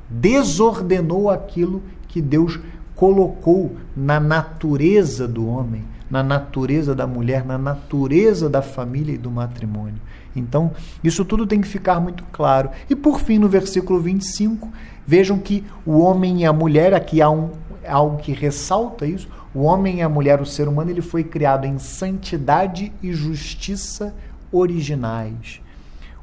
Desordenou 0.08 1.30
aquilo 1.30 1.82
que 2.06 2.20
Deus 2.20 2.60
colocou 2.94 3.76
na 3.96 4.20
natureza 4.20 5.26
do 5.26 5.48
homem, 5.48 5.84
na 6.10 6.22
natureza 6.22 6.94
da 6.94 7.06
mulher, 7.06 7.44
na 7.44 7.58
natureza 7.58 8.48
da 8.48 8.62
família 8.62 9.14
e 9.14 9.18
do 9.18 9.30
matrimônio. 9.30 10.00
Então, 10.36 10.72
isso 11.02 11.24
tudo 11.24 11.46
tem 11.46 11.60
que 11.60 11.68
ficar 11.68 12.00
muito 12.00 12.24
claro. 12.32 12.70
E 12.88 12.94
por 12.94 13.20
fim, 13.20 13.38
no 13.38 13.48
versículo 13.48 14.00
25, 14.00 14.68
vejam 15.06 15.38
que 15.38 15.64
o 15.84 15.98
homem 15.98 16.42
e 16.42 16.44
a 16.44 16.52
mulher, 16.52 16.94
aqui 16.94 17.20
há 17.20 17.30
um, 17.30 17.50
algo 17.86 18.18
que 18.18 18.32
ressalta 18.32 19.06
isso, 19.06 19.28
o 19.54 19.62
homem 19.62 19.98
e 19.98 20.02
a 20.02 20.08
mulher, 20.08 20.40
o 20.40 20.46
ser 20.46 20.66
humano, 20.66 20.90
ele 20.90 21.00
foi 21.00 21.22
criado 21.22 21.64
em 21.64 21.78
santidade 21.78 22.92
e 23.00 23.12
justiça 23.12 24.12
originais. 24.50 25.60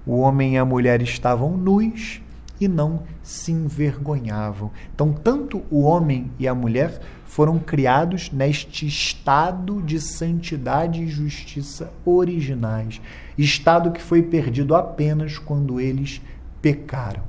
O 0.05 0.17
homem 0.17 0.55
e 0.55 0.57
a 0.57 0.65
mulher 0.65 1.01
estavam 1.01 1.55
nus 1.55 2.21
e 2.59 2.67
não 2.67 3.03
se 3.23 3.51
envergonhavam. 3.51 4.69
Então, 4.93 5.13
tanto 5.13 5.63
o 5.71 5.81
homem 5.81 6.29
e 6.37 6.47
a 6.47 6.53
mulher 6.53 6.99
foram 7.25 7.57
criados 7.57 8.29
neste 8.29 8.85
estado 8.85 9.81
de 9.81 10.01
santidade 10.01 11.01
e 11.01 11.07
justiça 11.07 11.89
originais, 12.03 12.99
estado 13.37 13.91
que 13.91 14.01
foi 14.01 14.21
perdido 14.21 14.75
apenas 14.75 15.37
quando 15.37 15.79
eles 15.79 16.21
pecaram. 16.61 17.23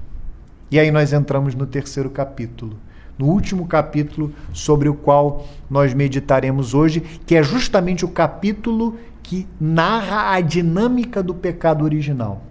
E 0.68 0.80
aí 0.80 0.90
nós 0.90 1.12
entramos 1.12 1.54
no 1.54 1.66
terceiro 1.66 2.10
capítulo 2.10 2.76
no 3.22 3.28
último 3.28 3.68
capítulo 3.68 4.34
sobre 4.52 4.88
o 4.88 4.94
qual 4.94 5.46
nós 5.70 5.94
meditaremos 5.94 6.74
hoje, 6.74 7.00
que 7.24 7.36
é 7.36 7.42
justamente 7.42 8.04
o 8.04 8.08
capítulo 8.08 8.98
que 9.22 9.46
narra 9.60 10.34
a 10.34 10.40
dinâmica 10.40 11.22
do 11.22 11.32
pecado 11.32 11.84
original. 11.84 12.42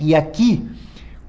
E 0.00 0.14
aqui, 0.14 0.64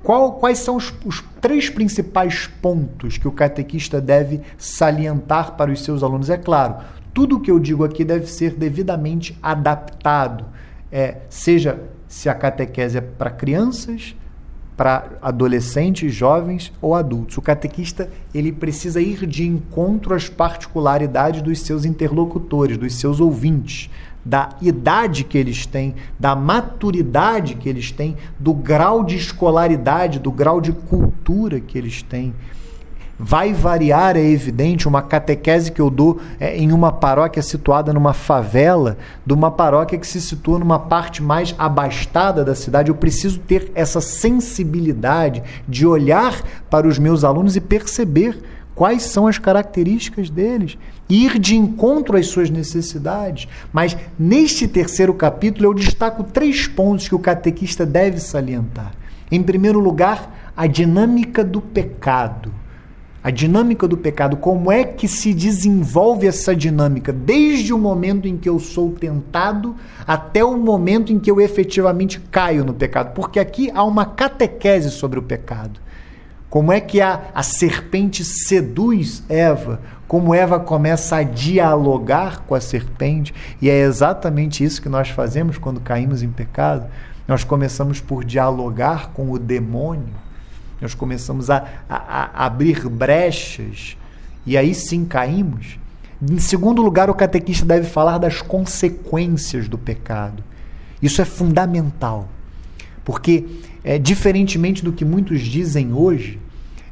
qual, 0.03 0.33
quais 0.33 0.59
são 0.59 0.75
os, 0.75 0.93
os 1.03 1.25
três 1.41 1.67
principais 1.67 2.45
pontos 2.45 3.17
que 3.17 3.27
o 3.27 3.31
catequista 3.31 3.99
deve 3.99 4.41
salientar 4.55 5.57
para 5.57 5.71
os 5.71 5.83
seus 5.83 6.03
alunos? 6.03 6.29
É 6.29 6.37
claro, 6.37 6.75
tudo 7.11 7.37
o 7.37 7.39
que 7.41 7.49
eu 7.49 7.57
digo 7.57 7.83
aqui 7.83 8.05
deve 8.05 8.27
ser 8.27 8.53
devidamente 8.53 9.35
adaptado, 9.41 10.45
é, 10.91 11.21
seja 11.27 11.81
se 12.07 12.29
a 12.29 12.35
catequese 12.35 12.99
é 12.99 13.01
para 13.01 13.31
crianças, 13.31 14.15
para 14.79 15.09
adolescentes, 15.21 16.13
jovens 16.13 16.71
ou 16.81 16.95
adultos. 16.95 17.35
O 17.37 17.41
catequista 17.41 18.09
ele 18.33 18.49
precisa 18.49 19.01
ir 19.01 19.27
de 19.27 19.45
encontro 19.45 20.15
às 20.15 20.29
particularidades 20.29 21.41
dos 21.41 21.59
seus 21.59 21.83
interlocutores, 21.83 22.77
dos 22.77 22.95
seus 22.95 23.19
ouvintes, 23.19 23.89
da 24.23 24.55
idade 24.61 25.25
que 25.25 25.37
eles 25.37 25.65
têm, 25.65 25.95
da 26.17 26.33
maturidade 26.33 27.55
que 27.55 27.67
eles 27.67 27.91
têm, 27.91 28.15
do 28.39 28.53
grau 28.53 29.03
de 29.03 29.17
escolaridade, 29.17 30.17
do 30.17 30.31
grau 30.31 30.61
de 30.61 30.71
cultura 30.71 31.59
que 31.59 31.77
eles 31.77 32.01
têm. 32.01 32.33
Vai 33.19 33.51
variar, 33.51 34.15
é 34.15 34.23
evidente, 34.23 34.87
uma 34.87 35.01
catequese 35.01 35.73
que 35.73 35.81
eu 35.81 35.89
dou 35.89 36.21
é, 36.39 36.57
em 36.57 36.71
uma 36.71 36.89
paróquia 36.89 37.41
situada 37.41 37.91
numa 37.91 38.13
favela, 38.13 38.97
de 39.25 39.33
uma 39.33 39.51
paróquia 39.51 39.99
que 39.99 40.07
se 40.07 40.21
situa 40.21 40.57
numa 40.57 40.79
parte 40.79 41.21
mais 41.21 41.53
abastada 41.59 42.45
da 42.45 42.55
cidade. 42.55 42.89
Eu 42.89 42.95
preciso 42.95 43.39
ter 43.39 43.69
essa 43.75 43.99
sensibilidade 43.99 45.43
de 45.67 45.85
olhar 45.85 46.41
para 46.69 46.87
os 46.87 46.97
meus 46.97 47.25
alunos 47.25 47.57
e 47.57 47.61
perceber 47.61 48.41
quais 48.73 49.03
são 49.03 49.27
as 49.27 49.37
características 49.37 50.29
deles, 50.29 50.77
ir 51.09 51.37
de 51.37 51.57
encontro 51.57 52.15
às 52.15 52.27
suas 52.27 52.49
necessidades. 52.49 53.49
Mas 53.73 53.97
neste 54.17 54.65
terceiro 54.65 55.13
capítulo 55.13 55.65
eu 55.65 55.73
destaco 55.73 56.23
três 56.23 56.65
pontos 56.67 57.09
que 57.09 57.15
o 57.15 57.19
catequista 57.19 57.85
deve 57.85 58.21
salientar. 58.21 58.93
Em 59.29 59.43
primeiro 59.43 59.79
lugar, 59.81 60.53
a 60.55 60.65
dinâmica 60.65 61.43
do 61.43 61.59
pecado 61.59 62.58
a 63.23 63.29
dinâmica 63.29 63.87
do 63.87 63.97
pecado, 63.97 64.37
como 64.37 64.71
é 64.71 64.83
que 64.83 65.07
se 65.07 65.33
desenvolve 65.33 66.25
essa 66.25 66.55
dinâmica 66.55 67.11
desde 67.11 67.73
o 67.73 67.77
momento 67.77 68.27
em 68.27 68.37
que 68.37 68.47
eu 68.47 68.59
sou 68.59 68.91
tentado 68.91 69.75
até 70.07 70.43
o 70.43 70.57
momento 70.57 71.11
em 71.11 71.19
que 71.19 71.29
eu 71.29 71.41
efetivamente 71.41 72.19
caio 72.31 72.63
no 72.63 72.73
pecado. 72.73 73.13
Porque 73.13 73.39
aqui 73.39 73.69
há 73.73 73.83
uma 73.83 74.05
catequese 74.05 74.89
sobre 74.89 75.19
o 75.19 75.23
pecado. 75.23 75.79
Como 76.49 76.71
é 76.71 76.79
que 76.79 77.01
a, 77.01 77.25
a 77.35 77.43
serpente 77.43 78.23
seduz 78.23 79.21
Eva? 79.27 79.81
Como 80.07 80.33
Eva 80.33 80.59
começa 80.59 81.17
a 81.17 81.23
dialogar 81.23 82.45
com 82.47 82.55
a 82.55 82.61
serpente? 82.61 83.33
E 83.61 83.69
é 83.69 83.81
exatamente 83.81 84.63
isso 84.63 84.81
que 84.81 84.89
nós 84.89 85.09
fazemos 85.09 85.57
quando 85.57 85.79
caímos 85.79 86.23
em 86.23 86.29
pecado. 86.29 86.87
Nós 87.27 87.43
começamos 87.43 88.01
por 88.01 88.23
dialogar 88.23 89.11
com 89.13 89.29
o 89.29 89.37
demônio 89.37 90.28
nós 90.81 90.93
começamos 90.93 91.49
a, 91.49 91.65
a, 91.89 91.95
a 91.95 92.45
abrir 92.45 92.87
brechas 92.87 93.97
e 94.45 94.57
aí 94.57 94.73
sim 94.73 95.05
caímos. 95.05 95.79
Em 96.21 96.39
segundo 96.39 96.81
lugar, 96.81 97.09
o 97.09 97.13
catequista 97.13 97.65
deve 97.65 97.87
falar 97.87 98.17
das 98.17 98.41
consequências 98.41 99.67
do 99.67 99.77
pecado. 99.77 100.43
Isso 101.01 101.21
é 101.21 101.25
fundamental, 101.25 102.27
porque, 103.05 103.45
é, 103.83 103.97
diferentemente 103.97 104.83
do 104.83 104.91
que 104.91 105.05
muitos 105.05 105.41
dizem 105.41 105.93
hoje, 105.93 106.39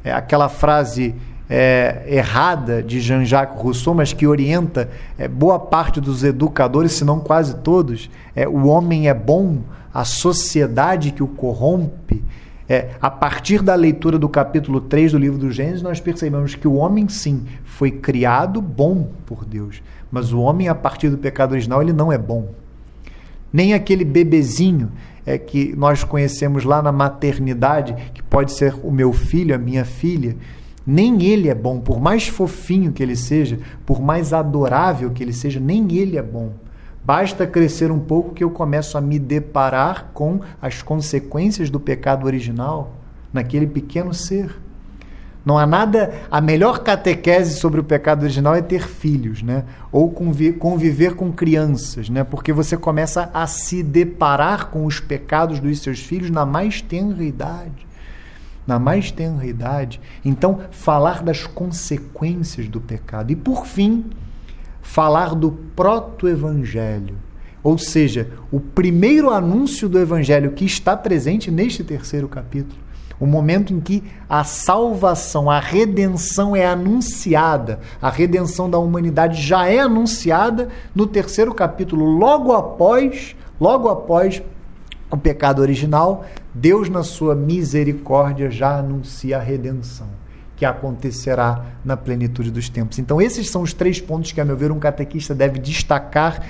é 0.02 0.12
aquela 0.12 0.48
frase 0.48 1.14
é, 1.48 2.04
errada 2.06 2.82
de 2.82 3.00
Jean-Jacques 3.00 3.60
Rousseau, 3.60 3.94
mas 3.94 4.12
que 4.12 4.26
orienta 4.26 4.88
é, 5.18 5.26
boa 5.26 5.58
parte 5.58 6.00
dos 6.00 6.24
educadores, 6.24 6.92
se 6.92 7.04
não 7.04 7.20
quase 7.20 7.56
todos, 7.56 8.10
é, 8.34 8.46
o 8.46 8.66
homem 8.66 9.08
é 9.08 9.14
bom, 9.14 9.62
a 9.92 10.04
sociedade 10.04 11.10
que 11.10 11.22
o 11.22 11.26
corrompe. 11.26 12.22
É, 12.68 12.90
a 13.00 13.10
partir 13.10 13.62
da 13.62 13.74
leitura 13.74 14.18
do 14.18 14.28
capítulo 14.28 14.80
3 14.80 15.12
do 15.12 15.18
livro 15.18 15.38
do 15.38 15.50
Gênesis, 15.50 15.80
nós 15.80 16.00
percebemos 16.00 16.54
que 16.54 16.68
o 16.68 16.74
homem, 16.74 17.08
sim, 17.08 17.44
foi 17.64 17.90
criado 17.90 18.60
bom 18.60 19.08
por 19.24 19.46
Deus. 19.46 19.82
Mas 20.12 20.32
o 20.32 20.40
homem, 20.40 20.68
a 20.68 20.74
partir 20.74 21.08
do 21.08 21.16
pecado 21.16 21.52
original, 21.52 21.80
ele 21.80 21.94
não 21.94 22.12
é 22.12 22.18
bom. 22.18 22.50
Nem 23.50 23.72
aquele 23.72 24.04
bebezinho 24.04 24.92
é, 25.24 25.38
que 25.38 25.74
nós 25.76 26.04
conhecemos 26.04 26.64
lá 26.64 26.82
na 26.82 26.92
maternidade, 26.92 27.94
que 28.12 28.22
pode 28.22 28.52
ser 28.52 28.74
o 28.82 28.90
meu 28.90 29.14
filho, 29.14 29.54
a 29.54 29.58
minha 29.58 29.84
filha, 29.86 30.36
nem 30.86 31.22
ele 31.22 31.48
é 31.48 31.54
bom, 31.54 31.80
por 31.80 32.00
mais 32.00 32.28
fofinho 32.28 32.92
que 32.92 33.02
ele 33.02 33.16
seja, 33.16 33.58
por 33.84 34.00
mais 34.00 34.32
adorável 34.32 35.10
que 35.10 35.22
ele 35.22 35.32
seja, 35.34 35.60
nem 35.60 35.90
ele 35.94 36.16
é 36.16 36.22
bom. 36.22 36.52
Basta 37.08 37.46
crescer 37.46 37.90
um 37.90 37.98
pouco 37.98 38.34
que 38.34 38.44
eu 38.44 38.50
começo 38.50 38.98
a 38.98 39.00
me 39.00 39.18
deparar 39.18 40.10
com 40.12 40.40
as 40.60 40.82
consequências 40.82 41.70
do 41.70 41.80
pecado 41.80 42.26
original 42.26 42.92
naquele 43.32 43.66
pequeno 43.66 44.12
ser. 44.12 44.54
Não 45.42 45.56
há 45.56 45.66
nada. 45.66 46.12
A 46.30 46.38
melhor 46.38 46.80
catequese 46.80 47.58
sobre 47.58 47.80
o 47.80 47.84
pecado 47.84 48.24
original 48.24 48.54
é 48.54 48.60
ter 48.60 48.86
filhos, 48.86 49.42
né? 49.42 49.64
Ou 49.90 50.10
conviver 50.10 51.14
com 51.14 51.32
crianças, 51.32 52.10
né? 52.10 52.24
Porque 52.24 52.52
você 52.52 52.76
começa 52.76 53.30
a 53.32 53.46
se 53.46 53.82
deparar 53.82 54.66
com 54.66 54.84
os 54.84 55.00
pecados 55.00 55.60
dos 55.60 55.80
seus 55.80 56.00
filhos 56.00 56.28
na 56.28 56.44
mais 56.44 56.82
tenra 56.82 57.24
idade. 57.24 57.86
Na 58.66 58.78
mais 58.78 59.10
tenra 59.10 59.46
idade. 59.46 59.98
Então, 60.22 60.60
falar 60.70 61.22
das 61.22 61.46
consequências 61.46 62.68
do 62.68 62.82
pecado. 62.82 63.32
E 63.32 63.36
por 63.36 63.66
fim, 63.66 64.04
falar 64.88 65.34
do 65.34 65.52
proto-evangelho, 65.76 67.16
ou 67.62 67.76
seja, 67.76 68.30
o 68.50 68.58
primeiro 68.58 69.30
anúncio 69.30 69.86
do 69.86 69.98
evangelho 69.98 70.52
que 70.52 70.64
está 70.64 70.96
presente 70.96 71.50
neste 71.50 71.84
terceiro 71.84 72.26
capítulo. 72.26 72.80
O 73.20 73.26
momento 73.26 73.74
em 73.74 73.80
que 73.80 74.02
a 74.26 74.44
salvação, 74.44 75.50
a 75.50 75.60
redenção 75.60 76.56
é 76.56 76.64
anunciada, 76.66 77.80
a 78.00 78.08
redenção 78.08 78.70
da 78.70 78.78
humanidade 78.78 79.42
já 79.42 79.66
é 79.66 79.78
anunciada 79.78 80.68
no 80.94 81.06
terceiro 81.06 81.52
capítulo, 81.52 82.06
logo 82.06 82.54
após, 82.54 83.36
logo 83.60 83.90
após 83.90 84.42
o 85.10 85.18
pecado 85.18 85.60
original, 85.60 86.24
Deus 86.54 86.88
na 86.88 87.02
sua 87.02 87.34
misericórdia 87.34 88.50
já 88.50 88.78
anuncia 88.78 89.36
a 89.36 89.40
redenção 89.40 90.17
que 90.58 90.64
acontecerá 90.64 91.64
na 91.84 91.96
plenitude 91.96 92.50
dos 92.50 92.68
tempos. 92.68 92.98
Então, 92.98 93.22
esses 93.22 93.48
são 93.48 93.62
os 93.62 93.72
três 93.72 94.00
pontos 94.00 94.32
que, 94.32 94.40
a 94.40 94.44
meu 94.44 94.56
ver, 94.56 94.72
um 94.72 94.78
catequista 94.80 95.34
deve 95.34 95.60
destacar 95.60 96.42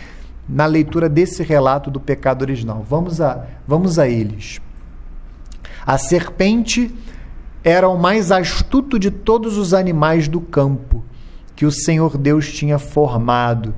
na 0.49 0.65
leitura 0.65 1.11
desse 1.11 1.43
relato 1.43 1.91
do 1.91 2.01
pecado 2.01 2.41
original. 2.41 2.85
Vamos 2.89 3.21
a, 3.21 3.45
vamos 3.67 3.99
a 3.99 4.09
eles. 4.09 4.61
A 5.87 5.99
serpente 5.99 6.95
era 7.63 7.87
o 7.87 7.99
mais 7.99 8.33
astuto 8.33 8.99
de 8.99 9.11
todos 9.11 9.59
os 9.59 9.75
animais 9.75 10.27
do 10.27 10.41
campo 10.41 11.05
que 11.55 11.67
o 11.67 11.71
Senhor 11.71 12.17
Deus 12.17 12.51
tinha 12.51 12.79
formado. 12.79 13.75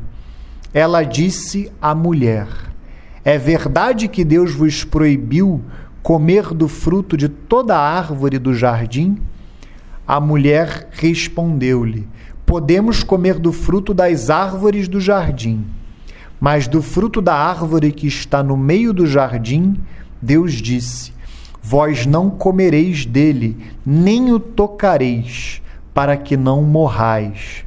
Ela 0.72 1.02
disse 1.02 1.72
à 1.82 1.92
mulher: 1.92 2.46
É 3.24 3.36
verdade 3.36 4.06
que 4.06 4.24
Deus 4.24 4.54
vos 4.54 4.84
proibiu 4.84 5.60
comer 6.02 6.54
do 6.54 6.68
fruto 6.68 7.16
de 7.16 7.28
toda 7.28 7.76
a 7.76 7.80
árvore 7.80 8.38
do 8.38 8.54
jardim? 8.54 9.18
A 10.12 10.18
mulher 10.18 10.88
respondeu-lhe: 10.90 12.08
Podemos 12.44 13.04
comer 13.04 13.38
do 13.38 13.52
fruto 13.52 13.94
das 13.94 14.28
árvores 14.28 14.88
do 14.88 15.00
jardim, 15.00 15.64
mas 16.40 16.66
do 16.66 16.82
fruto 16.82 17.22
da 17.22 17.36
árvore 17.36 17.92
que 17.92 18.08
está 18.08 18.42
no 18.42 18.56
meio 18.56 18.92
do 18.92 19.06
jardim, 19.06 19.76
Deus 20.20 20.54
disse: 20.54 21.12
Vós 21.62 22.06
não 22.06 22.28
comereis 22.28 23.06
dele, 23.06 23.56
nem 23.86 24.32
o 24.32 24.40
tocareis, 24.40 25.62
para 25.94 26.16
que 26.16 26.36
não 26.36 26.64
morrais. 26.64 27.64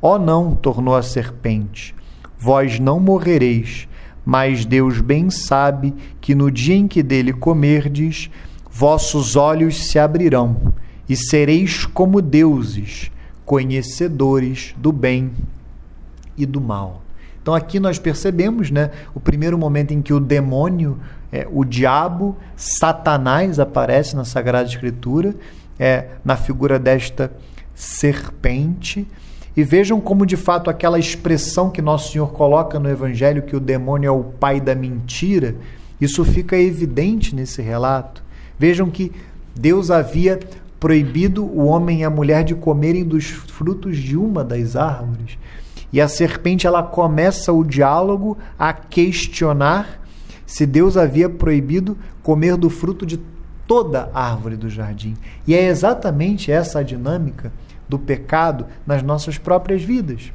Ó 0.00 0.14
oh, 0.14 0.18
não, 0.20 0.54
tornou 0.54 0.94
a 0.94 1.02
serpente, 1.02 1.96
vós 2.38 2.78
não 2.78 3.00
morrereis, 3.00 3.88
mas 4.24 4.64
Deus 4.64 5.00
bem 5.00 5.30
sabe 5.30 5.92
que 6.20 6.32
no 6.32 6.48
dia 6.48 6.76
em 6.76 6.86
que 6.86 7.02
dele 7.02 7.32
comerdes, 7.32 8.30
vossos 8.70 9.34
olhos 9.34 9.88
se 9.88 9.98
abrirão 9.98 10.72
e 11.08 11.16
sereis 11.16 11.84
como 11.84 12.20
deuses, 12.20 13.10
conhecedores 13.44 14.74
do 14.76 14.92
bem 14.92 15.30
e 16.36 16.44
do 16.44 16.60
mal. 16.60 17.02
Então 17.40 17.54
aqui 17.54 17.78
nós 17.78 17.98
percebemos, 17.98 18.70
né, 18.70 18.90
o 19.14 19.20
primeiro 19.20 19.56
momento 19.56 19.92
em 19.92 20.02
que 20.02 20.12
o 20.12 20.18
demônio, 20.18 20.98
é, 21.30 21.46
o 21.50 21.64
diabo, 21.64 22.36
Satanás 22.56 23.60
aparece 23.60 24.16
na 24.16 24.24
Sagrada 24.24 24.68
Escritura, 24.68 25.34
é, 25.78 26.08
na 26.24 26.36
figura 26.36 26.78
desta 26.78 27.30
serpente. 27.72 29.06
E 29.56 29.62
vejam 29.62 30.00
como 30.00 30.26
de 30.26 30.36
fato 30.36 30.68
aquela 30.68 30.98
expressão 30.98 31.70
que 31.70 31.80
nosso 31.80 32.12
Senhor 32.12 32.32
coloca 32.32 32.80
no 32.80 32.90
Evangelho, 32.90 33.42
que 33.42 33.54
o 33.54 33.60
demônio 33.60 34.08
é 34.08 34.10
o 34.10 34.24
pai 34.24 34.60
da 34.60 34.74
mentira, 34.74 35.54
isso 36.00 36.24
fica 36.24 36.58
evidente 36.58 37.34
nesse 37.34 37.62
relato. 37.62 38.22
Vejam 38.58 38.90
que 38.90 39.12
Deus 39.54 39.90
havia 39.90 40.38
proibido 40.86 41.44
o 41.44 41.66
homem 41.66 42.02
e 42.02 42.04
a 42.04 42.10
mulher 42.10 42.44
de 42.44 42.54
comerem 42.54 43.02
dos 43.02 43.24
frutos 43.24 43.96
de 43.96 44.16
uma 44.16 44.44
das 44.44 44.76
árvores. 44.76 45.36
E 45.92 46.00
a 46.00 46.06
serpente 46.06 46.64
ela 46.64 46.80
começa 46.80 47.52
o 47.52 47.64
diálogo 47.64 48.38
a 48.56 48.72
questionar 48.72 50.00
se 50.46 50.64
Deus 50.64 50.96
havia 50.96 51.28
proibido 51.28 51.98
comer 52.22 52.56
do 52.56 52.70
fruto 52.70 53.04
de 53.04 53.18
toda 53.66 54.08
árvore 54.14 54.56
do 54.56 54.70
jardim. 54.70 55.16
E 55.44 55.56
é 55.56 55.66
exatamente 55.66 56.52
essa 56.52 56.78
a 56.78 56.82
dinâmica 56.84 57.50
do 57.88 57.98
pecado 57.98 58.64
nas 58.86 59.02
nossas 59.02 59.36
próprias 59.36 59.82
vidas. 59.82 60.32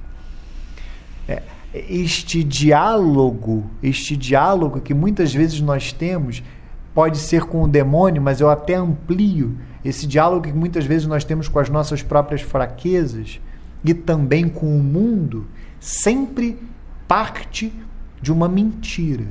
É, 1.30 1.44
este 1.74 2.44
diálogo, 2.44 3.72
este 3.82 4.18
diálogo 4.18 4.82
que 4.82 4.94
muitas 4.94 5.34
vezes 5.34 5.62
nós 5.62 5.94
temos, 5.94 6.44
pode 6.94 7.20
ser 7.20 7.46
com 7.46 7.64
o 7.64 7.70
demônio, 7.70 8.22
mas 8.22 8.42
eu 8.42 8.50
até 8.50 8.76
amplio 8.76 9.56
esse 9.84 10.06
diálogo 10.06 10.48
que 10.48 10.54
muitas 10.54 10.86
vezes 10.86 11.08
nós 11.08 11.24
temos 11.24 11.48
com 11.48 11.60
as 11.60 11.70
nossas 11.70 12.04
próprias 12.04 12.42
fraquezas 12.42 13.40
e 13.84 13.94
também 13.94 14.48
com 14.48 14.68
o 14.78 14.84
mundo, 14.84 15.48
sempre 15.80 16.58
parte 17.08 17.74
de 18.22 18.32
uma 18.32 18.48
mentira. 18.48 19.26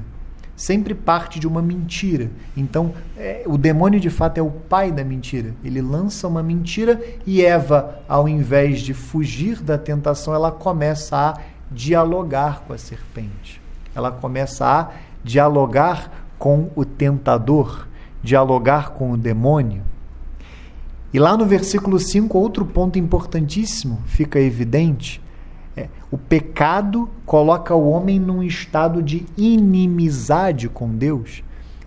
sempre 0.61 0.95
parte 0.95 1.41
de 1.41 1.47
uma 1.49 1.63
mentira. 1.63 2.31
Então, 2.55 2.93
é, 3.17 3.45
o 3.47 3.57
demônio 3.57 3.99
de 3.99 4.11
fato 4.11 4.37
é 4.37 4.43
o 4.43 4.51
pai 4.51 4.93
da 4.93 5.03
mentira. 5.03 5.55
Ele 5.65 5.81
lança 5.81 6.29
uma 6.29 6.43
mentira 6.43 7.01
e 7.27 7.43
Eva, 7.43 8.03
ao 8.07 8.29
invés 8.29 8.81
de 8.81 8.93
fugir 8.93 9.63
da 9.63 9.79
tentação, 9.79 10.35
ela 10.35 10.53
começa 10.53 11.17
a 11.17 11.39
dialogar 11.71 12.61
com 12.67 12.75
a 12.75 12.79
serpente. 12.79 13.59
Ela 13.95 14.13
começa 14.13 14.67
a 14.67 14.91
dialogar 15.25 16.27
com 16.39 16.69
o 16.77 16.85
tentador, 16.85 17.89
dialogar 18.23 18.91
com 18.91 19.13
o 19.13 19.17
demônio. 19.17 19.83
E 21.13 21.19
lá 21.19 21.37
no 21.37 21.45
versículo 21.45 21.99
5, 21.99 22.39
outro 22.39 22.65
ponto 22.65 22.99
importantíssimo 22.99 24.01
fica 24.07 24.39
evidente 24.39 25.21
é, 25.77 25.89
o 26.11 26.19
pecado 26.19 27.09
coloca 27.25 27.75
o 27.75 27.89
homem 27.91 28.19
num 28.19 28.43
estado 28.43 29.03
de 29.03 29.25
inimizade 29.37 30.69
com 30.69 30.89
Deus. 30.95 31.43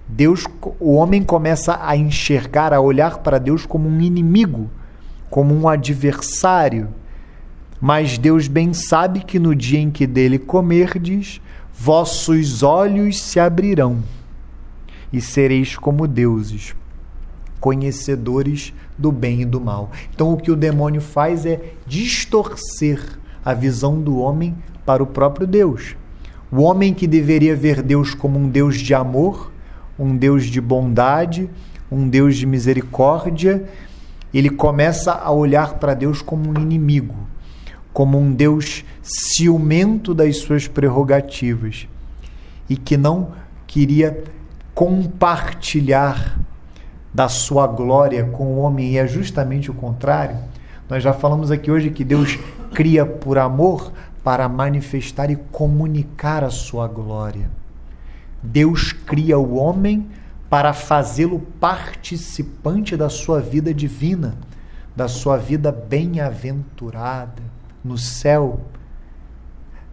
Deus, 0.08 0.46
o 0.80 0.94
homem 0.94 1.22
começa 1.22 1.80
a 1.82 1.96
enxergar, 1.96 2.74
a 2.74 2.80
olhar 2.80 3.20
para 3.20 3.38
Deus 3.38 3.66
como 3.66 3.88
um 3.88 4.02
inimigo, 4.02 4.70
como 5.30 5.54
um 5.54 5.68
adversário. 5.68 6.90
Mas 7.80 8.18
Deus 8.18 8.48
bem 8.48 8.74
sabe 8.74 9.20
que 9.20 9.38
no 9.38 9.54
dia 9.54 9.80
em 9.80 9.92
que 9.92 10.08
dele 10.08 10.40
comerdes, 10.40 11.42
vossos 11.74 12.64
olhos 12.64 13.22
se 13.22 13.40
abrirão 13.40 14.02
e 15.12 15.20
sereis 15.20 15.76
como 15.76 16.08
deuses, 16.08 16.74
conhecedores 17.64 18.74
do 18.98 19.10
bem 19.10 19.44
e 19.44 19.46
do 19.46 19.62
mal. 19.62 19.90
Então 20.14 20.34
o 20.34 20.38
que 20.38 20.52
o 20.52 20.56
demônio 20.56 21.00
faz 21.00 21.46
é 21.46 21.62
distorcer 21.88 23.02
a 23.46 23.54
visão 23.54 24.02
do 24.02 24.18
homem 24.18 24.54
para 24.86 25.02
o 25.02 25.08
próprio 25.08 25.48
Deus. 25.48 25.96
O 26.52 26.62
homem 26.64 26.94
que 26.94 27.08
deveria 27.08 27.56
ver 27.56 27.82
Deus 27.82 28.14
como 28.14 28.38
um 28.38 28.50
Deus 28.50 28.80
de 28.80 28.94
amor, 28.94 29.50
um 29.98 30.14
Deus 30.18 30.48
de 30.48 30.60
bondade, 30.60 31.50
um 31.90 32.10
Deus 32.10 32.36
de 32.36 32.46
misericórdia, 32.46 33.64
ele 34.34 34.50
começa 34.50 35.14
a 35.14 35.32
olhar 35.32 35.76
para 35.76 35.94
Deus 35.94 36.22
como 36.22 36.50
um 36.50 36.62
inimigo, 36.62 37.16
como 37.94 38.20
um 38.20 38.34
Deus 38.34 38.84
ciumento 39.02 40.14
das 40.14 40.36
suas 40.36 40.68
prerrogativas 40.68 41.88
e 42.70 42.76
que 42.76 42.98
não 42.98 43.32
queria 43.66 44.22
compartilhar 44.76 46.38
da 47.14 47.30
sua 47.30 47.68
glória 47.68 48.24
com 48.26 48.46
o 48.46 48.60
homem, 48.60 48.92
e 48.92 48.98
é 48.98 49.08
justamente 49.08 49.70
o 49.70 49.74
contrário. 49.74 50.38
Nós 50.90 51.04
já 51.04 51.14
falamos 51.14 51.52
aqui 51.52 51.70
hoje 51.70 51.90
que 51.90 52.04
Deus 52.04 52.40
cria 52.74 53.06
por 53.06 53.38
amor 53.38 53.92
para 54.24 54.50
manifestar 54.50 55.30
e 55.30 55.36
comunicar 55.36 56.44
a 56.44 56.50
sua 56.50 56.88
glória. 56.88 57.50
Deus 58.42 58.92
cria 58.92 59.38
o 59.38 59.56
homem 59.56 60.08
para 60.50 60.74
fazê-lo 60.74 61.40
participante 61.60 62.98
da 62.98 63.10
sua 63.10 63.40
vida 63.40 63.74
divina, 63.74 64.36
da 64.96 65.08
sua 65.08 65.38
vida 65.38 65.72
bem-aventurada 65.72 67.42
no 67.84 67.98
céu. 67.98 68.62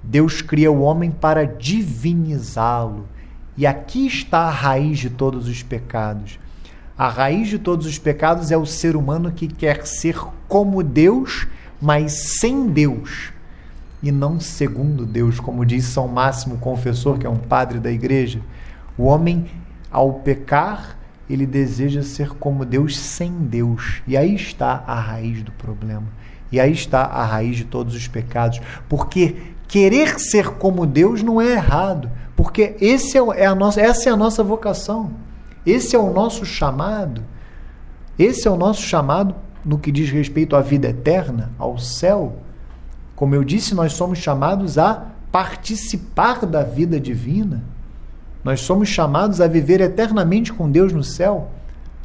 Deus 0.03 0.41
cria 0.43 0.71
o 0.71 0.83
homem 0.83 1.11
para 1.11 1.45
divinizá-lo. 1.45 3.07
E 3.57 3.67
aqui 3.67 4.07
está 4.07 4.41
a 4.41 4.51
raiz 4.51 4.99
de 4.99 5.11
todos 5.11 5.49
os 5.49 5.63
pecados. 5.63 6.39
A 7.01 7.09
raiz 7.09 7.49
de 7.49 7.59
todos 7.59 7.87
os 7.87 7.99
pecados 7.99 8.51
é 8.51 8.59
o 8.59 8.67
ser 8.67 8.95
humano 8.95 9.33
que 9.33 9.49
quer 9.49 9.87
ser 9.87 10.19
como 10.47 10.83
Deus 10.83 11.47
mas 11.81 12.39
sem 12.39 12.69
Deus 12.69 13.33
e 14.03 14.13
não 14.13 14.39
segundo 14.39 15.07
Deus, 15.07 15.41
como 15.41 15.65
diz 15.65 15.87
São 15.87 16.07
Máximo 16.07 16.59
Confessor, 16.59 17.17
que 17.17 17.27
é 17.27 17.31
um 17.31 17.39
padre 17.39 17.79
da 17.79 17.91
igreja. 17.91 18.43
O 18.99 19.05
homem, 19.05 19.47
ao 19.91 20.13
pecar, 20.13 20.99
ele 21.29 21.47
deseja 21.47 22.03
ser 22.03 22.35
como 22.35 22.67
Deus 22.67 22.99
sem 22.99 23.33
Deus. 23.33 24.03
E 24.07 24.15
aí 24.15 24.35
está 24.35 24.85
a 24.87 25.01
raiz 25.01 25.43
do 25.43 25.53
problema. 25.53 26.07
E 26.53 26.61
aí 26.61 26.73
está 26.73 27.05
a 27.05 27.25
raiz 27.25 27.57
de 27.57 27.65
todos 27.65 27.95
os 27.95 28.09
pecados. 28.09 28.61
Porque 28.91 29.37
querer 29.67 30.21
ser 30.21 30.51
como 30.51 30.85
Deus 30.85 31.23
não 31.23 31.41
é 31.41 31.53
errado. 31.53 32.11
Porque 32.37 32.77
esse 32.79 33.17
é, 33.17 33.23
é 33.37 33.47
a 33.47 33.55
nossa, 33.55 33.81
essa 33.81 34.11
é 34.11 34.13
a 34.13 34.17
nossa 34.17 34.45
vocação. 34.45 35.11
Esse 35.65 35.95
é 35.95 35.99
o 35.99 36.13
nosso 36.13 36.45
chamado. 36.45 37.23
Esse 38.19 38.47
é 38.49 38.51
o 38.51 38.57
nosso 38.57 38.83
chamado 38.83 39.35
no 39.65 39.79
que 39.79 39.93
diz 39.93 40.11
respeito 40.11 40.57
à 40.57 40.61
vida 40.61 40.89
eterna, 40.89 41.51
ao 41.59 41.79
céu, 41.79 42.37
como 43.21 43.35
eu 43.35 43.45
disse, 43.45 43.75
nós 43.75 43.93
somos 43.93 44.19
chamados 44.19 44.79
a 44.79 45.09
participar 45.31 46.47
da 46.47 46.63
vida 46.63 46.99
divina. 46.99 47.63
Nós 48.43 48.61
somos 48.63 48.89
chamados 48.89 49.43
a 49.43 49.47
viver 49.47 49.83
eternamente 49.83 50.55
com 50.55 50.71
Deus 50.71 50.91
no 50.91 51.05
céu, 51.05 51.51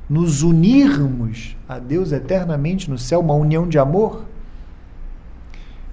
nos 0.10 0.44
unirmos 0.44 1.56
a 1.70 1.80
Deus 1.80 2.12
eternamente 2.12 2.90
no 2.90 2.98
céu, 2.98 3.22
uma 3.22 3.34
união 3.34 3.66
de 3.66 3.80
amor. 3.80 4.26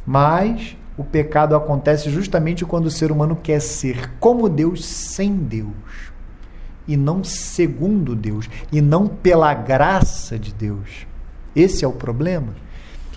Mas 0.04 0.76
o 0.98 1.04
pecado 1.04 1.54
acontece 1.54 2.10
justamente 2.10 2.64
quando 2.64 2.86
o 2.86 2.90
ser 2.90 3.12
humano 3.12 3.38
quer 3.40 3.60
ser 3.60 4.10
como 4.18 4.48
Deus 4.48 4.84
sem 4.84 5.36
Deus, 5.36 6.11
e 6.86 6.96
não 6.96 7.22
segundo 7.22 8.14
Deus, 8.14 8.48
e 8.72 8.80
não 8.80 9.06
pela 9.06 9.54
graça 9.54 10.38
de 10.38 10.52
Deus. 10.52 11.06
Esse 11.54 11.84
é 11.84 11.88
o 11.88 11.92
problema. 11.92 12.54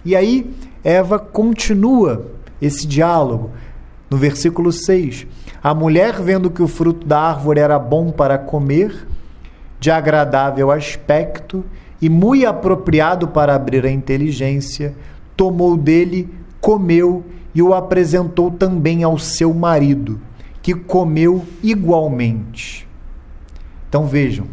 E 0.03 0.15
aí 0.15 0.53
Eva 0.83 1.17
continua 1.17 2.27
esse 2.61 2.85
diálogo 2.85 3.51
no 4.09 4.17
versículo 4.17 4.71
6. 4.71 5.25
A 5.63 5.73
mulher, 5.73 6.21
vendo 6.21 6.49
que 6.51 6.61
o 6.61 6.67
fruto 6.67 7.07
da 7.07 7.19
árvore 7.19 7.59
era 7.59 7.79
bom 7.79 8.11
para 8.11 8.37
comer, 8.37 9.07
de 9.79 9.89
agradável 9.89 10.71
aspecto 10.71 11.63
e 12.01 12.09
muito 12.09 12.47
apropriado 12.47 13.27
para 13.27 13.55
abrir 13.55 13.85
a 13.85 13.91
inteligência, 13.91 14.95
tomou 15.35 15.75
dele, 15.75 16.29
comeu 16.61 17.25
e 17.53 17.61
o 17.61 17.73
apresentou 17.73 18.51
também 18.51 19.03
ao 19.03 19.17
seu 19.17 19.53
marido, 19.53 20.19
que 20.61 20.73
comeu 20.73 21.43
igualmente. 21.63 22.85
Então 23.95 24.05
vejam, 24.05 24.45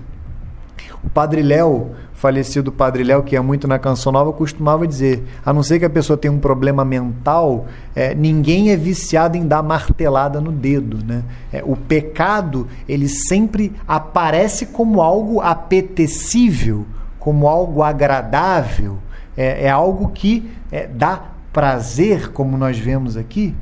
o 1.03 1.11
padre 1.11 1.43
Léo 1.43 1.91
falecido 2.15 2.71
Padre 2.71 3.03
Léo, 3.03 3.25
que 3.25 3.35
é 3.35 3.41
muito 3.41 3.67
na 3.67 3.77
Canção 3.77 4.13
Nova, 4.13 4.33
costumava 4.33 4.87
dizer: 4.87 5.25
a 5.45 5.53
não 5.53 5.65
ser 5.65 5.81
que 5.81 5.85
a 5.85 5.91
pessoa 5.91 6.17
tenha 6.17 6.31
um 6.31 6.39
problema 6.39 6.85
mental, 6.85 7.67
é, 7.93 8.15
ninguém 8.15 8.71
é 8.71 8.77
viciado 8.77 9.37
em 9.37 9.45
dar 9.45 9.61
martelada 9.61 10.41
no 10.41 10.53
dedo. 10.53 11.05
Né? 11.05 11.25
É, 11.53 11.61
o 11.67 11.75
pecado, 11.75 12.69
ele 12.89 13.09
sempre 13.09 13.73
aparece 13.89 14.67
como 14.67 15.03
algo 15.03 15.41
apetecível, 15.41 16.87
como 17.19 17.49
algo 17.49 17.83
agradável, 17.83 18.99
é, 19.37 19.65
é 19.65 19.71
algo 19.71 20.11
que 20.11 20.49
é, 20.71 20.87
dá 20.87 21.21
prazer, 21.53 22.31
como 22.31 22.57
nós 22.57 22.79
vemos 22.79 23.17
aqui. 23.17 23.57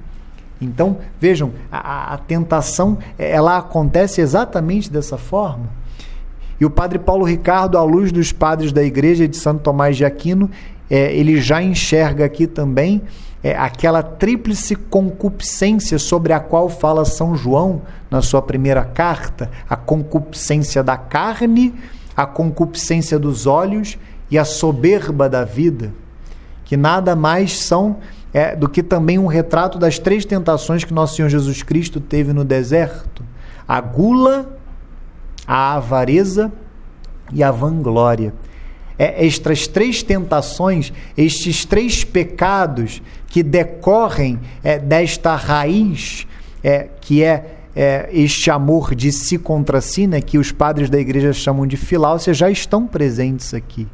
Então, 0.60 0.98
vejam, 1.18 1.52
a, 1.72 2.14
a 2.14 2.18
tentação 2.18 2.98
ela 3.18 3.58
acontece 3.58 4.20
exatamente 4.20 4.90
dessa 4.90 5.16
forma. 5.16 5.68
E 6.60 6.64
o 6.64 6.70
padre 6.70 6.98
Paulo 6.98 7.24
Ricardo, 7.24 7.78
à 7.78 7.82
luz 7.82 8.12
dos 8.12 8.32
padres 8.32 8.70
da 8.70 8.82
igreja 8.82 9.26
de 9.26 9.36
Santo 9.36 9.62
Tomás 9.62 9.96
de 9.96 10.04
Aquino, 10.04 10.50
é, 10.90 11.14
ele 11.14 11.40
já 11.40 11.62
enxerga 11.62 12.24
aqui 12.26 12.46
também 12.46 13.00
é, 13.42 13.56
aquela 13.56 14.02
tríplice 14.02 14.76
concupiscência 14.76 15.98
sobre 15.98 16.32
a 16.34 16.40
qual 16.40 16.68
fala 16.68 17.06
São 17.06 17.34
João 17.34 17.80
na 18.10 18.20
sua 18.20 18.42
primeira 18.42 18.84
carta: 18.84 19.50
a 19.68 19.76
concupiscência 19.76 20.82
da 20.82 20.98
carne, 20.98 21.74
a 22.14 22.26
concupiscência 22.26 23.18
dos 23.18 23.46
olhos 23.46 23.96
e 24.30 24.38
a 24.38 24.44
soberba 24.44 25.28
da 25.28 25.44
vida, 25.44 25.94
que 26.64 26.76
nada 26.76 27.16
mais 27.16 27.58
são 27.58 27.96
é, 28.32 28.54
do 28.54 28.68
que 28.68 28.82
também 28.82 29.18
um 29.18 29.26
retrato 29.26 29.78
das 29.78 29.98
três 29.98 30.24
tentações 30.24 30.84
que 30.84 30.94
nosso 30.94 31.16
Senhor 31.16 31.28
Jesus 31.28 31.62
Cristo 31.62 32.00
teve 32.00 32.32
no 32.32 32.44
deserto: 32.44 33.24
a 33.66 33.80
gula, 33.80 34.58
a 35.46 35.74
avareza 35.74 36.52
e 37.32 37.42
a 37.42 37.50
vanglória. 37.50 38.32
É, 38.98 39.26
estas 39.26 39.66
três 39.66 40.02
tentações, 40.02 40.92
estes 41.16 41.64
três 41.64 42.04
pecados 42.04 43.00
que 43.26 43.42
decorrem 43.42 44.38
é, 44.62 44.78
desta 44.78 45.34
raiz, 45.34 46.26
é, 46.62 46.88
que 47.00 47.24
é, 47.24 47.56
é, 47.74 48.10
este 48.12 48.50
amor 48.50 48.94
de 48.94 49.10
si 49.10 49.38
contra 49.38 49.80
si, 49.80 50.06
né, 50.06 50.20
que 50.20 50.36
os 50.36 50.52
padres 50.52 50.90
da 50.90 50.98
igreja 50.98 51.32
chamam 51.32 51.66
de 51.66 51.76
filáusia, 51.76 52.34
já 52.34 52.50
estão 52.50 52.86
presentes 52.86 53.54
aqui. 53.54 53.88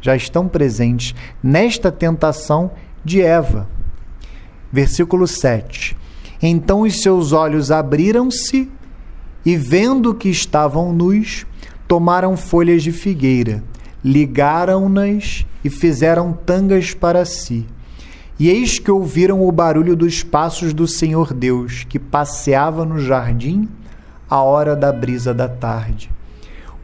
Já 0.00 0.16
estão 0.16 0.48
presentes 0.48 1.14
nesta 1.42 1.90
tentação 1.90 2.70
de 3.04 3.20
Eva. 3.22 3.68
Versículo 4.72 5.26
7. 5.26 5.96
Então 6.42 6.82
os 6.82 7.02
seus 7.02 7.32
olhos 7.32 7.70
abriram-se 7.70 8.68
e 9.44 9.56
vendo 9.56 10.14
que 10.14 10.28
estavam 10.28 10.92
nus, 10.92 11.46
tomaram 11.88 12.36
folhas 12.36 12.82
de 12.82 12.92
figueira, 12.92 13.62
ligaram-nas 14.04 15.44
e 15.64 15.70
fizeram 15.70 16.32
tangas 16.32 16.94
para 16.94 17.24
si. 17.24 17.66
E 18.38 18.48
eis 18.48 18.78
que 18.78 18.90
ouviram 18.90 19.46
o 19.46 19.52
barulho 19.52 19.94
dos 19.94 20.22
passos 20.22 20.72
do 20.72 20.86
Senhor 20.86 21.34
Deus, 21.34 21.84
que 21.84 21.98
passeava 21.98 22.86
no 22.86 22.98
jardim 22.98 23.68
a 24.30 24.40
hora 24.40 24.74
da 24.74 24.92
brisa 24.92 25.34
da 25.34 25.48
tarde. 25.48 26.10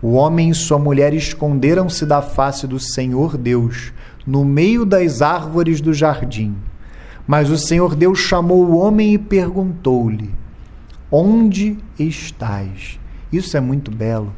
O 0.02 0.12
homem 0.12 0.50
e 0.50 0.54
sua 0.54 0.78
mulher 0.78 1.14
esconderam-se 1.14 2.04
da 2.04 2.20
face 2.20 2.66
do 2.66 2.78
Senhor 2.78 3.38
Deus, 3.38 3.92
no 4.26 4.44
meio 4.44 4.84
das 4.84 5.22
árvores 5.22 5.80
do 5.80 5.94
jardim. 5.94 6.54
Mas 7.26 7.50
o 7.50 7.58
Senhor 7.58 7.96
Deus 7.96 8.18
chamou 8.18 8.64
o 8.64 8.76
homem 8.76 9.14
e 9.14 9.18
perguntou-lhe: 9.18 10.32
Onde 11.10 11.78
estás? 11.98 13.00
Isso 13.32 13.56
é 13.56 13.60
muito 13.60 13.90
belo. 13.90 14.32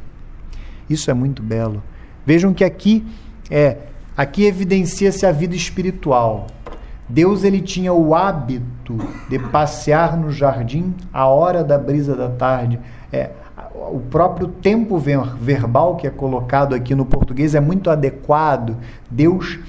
Isso 0.89 1.11
é 1.11 1.13
muito 1.13 1.43
belo. 1.43 1.83
Vejam 2.25 2.53
que 2.53 2.63
aqui 2.63 3.05
é 3.49 3.77
aqui 4.17 4.45
evidencia-se 4.45 5.25
a 5.25 5.31
vida 5.31 5.55
espiritual. 5.55 6.47
Deus 7.07 7.43
ele 7.43 7.61
tinha 7.61 7.93
o 7.93 8.13
hábito 8.13 8.97
de 9.29 9.39
passear 9.39 10.17
no 10.17 10.31
jardim 10.31 10.93
à 11.13 11.25
hora 11.25 11.63
da 11.63 11.77
brisa 11.77 12.15
da 12.15 12.29
tarde. 12.29 12.79
É, 13.11 13.31
o 13.73 13.99
próprio 13.99 14.47
tempo 14.47 14.97
verbal 14.97 15.95
que 15.95 16.05
é 16.05 16.09
colocado 16.09 16.75
aqui 16.75 16.93
no 16.93 17.05
português 17.05 17.55
é 17.55 17.59
muito 17.59 17.89
adequado. 17.89 18.77
Deus 19.09 19.59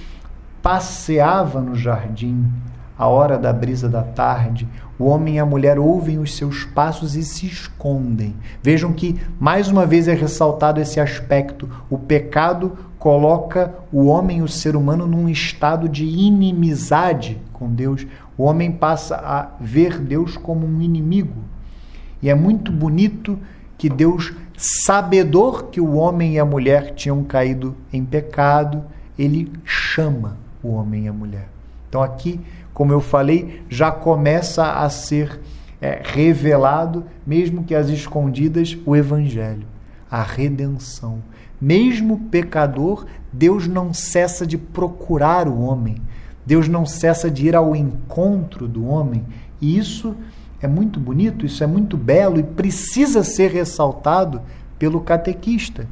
passeava 0.62 1.60
no 1.60 1.74
jardim 1.74 2.46
à 3.00 3.06
hora 3.06 3.38
da 3.38 3.50
brisa 3.50 3.88
da 3.88 4.02
tarde. 4.02 4.68
O 4.98 5.06
homem 5.06 5.36
e 5.36 5.38
a 5.38 5.46
mulher 5.46 5.78
ouvem 5.78 6.18
os 6.18 6.36
seus 6.36 6.64
passos 6.64 7.16
e 7.16 7.24
se 7.24 7.46
escondem. 7.46 8.36
Vejam 8.62 8.92
que, 8.92 9.18
mais 9.40 9.68
uma 9.68 9.86
vez, 9.86 10.06
é 10.06 10.12
ressaltado 10.12 10.82
esse 10.82 11.00
aspecto. 11.00 11.66
O 11.88 11.96
pecado 11.96 12.76
coloca 12.98 13.74
o 13.90 14.04
homem, 14.04 14.42
o 14.42 14.48
ser 14.48 14.76
humano, 14.76 15.06
num 15.06 15.30
estado 15.30 15.88
de 15.88 16.04
inimizade 16.04 17.38
com 17.54 17.70
Deus. 17.70 18.06
O 18.36 18.44
homem 18.44 18.70
passa 18.70 19.16
a 19.16 19.48
ver 19.58 19.98
Deus 19.98 20.36
como 20.36 20.66
um 20.66 20.82
inimigo. 20.82 21.42
E 22.20 22.28
é 22.28 22.34
muito 22.34 22.70
bonito 22.70 23.38
que 23.78 23.88
Deus, 23.88 24.34
sabedor 24.58 25.70
que 25.70 25.80
o 25.80 25.94
homem 25.94 26.34
e 26.34 26.38
a 26.38 26.44
mulher 26.44 26.92
tinham 26.94 27.24
caído 27.24 27.74
em 27.90 28.04
pecado, 28.04 28.84
ele 29.18 29.50
chama 29.64 30.36
o 30.62 30.72
homem 30.74 31.06
e 31.06 31.08
a 31.08 31.12
mulher. 31.14 31.48
Então 31.90 32.02
aqui 32.02 32.40
como 32.80 32.94
eu 32.94 33.00
falei, 33.02 33.60
já 33.68 33.92
começa 33.92 34.72
a 34.72 34.88
ser 34.88 35.38
é, 35.82 36.00
revelado, 36.02 37.04
mesmo 37.26 37.62
que 37.62 37.74
às 37.74 37.90
escondidas, 37.90 38.74
o 38.86 38.96
Evangelho, 38.96 39.66
a 40.10 40.22
redenção. 40.22 41.18
Mesmo 41.60 42.20
pecador, 42.30 43.04
Deus 43.30 43.68
não 43.68 43.92
cessa 43.92 44.46
de 44.46 44.56
procurar 44.56 45.46
o 45.46 45.60
homem, 45.60 45.96
Deus 46.46 46.68
não 46.68 46.86
cessa 46.86 47.30
de 47.30 47.48
ir 47.48 47.54
ao 47.54 47.76
encontro 47.76 48.66
do 48.66 48.86
homem, 48.86 49.26
e 49.60 49.76
isso 49.76 50.16
é 50.62 50.66
muito 50.66 50.98
bonito, 50.98 51.44
isso 51.44 51.62
é 51.62 51.66
muito 51.66 51.98
belo 51.98 52.40
e 52.40 52.42
precisa 52.42 53.22
ser 53.22 53.50
ressaltado 53.50 54.40
pelo 54.78 55.02
catequista. 55.02 55.86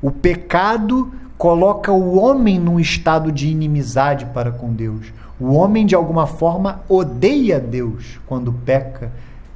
O 0.00 0.12
pecado 0.12 1.12
coloca 1.36 1.90
o 1.90 2.16
homem 2.16 2.60
num 2.60 2.78
estado 2.78 3.32
de 3.32 3.48
inimizade 3.48 4.26
para 4.26 4.52
com 4.52 4.72
Deus. 4.72 5.12
O 5.42 5.54
homem, 5.54 5.84
de 5.84 5.96
alguma 5.96 6.24
forma, 6.24 6.84
odeia 6.88 7.58
Deus 7.58 8.20
quando 8.26 8.52
peca. 8.52 9.10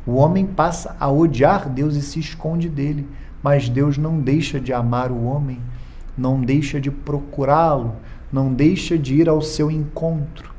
O 0.04 0.16
homem 0.16 0.44
passa 0.44 0.96
a 0.98 1.08
odiar 1.08 1.68
Deus 1.68 1.94
e 1.94 2.02
se 2.02 2.18
esconde 2.18 2.68
dele. 2.68 3.06
Mas 3.40 3.68
Deus 3.68 3.96
não 3.96 4.18
deixa 4.18 4.58
de 4.58 4.72
amar 4.72 5.12
o 5.12 5.22
homem, 5.22 5.60
não 6.18 6.40
deixa 6.40 6.80
de 6.80 6.90
procurá-lo, 6.90 7.94
não 8.32 8.52
deixa 8.52 8.98
de 8.98 9.14
ir 9.14 9.28
ao 9.28 9.40
seu 9.40 9.70
encontro 9.70 10.52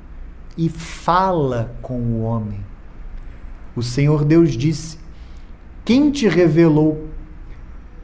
e 0.57 0.69
fala 0.69 1.75
com 1.81 1.99
o 1.99 2.21
homem. 2.21 2.61
O 3.75 3.83
Senhor 3.83 4.23
Deus 4.23 4.51
disse: 4.51 4.97
Quem 5.83 6.09
te 6.09 6.29
revelou? 6.29 7.05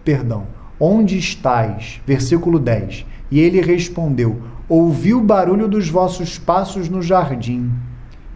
Perdão, 0.04 0.46
onde 0.78 1.18
estás? 1.18 2.02
Versículo 2.06 2.60
10. 2.60 3.06
E 3.32 3.40
ele 3.40 3.62
respondeu: 3.62 4.42
Ouvi 4.76 5.14
o 5.14 5.22
barulho 5.22 5.68
dos 5.68 5.88
vossos 5.88 6.40
passos 6.40 6.90
no 6.90 7.00
jardim. 7.00 7.70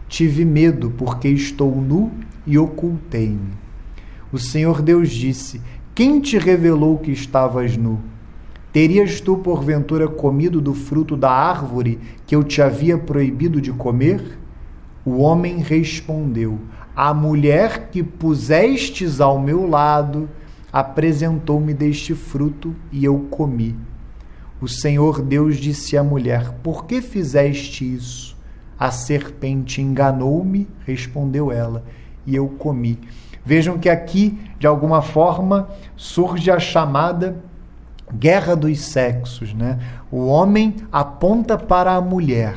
Tive 0.08 0.44
medo, 0.44 0.94
porque 0.96 1.26
estou 1.26 1.74
nu 1.74 2.12
e 2.46 2.56
ocultei-me. 2.56 3.54
O 4.30 4.38
Senhor 4.38 4.80
Deus 4.80 5.10
disse: 5.10 5.60
Quem 5.96 6.20
te 6.20 6.38
revelou 6.38 6.96
que 6.96 7.10
estavas 7.10 7.76
nu? 7.76 7.98
Terias 8.72 9.20
tu, 9.20 9.38
porventura, 9.38 10.06
comido 10.06 10.60
do 10.60 10.74
fruto 10.74 11.16
da 11.16 11.28
árvore 11.28 11.98
que 12.24 12.36
eu 12.36 12.44
te 12.44 12.62
havia 12.62 12.96
proibido 12.96 13.60
de 13.60 13.72
comer? 13.72 14.38
O 15.04 15.18
homem 15.18 15.58
respondeu: 15.58 16.60
A 16.94 17.12
mulher 17.12 17.88
que 17.90 18.00
pusestes 18.00 19.20
ao 19.20 19.40
meu 19.40 19.68
lado 19.68 20.30
apresentou-me 20.72 21.74
deste 21.74 22.14
fruto 22.14 22.76
e 22.92 23.04
eu 23.04 23.26
comi. 23.28 23.74
O 24.60 24.66
Senhor 24.66 25.22
Deus 25.22 25.56
disse 25.56 25.96
à 25.96 26.02
mulher: 26.02 26.54
Por 26.62 26.84
que 26.84 27.00
fizeste 27.00 27.94
isso? 27.94 28.36
A 28.78 28.90
serpente 28.90 29.80
enganou-me, 29.80 30.68
respondeu 30.86 31.52
ela, 31.52 31.84
e 32.26 32.34
eu 32.34 32.48
comi. 32.48 32.98
Vejam 33.44 33.78
que 33.78 33.88
aqui, 33.88 34.38
de 34.58 34.66
alguma 34.66 35.00
forma, 35.00 35.68
surge 35.96 36.50
a 36.50 36.58
chamada 36.58 37.36
guerra 38.12 38.54
dos 38.54 38.80
sexos. 38.80 39.54
Né? 39.54 39.78
O 40.10 40.26
homem 40.26 40.76
aponta 40.92 41.56
para 41.56 41.94
a 41.94 42.00
mulher, 42.00 42.54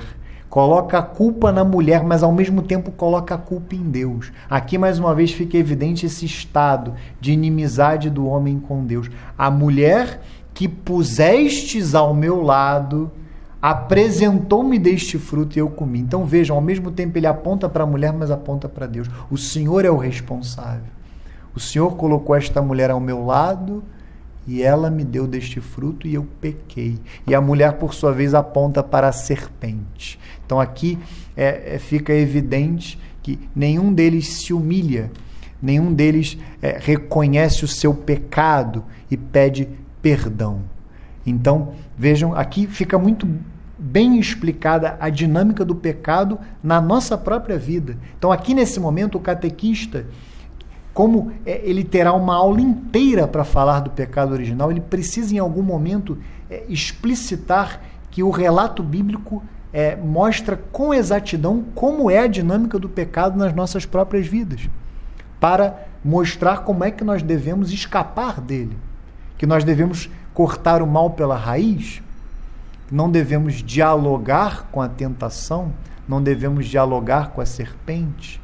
coloca 0.49 0.97
a 0.97 1.03
culpa 1.03 1.51
na 1.51 1.63
mulher, 1.63 2.03
mas 2.03 2.23
ao 2.23 2.31
mesmo 2.31 2.61
tempo 2.61 2.91
coloca 2.91 3.35
a 3.35 3.37
culpa 3.37 3.75
em 3.75 3.89
Deus. 3.89 4.31
Aqui, 4.49 4.77
mais 4.77 4.99
uma 4.99 5.15
vez, 5.15 5.31
fica 5.31 5.57
evidente 5.57 6.05
esse 6.05 6.25
estado 6.25 6.93
de 7.19 7.31
inimizade 7.31 8.09
do 8.09 8.27
homem 8.27 8.59
com 8.59 8.85
Deus. 8.85 9.09
A 9.37 9.49
mulher 9.49 10.19
que 10.61 10.67
pusestes 10.67 11.95
ao 11.95 12.13
meu 12.13 12.39
lado, 12.39 13.09
apresentou-me 13.59 14.77
deste 14.77 15.17
fruto 15.17 15.57
e 15.57 15.59
eu 15.59 15.67
comi. 15.67 15.97
Então 15.97 16.23
vejam, 16.23 16.55
ao 16.55 16.61
mesmo 16.61 16.91
tempo 16.91 17.17
ele 17.17 17.25
aponta 17.25 17.67
para 17.67 17.83
a 17.83 17.87
mulher, 17.87 18.13
mas 18.13 18.29
aponta 18.29 18.69
para 18.69 18.85
Deus. 18.85 19.09
O 19.31 19.39
Senhor 19.39 19.85
é 19.85 19.89
o 19.89 19.97
responsável. 19.97 20.91
O 21.55 21.59
Senhor 21.59 21.95
colocou 21.95 22.35
esta 22.35 22.61
mulher 22.61 22.91
ao 22.91 22.99
meu 22.99 23.25
lado 23.25 23.83
e 24.45 24.61
ela 24.61 24.91
me 24.91 25.03
deu 25.03 25.25
deste 25.25 25.59
fruto 25.59 26.07
e 26.07 26.13
eu 26.13 26.27
pequei. 26.39 26.99
E 27.25 27.33
a 27.33 27.41
mulher, 27.41 27.79
por 27.79 27.95
sua 27.95 28.11
vez, 28.11 28.35
aponta 28.35 28.83
para 28.83 29.07
a 29.07 29.11
serpente. 29.11 30.19
Então 30.45 30.59
aqui 30.59 30.99
é, 31.35 31.73
é, 31.73 31.79
fica 31.79 32.13
evidente 32.13 32.99
que 33.23 33.39
nenhum 33.55 33.91
deles 33.91 34.27
se 34.27 34.53
humilha, 34.53 35.09
nenhum 35.59 35.91
deles 35.91 36.37
é, 36.61 36.77
reconhece 36.79 37.65
o 37.65 37.67
seu 37.67 37.95
pecado 37.95 38.83
e 39.09 39.17
pede 39.17 39.67
perdão. 40.01 40.61
Então, 41.25 41.73
vejam, 41.97 42.35
aqui 42.35 42.67
fica 42.67 42.97
muito 42.97 43.27
bem 43.77 44.19
explicada 44.19 44.97
a 44.99 45.09
dinâmica 45.09 45.65
do 45.65 45.75
pecado 45.75 46.39
na 46.63 46.79
nossa 46.79 47.17
própria 47.17 47.57
vida. 47.57 47.97
Então, 48.17 48.31
aqui 48.31 48.53
nesse 48.53 48.79
momento, 48.79 49.17
o 49.17 49.21
catequista, 49.21 50.05
como 50.93 51.31
é, 51.45 51.61
ele 51.63 51.83
terá 51.83 52.13
uma 52.13 52.35
aula 52.35 52.61
inteira 52.61 53.27
para 53.27 53.43
falar 53.43 53.79
do 53.79 53.89
pecado 53.89 54.33
original, 54.33 54.71
ele 54.71 54.81
precisa 54.81 55.33
em 55.33 55.39
algum 55.39 55.63
momento 55.63 56.17
é, 56.49 56.63
explicitar 56.69 57.81
que 58.09 58.21
o 58.21 58.29
relato 58.29 58.83
bíblico 58.83 59.41
é, 59.73 59.95
mostra 59.95 60.57
com 60.71 60.93
exatidão 60.93 61.63
como 61.73 62.11
é 62.11 62.19
a 62.19 62.27
dinâmica 62.27 62.77
do 62.77 62.89
pecado 62.89 63.37
nas 63.37 63.53
nossas 63.53 63.85
próprias 63.85 64.27
vidas, 64.27 64.69
para 65.39 65.87
mostrar 66.03 66.59
como 66.59 66.83
é 66.83 66.91
que 66.91 67.03
nós 67.03 67.23
devemos 67.23 67.71
escapar 67.71 68.41
dele 68.41 68.75
que 69.41 69.47
nós 69.47 69.63
devemos 69.63 70.07
cortar 70.35 70.83
o 70.83 70.87
mal 70.87 71.09
pela 71.09 71.35
raiz, 71.35 71.99
não 72.91 73.09
devemos 73.09 73.55
dialogar 73.55 74.67
com 74.71 74.79
a 74.79 74.87
tentação, 74.87 75.73
não 76.07 76.21
devemos 76.21 76.67
dialogar 76.67 77.31
com 77.31 77.41
a 77.41 77.45
serpente. 77.47 78.39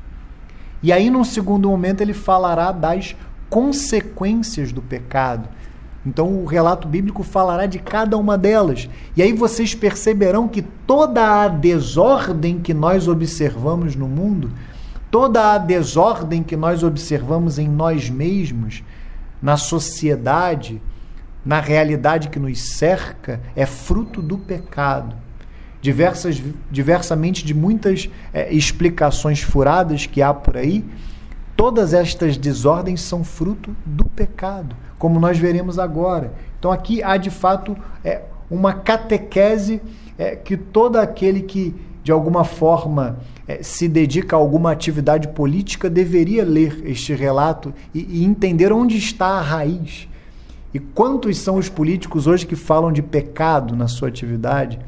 E 0.82 0.92
aí, 0.92 1.12
num 1.12 1.24
segundo 1.24 1.70
momento, 1.70 2.02
ele 2.02 2.16
falará 2.16 2.72
das 2.72 3.16
consequências 3.48 4.72
do 4.72 4.82
pecado. 4.82 5.48
Então, 6.04 6.42
o 6.42 6.46
relato 6.46 6.88
bíblico 6.88 7.22
falará 7.22 7.68
de 7.68 7.78
cada 7.78 8.18
uma 8.18 8.36
delas. 8.36 8.90
E 9.16 9.22
aí 9.22 9.34
vocês 9.34 9.76
perceberão 9.76 10.48
que 10.48 10.64
toda 10.64 11.44
a 11.44 11.48
desordem 11.48 12.58
que 12.58 12.74
nós 12.74 13.08
observamos 13.08 13.96
no 13.96 14.08
mundo, 14.08 14.52
toda 15.12 15.54
a 15.54 15.60
desordem 15.60 16.42
que 16.42 16.58
nós 16.58 16.82
observamos 16.82 17.60
em 17.60 17.68
nós 17.68 18.10
mesmos, 18.10 18.84
na 19.42 19.58
sociedade, 19.58 20.82
na 21.46 21.60
realidade 21.60 22.30
que 22.30 22.40
nos 22.40 22.78
cerca, 22.78 23.40
é 23.56 23.66
fruto 23.66 24.22
do 24.22 24.38
pecado. 24.38 25.16
Diversas, 25.82 26.42
diversamente 26.70 27.46
de 27.46 27.54
muitas 27.54 28.10
é, 28.34 28.52
explicações 28.54 29.42
furadas 29.42 30.06
que 30.06 30.22
há 30.22 30.34
por 30.34 30.58
aí, 30.58 30.84
todas 31.56 31.94
estas 31.94 32.38
desordens 32.38 33.02
são 33.02 33.24
fruto 33.24 33.76
do 33.86 34.06
pecado, 34.06 34.76
como 34.98 35.20
nós 35.20 35.38
veremos 35.38 35.80
agora. 35.80 36.34
Então 36.60 36.72
aqui 36.72 37.02
há 37.04 37.16
de 37.18 37.30
fato 37.30 37.78
é, 38.04 38.22
uma 38.50 38.74
catequese 38.74 39.82
é, 40.18 40.36
que 40.36 40.58
todo 40.58 40.98
aquele 40.98 41.42
que 41.42 41.76
de 42.08 42.12
alguma 42.14 42.46
forma 42.46 43.20
é, 43.46 43.62
se 43.62 43.86
dedica 43.86 44.34
a 44.34 44.40
alguma 44.40 44.72
atividade 44.72 45.28
política, 45.28 45.90
deveria 45.90 46.46
ler 46.46 46.82
este 46.86 47.14
relato 47.14 47.74
e, 47.94 48.22
e 48.22 48.24
entender 48.24 48.72
onde 48.72 48.96
está 48.98 49.28
a 49.28 49.42
raiz. 49.42 50.08
E 50.74 50.80
quantos 50.80 51.38
são 51.38 51.58
os 51.58 51.68
políticos 51.68 52.26
hoje 52.26 52.48
que 52.48 52.56
falam 52.56 52.94
de 52.94 53.02
pecado 53.02 53.76
na 53.76 53.90
sua 53.90 54.08
atividade, 54.08 54.80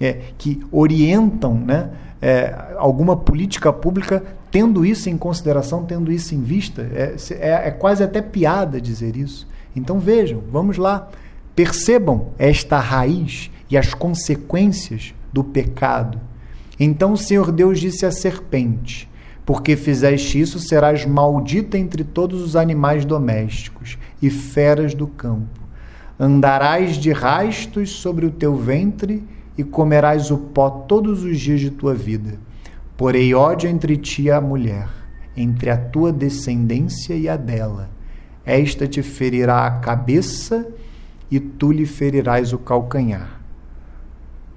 é, 0.00 0.20
que 0.38 0.64
orientam 0.72 1.56
né, 1.56 1.90
é, 2.22 2.72
alguma 2.78 3.18
política 3.18 3.70
pública 3.70 4.24
tendo 4.50 4.82
isso 4.82 5.10
em 5.10 5.18
consideração, 5.18 5.84
tendo 5.84 6.10
isso 6.10 6.34
em 6.34 6.40
vista? 6.40 6.80
É, 6.90 7.14
é, 7.32 7.68
é 7.68 7.70
quase 7.70 8.02
até 8.02 8.22
piada 8.22 8.80
dizer 8.80 9.14
isso. 9.14 9.46
Então 9.76 9.98
vejam, 9.98 10.42
vamos 10.50 10.78
lá, 10.78 11.10
percebam 11.54 12.28
esta 12.38 12.78
raiz 12.78 13.50
e 13.68 13.76
as 13.76 13.92
consequências 13.92 15.12
do 15.30 15.44
pecado. 15.44 16.31
Então 16.84 17.12
o 17.12 17.16
Senhor 17.16 17.52
Deus 17.52 17.78
disse 17.78 18.04
à 18.04 18.10
serpente: 18.10 19.08
Porque 19.46 19.76
fizeste 19.76 20.40
isso, 20.40 20.58
serás 20.58 21.06
maldita 21.06 21.78
entre 21.78 22.02
todos 22.02 22.42
os 22.42 22.56
animais 22.56 23.04
domésticos 23.04 23.96
e 24.20 24.28
feras 24.28 24.92
do 24.92 25.06
campo. 25.06 25.60
Andarás 26.18 26.96
de 26.96 27.12
rastos 27.12 27.90
sobre 27.90 28.26
o 28.26 28.32
teu 28.32 28.56
ventre 28.56 29.22
e 29.56 29.62
comerás 29.62 30.32
o 30.32 30.36
pó 30.36 30.70
todos 30.70 31.22
os 31.22 31.38
dias 31.38 31.60
de 31.60 31.70
tua 31.70 31.94
vida. 31.94 32.36
Porei 32.96 33.32
ódio 33.32 33.70
entre 33.70 33.96
ti 33.96 34.22
e 34.22 34.30
a 34.32 34.40
mulher, 34.40 34.88
entre 35.36 35.70
a 35.70 35.76
tua 35.76 36.12
descendência 36.12 37.14
e 37.14 37.28
a 37.28 37.36
dela. 37.36 37.90
Esta 38.44 38.88
te 38.88 39.02
ferirá 39.02 39.66
a 39.66 39.70
cabeça 39.78 40.66
e 41.30 41.38
tu 41.38 41.70
lhe 41.70 41.86
ferirás 41.86 42.52
o 42.52 42.58
calcanhar. 42.58 43.40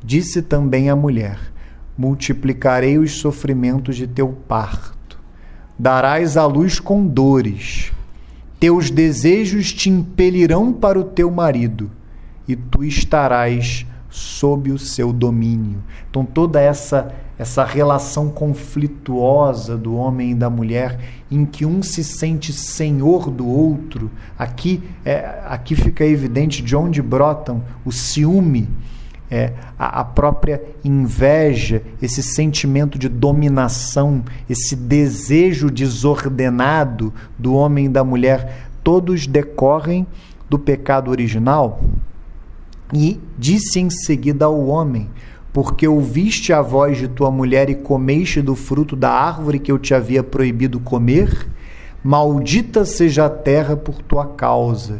Disse 0.03 0.41
também 0.41 0.89
a 0.89 0.95
mulher: 0.95 1.53
Multiplicarei 1.97 2.97
os 2.97 3.13
sofrimentos 3.19 3.95
de 3.95 4.07
teu 4.07 4.30
parto. 4.30 5.19
Darás 5.77 6.38
à 6.38 6.45
luz 6.45 6.80
com 6.80 7.05
dores. 7.05 7.91
Teus 8.59 8.89
desejos 8.89 9.73
te 9.73 9.89
impelirão 9.89 10.72
para 10.72 10.99
o 10.99 11.03
teu 11.03 11.30
marido, 11.30 11.91
e 12.47 12.55
tu 12.55 12.84
estarás 12.84 13.85
sob 14.09 14.72
o 14.72 14.80
seu 14.80 15.11
domínio. 15.11 15.84
Então 16.09 16.26
toda 16.26 16.59
essa 16.59 17.13
essa 17.38 17.65
relação 17.65 18.30
conflituosa 18.30 19.77
do 19.77 19.95
homem 19.95 20.31
e 20.31 20.35
da 20.35 20.49
mulher, 20.49 20.99
em 21.30 21.45
que 21.45 21.65
um 21.65 21.84
se 21.84 22.03
sente 22.03 22.53
senhor 22.53 23.30
do 23.30 23.45
outro, 23.45 24.09
aqui 24.39 24.81
é, 25.03 25.41
aqui 25.45 25.76
fica 25.76 26.05
evidente 26.05 26.63
de 26.63 26.76
onde 26.76 27.01
brotam 27.01 27.61
o 27.84 27.91
ciúme, 27.91 28.69
é, 29.30 29.53
a, 29.77 30.02
a 30.02 30.03
própria 30.06 30.61
inveja, 30.84 31.81
esse 32.02 32.22
sentimento 32.22 32.97
de 32.97 33.10
dominação, 33.10 34.23
esse 34.49 34.76
desejo 34.76 35.69
desordenado 35.69 37.14
do 37.38 37.53
homem 37.53 37.85
e 37.85 37.89
da 37.89 38.03
mulher, 38.03 38.68
todos 38.84 39.26
decorrem 39.26 40.06
do 40.49 40.60
pecado 40.60 41.10
original 41.10 41.81
e 42.93 43.19
disse 43.38 43.80
em 43.80 43.89
seguida 43.89 44.45
ao 44.45 44.68
homem: 44.68 45.10
Porque 45.52 45.88
ouviste 45.88 46.53
a 46.53 46.61
voz 46.61 46.97
de 46.97 47.07
tua 47.07 47.31
mulher 47.31 47.69
e 47.69 47.76
comeste 47.76 48.41
do 48.41 48.56
fruto 48.56 48.95
da 48.95 49.11
árvore 49.11 49.60
que 49.60 49.72
eu 49.72 49.80
te 49.80 49.93
havia 49.93 50.23
proibido 50.23 50.80
comer? 50.80 51.47
Maldita 52.03 52.85
seja 52.85 53.26
a 53.26 53.30
terra 53.30 53.76
por 53.76 54.02
tua 54.03 54.27
causa. 54.27 54.99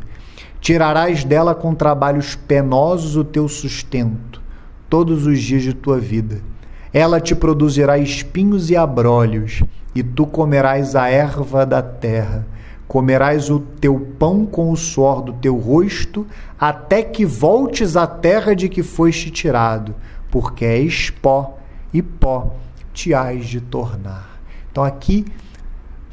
Tirarás 0.66 1.24
dela 1.24 1.54
com 1.54 1.76
trabalhos 1.76 2.34
penosos 2.34 3.16
o 3.16 3.24
teu 3.24 3.48
sustento, 3.48 4.42
todos 4.90 5.28
os 5.28 5.40
dias 5.40 5.62
de 5.62 5.76
tua 5.76 6.00
vida. 6.00 6.42
Ela 6.92 7.22
te 7.22 7.36
produzirá 7.36 8.00
espinhos 8.00 8.72
e 8.72 8.76
abrolhos, 8.76 9.62
e 9.94 10.02
tu 10.02 10.26
comerás 10.26 10.96
a 10.96 11.08
erva 11.08 11.68
da 11.68 11.84
terra 11.84 12.48
Comerás 12.88 13.50
o 13.50 13.60
teu 13.60 14.00
pão 14.20 14.46
com 14.46 14.72
o 14.72 14.78
suor 14.78 15.22
do 15.22 15.34
teu 15.34 15.58
rosto, 15.58 16.26
até 16.60 17.02
que 17.02 17.26
voltes 17.26 17.98
à 17.98 18.06
terra 18.06 18.56
de 18.56 18.70
que 18.70 18.84
foste 18.84 19.32
tirado, 19.32 19.96
porque 20.30 20.66
és 20.66 21.10
pó, 21.10 21.58
e 21.92 22.02
pó 22.02 22.54
te 22.94 23.14
hás 23.14 23.48
de 23.48 23.60
tornar. 23.60 24.40
Então 24.72 24.84
aqui 24.84 25.26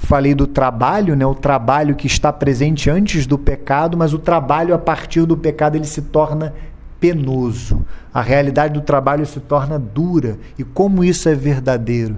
falei 0.03 0.35
do 0.35 0.47
trabalho, 0.47 1.15
né? 1.15 1.25
O 1.25 1.35
trabalho 1.35 1.95
que 1.95 2.07
está 2.07 2.33
presente 2.33 2.91
antes 2.91 3.27
do 3.27 3.39
pecado, 3.39 3.97
mas 3.97 4.13
o 4.13 4.19
trabalho 4.19 4.75
a 4.75 4.79
partir 4.79 5.25
do 5.25 5.37
pecado 5.37 5.77
ele 5.77 5.87
se 5.87 6.03
torna 6.03 6.53
penoso. 7.01 7.85
A 8.13 8.21
realidade 8.21 8.75
do 8.75 8.81
trabalho 8.81 9.25
se 9.25 9.41
torna 9.41 9.79
dura. 9.79 10.39
E 10.59 10.65
como 10.65 11.05
isso 11.05 11.29
é 11.29 11.35
verdadeiro? 11.35 12.17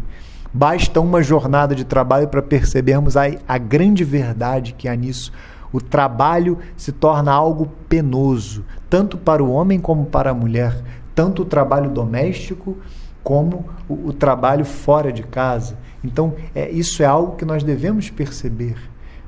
Basta 0.53 1.01
uma 1.01 1.23
jornada 1.23 1.75
de 1.75 1.85
trabalho 1.85 2.29
para 2.29 2.43
percebermos 2.43 3.17
a, 3.17 3.25
a 3.47 3.59
grande 3.59 4.03
verdade 4.03 4.73
que 4.73 4.89
há 4.89 4.95
nisso. 4.95 5.33
O 5.73 5.81
trabalho 5.81 6.59
se 6.77 6.93
torna 6.93 7.33
algo 7.33 7.69
penoso, 7.89 8.65
tanto 8.89 9.19
para 9.19 9.43
o 9.43 9.51
homem 9.51 9.81
como 9.81 10.07
para 10.07 10.31
a 10.31 10.35
mulher, 10.35 10.83
tanto 11.15 11.43
o 11.43 11.45
trabalho 11.45 11.91
doméstico 11.91 12.79
como 13.23 13.65
o, 13.89 14.09
o 14.09 14.13
trabalho 14.13 14.65
fora 14.65 15.13
de 15.13 15.23
casa. 15.23 15.77
Então, 16.05 16.35
é, 16.55 16.71
isso 16.71 17.03
é 17.03 17.07
algo 17.07 17.37
que 17.37 17.45
nós 17.45 17.63
devemos 17.63 18.11
perceber, 18.11 18.77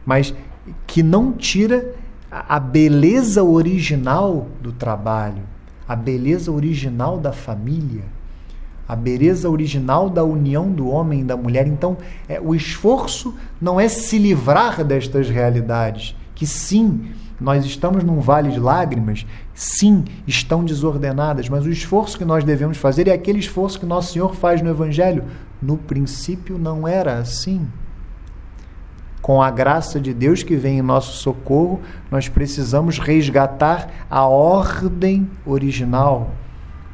mas 0.04 0.34
que 0.86 1.02
não 1.02 1.32
tira 1.32 1.94
a 2.30 2.60
beleza 2.60 3.42
original 3.42 4.46
do 4.60 4.72
trabalho, 4.72 5.42
a 5.88 5.96
beleza 5.96 6.52
original 6.52 7.18
da 7.18 7.32
família 7.32 8.04
a 8.88 8.94
beleza 8.94 9.50
original 9.50 10.08
da 10.08 10.22
união 10.22 10.70
do 10.70 10.88
homem 10.88 11.20
e 11.20 11.24
da 11.24 11.36
mulher. 11.36 11.66
Então, 11.66 11.96
é, 12.28 12.40
o 12.40 12.54
esforço 12.54 13.34
não 13.60 13.80
é 13.80 13.88
se 13.88 14.18
livrar 14.18 14.84
destas 14.84 15.28
realidades, 15.28 16.14
que 16.34 16.46
sim, 16.46 17.06
nós 17.40 17.64
estamos 17.64 18.04
num 18.04 18.20
vale 18.20 18.50
de 18.50 18.60
lágrimas, 18.60 19.26
sim, 19.54 20.04
estão 20.26 20.64
desordenadas, 20.64 21.48
mas 21.48 21.66
o 21.66 21.70
esforço 21.70 22.16
que 22.16 22.24
nós 22.24 22.44
devemos 22.44 22.78
fazer 22.78 23.08
é 23.08 23.12
aquele 23.12 23.38
esforço 23.38 23.80
que 23.80 23.86
nosso 23.86 24.12
Senhor 24.12 24.34
faz 24.34 24.62
no 24.62 24.70
Evangelho. 24.70 25.24
No 25.60 25.76
princípio 25.76 26.58
não 26.58 26.86
era 26.86 27.18
assim. 27.18 27.66
Com 29.22 29.42
a 29.42 29.50
graça 29.50 30.00
de 30.00 30.14
Deus 30.14 30.42
que 30.42 30.56
vem 30.56 30.78
em 30.78 30.82
nosso 30.82 31.16
socorro, 31.16 31.80
nós 32.10 32.28
precisamos 32.28 32.98
resgatar 32.98 34.06
a 34.08 34.24
ordem 34.24 35.28
original 35.44 36.30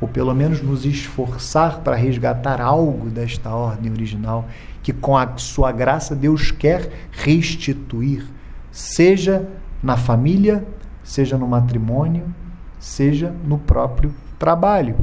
ou 0.02 0.08
pelo 0.08 0.34
menos 0.34 0.60
nos 0.60 0.84
esforçar 0.84 1.78
para 1.78 1.94
resgatar 1.94 2.60
algo 2.60 3.08
desta 3.08 3.54
ordem 3.54 3.92
original 3.92 4.48
que 4.82 4.92
com 4.92 5.16
a 5.16 5.36
sua 5.36 5.70
graça 5.70 6.16
Deus 6.16 6.50
quer 6.50 6.90
restituir, 7.12 8.26
seja 8.72 9.48
na 9.80 9.96
família, 9.96 10.66
seja 11.04 11.38
no 11.38 11.46
matrimônio, 11.46 12.34
seja 12.80 13.32
no 13.44 13.58
próprio 13.58 14.12
trabalho. 14.40 14.96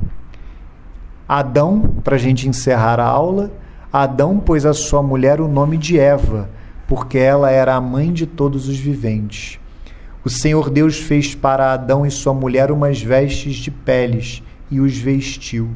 Adão, 1.29 1.81
para 2.03 2.15
a 2.15 2.17
gente 2.17 2.49
encerrar 2.49 2.99
a 2.99 3.05
aula, 3.05 3.51
Adão 3.93 4.39
pôs 4.39 4.65
a 4.65 4.73
sua 4.73 5.03
mulher 5.03 5.39
o 5.39 5.47
nome 5.47 5.77
de 5.77 5.99
Eva, 5.99 6.49
porque 6.87 7.19
ela 7.19 7.51
era 7.51 7.75
a 7.75 7.81
mãe 7.81 8.11
de 8.11 8.25
todos 8.25 8.67
os 8.67 8.79
viventes. 8.79 9.59
O 10.25 10.29
Senhor 10.29 10.71
Deus 10.71 10.97
fez 10.97 11.35
para 11.35 11.71
Adão 11.71 12.03
e 12.03 12.09
sua 12.09 12.33
mulher 12.33 12.71
umas 12.71 12.99
vestes 12.99 13.57
de 13.57 13.69
peles 13.69 14.41
e 14.71 14.81
os 14.81 14.97
vestiu. 14.97 15.69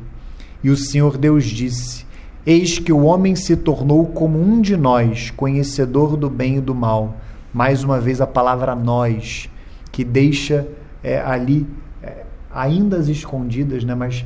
E 0.64 0.72
o 0.72 0.76
Senhor 0.76 1.20
Deus 1.20 1.44
disse: 1.44 2.04
Eis 2.44 2.80
que 2.80 2.92
o 2.92 3.04
homem 3.04 3.36
se 3.36 3.56
tornou 3.56 4.08
como 4.08 4.42
um 4.42 4.60
de 4.60 4.76
nós, 4.76 5.30
conhecedor 5.30 6.18
do 6.18 6.32
bem 6.32 6.58
e 6.58 6.62
do 6.62 6.74
mal. 6.74 7.16
Mais 7.54 7.84
uma 7.84 8.00
vez 8.00 8.20
a 8.20 8.26
palavra 8.26 8.74
nós, 8.74 9.48
que 9.92 10.04
deixa 10.04 10.68
é, 11.04 11.22
ali, 11.22 11.68
é, 12.02 12.24
ainda 12.52 12.98
as 12.98 13.08
escondidas, 13.08 13.84
né, 13.84 13.94
mas 13.94 14.26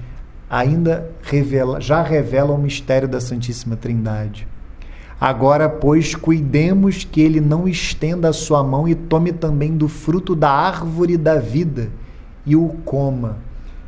ainda 0.50 1.10
revela, 1.22 1.82
já 1.82 2.02
revela 2.02 2.54
o 2.54 2.58
mistério 2.58 3.08
da 3.08 3.20
Santíssima 3.20 3.76
Trindade. 3.76 4.48
Agora, 5.20 5.68
pois, 5.68 6.14
cuidemos 6.14 7.04
que 7.04 7.22
ele 7.22 7.42
não 7.42 7.68
estenda 7.68 8.30
a 8.30 8.34
sua 8.34 8.64
mão 8.64 8.88
e 8.88 8.94
tome 8.94 9.32
também 9.32 9.76
do 9.76 9.88
fruto 9.88 10.36
da 10.36 10.52
árvore 10.52 11.18
da 11.18 11.40
vida 11.40 11.90
e 12.46 12.56
o 12.56 12.70
coma 12.86 13.40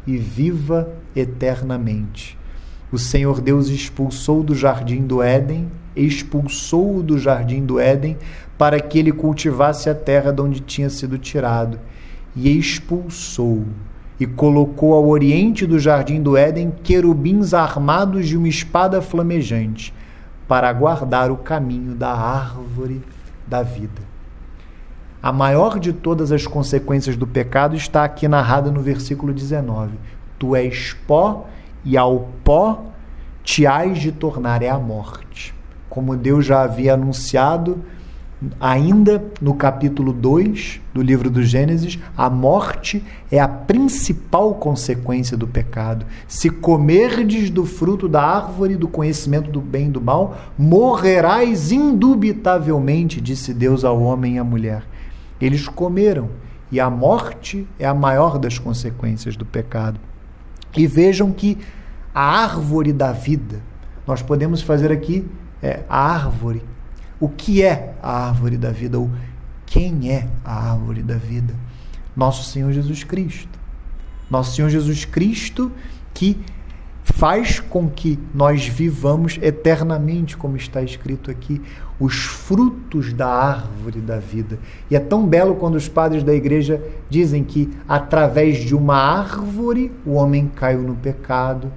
e 0.07 0.17
viva 0.17 0.89
eternamente. 1.15 2.37
O 2.91 2.97
Senhor 2.97 3.41
Deus 3.41 3.67
expulsou 3.67 4.41
do 4.41 4.55
jardim 4.55 5.03
do 5.03 5.21
Éden, 5.21 5.67
expulsou-o 5.95 7.03
do 7.03 7.19
jardim 7.19 7.63
do 7.63 7.79
Éden 7.79 8.17
para 8.57 8.79
que 8.79 8.97
ele 8.97 9.11
cultivasse 9.11 9.89
a 9.89 9.93
terra 9.95 10.31
de 10.33 10.41
onde 10.41 10.59
tinha 10.59 10.89
sido 10.89 11.17
tirado, 11.19 11.79
e 12.35 12.57
expulsou 12.57 13.65
e 14.19 14.27
colocou 14.27 14.93
ao 14.93 15.07
oriente 15.07 15.65
do 15.65 15.79
jardim 15.79 16.21
do 16.21 16.35
Éden 16.35 16.73
querubins 16.83 17.53
armados 17.53 18.27
de 18.27 18.35
uma 18.35 18.47
espada 18.47 19.01
flamejante 19.01 19.93
para 20.47 20.71
guardar 20.73 21.31
o 21.31 21.37
caminho 21.37 21.95
da 21.95 22.11
árvore 22.11 23.01
da 23.47 23.63
vida. 23.63 24.01
A 25.21 25.31
maior 25.31 25.79
de 25.79 25.93
todas 25.93 26.31
as 26.31 26.47
consequências 26.47 27.15
do 27.15 27.27
pecado 27.27 27.75
está 27.75 28.03
aqui 28.03 28.27
narrada 28.27 28.71
no 28.71 28.81
versículo 28.81 29.33
19: 29.33 29.91
Tu 30.37 30.55
és 30.55 30.95
pó, 31.05 31.47
e 31.83 31.97
ao 31.97 32.29
pó 32.43 32.83
te 33.43 33.65
hás 33.65 33.99
de 33.99 34.11
tornar 34.11 34.61
é 34.61 34.69
a 34.69 34.77
morte. 34.77 35.53
Como 35.89 36.15
Deus 36.15 36.45
já 36.45 36.61
havia 36.61 36.93
anunciado 36.93 37.83
ainda 38.59 39.23
no 39.41 39.53
capítulo 39.53 40.13
2 40.13 40.79
do 40.93 41.01
livro 41.01 41.29
do 41.29 41.43
Gênesis, 41.43 41.99
a 42.15 42.29
morte 42.29 43.03
é 43.29 43.39
a 43.39 43.47
principal 43.47 44.55
consequência 44.55 45.35
do 45.35 45.47
pecado. 45.47 46.05
Se 46.27 46.49
comerdes 46.49 47.49
do 47.49 47.65
fruto 47.65 48.07
da 48.07 48.21
árvore 48.21 48.77
do 48.77 48.87
conhecimento 48.87 49.51
do 49.51 49.59
bem 49.59 49.87
e 49.87 49.91
do 49.91 50.01
mal, 50.01 50.37
morrerás 50.57 51.71
indubitavelmente, 51.71 53.19
disse 53.19 53.53
Deus 53.53 53.83
ao 53.83 54.01
homem 54.01 54.35
e 54.35 54.39
à 54.39 54.43
mulher. 54.43 54.83
Eles 55.39 55.67
comeram, 55.67 56.29
e 56.71 56.79
a 56.79 56.89
morte 56.89 57.67
é 57.77 57.85
a 57.85 57.93
maior 57.93 58.37
das 58.37 58.57
consequências 58.57 59.35
do 59.35 59.45
pecado. 59.45 59.99
E 60.77 60.87
vejam 60.87 61.31
que 61.31 61.57
a 62.13 62.21
árvore 62.21 62.93
da 62.93 63.11
vida, 63.11 63.61
nós 64.07 64.21
podemos 64.21 64.61
fazer 64.61 64.91
aqui 64.91 65.25
é, 65.61 65.81
a 65.89 66.13
árvore 66.13 66.61
o 67.19 67.27
que 67.27 67.61
é 67.63 67.95
a 68.01 68.27
árvore 68.27 68.57
da 68.57 68.71
vida 68.71 68.97
ou 68.97 69.09
quem 69.65 70.11
é 70.11 70.27
a 70.43 70.71
árvore 70.71 71.03
da 71.03 71.15
vida? 71.15 71.53
Nosso 72.15 72.49
Senhor 72.49 72.71
Jesus 72.71 73.03
Cristo. 73.03 73.59
Nosso 74.29 74.55
Senhor 74.55 74.69
Jesus 74.69 75.05
Cristo 75.05 75.71
que 76.13 76.37
faz 77.03 77.59
com 77.59 77.89
que 77.89 78.19
nós 78.33 78.67
vivamos 78.67 79.37
eternamente, 79.41 80.37
como 80.37 80.55
está 80.55 80.81
escrito 80.81 81.29
aqui, 81.29 81.61
os 81.99 82.15
frutos 82.15 83.13
da 83.13 83.27
árvore 83.27 83.99
da 83.99 84.17
vida. 84.17 84.59
E 84.89 84.95
é 84.95 84.99
tão 84.99 85.27
belo 85.27 85.55
quando 85.55 85.75
os 85.75 85.87
padres 85.87 86.23
da 86.23 86.33
igreja 86.33 86.81
dizem 87.09 87.43
que 87.43 87.69
através 87.87 88.59
de 88.59 88.75
uma 88.75 88.95
árvore 88.95 89.91
o 90.05 90.13
homem 90.13 90.49
caiu 90.55 90.81
no 90.81 90.95
pecado, 90.95 91.71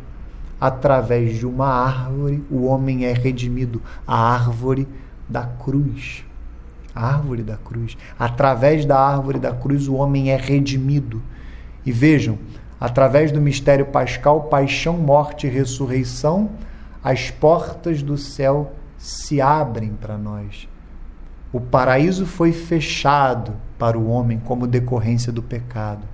através 0.60 1.38
de 1.38 1.46
uma 1.46 1.66
árvore 1.66 2.42
o 2.50 2.64
homem 2.64 3.04
é 3.04 3.12
redimido. 3.12 3.82
A 4.06 4.34
árvore 4.34 4.86
da 5.32 5.44
cruz. 5.44 6.24
A 6.94 7.14
árvore 7.14 7.42
da 7.42 7.56
cruz. 7.56 7.96
Através 8.18 8.84
da 8.84 9.00
árvore 9.00 9.38
da 9.38 9.52
cruz, 9.52 9.88
o 9.88 9.94
homem 9.94 10.30
é 10.30 10.36
redimido. 10.36 11.22
E 11.84 11.90
vejam, 11.90 12.38
através 12.78 13.32
do 13.32 13.40
mistério 13.40 13.86
pascal, 13.86 14.42
paixão, 14.44 14.98
morte 14.98 15.46
e 15.46 15.50
ressurreição, 15.50 16.50
as 17.02 17.30
portas 17.30 18.02
do 18.02 18.16
céu 18.16 18.74
se 18.98 19.40
abrem 19.40 19.94
para 20.00 20.16
nós. 20.16 20.68
O 21.52 21.60
paraíso 21.60 22.24
foi 22.24 22.52
fechado 22.52 23.54
para 23.78 23.98
o 23.98 24.08
homem 24.08 24.38
como 24.38 24.66
decorrência 24.66 25.32
do 25.32 25.42
pecado, 25.42 26.06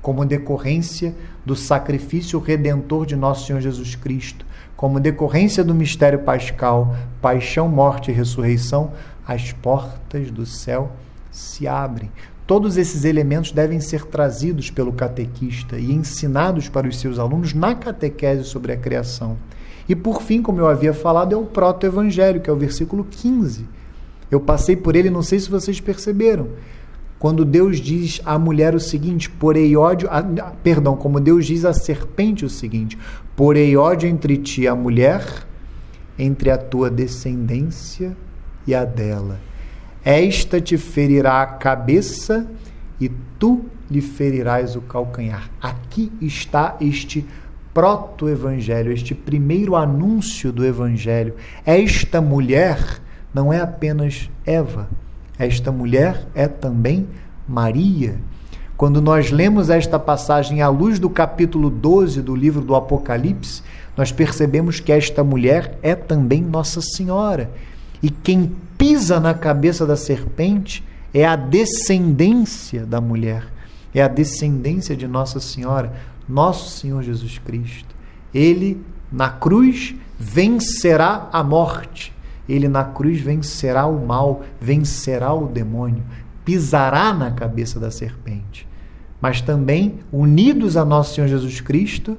como 0.00 0.24
decorrência 0.24 1.14
do 1.44 1.56
sacrifício 1.56 2.38
redentor 2.38 3.04
de 3.04 3.16
nosso 3.16 3.46
Senhor 3.46 3.60
Jesus 3.60 3.96
Cristo, 3.96 4.46
como 4.78 5.00
decorrência 5.00 5.64
do 5.64 5.74
mistério 5.74 6.20
pascal, 6.20 6.94
paixão, 7.20 7.68
morte 7.68 8.12
e 8.12 8.14
ressurreição, 8.14 8.92
as 9.26 9.50
portas 9.50 10.30
do 10.30 10.46
céu 10.46 10.92
se 11.32 11.66
abrem. 11.66 12.12
Todos 12.46 12.76
esses 12.76 13.04
elementos 13.04 13.50
devem 13.50 13.80
ser 13.80 14.04
trazidos 14.04 14.70
pelo 14.70 14.92
catequista 14.92 15.76
e 15.76 15.92
ensinados 15.92 16.68
para 16.68 16.86
os 16.86 17.00
seus 17.00 17.18
alunos 17.18 17.52
na 17.52 17.74
catequese 17.74 18.44
sobre 18.44 18.70
a 18.70 18.76
criação. 18.76 19.36
E 19.88 19.96
por 19.96 20.22
fim, 20.22 20.40
como 20.40 20.60
eu 20.60 20.68
havia 20.68 20.94
falado, 20.94 21.34
é 21.34 21.36
o 21.36 21.44
proto-evangelho, 21.44 22.40
que 22.40 22.48
é 22.48 22.52
o 22.52 22.56
versículo 22.56 23.02
15. 23.02 23.66
Eu 24.30 24.38
passei 24.38 24.76
por 24.76 24.94
ele, 24.94 25.10
não 25.10 25.22
sei 25.22 25.40
se 25.40 25.50
vocês 25.50 25.80
perceberam 25.80 26.50
quando 27.18 27.44
Deus 27.44 27.80
diz 27.80 28.20
à 28.24 28.38
mulher 28.38 28.74
o 28.74 28.80
seguinte: 28.80 29.28
porei 29.28 29.76
ódio, 29.76 30.08
a, 30.10 30.22
perdão, 30.62 30.96
como 30.96 31.20
Deus 31.20 31.46
diz 31.46 31.64
à 31.64 31.72
serpente 31.72 32.44
o 32.44 32.50
seguinte: 32.50 32.96
porei 33.34 33.76
ódio 33.76 34.08
entre 34.08 34.36
ti 34.36 34.68
a 34.68 34.74
mulher, 34.74 35.24
entre 36.18 36.50
a 36.50 36.56
tua 36.56 36.88
descendência 36.88 38.16
e 38.66 38.74
a 38.74 38.84
dela. 38.84 39.40
Esta 40.04 40.60
te 40.60 40.78
ferirá 40.78 41.42
a 41.42 41.46
cabeça 41.46 42.48
e 43.00 43.10
tu 43.38 43.64
lhe 43.90 44.00
ferirás 44.00 44.76
o 44.76 44.80
calcanhar. 44.80 45.50
Aqui 45.60 46.12
está 46.20 46.76
este 46.80 47.26
proto-evangelho, 47.74 48.92
este 48.92 49.14
primeiro 49.14 49.74
anúncio 49.74 50.52
do 50.52 50.64
evangelho. 50.64 51.34
Esta 51.66 52.20
mulher 52.20 53.00
não 53.34 53.52
é 53.52 53.60
apenas 53.60 54.30
Eva 54.46 54.88
esta 55.38 55.70
mulher 55.70 56.26
é 56.34 56.48
também 56.48 57.06
Maria. 57.46 58.16
Quando 58.76 59.00
nós 59.00 59.30
lemos 59.30 59.70
esta 59.70 59.98
passagem 59.98 60.62
à 60.62 60.68
luz 60.68 60.98
do 60.98 61.08
capítulo 61.08 61.70
12 61.70 62.22
do 62.22 62.34
livro 62.34 62.60
do 62.60 62.74
Apocalipse, 62.74 63.62
nós 63.96 64.12
percebemos 64.12 64.80
que 64.80 64.92
esta 64.92 65.24
mulher 65.24 65.78
é 65.82 65.94
também 65.94 66.42
Nossa 66.42 66.80
Senhora. 66.80 67.50
E 68.02 68.10
quem 68.10 68.52
pisa 68.76 69.18
na 69.18 69.34
cabeça 69.34 69.84
da 69.84 69.96
serpente 69.96 70.84
é 71.12 71.24
a 71.24 71.34
descendência 71.34 72.86
da 72.86 73.00
mulher, 73.00 73.44
é 73.94 74.02
a 74.02 74.08
descendência 74.08 74.96
de 74.96 75.08
Nossa 75.08 75.40
Senhora, 75.40 75.92
nosso 76.28 76.78
Senhor 76.78 77.02
Jesus 77.02 77.38
Cristo. 77.38 77.94
Ele, 78.32 78.80
na 79.10 79.30
cruz, 79.30 79.94
vencerá 80.18 81.28
a 81.32 81.42
morte 81.42 82.12
ele 82.48 82.68
na 82.68 82.84
cruz 82.84 83.20
vencerá 83.20 83.86
o 83.86 84.04
mal, 84.04 84.42
vencerá 84.60 85.32
o 85.32 85.46
demônio, 85.46 86.02
pisará 86.44 87.12
na 87.12 87.30
cabeça 87.30 87.78
da 87.78 87.90
serpente. 87.90 88.66
Mas 89.20 89.40
também, 89.40 89.98
unidos 90.12 90.76
a 90.76 90.84
nosso 90.84 91.14
Senhor 91.14 91.26
Jesus 91.26 91.60
Cristo, 91.60 92.16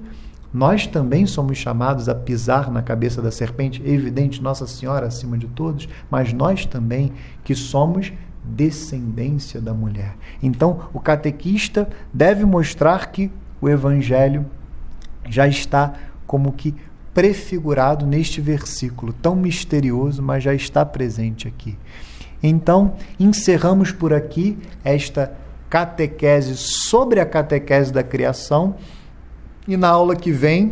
nós 0.54 0.88
também 0.88 1.26
somos 1.26 1.58
chamados 1.58 2.10
a 2.10 2.16
pisar 2.16 2.72
na 2.72 2.82
cabeça 2.82 3.22
da 3.22 3.32
serpente, 3.32 3.82
evidente, 3.86 4.42
Nossa 4.42 4.66
Senhora 4.66 5.08
acima 5.08 5.38
de 5.38 5.48
todos, 5.48 5.88
mas 6.10 6.34
nós 6.34 6.66
também 6.66 7.14
que 7.44 7.54
somos 7.54 8.12
descendência 8.44 9.62
da 9.62 9.74
mulher. 9.74 10.16
Então, 10.42 10.90
o 10.92 11.00
catequista 11.00 11.88
deve 12.12 12.46
mostrar 12.46 13.12
que 13.12 13.32
o 13.62 13.70
evangelho 13.70 14.46
já 15.30 15.48
está 15.48 15.94
como 16.26 16.52
que 16.52 16.76
prefigurado 17.20 18.06
neste 18.06 18.40
versículo 18.40 19.12
tão 19.12 19.36
misterioso, 19.36 20.24
mas 20.24 20.41
já 20.41 20.54
está 20.54 20.86
presente 20.86 21.50
aqui. 21.50 21.78
Então, 22.41 22.96
encerramos 23.20 23.91
por 23.91 24.14
aqui 24.14 24.58
esta 24.86 25.34
catequese 25.70 26.56
sobre 26.56 27.20
a 27.20 27.26
catequese 27.26 27.91
da 27.91 28.04
criação 28.04 28.78
e 29.68 29.76
na 29.76 29.90
aula 29.90 30.16
que 30.16 30.32
vem, 30.32 30.72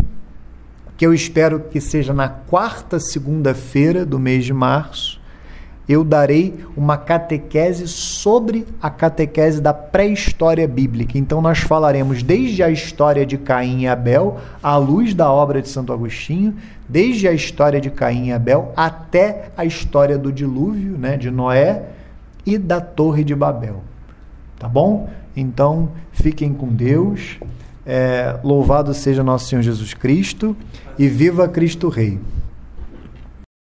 que 0.95 1.05
eu 1.05 1.13
espero 1.13 1.59
que 1.59 1.81
seja 1.81 2.13
na 2.13 2.29
quarta 2.29 2.97
segunda-feira 2.97 4.05
do 4.05 4.17
mês 4.17 4.45
de 4.45 4.53
março, 4.53 5.16
eu 5.87 6.03
darei 6.03 6.53
uma 6.75 6.97
catequese 6.97 7.87
sobre 7.87 8.65
a 8.81 8.89
catequese 8.89 9.61
da 9.61 9.73
pré-história 9.73 10.67
bíblica. 10.67 11.17
Então, 11.17 11.41
nós 11.41 11.59
falaremos 11.59 12.21
desde 12.21 12.61
a 12.61 12.69
história 12.69 13.25
de 13.25 13.37
Caim 13.37 13.83
e 13.83 13.87
Abel, 13.87 14.37
à 14.61 14.75
luz 14.75 15.13
da 15.13 15.31
obra 15.31 15.61
de 15.61 15.69
Santo 15.69 15.93
Agostinho, 15.93 16.55
desde 16.89 17.27
a 17.27 17.31
história 17.31 17.79
de 17.79 17.89
Caim 17.89 18.27
e 18.27 18.33
Abel 18.33 18.73
até 18.75 19.49
a 19.55 19.63
história 19.63 20.17
do 20.17 20.31
dilúvio, 20.31 20.97
né, 20.97 21.15
de 21.15 21.31
Noé 21.31 21.83
e 22.45 22.57
da 22.57 22.81
Torre 22.81 23.23
de 23.23 23.35
Babel. 23.35 23.81
Tá 24.59 24.67
bom? 24.67 25.09
Então, 25.35 25.89
fiquem 26.11 26.53
com 26.53 26.67
Deus. 26.67 27.37
É, 27.85 28.37
louvado 28.43 28.93
seja 28.93 29.23
nosso 29.23 29.47
Senhor 29.47 29.61
Jesus 29.61 29.93
Cristo 29.93 30.55
e 30.99 31.07
viva 31.07 31.47
Cristo 31.47 31.87
Rei. 31.87 32.19